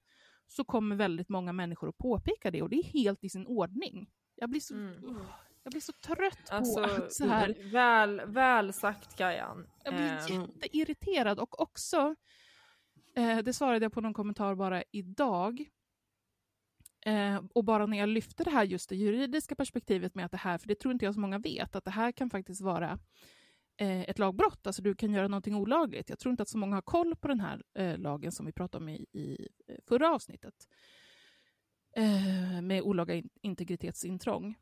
så 0.46 0.64
kommer 0.64 0.96
väldigt 0.96 1.28
många 1.28 1.52
människor 1.52 1.88
att 1.88 1.98
påpeka 1.98 2.50
det 2.50 2.62
och 2.62 2.70
det 2.70 2.76
är 2.76 2.82
helt 2.82 3.24
i 3.24 3.28
sin 3.28 3.46
ordning. 3.46 4.10
Jag 4.34 4.50
blir 4.50 4.60
så, 4.60 4.74
Mm. 4.74 5.24
Jag 5.62 5.70
blir 5.70 5.80
så 5.80 5.92
trött 5.92 6.50
Alltså, 6.50 6.82
på 6.84 6.90
att 6.90 7.12
så 7.12 7.26
här, 7.26 7.56
väl, 7.72 8.22
väl 8.26 8.72
sagt 8.72 9.16
Kajan. 9.16 9.66
jag 9.84 9.94
blir 9.94 10.36
Ehm, 10.36 10.40
jätteirriterad 10.42 11.38
och 11.38 11.60
också, 11.60 12.14
eh, 13.16 13.38
det 13.38 13.52
svarade 13.52 13.84
jag 13.84 13.92
på 13.92 14.00
någon 14.00 14.14
kommentar 14.14 14.54
bara 14.54 14.82
idag, 14.92 15.64
eh, 17.06 17.42
och 17.54 17.64
bara 17.64 17.86
när 17.86 17.98
jag 17.98 18.08
lyfte 18.08 18.44
det 18.44 18.50
här 18.50 18.64
just 18.64 18.88
det 18.88 18.96
juridiska 18.96 19.54
perspektivet 19.54 20.14
med 20.14 20.24
att 20.24 20.30
det 20.32 20.36
här, 20.38 20.58
för 20.58 20.68
det 20.68 20.74
tror 20.74 20.92
inte 20.92 21.04
jag 21.04 21.14
så 21.14 21.20
många 21.20 21.38
vet, 21.38 21.76
att 21.76 21.84
det 21.84 21.90
här 21.90 22.12
kan 22.12 22.30
faktiskt 22.30 22.60
vara 22.60 22.98
eh, 23.76 24.00
ett 24.00 24.18
lagbrott, 24.18 24.66
alltså 24.66 24.82
du 24.82 24.94
kan 24.94 25.12
göra 25.12 25.28
någonting 25.28 25.54
olagligt. 25.54 26.08
Jag 26.10 26.18
tror 26.18 26.30
inte 26.30 26.42
att 26.42 26.48
så 26.48 26.58
många 26.58 26.76
har 26.76 26.82
koll 26.82 27.16
på 27.16 27.28
den 27.28 27.40
här 27.40 27.62
eh, 27.74 27.98
lagen 27.98 28.32
som 28.32 28.46
vi 28.46 28.52
pratade 28.52 28.82
om 28.84 28.88
i, 28.88 29.06
i 29.12 29.48
eh, 29.68 29.76
förra 29.88 30.14
avsnittet, 30.14 30.54
eh, 31.96 32.62
med 32.62 32.82
olaga 32.82 33.14
in- 33.14 33.30
integritetsintrång. 33.42 34.54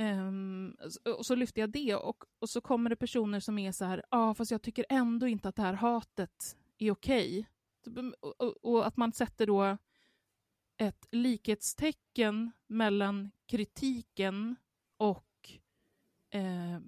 Um, 0.00 0.76
och 1.18 1.26
så 1.26 1.34
lyfter 1.34 1.60
jag 1.60 1.70
det 1.70 1.94
och, 1.94 2.24
och 2.38 2.50
så 2.50 2.60
kommer 2.60 2.90
det 2.90 2.96
personer 2.96 3.40
som 3.40 3.58
är 3.58 3.72
så 3.72 3.84
här, 3.84 4.02
ja 4.10 4.30
ah, 4.30 4.34
fast 4.34 4.50
jag 4.50 4.62
tycker 4.62 4.86
ändå 4.88 5.26
inte 5.26 5.48
att 5.48 5.56
det 5.56 5.62
här 5.62 5.72
hatet 5.72 6.56
är 6.78 6.90
okej. 6.90 7.46
Typ, 7.84 7.96
mm, 7.98 8.14
och, 8.20 8.40
och, 8.40 8.64
och 8.64 8.86
att 8.86 8.96
man 8.96 9.12
sätter 9.12 9.46
då 9.46 9.78
ett 10.76 11.08
likhetstecken 11.10 12.50
mellan 12.66 13.30
kritiken 13.46 14.56
och 14.96 15.50
eh, 16.30 16.78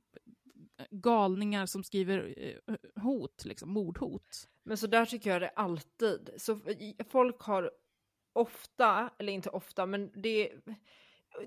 galningar 0.90 1.66
som 1.66 1.84
skriver 1.84 2.34
eh, 2.36 3.02
hot, 3.02 3.44
liksom, 3.44 3.70
mordhot. 3.70 4.48
Men 4.62 4.76
så 4.76 4.86
där 4.86 5.06
tycker 5.06 5.30
jag 5.30 5.42
det 5.42 5.48
alltid. 5.48 6.30
Så 6.36 6.60
folk 7.08 7.40
har 7.40 7.70
ofta, 8.32 9.10
eller 9.18 9.32
inte 9.32 9.50
ofta, 9.50 9.86
men 9.86 10.10
det, 10.14 10.52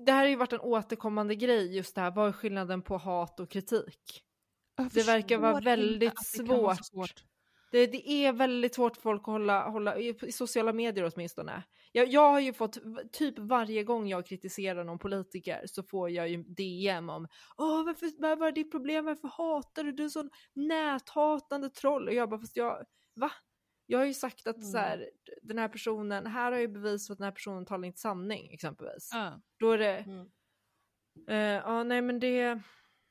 det 0.00 0.12
här 0.12 0.18
har 0.18 0.28
ju 0.28 0.36
varit 0.36 0.52
en 0.52 0.60
återkommande 0.60 1.34
grej 1.34 1.76
just 1.76 1.94
det 1.94 2.00
här, 2.00 2.10
vad 2.10 2.28
är 2.28 2.32
skillnaden 2.32 2.82
på 2.82 2.96
hat 2.96 3.40
och 3.40 3.50
kritik? 3.50 4.22
Det 4.92 5.06
verkar 5.06 5.38
vara 5.38 5.60
väldigt 5.60 6.12
kan 6.36 6.46
vara 6.46 6.76
svårt. 6.76 7.24
Det, 7.72 7.86
det 7.86 8.10
är 8.10 8.32
väldigt 8.32 8.74
svårt 8.74 8.96
för 8.96 9.02
folk 9.02 9.20
att 9.20 9.26
hålla, 9.26 9.68
hålla 9.68 9.98
i, 9.98 10.32
sociala 10.32 10.72
medier 10.72 11.12
åtminstone. 11.14 11.62
Jag, 11.92 12.08
jag 12.08 12.30
har 12.30 12.40
ju 12.40 12.52
fått, 12.52 12.78
typ 13.12 13.38
varje 13.38 13.84
gång 13.84 14.08
jag 14.08 14.26
kritiserar 14.26 14.84
någon 14.84 14.98
politiker 14.98 15.62
så 15.66 15.82
får 15.82 16.10
jag 16.10 16.28
ju 16.28 16.42
DM 16.42 17.10
om 17.10 17.28
Åh, 17.56 17.84
varför, 17.84 18.22
vad 18.22 18.38
var 18.38 18.52
ditt 18.52 18.70
problem? 18.70 19.04
Varför 19.04 19.28
hatar 19.28 19.84
du? 19.84 19.92
Du 19.92 20.02
är 20.02 20.04
en 20.04 20.10
sån 20.10 20.30
näthatande 20.54 21.70
troll. 21.70 22.08
Och 22.08 22.14
jag 22.14 22.30
bara, 22.30 22.40
fast 22.40 22.56
jag, 22.56 22.84
va? 23.16 23.30
Jag 23.86 23.98
har 23.98 24.06
ju 24.06 24.14
sagt 24.14 24.46
att 24.46 24.64
så 24.64 24.78
här, 24.78 25.10
den 25.42 25.58
här 25.58 25.68
personen, 25.68 26.26
här 26.26 26.52
har 26.52 26.58
jag 26.58 26.72
bevis 26.72 27.06
för 27.06 27.12
att 27.14 27.18
den 27.18 27.24
här 27.24 27.32
personen 27.32 27.64
talar 27.66 27.86
inte 27.86 28.00
sanning 28.00 28.50
exempelvis. 28.52 29.10
Ja. 29.12 29.40
Då 29.58 29.70
är 29.70 29.78
det, 29.78 29.96
Mm. 29.98 30.28
eh, 31.28 31.36
ja 31.36 31.82
nej 31.82 32.02
men 32.02 32.20
det, 32.20 32.60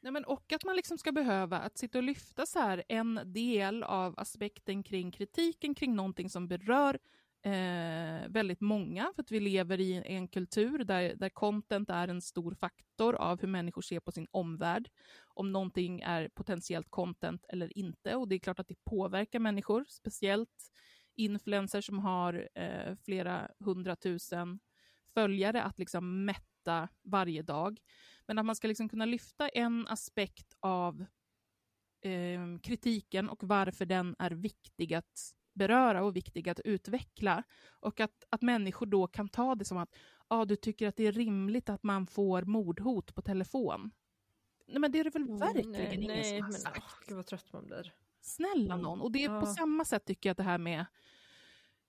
Nej, 0.01 0.11
men 0.11 0.25
och 0.25 0.53
att 0.53 0.63
man 0.65 0.75
liksom 0.75 0.97
ska 0.97 1.11
behöva 1.11 1.59
att 1.59 1.77
sitta 1.77 1.97
och 1.97 2.03
lyfta 2.03 2.45
så 2.45 2.59
här 2.59 2.83
en 2.87 3.19
del 3.25 3.83
av 3.83 4.19
aspekten 4.19 4.83
kring 4.83 5.11
kritiken 5.11 5.75
kring 5.75 5.95
någonting 5.95 6.29
som 6.29 6.47
berör 6.47 6.99
eh, 7.41 8.27
väldigt 8.29 8.61
många, 8.61 9.11
för 9.15 9.21
att 9.21 9.31
vi 9.31 9.39
lever 9.39 9.79
i 9.79 10.03
en 10.05 10.27
kultur 10.27 10.77
där, 10.83 11.15
där 11.15 11.29
content 11.29 11.89
är 11.89 12.07
en 12.07 12.21
stor 12.21 12.53
faktor 12.53 13.15
av 13.15 13.41
hur 13.41 13.47
människor 13.47 13.81
ser 13.81 13.99
på 13.99 14.11
sin 14.11 14.27
omvärld, 14.31 14.89
om 15.35 15.51
någonting 15.51 16.01
är 16.01 16.27
potentiellt 16.27 16.89
content 16.89 17.45
eller 17.49 17.77
inte, 17.77 18.15
och 18.15 18.27
det 18.27 18.35
är 18.35 18.39
klart 18.39 18.59
att 18.59 18.67
det 18.67 18.83
påverkar 18.83 19.39
människor, 19.39 19.85
speciellt 19.87 20.71
influencers 21.15 21.85
som 21.85 21.99
har 21.99 22.49
eh, 22.55 22.95
flera 23.05 23.51
hundratusen 23.59 24.59
följare 25.13 25.63
att 25.63 25.79
liksom 25.79 26.25
mätta 26.25 26.89
varje 27.03 27.41
dag. 27.41 27.79
Men 28.27 28.39
att 28.39 28.45
man 28.45 28.55
ska 28.55 28.67
liksom 28.67 28.89
kunna 28.89 29.05
lyfta 29.05 29.49
en 29.49 29.87
aspekt 29.87 30.55
av 30.59 31.05
eh, 32.01 32.59
kritiken 32.63 33.29
och 33.29 33.43
varför 33.43 33.85
den 33.85 34.15
är 34.19 34.31
viktig 34.31 34.93
att 34.93 35.33
beröra 35.53 36.03
och 36.03 36.15
viktig 36.15 36.49
att 36.49 36.59
utveckla. 36.59 37.43
Och 37.79 37.99
att, 37.99 38.23
att 38.29 38.41
människor 38.41 38.85
då 38.85 39.07
kan 39.07 39.29
ta 39.29 39.55
det 39.55 39.65
som 39.65 39.77
att 39.77 39.95
ah, 40.27 40.45
du 40.45 40.55
tycker 40.55 40.87
att 40.87 40.95
det 40.95 41.07
är 41.07 41.11
rimligt 41.11 41.69
att 41.69 41.83
man 41.83 42.07
får 42.07 42.41
mordhot 42.41 43.15
på 43.15 43.21
telefon. 43.21 43.91
Nej, 44.67 44.79
men 44.79 44.91
det 44.91 44.99
är 44.99 45.03
det 45.03 45.09
väl 45.09 45.27
verkligen 45.39 45.71
nej, 45.71 45.95
ingen 45.95 46.07
nej, 46.07 46.23
som 46.23 46.41
har 46.43 46.51
men 46.51 46.59
sagt. 46.59 46.77
åh, 46.85 46.93
gud 47.07 47.15
vad 47.17 47.25
trött 47.25 47.53
man 47.53 47.65
blir. 47.65 47.93
Snälla 48.21 48.77
någon. 48.77 49.01
Och 49.01 49.11
det 49.11 49.23
är 49.23 49.29
på 49.41 49.47
Ja. 49.47 49.53
samma 49.55 49.85
sätt 49.85 50.05
tycker 50.05 50.29
jag 50.29 50.31
att 50.31 50.37
det 50.37 50.43
här 50.43 50.57
med 50.57 50.79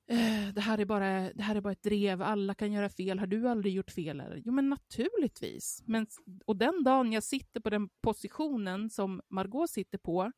eh, 0.06 0.48
det 0.54 0.60
här, 0.60 0.78
är 0.78 0.84
bara, 0.84 1.32
det 1.32 1.42
här 1.42 1.54
är 1.56 1.60
bara 1.60 1.72
ett 1.72 1.82
drev, 1.82 2.22
alla 2.22 2.54
kan 2.54 2.72
göra 2.72 2.88
fel. 2.88 3.18
Har 3.18 3.26
du 3.26 3.48
aldrig 3.48 3.74
gjort 3.74 3.90
fel? 3.90 4.20
Eller? 4.20 4.42
Jo, 4.44 4.52
men 4.52 4.68
naturligtvis. 4.68 5.82
Men, 5.86 6.06
och 6.44 6.56
den 6.56 6.84
dagen 6.84 7.12
jag 7.12 7.22
sitter 7.22 7.60
på 7.60 7.70
den 7.70 7.88
positionen 7.88 8.90
som 8.90 9.22
Margot 9.28 9.70
sitter 9.70 9.98
på, 9.98 10.32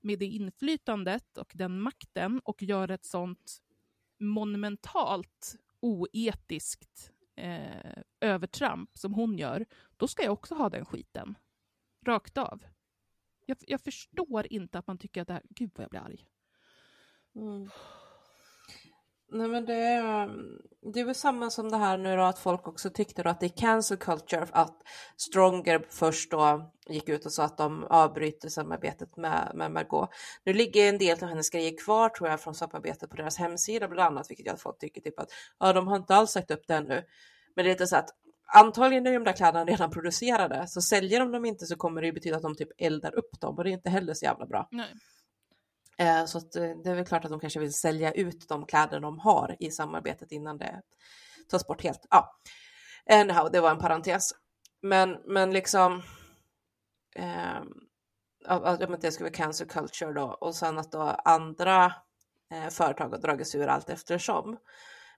med 0.00 0.18
det 0.18 0.26
inflytandet 0.26 1.38
och 1.38 1.52
den 1.54 1.80
makten 1.80 2.40
och 2.44 2.62
gör 2.62 2.90
ett 2.90 3.04
sånt 3.04 3.62
monumentalt 4.18 5.56
oetiskt 5.80 7.12
eh, 7.36 8.02
övertramp 8.20 8.90
som 8.98 9.14
hon 9.14 9.38
gör, 9.38 9.66
då 9.96 10.08
ska 10.08 10.22
jag 10.22 10.32
också 10.32 10.54
ha 10.54 10.68
den 10.68 10.84
skiten. 10.84 11.34
Rakt 12.08 12.38
av. 12.38 12.64
Jag, 13.46 13.56
jag 13.60 13.80
förstår 13.80 14.52
inte 14.52 14.78
att 14.78 14.86
man 14.86 14.98
tycker 14.98 15.22
att 15.22 15.28
det 15.28 15.34
här... 15.34 15.42
Gud 15.50 15.70
vad 15.74 15.84
jag 15.84 15.90
blir 15.90 16.00
arg. 16.00 16.24
Mm. 17.36 17.70
Nej 19.30 19.48
men 19.48 19.66
det 19.66 19.74
är, 19.74 20.30
det 20.92 21.00
är 21.00 21.04
väl 21.04 21.14
samma 21.14 21.50
som 21.50 21.70
det 21.70 21.76
här 21.76 21.98
nu 21.98 22.16
då 22.16 22.22
att 22.22 22.38
folk 22.38 22.68
också 22.68 22.90
tyckte 22.90 23.22
då 23.22 23.30
att 23.30 23.40
det 23.40 23.46
är 23.46 23.56
cancel 23.56 23.96
culture 23.96 24.46
att 24.52 24.82
Stronger 25.16 25.86
först 25.88 26.30
då 26.30 26.72
gick 26.88 27.08
ut 27.08 27.26
och 27.26 27.32
sa 27.32 27.44
att 27.44 27.56
de 27.58 27.84
avbryter 27.84 28.48
samarbetet 28.48 29.16
med, 29.16 29.52
med 29.54 29.70
Margot. 29.70 30.10
Nu 30.44 30.52
ligger 30.52 30.88
en 30.88 30.98
del 30.98 31.22
av 31.22 31.28
hennes 31.28 31.50
grejer 31.50 31.78
kvar 31.84 32.08
tror 32.08 32.28
jag 32.28 32.40
från 32.40 32.54
samarbetet 32.54 33.10
på 33.10 33.16
deras 33.16 33.36
hemsida 33.36 33.88
bland 33.88 34.06
annat, 34.06 34.30
vilket 34.30 34.46
gör 34.46 34.54
att 34.54 34.60
folk 34.62 34.78
tycker 34.78 35.00
typ 35.00 35.20
att 35.20 35.30
ja, 35.58 35.72
de 35.72 35.88
har 35.88 35.96
inte 35.96 36.14
alls 36.14 36.30
sagt 36.30 36.50
upp 36.50 36.66
det 36.66 36.74
ännu. 36.74 37.04
Men 37.54 37.64
det 37.64 37.70
är 37.70 37.74
lite 37.74 37.86
så 37.86 37.96
att 37.96 38.10
antagligen 38.52 39.06
är 39.06 39.12
de 39.12 39.24
där 39.24 39.32
kläderna 39.32 39.64
redan 39.64 39.90
producerade, 39.90 40.66
så 40.68 40.80
säljer 40.82 41.20
de 41.20 41.32
dem 41.32 41.44
inte 41.44 41.66
så 41.66 41.76
kommer 41.76 42.00
det 42.00 42.06
ju 42.06 42.12
betyda 42.12 42.36
att 42.36 42.42
de 42.42 42.56
typ 42.56 42.68
eldar 42.78 43.14
upp 43.14 43.40
dem 43.40 43.58
och 43.58 43.64
det 43.64 43.70
är 43.70 43.72
inte 43.72 43.90
heller 43.90 44.14
så 44.14 44.24
jävla 44.24 44.46
bra. 44.46 44.68
Nej. 44.70 44.94
Eh, 45.98 46.24
Så 46.24 46.38
eh, 46.38 46.76
det 46.84 46.90
är 46.90 46.94
väl 46.94 47.06
klart 47.06 47.24
att 47.24 47.30
de 47.30 47.40
kanske 47.40 47.60
vill 47.60 47.74
sälja 47.74 48.12
ut 48.12 48.48
de 48.48 48.66
kläder 48.66 49.00
de 49.00 49.18
har 49.18 49.56
i 49.60 49.70
samarbetet 49.70 50.32
innan 50.32 50.58
det 50.58 50.82
tas 51.48 51.66
bort 51.66 51.82
helt. 51.82 52.06
Ja, 52.10 52.38
anyhow, 53.10 53.50
det 53.52 53.60
var 53.60 53.70
en 53.70 53.78
parentes. 53.78 54.30
Men, 54.82 55.16
men 55.26 55.50
liksom. 55.50 56.02
Eh, 57.16 57.62
att, 58.46 59.00
det 59.00 59.12
ska 59.12 59.24
vara 59.24 59.32
cancer 59.32 59.64
culture 59.66 60.12
då 60.12 60.26
och 60.40 60.54
sen 60.54 60.78
att 60.78 60.92
då 60.92 61.00
andra 61.24 61.84
eh, 62.52 62.68
företag 62.70 63.08
har 63.08 63.18
dragits 63.18 63.54
ur 63.54 63.66
allt 63.66 63.90
eftersom. 63.90 64.58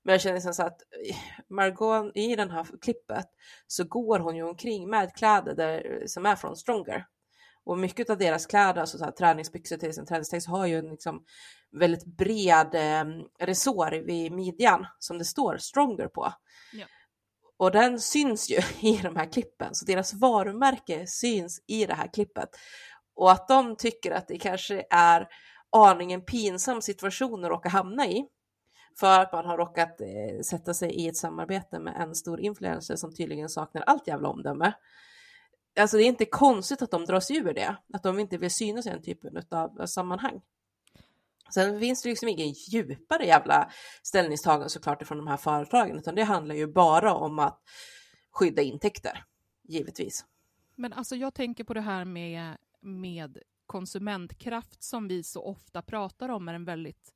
Men 0.05 0.13
jag 0.13 0.21
känner 0.21 0.35
liksom 0.35 0.55
så 0.55 0.63
att 0.63 0.83
eh, 1.09 1.17
Margot 1.49 2.13
i 2.15 2.37
den 2.37 2.51
här 2.51 2.67
klippet 2.83 3.27
så 3.67 3.85
går 3.85 4.19
hon 4.19 4.37
ju 4.37 4.43
omkring 4.43 4.91
med 4.91 5.15
kläder 5.15 5.55
där, 5.55 6.03
som 6.07 6.27
är 6.27 6.37
från 6.37 6.57
Stronger. 6.57 7.07
Och 7.65 7.79
mycket 7.79 8.11
av 8.11 8.19
deras 8.19 8.47
kläder, 8.47 8.81
alltså 8.81 8.99
så 8.99 9.05
här, 9.05 9.13
träningsbyxor 9.13 9.77
till 9.77 9.95
sin 9.95 10.07
träningstext, 10.07 10.49
har 10.49 10.67
ju 10.67 10.79
en 10.79 10.91
liksom 10.91 11.25
väldigt 11.73 12.05
bred 12.05 12.75
eh, 12.75 13.05
resår 13.47 13.91
vid 13.91 14.33
midjan 14.33 14.87
som 14.99 15.19
det 15.19 15.25
står 15.25 15.57
Stronger 15.57 16.09
på. 16.09 16.33
Ja. 16.73 16.87
Och 17.57 17.71
den 17.71 18.01
syns 18.01 18.51
ju 18.51 18.57
i 18.89 18.97
de 19.03 19.17
här 19.17 19.33
klippen, 19.33 19.75
så 19.75 19.85
deras 19.85 20.15
varumärke 20.15 21.07
syns 21.07 21.65
i 21.67 21.87
det 21.87 21.95
här 21.95 22.13
klippet. 22.13 22.49
Och 23.15 23.33
att 23.33 23.49
de 23.49 23.77
tycker 23.77 24.11
att 24.11 24.29
det 24.29 24.39
kanske 24.39 24.85
är 24.91 25.29
aningen 25.77 26.25
pinsam 26.25 26.83
situation 26.83 27.45
att 27.45 27.51
råka 27.51 27.69
hamna 27.69 28.07
i, 28.07 28.27
för 28.99 29.21
att 29.21 29.33
man 29.33 29.47
har 29.47 29.59
råkat 29.59 30.01
eh, 30.01 30.41
sätta 30.45 30.75
sig 30.75 30.91
i 30.91 31.09
ett 31.09 31.17
samarbete 31.17 31.79
med 31.79 31.97
en 31.97 32.15
stor 32.15 32.41
influencer 32.41 32.97
som 32.97 33.15
tydligen 33.15 33.49
saknar 33.49 33.83
allt 33.83 34.07
jävla 34.07 34.29
omdöme. 34.29 34.73
Alltså 35.81 35.97
det 35.97 36.03
är 36.03 36.07
inte 36.07 36.25
konstigt 36.25 36.83
att 36.83 36.91
de 36.91 37.05
drar 37.05 37.21
sig 37.21 37.37
ur 37.37 37.55
det, 37.55 37.77
att 37.93 38.03
de 38.03 38.19
inte 38.19 38.39
vill 38.39 38.51
synas 38.51 38.87
i 38.87 38.91
den 38.91 39.03
typen 39.03 39.43
av 39.51 39.81
eh, 39.81 39.87
sammanhang. 39.87 40.41
Sen 41.55 41.81
finns 41.81 42.03
det 42.03 42.09
liksom 42.09 42.29
ingen 42.29 42.49
djupare 42.49 43.27
jävla 43.27 43.71
ställningstagande 44.03 44.69
såklart 44.69 45.07
från 45.07 45.19
de 45.19 45.27
här 45.27 45.37
företagen, 45.37 45.99
utan 45.99 46.15
det 46.15 46.23
handlar 46.23 46.55
ju 46.55 46.67
bara 46.67 47.15
om 47.15 47.39
att 47.39 47.61
skydda 48.31 48.62
intäkter, 48.62 49.25
givetvis. 49.62 50.25
Men 50.77 50.93
alltså 50.93 51.17
jag 51.17 51.35
tänker 51.35 51.65
på 51.65 51.75
det 51.75 51.81
här 51.81 52.05
med, 52.05 52.57
med 52.81 53.39
konsumentkraft 53.67 54.83
som 54.83 55.09
vi 55.09 55.23
så 55.23 55.45
ofta 55.45 55.83
pratar 55.83 56.29
om 56.29 56.49
är 56.49 56.55
en 56.55 56.65
väldigt 56.65 57.15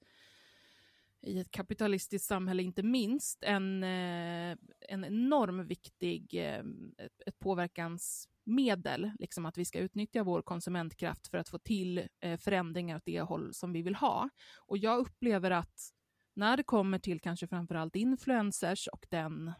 i 1.26 1.38
ett 1.38 1.50
kapitalistiskt 1.50 2.28
samhälle 2.28 2.62
inte 2.62 2.82
minst 2.82 3.42
en, 3.42 3.84
eh, 3.84 4.56
en 4.80 5.04
enorm 5.04 5.66
viktig 5.66 6.34
eh, 6.34 6.64
ett, 6.98 7.22
ett 7.26 7.38
påverkansmedel, 7.38 9.10
liksom 9.18 9.46
att 9.46 9.58
vi 9.58 9.64
ska 9.64 9.78
utnyttja 9.78 10.22
vår 10.22 10.42
konsumentkraft 10.42 11.28
för 11.28 11.38
att 11.38 11.48
få 11.48 11.58
till 11.58 12.08
eh, 12.20 12.38
förändringar 12.38 12.96
åt 12.96 13.04
det 13.04 13.20
håll 13.20 13.54
som 13.54 13.72
vi 13.72 13.82
vill 13.82 13.94
ha. 13.94 14.28
Och 14.56 14.78
jag 14.78 14.98
upplever 14.98 15.50
att 15.50 15.90
när 16.36 16.56
det 16.56 16.62
kommer 16.62 16.98
till 16.98 17.20
kanske 17.20 17.46
framförallt 17.46 17.96
influencers 17.96 18.88
och 18.88 19.06
den 19.10 19.52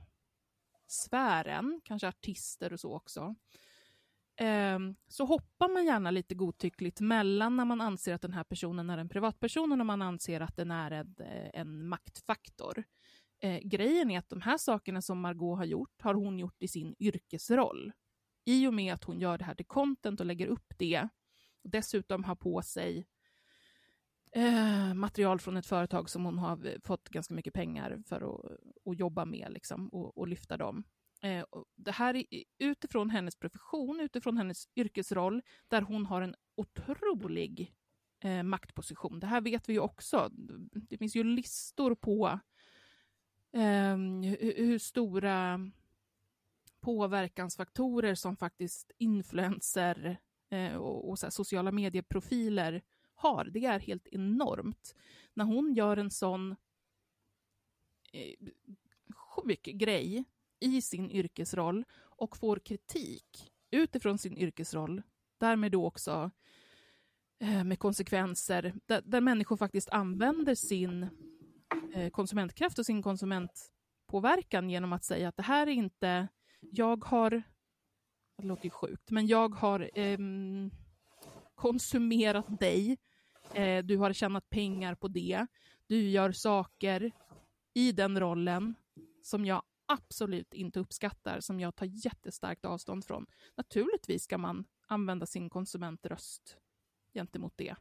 sfären, 0.86 1.80
kanske 1.84 2.08
artister 2.08 2.72
och 2.72 2.80
så 2.80 2.94
också, 2.96 3.20
eh, 3.20 3.34
Ehm, 4.36 4.94
så 5.08 5.24
hoppar 5.24 5.68
man 5.68 5.84
gärna 5.84 6.10
lite 6.10 6.34
godtyckligt 6.34 7.00
mellan 7.00 7.56
när 7.56 7.64
man 7.64 7.80
anser 7.80 8.14
att 8.14 8.22
den 8.22 8.32
här 8.32 8.44
personen 8.44 8.90
är 8.90 8.98
en 8.98 9.08
privatperson 9.08 9.72
och 9.72 9.78
när 9.78 9.84
man 9.84 10.02
anser 10.02 10.40
att 10.40 10.56
den 10.56 10.70
är 10.70 10.90
en, 10.90 11.14
eh, 11.18 11.60
en 11.60 11.88
maktfaktor. 11.88 12.84
Eh, 13.40 13.58
grejen 13.58 14.10
är 14.10 14.18
att 14.18 14.28
de 14.28 14.40
här 14.40 14.58
sakerna 14.58 15.02
som 15.02 15.20
Margot 15.20 15.58
har 15.58 15.64
gjort, 15.64 16.02
har 16.02 16.14
hon 16.14 16.38
gjort 16.38 16.62
i 16.62 16.68
sin 16.68 16.94
yrkesroll. 16.98 17.92
I 18.44 18.66
och 18.66 18.74
med 18.74 18.94
att 18.94 19.04
hon 19.04 19.20
gör 19.20 19.38
det 19.38 19.44
här 19.44 19.54
till 19.54 19.66
content 19.66 20.20
och 20.20 20.26
lägger 20.26 20.46
upp 20.46 20.72
det, 20.78 21.08
och 21.64 21.70
dessutom 21.70 22.24
har 22.24 22.36
på 22.36 22.62
sig 22.62 23.06
eh, 24.32 24.94
material 24.94 25.40
från 25.40 25.56
ett 25.56 25.66
företag 25.66 26.10
som 26.10 26.24
hon 26.24 26.38
har 26.38 26.80
fått 26.84 27.08
ganska 27.08 27.34
mycket 27.34 27.54
pengar 27.54 28.02
för 28.06 28.16
att, 28.16 28.50
att 28.90 28.98
jobba 28.98 29.24
med 29.24 29.52
liksom, 29.52 29.88
och, 29.88 30.18
och 30.18 30.28
lyfta 30.28 30.56
dem. 30.56 30.84
Eh, 31.24 31.44
det 31.76 31.92
här 31.92 32.16
är 32.16 32.44
utifrån 32.58 33.10
hennes 33.10 33.36
profession, 33.36 34.00
utifrån 34.00 34.36
hennes 34.36 34.68
yrkesroll, 34.76 35.42
där 35.68 35.82
hon 35.82 36.06
har 36.06 36.22
en 36.22 36.34
otrolig 36.54 37.74
eh, 38.20 38.42
maktposition. 38.42 39.20
Det 39.20 39.26
här 39.26 39.40
vet 39.40 39.68
vi 39.68 39.72
ju 39.72 39.78
också. 39.78 40.30
Det 40.72 40.98
finns 40.98 41.16
ju 41.16 41.24
listor 41.24 41.94
på 41.94 42.40
eh, 43.52 43.96
hur 44.56 44.78
stora 44.78 45.70
påverkansfaktorer 46.80 48.14
som 48.14 48.36
faktiskt 48.36 48.92
influenser 48.98 50.18
eh, 50.50 50.74
och, 50.74 51.10
och 51.10 51.18
sociala 51.18 51.72
medieprofiler 51.72 52.82
har. 53.14 53.44
Det 53.44 53.64
är 53.64 53.78
helt 53.78 54.08
enormt. 54.08 54.94
När 55.34 55.44
hon 55.44 55.74
gör 55.74 55.96
en 55.96 56.10
sån 56.10 56.56
eh, 58.12 58.34
sjuk 59.14 59.62
grej 59.62 60.24
i 60.64 60.82
sin 60.82 61.10
yrkesroll 61.10 61.84
och 62.00 62.36
får 62.36 62.58
kritik 62.58 63.52
utifrån 63.70 64.18
sin 64.18 64.38
yrkesroll, 64.38 65.02
därmed 65.38 65.72
då 65.72 65.86
också 65.86 66.30
eh, 67.40 67.64
med 67.64 67.78
konsekvenser, 67.78 68.74
där, 68.86 69.02
där, 69.04 69.20
människor 69.20 69.56
faktiskt 69.56 69.88
använder 69.88 70.54
sin 70.54 71.08
eh, 71.94 72.10
konsumentkraft 72.10 72.78
och 72.78 72.86
sin 72.86 73.02
konsumentpåverkan 73.02 74.70
genom 74.70 74.92
att 74.92 75.04
säga 75.04 75.28
att 75.28 75.36
det 75.36 75.42
här 75.42 75.66
är 75.66 75.72
inte, 75.72 76.28
jag 76.60 77.04
har, 77.04 77.42
det 78.38 78.46
låter 78.46 78.64
ju 78.64 78.70
sjukt, 78.70 79.10
men 79.10 79.26
jag 79.26 79.54
har 79.54 79.90
eh, 79.94 80.18
konsumerat 81.54 82.60
dig, 82.60 82.98
eh, 83.54 83.84
du 83.84 83.96
har 83.96 84.12
tjänat 84.12 84.50
pengar 84.50 84.94
på 84.94 85.08
det, 85.08 85.46
du 85.86 86.08
gör 86.08 86.32
saker 86.32 87.12
i 87.74 87.92
den 87.92 88.20
rollen 88.20 88.74
som 89.22 89.44
jag 89.44 89.62
absolut 89.86 90.54
inte 90.54 90.80
uppskattar, 90.80 91.40
som 91.40 91.60
jag 91.60 91.76
tar 91.76 91.86
jättestarkt 91.86 92.64
avstånd 92.64 93.04
från. 93.04 93.26
Naturligtvis 93.56 94.24
ska 94.24 94.38
man 94.38 94.64
använda 94.86 95.26
sin 95.26 95.50
konsumentröst 95.50 96.56
gentemot 97.14 97.52
det. 97.56 97.76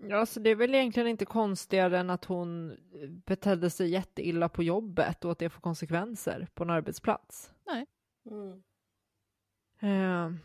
Ja, 0.00 0.26
så 0.26 0.40
det 0.40 0.50
är 0.50 0.54
väl 0.54 0.74
egentligen 0.74 1.08
inte 1.08 1.24
konstigare 1.24 1.98
än 1.98 2.10
att 2.10 2.24
hon 2.24 2.76
betedde 3.26 3.70
sig 3.70 3.88
jätteilla 3.88 4.48
på 4.48 4.62
jobbet 4.62 5.24
och 5.24 5.32
att 5.32 5.38
det 5.38 5.50
får 5.50 5.60
konsekvenser 5.60 6.48
på 6.54 6.64
en 6.64 6.70
arbetsplats. 6.70 7.52
Nej. 7.66 7.86
Mm. 8.30 8.62
Uh. 9.82 10.38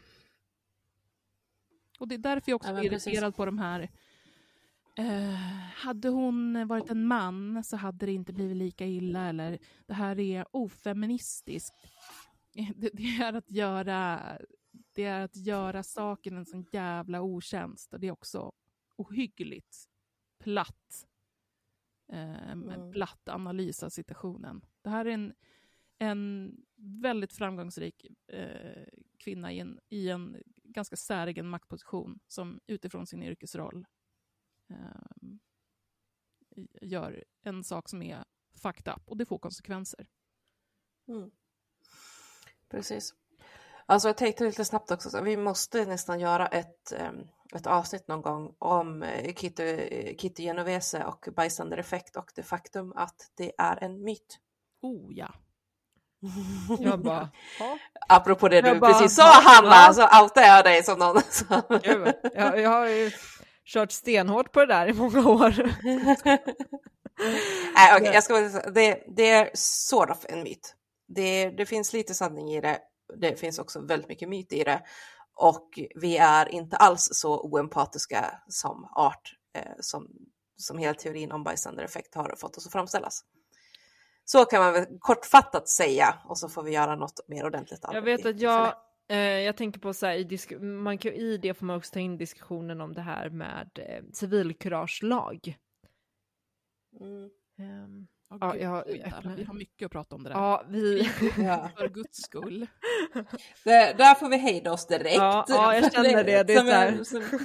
Och 2.00 2.08
det 2.08 2.16
är 2.16 2.20
därför 2.20 2.52
jag 2.52 2.56
också 2.56 2.70
är 2.70 2.84
irriterad 2.84 3.36
på 3.36 3.46
de 3.46 3.60
här 3.60 3.90
Uh, 5.00 5.34
hade 5.76 6.10
hon 6.10 6.68
varit 6.68 6.90
en 6.90 7.06
man 7.06 7.64
så 7.64 7.78
hade 7.78 8.06
det 8.06 8.12
inte 8.12 8.34
blivit 8.34 8.58
lika 8.58 8.86
illa 8.86 9.30
eller 9.30 9.60
det 9.86 9.94
här 9.94 10.20
är 10.20 10.46
ofeministiskt. 10.52 11.74
Det, 12.76 12.90
det, 12.94 13.04
är 13.04 13.34
att 13.34 13.52
göra, 13.52 14.22
det 14.94 15.04
är 15.04 15.22
att 15.22 15.36
göra 15.36 15.84
saken 15.84 16.38
en 16.38 16.46
sån 16.46 16.66
jävla 16.72 17.22
otjänst 17.22 17.94
och 17.94 18.00
det 18.00 18.08
är 18.08 18.12
också 18.12 18.52
ohyggligt 18.96 19.86
platt. 20.44 21.08
Uh, 22.14 22.52
mm. 22.52 22.92
platt 22.92 23.30
analys 23.30 23.84
av 23.84 23.90
situationen. 23.90 24.66
Det 24.82 24.90
här 24.90 25.06
är 25.06 25.10
en, 25.10 25.34
en 25.98 26.56
väldigt 26.76 27.34
framgångsrik 27.34 28.06
uh, 28.34 28.84
kvinna 29.18 29.52
i 29.52 29.60
en, 29.60 29.80
i 29.90 30.10
en 30.10 30.38
ganska 30.64 30.96
säregen 30.96 31.50
maktposition 31.50 32.20
som 32.28 32.60
utifrån 32.68 33.08
sin 33.08 33.24
yrkesroll 33.24 33.86
gör 36.82 37.24
en 37.44 37.64
sak 37.64 37.90
som 37.90 38.02
är 38.02 38.24
fucked 38.62 38.94
up 38.94 39.02
och 39.06 39.18
det 39.18 39.26
får 39.26 39.38
konsekvenser. 39.38 40.08
Mm. 41.08 41.32
Precis. 42.70 43.14
Alltså 43.86 44.08
jag 44.08 44.18
tänkte 44.18 44.44
lite 44.44 44.66
snabbt 44.66 44.92
också, 44.92 45.10
så 45.10 45.22
vi 45.22 45.38
måste 45.38 45.86
nästan 45.86 46.20
göra 46.20 46.48
ett, 46.48 46.92
ehm, 46.92 47.28
ett 47.56 47.68
avsnitt 47.68 48.08
någon 48.08 48.22
gång 48.22 48.56
om 48.60 49.04
eh, 49.04 49.34
Kitty, 49.34 50.16
Kitty 50.18 50.44
Genovese 50.44 51.06
och 51.06 51.28
bystandar-effekt 51.36 52.16
och 52.16 52.32
det 52.36 52.44
faktum 52.44 52.94
att 52.96 53.32
det 53.38 53.52
är 53.58 53.84
en 53.84 54.04
myt. 54.04 54.40
Oh 54.82 55.14
ja. 55.14 55.34
Jag 56.80 57.00
bara? 57.00 57.30
Apropå 58.10 58.50
det 58.50 58.56
jag 58.56 58.76
du 58.76 58.80
bara, 58.80 58.94
precis 58.94 59.16
sa 59.16 59.42
Hanna, 59.42 59.94
så 59.94 60.24
outar 60.24 60.42
jag 60.42 60.64
dig 60.64 60.84
som 60.84 61.00
någon. 61.00 61.22
Gud, 61.84 62.14
jag, 62.34 62.60
jag 62.60 62.70
har 62.70 62.88
ju 62.88 63.12
kört 63.66 63.92
stenhårt 63.92 64.52
på 64.52 64.60
det 64.60 64.66
där 64.66 64.88
i 64.88 64.94
många 64.94 65.30
år. 65.30 65.54
Nej, 67.76 68.02
okay, 68.02 68.14
jag 68.14 68.24
ska, 68.24 68.40
det, 68.74 69.04
det 69.16 69.30
är 69.30 69.50
sort 69.54 70.10
of 70.10 70.26
en 70.30 70.44
myt. 70.44 70.76
Det, 71.08 71.50
det 71.50 71.66
finns 71.66 71.94
lite 71.94 72.14
sanning 72.14 72.52
i 72.52 72.62
det. 72.62 72.80
Det 73.18 73.40
finns 73.40 73.60
också 73.60 73.82
väldigt 73.82 74.10
mycket 74.10 74.30
myt 74.30 74.54
i 74.54 74.64
det. 74.64 74.82
Och 75.36 75.80
vi 75.96 76.18
är 76.18 76.50
inte 76.50 76.78
alls 76.78 77.10
så 77.12 77.42
oempatiska 77.42 78.42
som 78.48 78.88
art 78.96 79.36
eh, 79.56 79.72
som, 79.80 80.08
som 80.58 80.78
hela 80.78 80.94
teorin 80.94 81.32
om 81.32 81.44
bystander-effekt 81.44 82.16
har 82.16 82.36
fått 82.38 82.58
oss 82.58 82.66
att 82.66 82.72
framställas. 82.72 83.24
Så 84.26 84.46
kan 84.46 84.64
man 84.64 84.74
väl 84.74 84.86
kortfattat 85.00 85.70
säga 85.70 86.16
och 86.26 86.38
så 86.38 86.50
får 86.50 86.64
vi 86.64 86.72
göra 86.72 86.96
något 86.96 87.20
mer 87.28 87.46
ordentligt. 87.46 87.80
Jag 87.92 88.02
vet 88.02 88.26
att 88.26 88.40
jag, 88.40 88.74
jag 89.46 89.58
tänker 89.58 89.80
på 89.80 89.94
så 89.94 90.06
här, 90.06 90.16
i, 90.16 90.60
man 90.60 90.98
kan, 90.98 91.12
i 91.12 91.38
det 91.38 91.54
får 91.54 91.66
man 91.66 91.78
också 91.78 91.94
ta 91.94 92.00
in 92.00 92.18
diskussionen 92.18 92.82
om 92.82 92.94
det 92.94 93.02
här 93.02 93.30
med 93.30 93.70
eh, 93.76 94.04
civilkuragelag. 94.14 95.58
Mm. 97.00 97.30
Um, 97.60 98.08
oh, 98.30 98.38
ja, 98.42 98.58
jag, 98.58 98.98
jag, 98.98 99.36
vi 99.36 99.44
har 99.44 99.54
mycket 99.54 99.86
att 99.86 99.92
prata 99.92 100.16
om 100.16 100.24
det 100.24 100.30
där. 100.30 100.36
Ja, 100.36 100.66
vi... 100.70 101.04
För 101.78 101.90
guds 101.90 102.22
skull. 102.22 102.68
Det, 103.64 103.94
där 103.98 104.16
får 104.16 104.30
vi 104.30 104.38
hejda 104.38 104.72
oss 104.72 104.88
direkt. 104.88 105.16
Ja, 105.16 105.46
ja 105.48 105.76
jag 105.76 105.94
känner 105.94 106.24
det. 106.24 106.44
det 106.44 106.54
är 106.54 107.04
som, 107.04 107.06
som, 107.06 107.40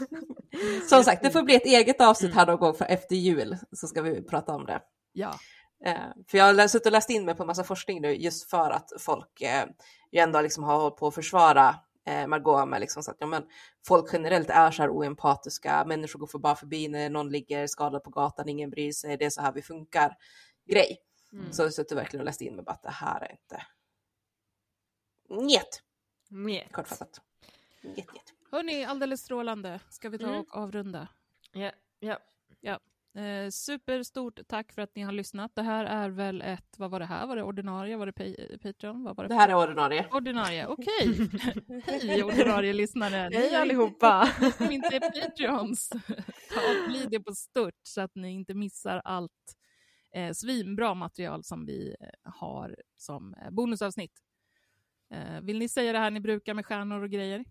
som, 0.89 1.05
sagt, 1.05 1.23
det 1.23 1.31
får 1.31 1.43
bli 1.43 1.55
ett 1.55 1.67
eget 1.67 2.01
avsnitt 2.01 2.35
här 2.35 2.47
någon 2.47 2.59
gång 2.59 2.75
för 2.75 2.85
efter 2.85 3.17
jul 3.17 3.57
så 3.73 3.87
ska 3.87 4.03
vi 4.03 4.23
prata 4.23 4.53
om 4.53 4.67
det. 4.67 4.81
Ja. 5.13 5.35
Eh, 5.85 6.09
för 6.27 6.39
jag 6.39 6.55
har 6.55 6.69
suttit 6.69 6.87
och 6.87 6.93
läst 6.93 7.11
in 7.11 7.25
mig 7.25 7.35
på 7.35 7.43
en 7.43 7.47
massa 7.47 7.65
forskning 7.65 8.03
nu 8.03 8.17
just 8.17 8.51
för 8.51 8.71
att 8.71 8.93
folk 8.99 9.41
eh, 9.41 9.67
ju 10.13 10.21
ändå 10.21 10.41
liksom 10.41 10.65
har 10.65 10.81
hållit 10.81 10.97
på 10.97 11.07
att 11.07 11.15
försvara 11.15 11.77
eh, 12.07 12.27
Margot 12.27 12.69
med 12.69 12.81
liksom 12.81 13.03
så 13.03 13.11
att 13.11 13.17
ja, 13.21 13.27
men 13.27 13.47
folk 13.87 14.11
generellt 14.13 14.51
är 14.51 14.71
så 14.71 14.83
här 14.83 14.91
oempatiska, 14.91 15.85
människor 15.85 16.19
går 16.19 16.27
för 16.27 16.39
bara 16.39 16.57
förbi 16.57 16.89
när 16.89 17.11
någon 17.11 17.29
ligger 17.29 17.67
skadad 17.67 18.05
på 18.05 18.11
gatan, 18.11 18.49
ingen 18.49 18.71
bryr 18.71 18.93
sig, 18.93 19.17
det 19.17 19.25
är 19.25 19.31
så 19.31 19.43
här 19.43 19.53
vi 19.53 19.63
funkar 19.63 20.17
grej. 20.67 20.99
Mm. 21.33 21.53
Så 21.53 21.63
jag 21.63 21.75
suttit 21.75 21.99
verkligen 21.99 22.21
och 22.21 22.27
läst 22.27 22.41
in 22.41 22.57
mig 22.57 22.65
på 22.65 22.71
att 22.71 22.83
det 22.83 22.91
här 22.91 23.21
är 23.21 23.33
inte 23.33 23.63
njet. 25.29 25.83
Njet. 26.29 26.73
Kortfattat. 26.73 27.21
Njet, 27.83 28.13
njet. 28.13 28.35
Hörni, 28.51 28.85
alldeles 28.85 29.21
strålande. 29.21 29.81
Ska 29.91 30.09
vi 30.09 30.19
ta 30.19 30.27
mm. 30.27 30.41
och 30.41 30.57
avrunda? 30.57 31.09
Ja, 31.53 31.73
ja. 31.99 32.19
ja. 32.61 32.81
Eh, 33.19 33.51
superstort 33.51 34.41
tack 34.49 34.73
för 34.73 34.83
att 34.83 34.97
ni 34.97 35.03
har 35.03 35.13
lyssnat. 35.13 35.55
Det 35.55 35.63
här 35.63 35.85
är 35.85 36.09
väl 36.09 36.43
ett, 36.43 36.75
vad 36.79 36.91
var 36.91 37.01
det 37.01 37.07
här? 37.07 37.27
Var 37.27 37.37
det 37.37 37.43
ordinarie? 37.43 37.97
Var 37.97 38.07
det 38.07 38.59
Patreon? 38.59 39.05
Vad 39.05 39.17
var 39.17 39.25
det? 39.25 39.29
det 39.29 39.35
här 39.35 39.49
är 39.49 39.57
ordinarie. 39.57 40.07
Ordinarie, 40.13 40.67
okej. 40.67 41.11
Okay. 41.11 41.81
Hej 41.87 42.25
ordinarie 42.25 42.73
lyssnare. 42.73 43.31
Hej 43.33 43.55
allihopa. 43.55 44.27
Som 44.57 44.71
inte 44.71 44.97
är 44.97 45.01
Patreons. 45.01 45.89
Ta 46.55 46.89
bli 46.89 47.07
det 47.11 47.21
på 47.21 47.33
stört 47.33 47.81
så 47.83 48.01
att 48.01 48.15
ni 48.15 48.31
inte 48.31 48.55
missar 48.55 49.03
allt 49.05 49.57
eh, 50.15 50.33
svinbra 50.33 50.95
material 50.95 51.45
som 51.45 51.67
vi 51.67 51.97
eh, 52.01 52.33
har 52.33 52.77
som 52.97 53.35
eh, 53.35 53.51
bonusavsnitt. 53.51 54.19
Eh, 55.11 55.41
vill 55.43 55.59
ni 55.59 55.69
säga 55.69 55.93
det 55.93 55.99
här 55.99 56.11
ni 56.11 56.21
brukar 56.21 56.55
med 56.55 56.67
stjärnor 56.67 57.03
och 57.03 57.11
grejer? 57.11 57.45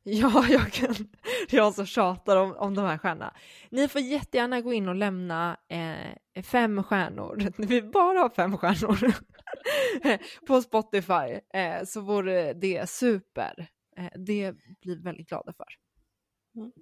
Ja, 0.02 0.46
jag 0.48 0.72
kan. 0.72 0.94
Jag 1.50 1.74
som 1.74 1.86
tjatar 1.86 2.36
om, 2.36 2.56
om 2.56 2.74
de 2.74 2.84
här 2.84 2.98
stjärnorna. 2.98 3.34
Ni 3.70 3.88
får 3.88 4.00
jättegärna 4.00 4.60
gå 4.60 4.72
in 4.72 4.88
och 4.88 4.94
lämna 4.94 5.56
eh, 5.68 6.42
fem 6.42 6.82
stjärnor. 6.82 7.52
vi 7.58 7.66
vill 7.66 7.90
bara 7.90 8.18
ha 8.18 8.30
fem 8.30 8.58
stjärnor 8.58 9.14
på 10.46 10.62
Spotify 10.62 11.40
eh, 11.54 11.84
så 11.84 12.00
vore 12.00 12.52
det 12.52 12.90
super. 12.90 13.68
Eh, 13.96 14.10
det 14.14 14.52
blir 14.80 14.96
vi 14.96 15.02
väldigt 15.02 15.28
glada 15.28 15.52
för. 15.52 15.66
Mm. 16.56 16.72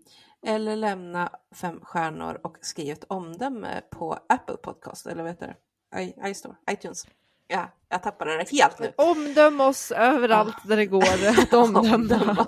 Eller 0.46 0.76
lämna 0.76 1.30
fem 1.54 1.80
stjärnor 1.82 2.40
och 2.42 2.56
skriv 2.60 2.92
ett 2.92 3.04
omdöme 3.08 3.82
på 3.90 4.18
Apple 4.28 4.56
Podcast 4.56 5.06
eller 5.06 5.22
vad 5.22 5.32
heter 5.32 5.46
det? 5.46 6.02
I, 6.02 6.30
iStore, 6.30 6.56
iTunes. 6.70 7.06
Ja, 7.48 7.68
jag 7.88 8.02
tappade 8.02 8.36
det 8.36 8.50
helt 8.50 8.78
nu. 8.78 8.92
Omdöm 8.96 9.60
oss 9.60 9.92
överallt 9.92 10.56
där 10.64 10.76
det 10.76 10.86
går 10.86 11.02
att 11.42 11.54
omdöma. 11.54 12.46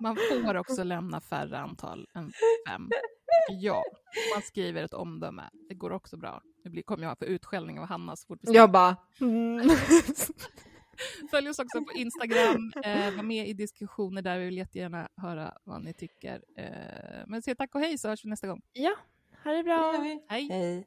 Man 0.00 0.16
får 0.44 0.54
också 0.56 0.82
lämna 0.84 1.20
färre 1.20 1.58
antal 1.58 2.06
än 2.14 2.32
fem. 2.68 2.88
Ja, 3.50 3.82
man 4.34 4.42
skriver 4.42 4.82
ett 4.82 4.94
omdöme. 4.94 5.42
Det 5.68 5.74
går 5.74 5.92
också 5.92 6.16
bra. 6.16 6.40
Nu 6.64 6.70
blir- 6.70 6.82
kommer 6.82 7.04
jag 7.06 7.18
få 7.18 7.24
utskällning 7.24 7.78
av 7.80 7.86
Hanna 7.86 8.16
så 8.16 8.26
fort 8.26 8.38
vi 8.42 8.52
Jag 8.54 8.70
bara... 8.70 8.96
Mm. 9.20 9.70
Följ 11.30 11.48
oss 11.48 11.58
också 11.58 11.84
på 11.84 11.92
Instagram. 11.92 12.72
Eh, 12.84 13.14
var 13.16 13.22
med 13.22 13.48
i 13.48 13.52
diskussioner 13.52 14.22
där. 14.22 14.38
Vi 14.38 14.44
vill 14.44 14.56
jättegärna 14.56 15.08
höra 15.16 15.52
vad 15.64 15.84
ni 15.84 15.94
tycker. 15.94 16.42
Eh, 16.58 17.24
men 17.26 17.42
säg 17.42 17.54
tack 17.56 17.74
och 17.74 17.80
hej 17.80 17.98
så 17.98 18.08
hörs 18.08 18.24
vi 18.24 18.28
nästa 18.28 18.46
gång. 18.46 18.60
Ja, 18.72 18.94
ha 19.44 19.50
det 19.50 19.56
Det 19.56 19.62
bra. 19.62 20.00
vi. 20.02 20.20
Hej! 20.28 20.48
Hej. 20.50 20.86